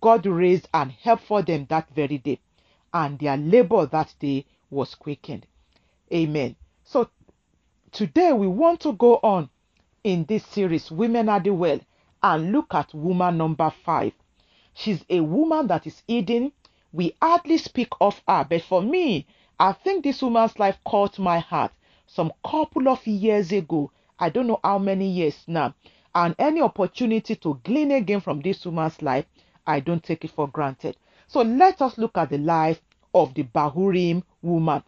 God 0.00 0.24
raised 0.24 0.68
and 0.72 0.92
helped 0.92 1.24
for 1.24 1.42
them 1.42 1.66
that 1.68 1.88
very 1.90 2.18
day, 2.18 2.38
and 2.94 3.18
their 3.18 3.36
labor 3.36 3.86
that 3.86 4.14
day 4.20 4.44
was 4.70 4.94
quickened. 4.94 5.46
Amen. 6.12 6.54
Today 7.96 8.30
we 8.34 8.46
want 8.46 8.80
to 8.80 8.92
go 8.92 9.18
on 9.22 9.48
in 10.04 10.26
this 10.26 10.44
series, 10.44 10.90
Women 10.90 11.30
at 11.30 11.44
the 11.44 11.54
Well, 11.54 11.80
and 12.22 12.52
look 12.52 12.74
at 12.74 12.92
woman 12.92 13.38
number 13.38 13.72
five. 13.86 14.12
She's 14.74 15.02
a 15.08 15.20
woman 15.20 15.68
that 15.68 15.86
is 15.86 16.02
hidden. 16.06 16.52
We 16.92 17.16
hardly 17.22 17.56
speak 17.56 17.88
of 17.98 18.20
her, 18.28 18.46
but 18.50 18.60
for 18.60 18.82
me, 18.82 19.26
I 19.58 19.72
think 19.72 20.04
this 20.04 20.20
woman's 20.20 20.58
life 20.58 20.76
caught 20.84 21.18
my 21.18 21.38
heart 21.38 21.72
some 22.06 22.34
couple 22.44 22.86
of 22.86 23.06
years 23.06 23.50
ago. 23.50 23.90
I 24.18 24.28
don't 24.28 24.46
know 24.46 24.60
how 24.62 24.78
many 24.78 25.08
years 25.08 25.44
now. 25.46 25.74
And 26.14 26.34
any 26.38 26.60
opportunity 26.60 27.34
to 27.36 27.58
glean 27.64 27.92
again 27.92 28.20
from 28.20 28.42
this 28.42 28.66
woman's 28.66 29.00
life, 29.00 29.24
I 29.66 29.80
don't 29.80 30.04
take 30.04 30.22
it 30.22 30.32
for 30.32 30.48
granted. 30.48 30.98
So 31.28 31.40
let 31.40 31.80
us 31.80 31.96
look 31.96 32.18
at 32.18 32.28
the 32.28 32.36
life 32.36 32.82
of 33.14 33.32
the 33.32 33.44
Bahurim 33.44 34.22
woman. 34.42 34.82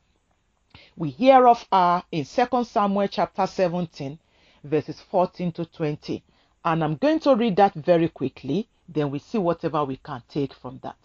We 0.97 1.11
hear 1.11 1.47
of 1.47 1.67
her 1.73 2.03
in 2.13 2.25
2 2.25 2.65
Samuel 2.65 3.09
chapter 3.09 3.47
17, 3.47 4.19
verses 4.65 5.01
14 5.01 5.53
to 5.53 5.65
20. 5.65 6.23
And 6.65 6.85
I'm 6.85 6.97
going 6.97 7.21
to 7.21 7.35
read 7.35 7.57
that 7.57 7.75
very 7.75 8.09
quickly, 8.09 8.69
then 8.89 9.11
we 9.11 9.19
see 9.19 9.39
whatever 9.39 9.85
we 9.85 9.97
can 9.97 10.23
take 10.29 10.53
from 10.53 10.81
that. 10.83 10.97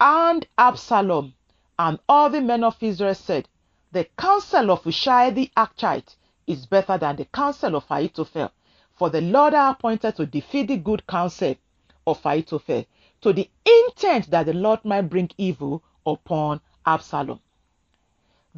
And 0.00 0.46
Absalom 0.58 1.34
and 1.78 1.98
all 2.08 2.30
the 2.30 2.40
men 2.40 2.64
of 2.64 2.76
Israel 2.82 3.14
said, 3.14 3.48
the 3.92 4.04
counsel 4.18 4.70
of 4.70 4.82
Hushai 4.82 5.30
the 5.30 5.50
Archite 5.56 6.16
is 6.46 6.66
better 6.66 6.98
than 6.98 7.16
the 7.16 7.24
counsel 7.26 7.76
of 7.76 7.84
Ahithophel, 7.88 8.50
for 8.94 9.10
the 9.10 9.20
Lord 9.20 9.54
appointed 9.54 10.16
to 10.16 10.26
defeat 10.26 10.68
the 10.68 10.76
good 10.76 11.06
counsel 11.06 11.54
of 12.06 12.20
Ahithophel, 12.24 12.84
to 13.22 13.32
the 13.32 13.48
intent 13.64 14.30
that 14.30 14.46
the 14.46 14.52
Lord 14.52 14.84
might 14.84 15.02
bring 15.02 15.30
evil 15.38 15.82
upon 16.04 16.60
Absalom. 16.84 17.40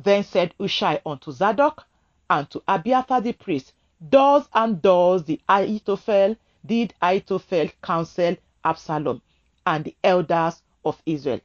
Then 0.00 0.22
said 0.22 0.54
Hushai 0.60 1.00
unto 1.04 1.32
Zadok 1.32 1.84
and 2.30 2.48
to 2.50 2.62
Abiathar 2.68 3.20
the 3.20 3.32
priest, 3.32 3.72
Thus 4.00 4.48
and 4.54 4.80
thus 4.80 5.24
the 5.24 5.40
Ahithophel 5.48 6.36
did 6.64 6.94
Ahithophel 7.02 7.68
counsel 7.82 8.36
Absalom 8.64 9.20
and 9.66 9.84
the 9.84 9.96
elders 10.04 10.62
of 10.84 11.02
Israel, 11.04 11.40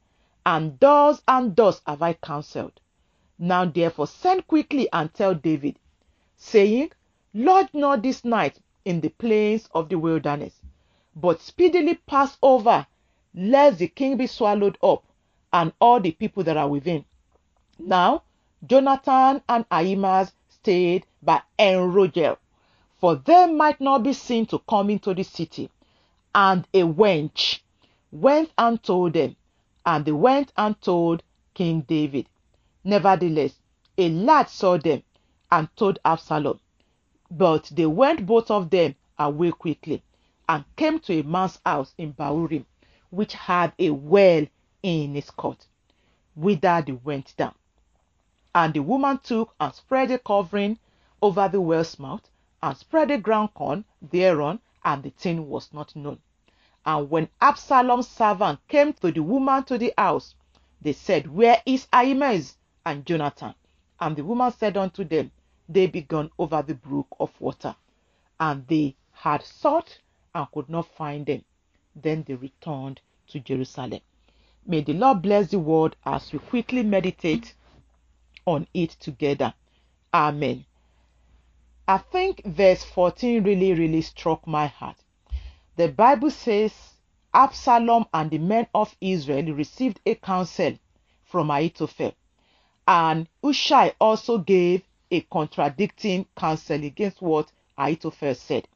and 0.46 0.80
thus 0.80 1.24
and 1.28 1.56
thus 1.56 1.82
have 1.88 2.04
I 2.04 2.14
counseled. 2.14 2.80
Now 3.40 3.66
therefore 3.66 4.06
send 4.06 4.46
quickly 4.46 4.88
and 4.94 5.12
tell 5.12 5.34
David, 5.34 5.80
saying, 6.38 6.92
Lodge 7.34 7.74
not 7.74 8.04
this 8.04 8.24
night 8.24 8.60
in 8.86 9.02
the 9.02 9.10
plains 9.10 9.68
of 9.74 9.90
the 9.90 9.98
wilderness, 9.98 10.62
but 11.16 11.42
speedily 11.42 11.96
pass 11.96 12.38
over, 12.44 12.86
lest 13.34 13.80
the 13.80 13.88
king 13.88 14.16
be 14.16 14.28
swallowed 14.28 14.78
up, 14.84 15.04
and 15.52 15.74
all 15.82 16.00
the 16.00 16.12
people 16.12 16.44
that 16.44 16.56
are 16.58 16.70
within. 16.70 17.04
Now 17.80 18.22
Jonathan 18.66 19.42
and 19.50 19.66
Ahimaaz 19.70 20.32
stayed 20.48 21.06
by 21.22 21.42
Enrogel, 21.60 22.38
for 22.96 23.16
they 23.16 23.46
might 23.52 23.82
not 23.82 24.04
be 24.04 24.14
seen 24.14 24.46
to 24.46 24.60
come 24.60 24.90
into 24.90 25.14
the 25.14 25.24
city. 25.24 25.70
And 26.34 26.66
a 26.74 26.84
wench 26.84 27.60
went 28.12 28.52
and 28.58 28.82
told 28.82 29.14
them, 29.14 29.36
and 29.86 30.06
they 30.06 30.14
went 30.14 30.54
and 30.56 30.80
told 30.82 31.24
King 31.54 31.82
David. 31.82 32.30
Nevertheless, 32.86 33.60
a 33.98 34.08
lad 34.10 34.50
saw 34.50 34.78
them 34.78 35.04
and 35.52 35.68
told 35.76 36.00
Absalom. 36.06 36.60
But 37.30 37.70
they 37.74 37.86
went 37.86 38.26
both 38.26 38.50
of 38.50 38.70
them 38.70 38.96
away 39.20 39.52
quickly 39.52 40.02
and 40.48 40.64
came 40.78 41.00
to 41.02 41.20
a 41.20 41.24
man's 41.24 41.60
house 41.66 41.94
in 41.98 42.14
Bahurim, 42.14 42.66
which 43.10 43.34
had 43.34 43.74
a 43.78 43.90
well 43.90 44.46
in 44.82 45.16
its 45.18 45.32
court, 45.32 45.68
whither 46.36 46.82
they 46.86 46.94
went 46.94 47.36
down. 47.36 47.54
And 48.56 48.74
the 48.74 48.82
woman 48.82 49.20
took 49.20 49.56
and 49.60 49.74
spread 49.74 50.12
a 50.12 50.20
covering 50.20 50.80
over 51.22 51.48
the 51.48 51.62
well's 51.62 51.98
mouth 51.98 52.30
and 52.62 52.78
spread 52.78 53.12
a 53.12 53.18
ground 53.18 53.54
corn 53.54 53.86
thereon, 54.02 54.60
and 54.86 55.04
the 55.04 55.10
thing 55.10 55.50
was 55.50 55.74
not 55.74 55.96
known. 55.96 56.20
And 56.86 57.10
when 57.10 57.30
Absalom's 57.42 58.08
servant 58.08 58.60
came 58.68 58.94
to 58.94 59.12
the 59.12 59.24
woman 59.24 59.64
to 59.64 59.78
the 59.78 59.94
house, 59.98 60.36
they 60.82 60.94
said, 60.94 61.34
Where 61.34 61.62
is 61.66 61.88
Ahimaaz 61.94 62.58
and 62.86 63.06
Jonathan? 63.06 63.56
And 64.00 64.16
the 64.16 64.24
woman 64.24 64.52
said 64.52 64.76
unto 64.78 65.04
them, 65.04 65.32
They 65.70 65.88
be 65.88 66.02
gone 66.02 66.30
over 66.38 66.62
the 66.62 66.76
brook 66.76 67.08
of 67.20 67.32
water. 67.40 67.76
And 68.40 68.68
they 68.68 68.96
had 69.14 69.44
sought 69.44 70.00
and 70.36 70.52
could 70.52 70.70
not 70.70 70.88
find 70.88 71.26
them. 71.26 71.44
Then 71.96 72.24
they 72.28 72.36
returned 72.36 73.00
to 73.28 73.40
Jerusalem. 73.40 74.02
May 74.66 74.82
the 74.82 74.94
Lord 74.94 75.22
bless 75.22 75.52
the 75.52 75.60
word 75.60 75.96
as 76.06 76.32
we 76.34 76.40
quickly 76.40 76.84
meditate 76.84 77.54
on 78.46 78.68
it 78.74 78.92
together. 79.00 79.54
Amen. 80.14 80.66
I 81.88 81.98
think 81.98 82.46
verse 82.46 82.84
14 82.84 83.44
really, 83.44 83.74
really 83.74 84.02
struck 84.02 84.48
my 84.48 84.68
heart. 84.68 84.98
The 85.76 85.90
Bible 85.90 86.32
says 86.32 86.74
Absalom 87.34 88.06
and 88.14 88.30
the 88.30 88.38
men 88.38 88.68
of 88.76 88.96
Israel 89.02 89.54
received 89.54 90.00
a 90.06 90.16
counsel 90.16 90.78
from 91.26 91.50
Ahithophel, 91.50 92.14
and 92.88 93.28
Hushai 93.44 93.94
also 94.00 94.38
gave 94.38 94.84
a 95.10 95.22
contradicting 95.22 96.28
counsel 96.38 96.84
against 96.84 97.22
what 97.22 97.52
Ahithophel 97.78 98.36
said. 98.36 98.68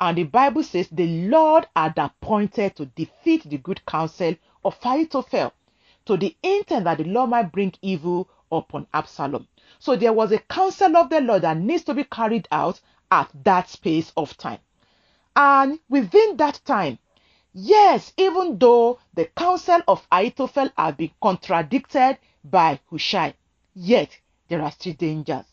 And 0.00 0.16
the 0.16 0.24
Bible 0.24 0.62
says 0.62 0.88
the 0.88 1.28
Lord 1.28 1.68
had 1.76 1.98
appointed 1.98 2.74
to 2.76 2.86
defeat 2.86 3.44
the 3.44 3.58
good 3.58 3.84
counsel 3.84 4.34
of 4.64 4.78
Ahithophel 4.82 5.52
to 6.06 6.16
the 6.16 6.34
intent 6.42 6.84
that 6.84 6.98
the 6.98 7.04
Lord 7.04 7.30
might 7.30 7.52
bring 7.52 7.74
evil 7.82 8.28
upon 8.50 8.86
Absalom. 8.92 9.46
So 9.78 9.96
there 9.96 10.12
was 10.12 10.32
a 10.32 10.38
counsel 10.38 10.96
of 10.96 11.10
the 11.10 11.20
Lord 11.20 11.42
that 11.42 11.56
needs 11.56 11.84
to 11.84 11.94
be 11.94 12.04
carried 12.04 12.48
out 12.50 12.80
at 13.10 13.30
that 13.44 13.68
space 13.68 14.12
of 14.16 14.36
time. 14.36 14.58
And 15.34 15.78
within 15.88 16.36
that 16.36 16.60
time, 16.64 16.98
yes, 17.52 18.12
even 18.16 18.58
though 18.58 18.98
the 19.14 19.26
counsel 19.26 19.80
of 19.88 20.06
Ahithophel 20.10 20.70
had 20.76 20.96
been 20.96 21.10
contradicted 21.22 22.18
by 22.44 22.80
Hushai, 22.90 23.34
yet 23.74 24.18
there 24.48 24.62
are 24.62 24.72
still 24.72 24.94
dangers. 24.94 25.44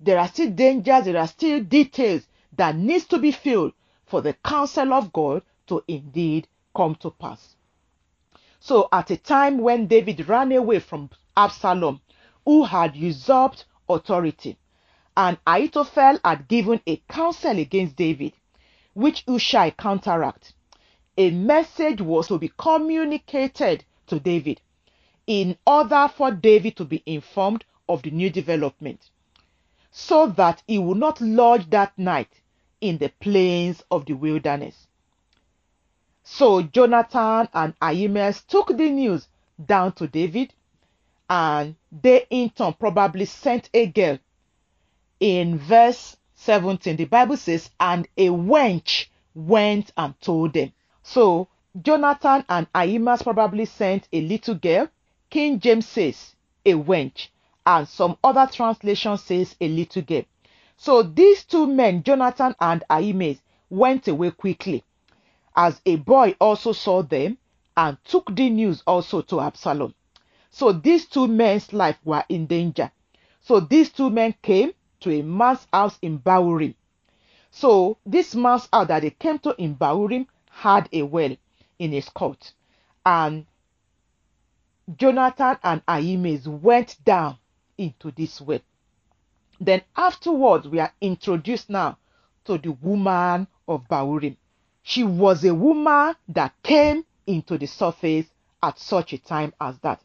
There 0.00 0.18
are 0.18 0.28
still 0.28 0.50
dangers, 0.50 1.04
there 1.04 1.18
are 1.18 1.28
still 1.28 1.62
details 1.62 2.26
that 2.56 2.76
needs 2.76 3.04
to 3.06 3.18
be 3.18 3.30
filled 3.32 3.72
for 4.06 4.20
the 4.20 4.34
counsel 4.34 4.92
of 4.92 5.12
God 5.12 5.42
to 5.68 5.82
indeed 5.86 6.48
come 6.74 6.94
to 6.96 7.10
pass. 7.10 7.56
So 8.60 8.88
at 8.92 9.10
a 9.10 9.16
time 9.16 9.58
when 9.58 9.86
David 9.86 10.28
ran 10.28 10.52
away 10.52 10.78
from 10.78 11.10
Absalom, 11.36 12.00
who 12.44 12.64
had 12.64 12.96
usurped 12.96 13.64
authority, 13.88 14.56
and 15.16 15.38
Ahithophel 15.46 16.18
had 16.24 16.48
given 16.48 16.80
a 16.86 16.96
counsel 17.08 17.58
against 17.58 17.96
David, 17.96 18.32
which 18.94 19.24
Hushai 19.26 19.70
counteracted, 19.70 20.54
a 21.16 21.30
message 21.30 22.00
was 22.00 22.28
to 22.28 22.38
be 22.38 22.52
communicated 22.56 23.84
to 24.06 24.18
David 24.18 24.60
in 25.26 25.56
order 25.66 26.08
for 26.14 26.30
David 26.30 26.76
to 26.76 26.84
be 26.84 27.02
informed 27.06 27.64
of 27.88 28.02
the 28.02 28.10
new 28.10 28.30
development, 28.30 29.10
so 29.90 30.26
that 30.26 30.62
he 30.66 30.78
would 30.78 30.98
not 30.98 31.20
lodge 31.20 31.68
that 31.70 31.96
night 31.98 32.40
in 32.80 32.98
the 32.98 33.10
plains 33.20 33.82
of 33.90 34.06
the 34.06 34.14
wilderness. 34.14 34.86
So 36.24 36.62
Jonathan 36.62 37.48
and 37.52 37.74
Ahimaaz 37.80 38.42
took 38.42 38.68
the 38.68 38.90
news 38.90 39.28
down 39.64 39.92
to 39.92 40.06
David, 40.06 40.54
and 41.28 41.76
they 41.90 42.26
in 42.30 42.50
turn 42.50 42.72
probably 42.74 43.24
sent 43.24 43.70
a 43.72 43.86
girl. 43.86 44.18
In 45.20 45.58
verse 45.58 46.16
17, 46.36 46.96
the 46.96 47.04
Bible 47.04 47.36
says, 47.36 47.70
And 47.78 48.08
a 48.16 48.28
wench 48.28 49.06
went 49.34 49.92
and 49.96 50.20
told 50.20 50.52
them. 50.54 50.72
So 51.02 51.48
Jonathan 51.80 52.44
and 52.48 52.66
Ahimaaz 52.74 53.22
probably 53.22 53.64
sent 53.64 54.08
a 54.12 54.20
little 54.20 54.54
girl. 54.54 54.88
King 55.30 55.58
James 55.58 55.88
says 55.88 56.34
a 56.66 56.74
wench, 56.74 57.28
and 57.64 57.88
some 57.88 58.18
other 58.22 58.46
translation 58.52 59.16
says 59.16 59.56
a 59.60 59.68
little 59.68 60.02
girl. 60.02 60.24
So 60.76 61.02
these 61.02 61.44
two 61.44 61.66
men, 61.66 62.02
Jonathan 62.02 62.54
and 62.60 62.84
Ahimaaz, 62.90 63.40
went 63.70 64.08
away 64.08 64.32
quickly, 64.32 64.84
as 65.56 65.80
a 65.86 65.96
boy 65.96 66.34
also 66.40 66.72
saw 66.72 67.02
them 67.02 67.38
and 67.76 67.96
took 68.04 68.34
the 68.34 68.50
news 68.50 68.82
also 68.86 69.22
to 69.22 69.40
Absalom. 69.40 69.94
So 70.54 70.70
these 70.70 71.06
two 71.06 71.28
men's 71.28 71.72
life 71.72 71.98
were 72.04 72.24
in 72.28 72.46
danger. 72.46 72.92
So 73.40 73.58
these 73.58 73.90
two 73.90 74.10
men 74.10 74.34
came 74.42 74.72
to 75.00 75.10
a 75.10 75.22
man's 75.22 75.66
house 75.72 75.98
in 76.02 76.18
Bahurim. 76.18 76.74
So 77.50 77.96
this 78.04 78.34
man's 78.34 78.68
house 78.70 78.86
that 78.88 79.00
they 79.00 79.10
came 79.10 79.38
to 79.40 79.54
in 79.60 79.74
Bahurim 79.76 80.26
had 80.50 80.90
a 80.92 81.02
well 81.02 81.34
in 81.78 81.92
his 81.92 82.08
court. 82.10 82.52
And 83.04 83.46
Jonathan 84.94 85.56
and 85.64 85.82
Ahimaaz 85.88 86.46
went 86.46 87.02
down 87.02 87.38
into 87.78 88.10
this 88.10 88.38
well. 88.40 88.60
Then 89.58 89.80
afterwards, 89.96 90.68
we 90.68 90.80
are 90.80 90.92
introduced 91.00 91.70
now 91.70 91.96
to 92.44 92.58
the 92.58 92.72
woman 92.72 93.46
of 93.66 93.88
Bahurim. 93.88 94.36
She 94.82 95.02
was 95.02 95.44
a 95.44 95.54
woman 95.54 96.14
that 96.28 96.54
came 96.62 97.06
into 97.26 97.56
the 97.56 97.66
surface 97.66 98.26
at 98.62 98.78
such 98.78 99.14
a 99.14 99.18
time 99.18 99.54
as 99.58 99.78
that. 99.78 100.02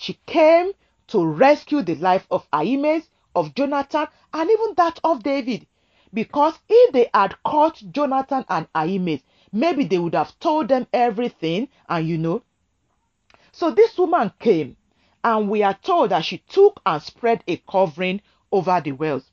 She 0.00 0.14
came 0.26 0.74
to 1.08 1.26
rescue 1.26 1.82
the 1.82 1.96
life 1.96 2.24
of 2.30 2.46
Ahimaaz, 2.52 3.10
of 3.34 3.52
Jonathan, 3.56 4.06
and 4.32 4.48
even 4.48 4.74
that 4.76 5.00
of 5.02 5.24
David. 5.24 5.66
Because 6.14 6.56
if 6.68 6.92
they 6.92 7.10
had 7.12 7.42
caught 7.42 7.82
Jonathan 7.90 8.44
and 8.48 8.68
Ahimaaz, 8.76 9.24
maybe 9.50 9.82
they 9.84 9.98
would 9.98 10.14
have 10.14 10.38
told 10.38 10.68
them 10.68 10.86
everything, 10.92 11.68
and 11.88 12.06
you 12.06 12.16
know. 12.16 12.42
So 13.50 13.72
this 13.72 13.98
woman 13.98 14.32
came, 14.38 14.76
and 15.24 15.50
we 15.50 15.64
are 15.64 15.74
told 15.74 16.10
that 16.10 16.24
she 16.24 16.38
took 16.38 16.80
and 16.86 17.02
spread 17.02 17.42
a 17.48 17.56
covering 17.56 18.20
over 18.52 18.80
the 18.80 18.92
wells. 18.92 19.32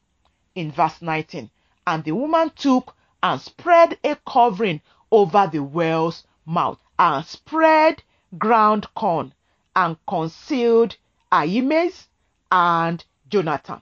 In 0.56 0.72
verse 0.72 1.00
19, 1.00 1.52
and 1.86 2.04
the 2.04 2.14
woman 2.14 2.50
took 2.56 2.96
and 3.22 3.40
spread 3.40 4.00
a 4.04 4.16
covering 4.28 4.82
over 5.12 5.48
the 5.52 5.62
well's 5.62 6.26
mouth, 6.44 6.80
and 6.98 7.24
spread 7.24 8.02
ground 8.40 8.88
corn, 8.96 9.32
and 9.76 9.98
concealed 10.08 10.96
Ahimaaz 11.32 12.08
and 12.52 13.04
Jonathan. 13.30 13.82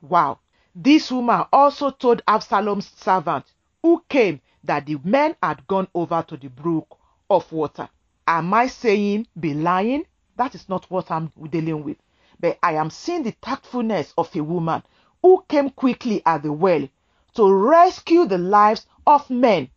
Wow. 0.00 0.38
This 0.74 1.10
woman 1.10 1.44
also 1.52 1.90
told 1.90 2.22
Absalom's 2.28 2.88
servant, 2.96 3.44
who 3.82 4.02
came, 4.08 4.40
that 4.64 4.86
the 4.86 4.98
men 5.04 5.36
had 5.42 5.66
gone 5.66 5.88
over 5.94 6.24
to 6.28 6.36
the 6.36 6.48
brook 6.48 6.98
of 7.30 7.50
water. 7.52 7.88
Am 8.26 8.52
I 8.52 8.66
saying 8.66 9.26
be 9.38 9.54
lying? 9.54 10.04
That 10.36 10.54
is 10.54 10.68
not 10.68 10.90
what 10.90 11.10
I'm 11.10 11.32
dealing 11.50 11.84
with. 11.84 11.96
But 12.40 12.58
I 12.62 12.74
am 12.74 12.90
seeing 12.90 13.22
the 13.22 13.32
tactfulness 13.32 14.12
of 14.18 14.34
a 14.34 14.42
woman 14.42 14.82
who 15.22 15.44
came 15.48 15.70
quickly 15.70 16.22
at 16.26 16.42
the 16.42 16.52
well 16.52 16.88
to 17.34 17.52
rescue 17.52 18.26
the 18.26 18.38
lives 18.38 18.86
of 19.06 19.28
men 19.30 19.68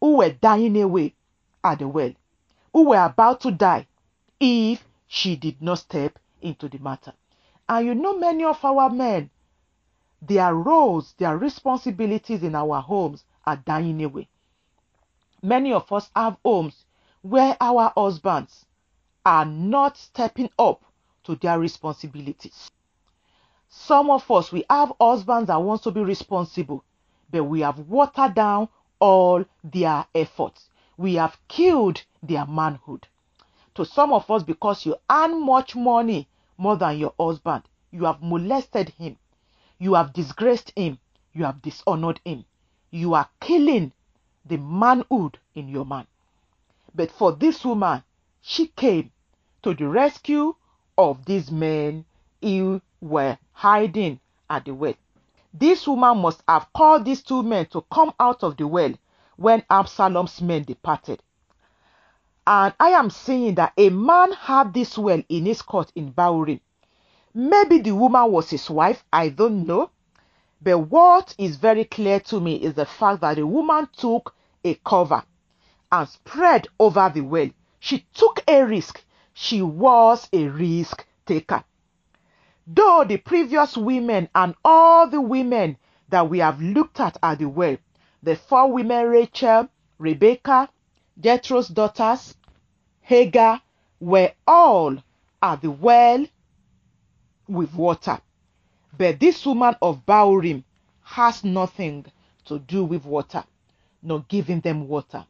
who 0.00 0.16
were 0.16 0.30
dying 0.30 0.80
away 0.82 1.14
at 1.62 1.78
the 1.78 1.88
well, 1.88 2.12
who 2.72 2.88
were 2.88 3.04
about 3.04 3.40
to 3.42 3.50
die 3.50 3.86
if 4.40 4.84
she 5.14 5.36
did 5.36 5.62
not 5.62 5.78
step 5.78 6.18
into 6.42 6.68
the 6.68 6.78
matter. 6.78 7.12
And 7.68 7.86
you 7.86 7.94
know, 7.94 8.18
many 8.18 8.42
of 8.42 8.64
our 8.64 8.90
men, 8.90 9.30
their 10.20 10.52
roles, 10.52 11.14
their 11.18 11.38
responsibilities 11.38 12.42
in 12.42 12.56
our 12.56 12.80
homes 12.82 13.24
are 13.46 13.56
dying 13.56 14.02
away. 14.02 14.28
Many 15.40 15.72
of 15.72 15.92
us 15.92 16.10
have 16.16 16.36
homes 16.44 16.84
where 17.22 17.56
our 17.60 17.92
husbands 17.96 18.66
are 19.24 19.44
not 19.44 19.96
stepping 19.96 20.50
up 20.58 20.82
to 21.22 21.36
their 21.36 21.60
responsibilities. 21.60 22.68
Some 23.68 24.10
of 24.10 24.28
us, 24.32 24.50
we 24.50 24.64
have 24.68 24.92
husbands 25.00 25.46
that 25.46 25.62
want 25.62 25.84
to 25.84 25.92
be 25.92 26.00
responsible, 26.00 26.82
but 27.30 27.44
we 27.44 27.60
have 27.60 27.78
watered 27.78 28.34
down 28.34 28.68
all 28.98 29.44
their 29.62 30.06
efforts. 30.12 30.70
We 30.96 31.14
have 31.14 31.38
killed 31.46 32.02
their 32.20 32.46
manhood. 32.46 33.06
To 33.74 33.84
some 33.84 34.12
of 34.12 34.30
us, 34.30 34.42
because 34.42 34.86
you 34.86 34.96
earn 35.10 35.44
much 35.44 35.74
money 35.74 36.28
more 36.56 36.76
than 36.76 36.98
your 36.98 37.12
husband, 37.18 37.64
you 37.90 38.04
have 38.04 38.22
molested 38.22 38.90
him, 38.90 39.16
you 39.78 39.94
have 39.94 40.12
disgraced 40.12 40.72
him, 40.76 40.98
you 41.32 41.44
have 41.44 41.60
dishonored 41.60 42.20
him. 42.24 42.44
You 42.90 43.14
are 43.14 43.28
killing 43.40 43.92
the 44.44 44.56
manhood 44.58 45.38
in 45.54 45.68
your 45.68 45.84
man. 45.84 46.06
But 46.94 47.10
for 47.10 47.32
this 47.32 47.64
woman, 47.64 48.04
she 48.40 48.68
came 48.68 49.10
to 49.62 49.74
the 49.74 49.88
rescue 49.88 50.54
of 50.96 51.24
these 51.24 51.50
men 51.50 52.04
who 52.40 52.80
were 53.00 53.36
hiding 53.52 54.20
at 54.48 54.66
the 54.66 54.74
well. 54.74 54.94
This 55.52 55.86
woman 55.88 56.18
must 56.18 56.42
have 56.46 56.72
called 56.72 57.04
these 57.04 57.22
two 57.22 57.42
men 57.42 57.66
to 57.66 57.84
come 57.90 58.12
out 58.20 58.44
of 58.44 58.56
the 58.56 58.66
well 58.68 58.92
when 59.36 59.64
Absalom's 59.68 60.40
men 60.40 60.62
departed. 60.62 61.22
And 62.46 62.74
I 62.78 62.90
am 62.90 63.08
saying 63.10 63.54
that 63.54 63.72
a 63.76 63.88
man 63.88 64.32
had 64.32 64.74
this 64.74 64.98
well 64.98 65.22
in 65.28 65.46
his 65.46 65.62
court 65.62 65.90
in 65.94 66.12
Bahurim. 66.12 66.60
Maybe 67.32 67.78
the 67.78 67.92
woman 67.92 68.30
was 68.30 68.50
his 68.50 68.68
wife, 68.68 69.02
I 69.12 69.30
don't 69.30 69.66
know. 69.66 69.90
But 70.60 70.78
what 70.78 71.34
is 71.38 71.56
very 71.56 71.84
clear 71.84 72.20
to 72.20 72.40
me 72.40 72.56
is 72.56 72.74
the 72.74 72.86
fact 72.86 73.22
that 73.22 73.36
the 73.36 73.46
woman 73.46 73.88
took 73.96 74.34
a 74.62 74.74
cover 74.76 75.22
and 75.90 76.08
spread 76.08 76.68
over 76.78 77.10
the 77.14 77.22
well. 77.22 77.50
She 77.80 78.06
took 78.14 78.42
a 78.48 78.62
risk. 78.64 79.04
She 79.32 79.62
was 79.62 80.28
a 80.32 80.46
risk 80.48 81.06
taker. 81.26 81.64
Though 82.66 83.04
the 83.06 83.18
previous 83.18 83.76
women 83.76 84.28
and 84.34 84.54
all 84.64 85.08
the 85.08 85.20
women 85.20 85.76
that 86.08 86.28
we 86.30 86.38
have 86.38 86.60
looked 86.62 87.00
at 87.00 87.16
at 87.22 87.38
the 87.38 87.48
well, 87.48 87.76
the 88.22 88.36
four 88.36 88.72
women 88.72 89.06
Rachel, 89.06 89.68
Rebecca, 89.98 90.68
Jethro's 91.20 91.68
daughters, 91.68 92.34
Hagar, 93.00 93.62
were 94.00 94.32
all 94.46 94.96
at 95.42 95.62
the 95.62 95.70
well 95.70 96.26
with 97.46 97.72
water. 97.74 98.20
But 98.96 99.20
this 99.20 99.44
woman 99.46 99.76
of 99.80 100.04
Bahurim 100.06 100.64
has 101.02 101.44
nothing 101.44 102.06
to 102.46 102.58
do 102.58 102.84
with 102.84 103.04
water, 103.04 103.44
nor 104.02 104.24
giving 104.28 104.60
them 104.60 104.88
water. 104.88 105.24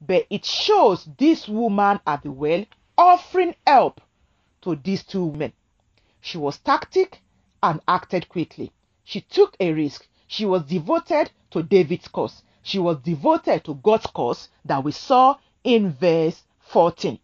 But 0.00 0.26
it 0.30 0.44
shows 0.44 1.08
this 1.18 1.48
woman 1.48 2.00
at 2.06 2.22
the 2.22 2.30
well 2.30 2.64
offering 2.96 3.54
help 3.66 4.00
to 4.62 4.76
these 4.76 5.02
two 5.04 5.32
men. 5.32 5.52
She 6.20 6.38
was 6.38 6.58
tactic 6.58 7.20
and 7.62 7.80
acted 7.86 8.28
quickly. 8.28 8.72
She 9.04 9.20
took 9.20 9.56
a 9.60 9.72
risk. 9.72 10.06
She 10.26 10.44
was 10.44 10.62
devoted 10.64 11.30
to 11.50 11.62
David's 11.62 12.08
cause. 12.08 12.42
She 12.66 12.78
was 12.78 12.96
devoted 13.00 13.62
to 13.64 13.74
God's 13.74 14.06
cause 14.06 14.48
that 14.64 14.82
we 14.82 14.90
saw 14.90 15.36
in 15.64 15.92
verse 15.92 16.42
14. 16.60 17.18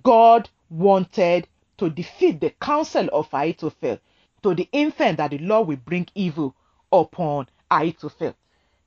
God 0.00 0.48
wanted 0.70 1.48
to 1.76 1.90
defeat 1.90 2.38
the 2.40 2.50
counsel 2.50 3.08
of 3.12 3.28
Ahithophel 3.32 3.98
to 4.44 4.54
the 4.54 4.68
intent 4.70 5.16
that 5.18 5.32
the 5.32 5.38
Lord 5.38 5.66
will 5.66 5.76
bring 5.76 6.06
evil 6.14 6.54
upon 6.92 7.48
Ahithophel. 7.68 8.36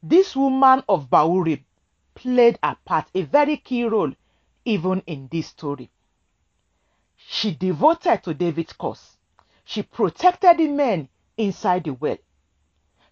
This 0.01 0.37
woman 0.37 0.83
of 0.87 1.09
Bahurim 1.09 1.65
played 2.15 2.57
a 2.63 2.77
part, 2.85 3.07
a 3.13 3.23
very 3.23 3.57
key 3.57 3.83
role, 3.83 4.13
even 4.63 5.03
in 5.05 5.27
this 5.29 5.47
story. 5.47 5.89
She 7.17 7.53
devoted 7.53 8.23
to 8.23 8.33
David's 8.33 8.71
cause. 8.71 9.17
She 9.65 9.83
protected 9.83 10.59
the 10.59 10.67
men 10.69 11.09
inside 11.35 11.83
the 11.83 11.93
well. 11.93 12.17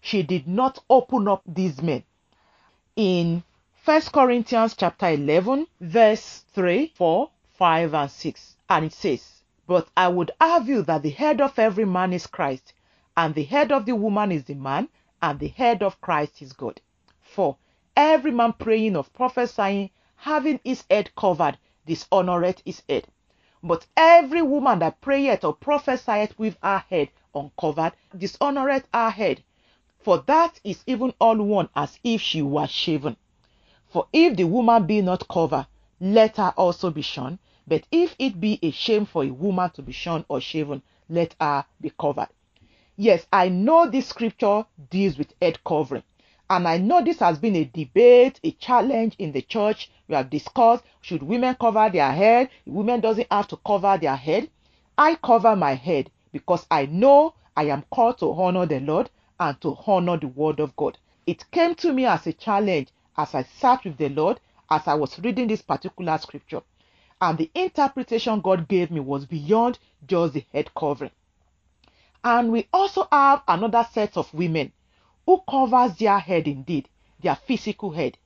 She 0.00 0.22
did 0.22 0.48
not 0.48 0.82
open 0.88 1.28
up 1.28 1.42
these 1.46 1.82
men. 1.82 2.02
In 2.96 3.44
1 3.84 4.00
Corinthians 4.10 4.74
chapter 4.74 5.10
11, 5.10 5.66
verse 5.82 6.46
3, 6.54 6.94
4, 6.96 7.30
5, 7.50 7.94
and 7.94 8.10
6, 8.10 8.56
and 8.70 8.84
it 8.86 8.92
says, 8.94 9.42
But 9.66 9.88
I 9.94 10.08
would 10.08 10.30
have 10.40 10.66
you 10.66 10.80
that 10.84 11.02
the 11.02 11.10
head 11.10 11.42
of 11.42 11.58
every 11.58 11.84
man 11.84 12.14
is 12.14 12.26
Christ, 12.26 12.72
and 13.14 13.34
the 13.34 13.44
head 13.44 13.70
of 13.70 13.84
the 13.84 13.94
woman 13.94 14.32
is 14.32 14.44
the 14.44 14.54
man, 14.54 14.88
and 15.20 15.38
the 15.38 15.48
head 15.48 15.82
of 15.82 16.00
Christ 16.00 16.40
is 16.40 16.54
God. 16.54 16.80
For 17.20 17.58
Every 17.94 18.30
man 18.30 18.54
praying 18.54 18.96
of 18.96 19.12
prophesying, 19.12 19.90
having 20.16 20.58
his 20.64 20.82
head 20.90 21.14
covered, 21.14 21.58
dishonoreth 21.86 22.62
his 22.64 22.82
head. 22.88 23.08
But 23.62 23.84
every 23.94 24.40
woman 24.40 24.78
that 24.78 25.02
prayeth 25.02 25.44
or 25.44 25.52
prophesieth 25.52 26.38
with 26.38 26.56
her 26.62 26.82
head 26.88 27.10
uncovered, 27.34 27.92
dishonoreth 28.16 28.84
her 28.94 29.10
head. 29.10 29.44
For 30.06 30.18
that 30.28 30.60
is 30.62 30.84
even 30.86 31.14
all 31.20 31.36
one 31.36 31.68
as 31.74 31.98
if 32.04 32.20
she 32.20 32.40
were 32.40 32.68
shaven. 32.68 33.16
For 33.88 34.06
if 34.12 34.36
the 34.36 34.44
woman 34.44 34.86
be 34.86 35.02
not 35.02 35.26
covered, 35.26 35.66
let 36.00 36.36
her 36.36 36.54
also 36.56 36.90
be 36.90 37.02
shorn. 37.02 37.40
But 37.66 37.88
if 37.90 38.14
it 38.16 38.38
be 38.40 38.60
a 38.62 38.70
shame 38.70 39.04
for 39.04 39.24
a 39.24 39.32
woman 39.32 39.70
to 39.70 39.82
be 39.82 39.90
shorn 39.90 40.24
or 40.28 40.40
shaven, 40.40 40.82
let 41.08 41.34
her 41.40 41.64
be 41.80 41.90
covered. 41.90 42.28
Yes, 42.96 43.26
I 43.32 43.48
know 43.48 43.90
this 43.90 44.06
scripture 44.06 44.64
deals 44.90 45.18
with 45.18 45.34
head 45.42 45.58
covering. 45.64 46.04
And 46.48 46.68
I 46.68 46.78
know 46.78 47.02
this 47.02 47.18
has 47.18 47.40
been 47.40 47.56
a 47.56 47.64
debate, 47.64 48.38
a 48.44 48.52
challenge 48.52 49.16
in 49.18 49.32
the 49.32 49.42
church. 49.42 49.90
We 50.06 50.14
have 50.14 50.30
discussed 50.30 50.84
should 51.00 51.24
women 51.24 51.56
cover 51.60 51.90
their 51.90 52.12
head? 52.12 52.50
Women 52.64 53.00
doesn't 53.00 53.26
have 53.32 53.48
to 53.48 53.56
cover 53.56 53.98
their 53.98 54.14
head. 54.14 54.50
I 54.96 55.16
cover 55.16 55.56
my 55.56 55.74
head 55.74 56.12
because 56.30 56.64
I 56.70 56.86
know 56.86 57.34
I 57.56 57.64
am 57.64 57.84
called 57.90 58.18
to 58.18 58.32
honor 58.32 58.66
the 58.66 58.78
Lord 58.78 59.10
and 59.38 59.60
to 59.60 59.76
honor 59.86 60.16
the 60.16 60.28
word 60.28 60.60
of 60.60 60.74
God. 60.76 60.98
It 61.26 61.50
came 61.50 61.74
to 61.76 61.92
me 61.92 62.06
as 62.06 62.26
a 62.26 62.32
challenge 62.32 62.88
as 63.16 63.34
I 63.34 63.42
sat 63.42 63.84
with 63.84 63.96
the 63.96 64.08
Lord 64.08 64.40
as 64.70 64.86
I 64.86 64.94
was 64.94 65.18
reading 65.18 65.48
this 65.48 65.62
particular 65.62 66.18
scripture. 66.18 66.62
And 67.20 67.38
the 67.38 67.50
interpretation 67.54 68.40
God 68.40 68.68
gave 68.68 68.90
me 68.90 69.00
was 69.00 69.26
beyond 69.26 69.78
just 70.06 70.34
the 70.34 70.44
head 70.52 70.70
covering. 70.74 71.12
And 72.22 72.52
we 72.52 72.68
also 72.72 73.06
have 73.10 73.42
another 73.46 73.86
set 73.90 74.16
of 74.16 74.32
women 74.34 74.72
who 75.24 75.42
covers 75.48 75.96
their 75.96 76.18
head 76.18 76.46
indeed, 76.46 76.88
their 77.20 77.36
physical 77.36 77.92
head, 77.92 78.18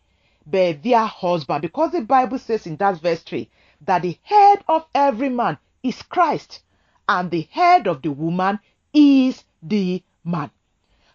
but 0.46 0.82
their 0.82 1.06
husband. 1.06 1.62
Because 1.62 1.92
the 1.92 2.00
Bible 2.02 2.38
says 2.38 2.66
in 2.66 2.76
that 2.76 3.00
verse 3.00 3.22
3 3.22 3.48
that 3.82 4.02
the 4.02 4.18
head 4.22 4.64
of 4.68 4.86
every 4.94 5.28
man 5.28 5.58
is 5.82 6.02
Christ, 6.02 6.62
and 7.08 7.30
the 7.30 7.48
head 7.50 7.86
of 7.86 8.02
the 8.02 8.10
woman 8.10 8.58
is 8.92 9.44
the 9.62 10.02
man. 10.24 10.50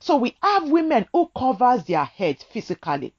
So 0.06 0.18
we 0.18 0.36
have 0.44 0.69
women 0.69 1.07
who 1.11 1.32
covers 1.36 1.86
their 1.86 2.06
heads 2.06 2.44
physically, 2.44 3.11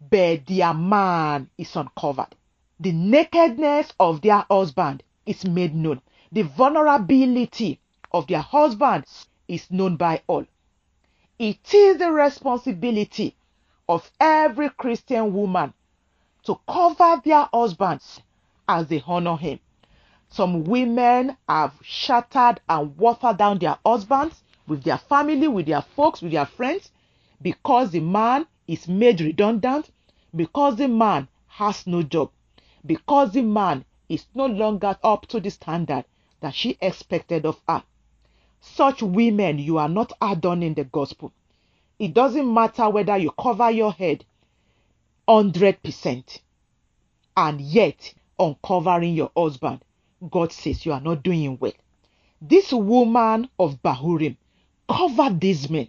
but 0.00 0.46
their 0.46 0.72
man 0.72 1.50
is 1.58 1.74
uncovered. 1.74 2.36
The 2.78 2.92
nakedness 2.92 3.92
of 3.98 4.20
their 4.20 4.46
husband 4.48 5.02
is 5.26 5.44
made 5.44 5.74
known. 5.74 6.00
The 6.30 6.42
vulnerability 6.42 7.80
of 8.12 8.28
their 8.28 8.42
husbands 8.42 9.26
is 9.48 9.68
known 9.72 9.96
by 9.96 10.22
all. 10.28 10.46
It 11.40 11.74
is 11.74 11.96
the 11.96 12.12
responsibility 12.12 13.34
of 13.88 14.08
every 14.20 14.70
Christian 14.70 15.34
woman 15.34 15.74
to 16.44 16.60
cover 16.68 17.22
their 17.24 17.48
husbands 17.52 18.20
as 18.68 18.86
they 18.86 19.02
honor 19.04 19.36
him. 19.36 19.58
Some 20.28 20.62
women 20.62 21.36
have 21.48 21.72
shattered 21.82 22.60
and 22.68 22.96
watered 22.96 23.36
down 23.38 23.58
their 23.58 23.78
husbands 23.84 24.43
with 24.66 24.82
their 24.82 24.98
family, 24.98 25.48
with 25.48 25.66
their 25.66 25.82
folks, 25.82 26.22
with 26.22 26.32
their 26.32 26.46
friends 26.46 26.90
because 27.44 27.90
the 27.90 28.00
man 28.00 28.46
is 28.66 28.88
made 28.88 29.20
redundant, 29.20 29.90
because 30.34 30.76
the 30.76 30.88
man 30.88 31.28
has 31.46 31.86
no 31.86 32.02
job, 32.02 32.30
because 32.86 33.32
the 33.32 33.42
man 33.42 33.84
is 34.08 34.24
no 34.34 34.46
longer 34.46 34.96
up 35.04 35.26
to 35.26 35.40
the 35.40 35.50
standard 35.50 36.04
that 36.40 36.54
she 36.54 36.78
expected 36.80 37.44
of 37.44 37.60
her. 37.68 37.82
Such 38.60 39.02
women, 39.02 39.58
you 39.58 39.76
are 39.76 39.90
not 39.90 40.12
adorning 40.22 40.72
the 40.72 40.84
gospel. 40.84 41.32
It 41.98 42.14
doesn't 42.14 42.52
matter 42.52 42.88
whether 42.88 43.18
you 43.18 43.30
cover 43.32 43.70
your 43.70 43.92
head 43.92 44.24
100% 45.28 46.40
and 47.36 47.60
yet 47.60 48.14
uncovering 48.38 49.14
your 49.14 49.30
husband. 49.36 49.84
God 50.30 50.50
says 50.50 50.86
you 50.86 50.92
are 50.92 51.00
not 51.00 51.22
doing 51.22 51.58
well. 51.60 51.72
This 52.40 52.72
woman 52.72 53.48
of 53.58 53.82
Bahurim 53.82 54.36
covered 54.88 55.40
these 55.40 55.68
men. 55.70 55.88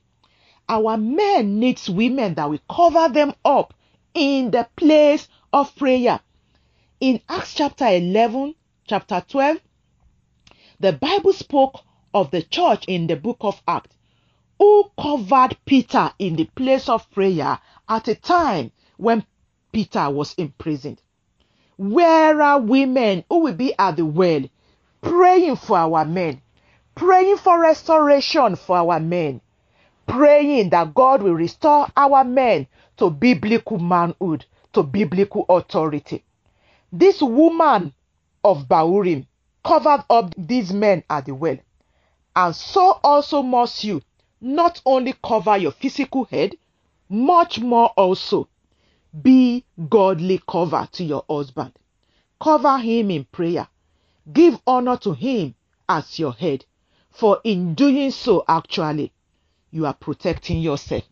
Our 0.68 0.98
men 0.98 1.60
needs 1.60 1.90
women 1.90 2.34
that 2.36 2.50
will 2.50 2.60
cover 2.70 3.14
them 3.14 3.34
up 3.44 3.74
in 4.14 4.52
the 4.52 4.68
place 4.76 5.28
of 5.54 5.76
prayer 5.76 6.20
in 7.00 7.22
Acts 7.28 7.54
chapter 7.54 7.88
11, 7.88 8.56
chapter 8.88 9.24
12, 9.28 9.60
the 10.80 10.94
Bible 10.94 11.34
spoke 11.34 11.82
of 12.14 12.32
the 12.32 12.42
church 12.42 12.86
in 12.88 13.08
the 13.08 13.16
book 13.16 13.38
of 13.42 13.62
Acts 13.68 13.96
who 14.58 14.90
covered 15.00 15.58
Peter 15.66 16.12
in 16.18 16.38
the 16.38 16.46
place 16.56 16.88
of 16.88 17.10
prayer 17.12 17.60
at 17.90 18.08
a 18.08 18.16
time 18.16 18.72
when 18.98 19.26
Peter 19.74 20.10
was 20.10 20.34
imprisoned. 20.36 21.02
Where 21.76 22.42
are 22.42 22.62
women 22.62 23.26
who 23.30 23.40
will 23.40 23.54
be 23.54 23.74
at 23.78 23.98
the 23.98 24.06
well 24.06 24.46
praying 25.02 25.58
for 25.58 25.78
our 25.78 26.06
men, 26.06 26.42
praying 26.96 27.38
for 27.38 27.60
restoration 27.60 28.56
for 28.56 28.78
our 28.78 29.00
men, 29.00 29.42
praying 30.08 30.70
that 30.70 30.94
God 30.94 31.22
will 31.22 31.34
restore 31.34 31.88
our 31.96 32.24
men 32.24 32.68
to 32.98 33.10
biblical 33.10 33.78
manhood, 33.78 34.46
to 34.74 34.84
biblical 34.84 35.46
authority? 35.50 36.24
This 36.92 37.22
woman 37.22 37.94
of 38.44 38.68
Bahurim 38.68 39.28
covered 39.64 40.04
up 40.10 40.34
these 40.38 40.72
men 40.72 41.04
at 41.10 41.26
the 41.26 41.36
well. 41.36 41.58
And 42.36 42.56
so 42.56 43.00
also 43.04 43.42
must 43.42 43.84
you 43.84 44.02
not 44.40 44.82
only 44.86 45.14
cover 45.24 45.58
your 45.58 45.72
physical 45.72 46.26
head, 46.26 46.56
much 47.10 47.60
more 47.60 47.90
also 47.98 48.48
be 49.22 49.64
godly 49.90 50.42
cover 50.48 50.88
to 50.92 51.04
your 51.04 51.24
husband. 51.30 51.74
Cover 52.42 52.78
him 52.78 53.12
in 53.12 53.24
prayer. 53.26 53.68
Give 54.32 54.60
honor 54.68 54.98
to 54.98 55.14
him 55.14 55.56
as 55.88 56.20
your 56.20 56.34
head. 56.34 56.66
For 57.16 57.40
in 57.46 57.76
doing 57.76 58.12
so, 58.12 58.44
actually, 58.46 59.14
you 59.72 59.86
are 59.86 59.94
protecting 59.94 60.60
yourself. 60.60 61.04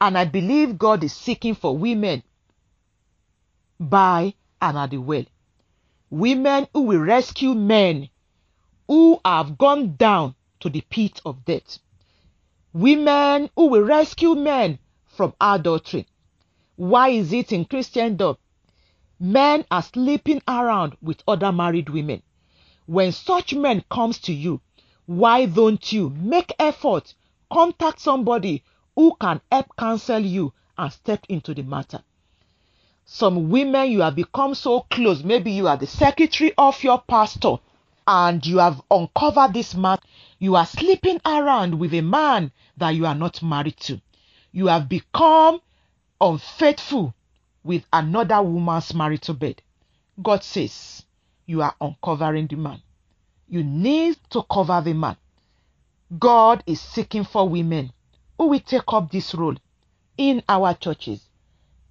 And 0.00 0.18
I 0.18 0.24
believe 0.24 0.78
God 0.78 1.04
is 1.04 1.12
seeking 1.12 1.54
for 1.54 1.78
women 1.78 2.24
by 3.78 4.34
and 4.60 4.76
at 4.76 4.90
the 4.90 4.98
well. 4.98 5.24
Women 6.10 6.66
who 6.72 6.82
will 6.82 6.98
rescue 6.98 7.54
men 7.54 8.08
who 8.88 9.20
have 9.24 9.58
gone 9.58 9.94
down 9.94 10.34
to 10.58 10.68
the 10.68 10.80
pit 10.80 11.20
of 11.24 11.44
death. 11.44 11.78
Women 12.72 13.50
who 13.54 13.68
will 13.68 13.82
rescue 13.82 14.34
men 14.34 14.80
from 15.06 15.34
adultery. 15.40 16.08
Why 16.74 17.10
is 17.10 17.32
it 17.32 17.52
in 17.52 17.64
Christendom? 17.64 18.38
Men 19.20 19.64
are 19.70 19.82
sleeping 19.82 20.42
around 20.48 20.96
with 21.00 21.22
other 21.28 21.52
married 21.52 21.90
women. 21.90 22.22
When 22.86 23.12
such 23.12 23.54
men 23.54 23.84
comes 23.88 24.18
to 24.18 24.32
you, 24.34 24.60
why 25.06 25.46
don't 25.46 25.92
you 25.92 26.10
make 26.10 26.52
effort, 26.58 27.14
contact 27.52 28.00
somebody 28.00 28.62
who 28.94 29.16
can 29.20 29.40
help 29.50 29.66
counsel 29.76 30.20
you 30.20 30.52
and 30.78 30.92
step 30.92 31.24
into 31.28 31.54
the 31.54 31.62
matter? 31.62 32.02
Some 33.04 33.50
women 33.50 33.90
you 33.90 34.00
have 34.00 34.16
become 34.16 34.54
so 34.54 34.80
close, 34.90 35.22
maybe 35.22 35.50
you 35.50 35.68
are 35.68 35.76
the 35.76 35.86
secretary 35.86 36.52
of 36.56 36.82
your 36.82 37.02
pastor 37.02 37.56
and 38.06 38.44
you 38.46 38.58
have 38.58 38.80
uncovered 38.90 39.52
this 39.52 39.74
man. 39.74 39.98
You 40.38 40.56
are 40.56 40.66
sleeping 40.66 41.20
around 41.24 41.78
with 41.78 41.92
a 41.94 42.00
man 42.00 42.52
that 42.76 42.90
you 42.90 43.06
are 43.06 43.14
not 43.14 43.42
married 43.42 43.76
to. 43.80 44.00
You 44.52 44.68
have 44.68 44.88
become 44.88 45.60
unfaithful 46.20 47.14
with 47.62 47.84
another 47.92 48.42
woman's 48.42 48.94
marital 48.94 49.34
bed. 49.34 49.60
God 50.22 50.42
says 50.42 51.04
you 51.46 51.60
are 51.62 51.74
uncovering 51.80 52.46
the 52.46 52.56
man. 52.56 52.80
You 53.48 53.62
need 53.62 54.16
to 54.30 54.42
cover 54.50 54.80
the 54.80 54.94
man. 54.94 55.16
God 56.18 56.62
is 56.66 56.80
seeking 56.80 57.24
for 57.24 57.48
women 57.48 57.92
who 58.38 58.48
will 58.48 58.60
take 58.60 58.82
up 58.88 59.10
this 59.10 59.34
role 59.34 59.56
in 60.16 60.42
our 60.48 60.74
churches, 60.74 61.28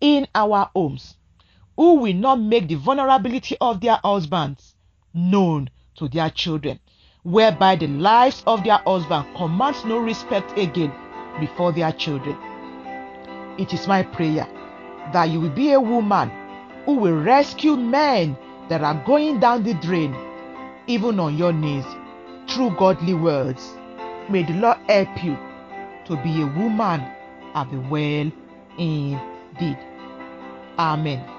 in 0.02 0.28
our 0.34 0.70
homes, 0.76 1.18
who 1.76 1.96
will 1.96 2.14
not 2.14 2.40
make 2.40 2.68
the 2.68 2.76
vulnerability 2.76 3.58
of 3.60 3.82
their 3.82 4.00
husbands 4.04 4.76
known 5.14 5.70
to 5.96 6.08
their 6.08 6.30
children, 6.30 6.80
whereby 7.24 7.76
the 7.76 7.88
lives 7.88 8.44
of 8.48 8.64
their 8.64 8.80
husband 8.86 9.26
commands 9.36 9.86
no 9.86 9.98
respect 10.00 10.58
again 10.58 10.94
before 11.40 11.72
their 11.72 11.92
children. 11.92 12.38
It 13.58 13.74
is 13.74 13.88
my 13.88 14.04
prayer 14.04 14.48
that 15.12 15.26
you 15.26 15.40
will 15.40 15.50
be 15.50 15.72
a 15.74 15.80
woman 15.80 16.32
who 16.86 16.96
will 16.96 17.22
rescue 17.22 17.76
men 17.76 18.38
that 18.70 18.84
are 18.84 19.04
going 19.06 19.40
down 19.40 19.64
the 19.64 19.74
drain, 19.76 20.16
even 20.88 21.20
on 21.20 21.38
your 21.38 21.54
knees, 21.54 21.86
through 22.50 22.76
godly 22.78 23.14
words. 23.14 23.74
May 24.30 24.44
the 24.44 24.54
Lord 24.54 24.78
help 24.88 25.24
you 25.24 25.38
to 26.06 26.16
be 26.24 26.42
a 26.42 26.48
woman 26.48 27.02
at 27.56 27.70
the 27.72 27.80
well 27.80 28.32
indeed. 28.78 29.78
Amen. 30.80 31.33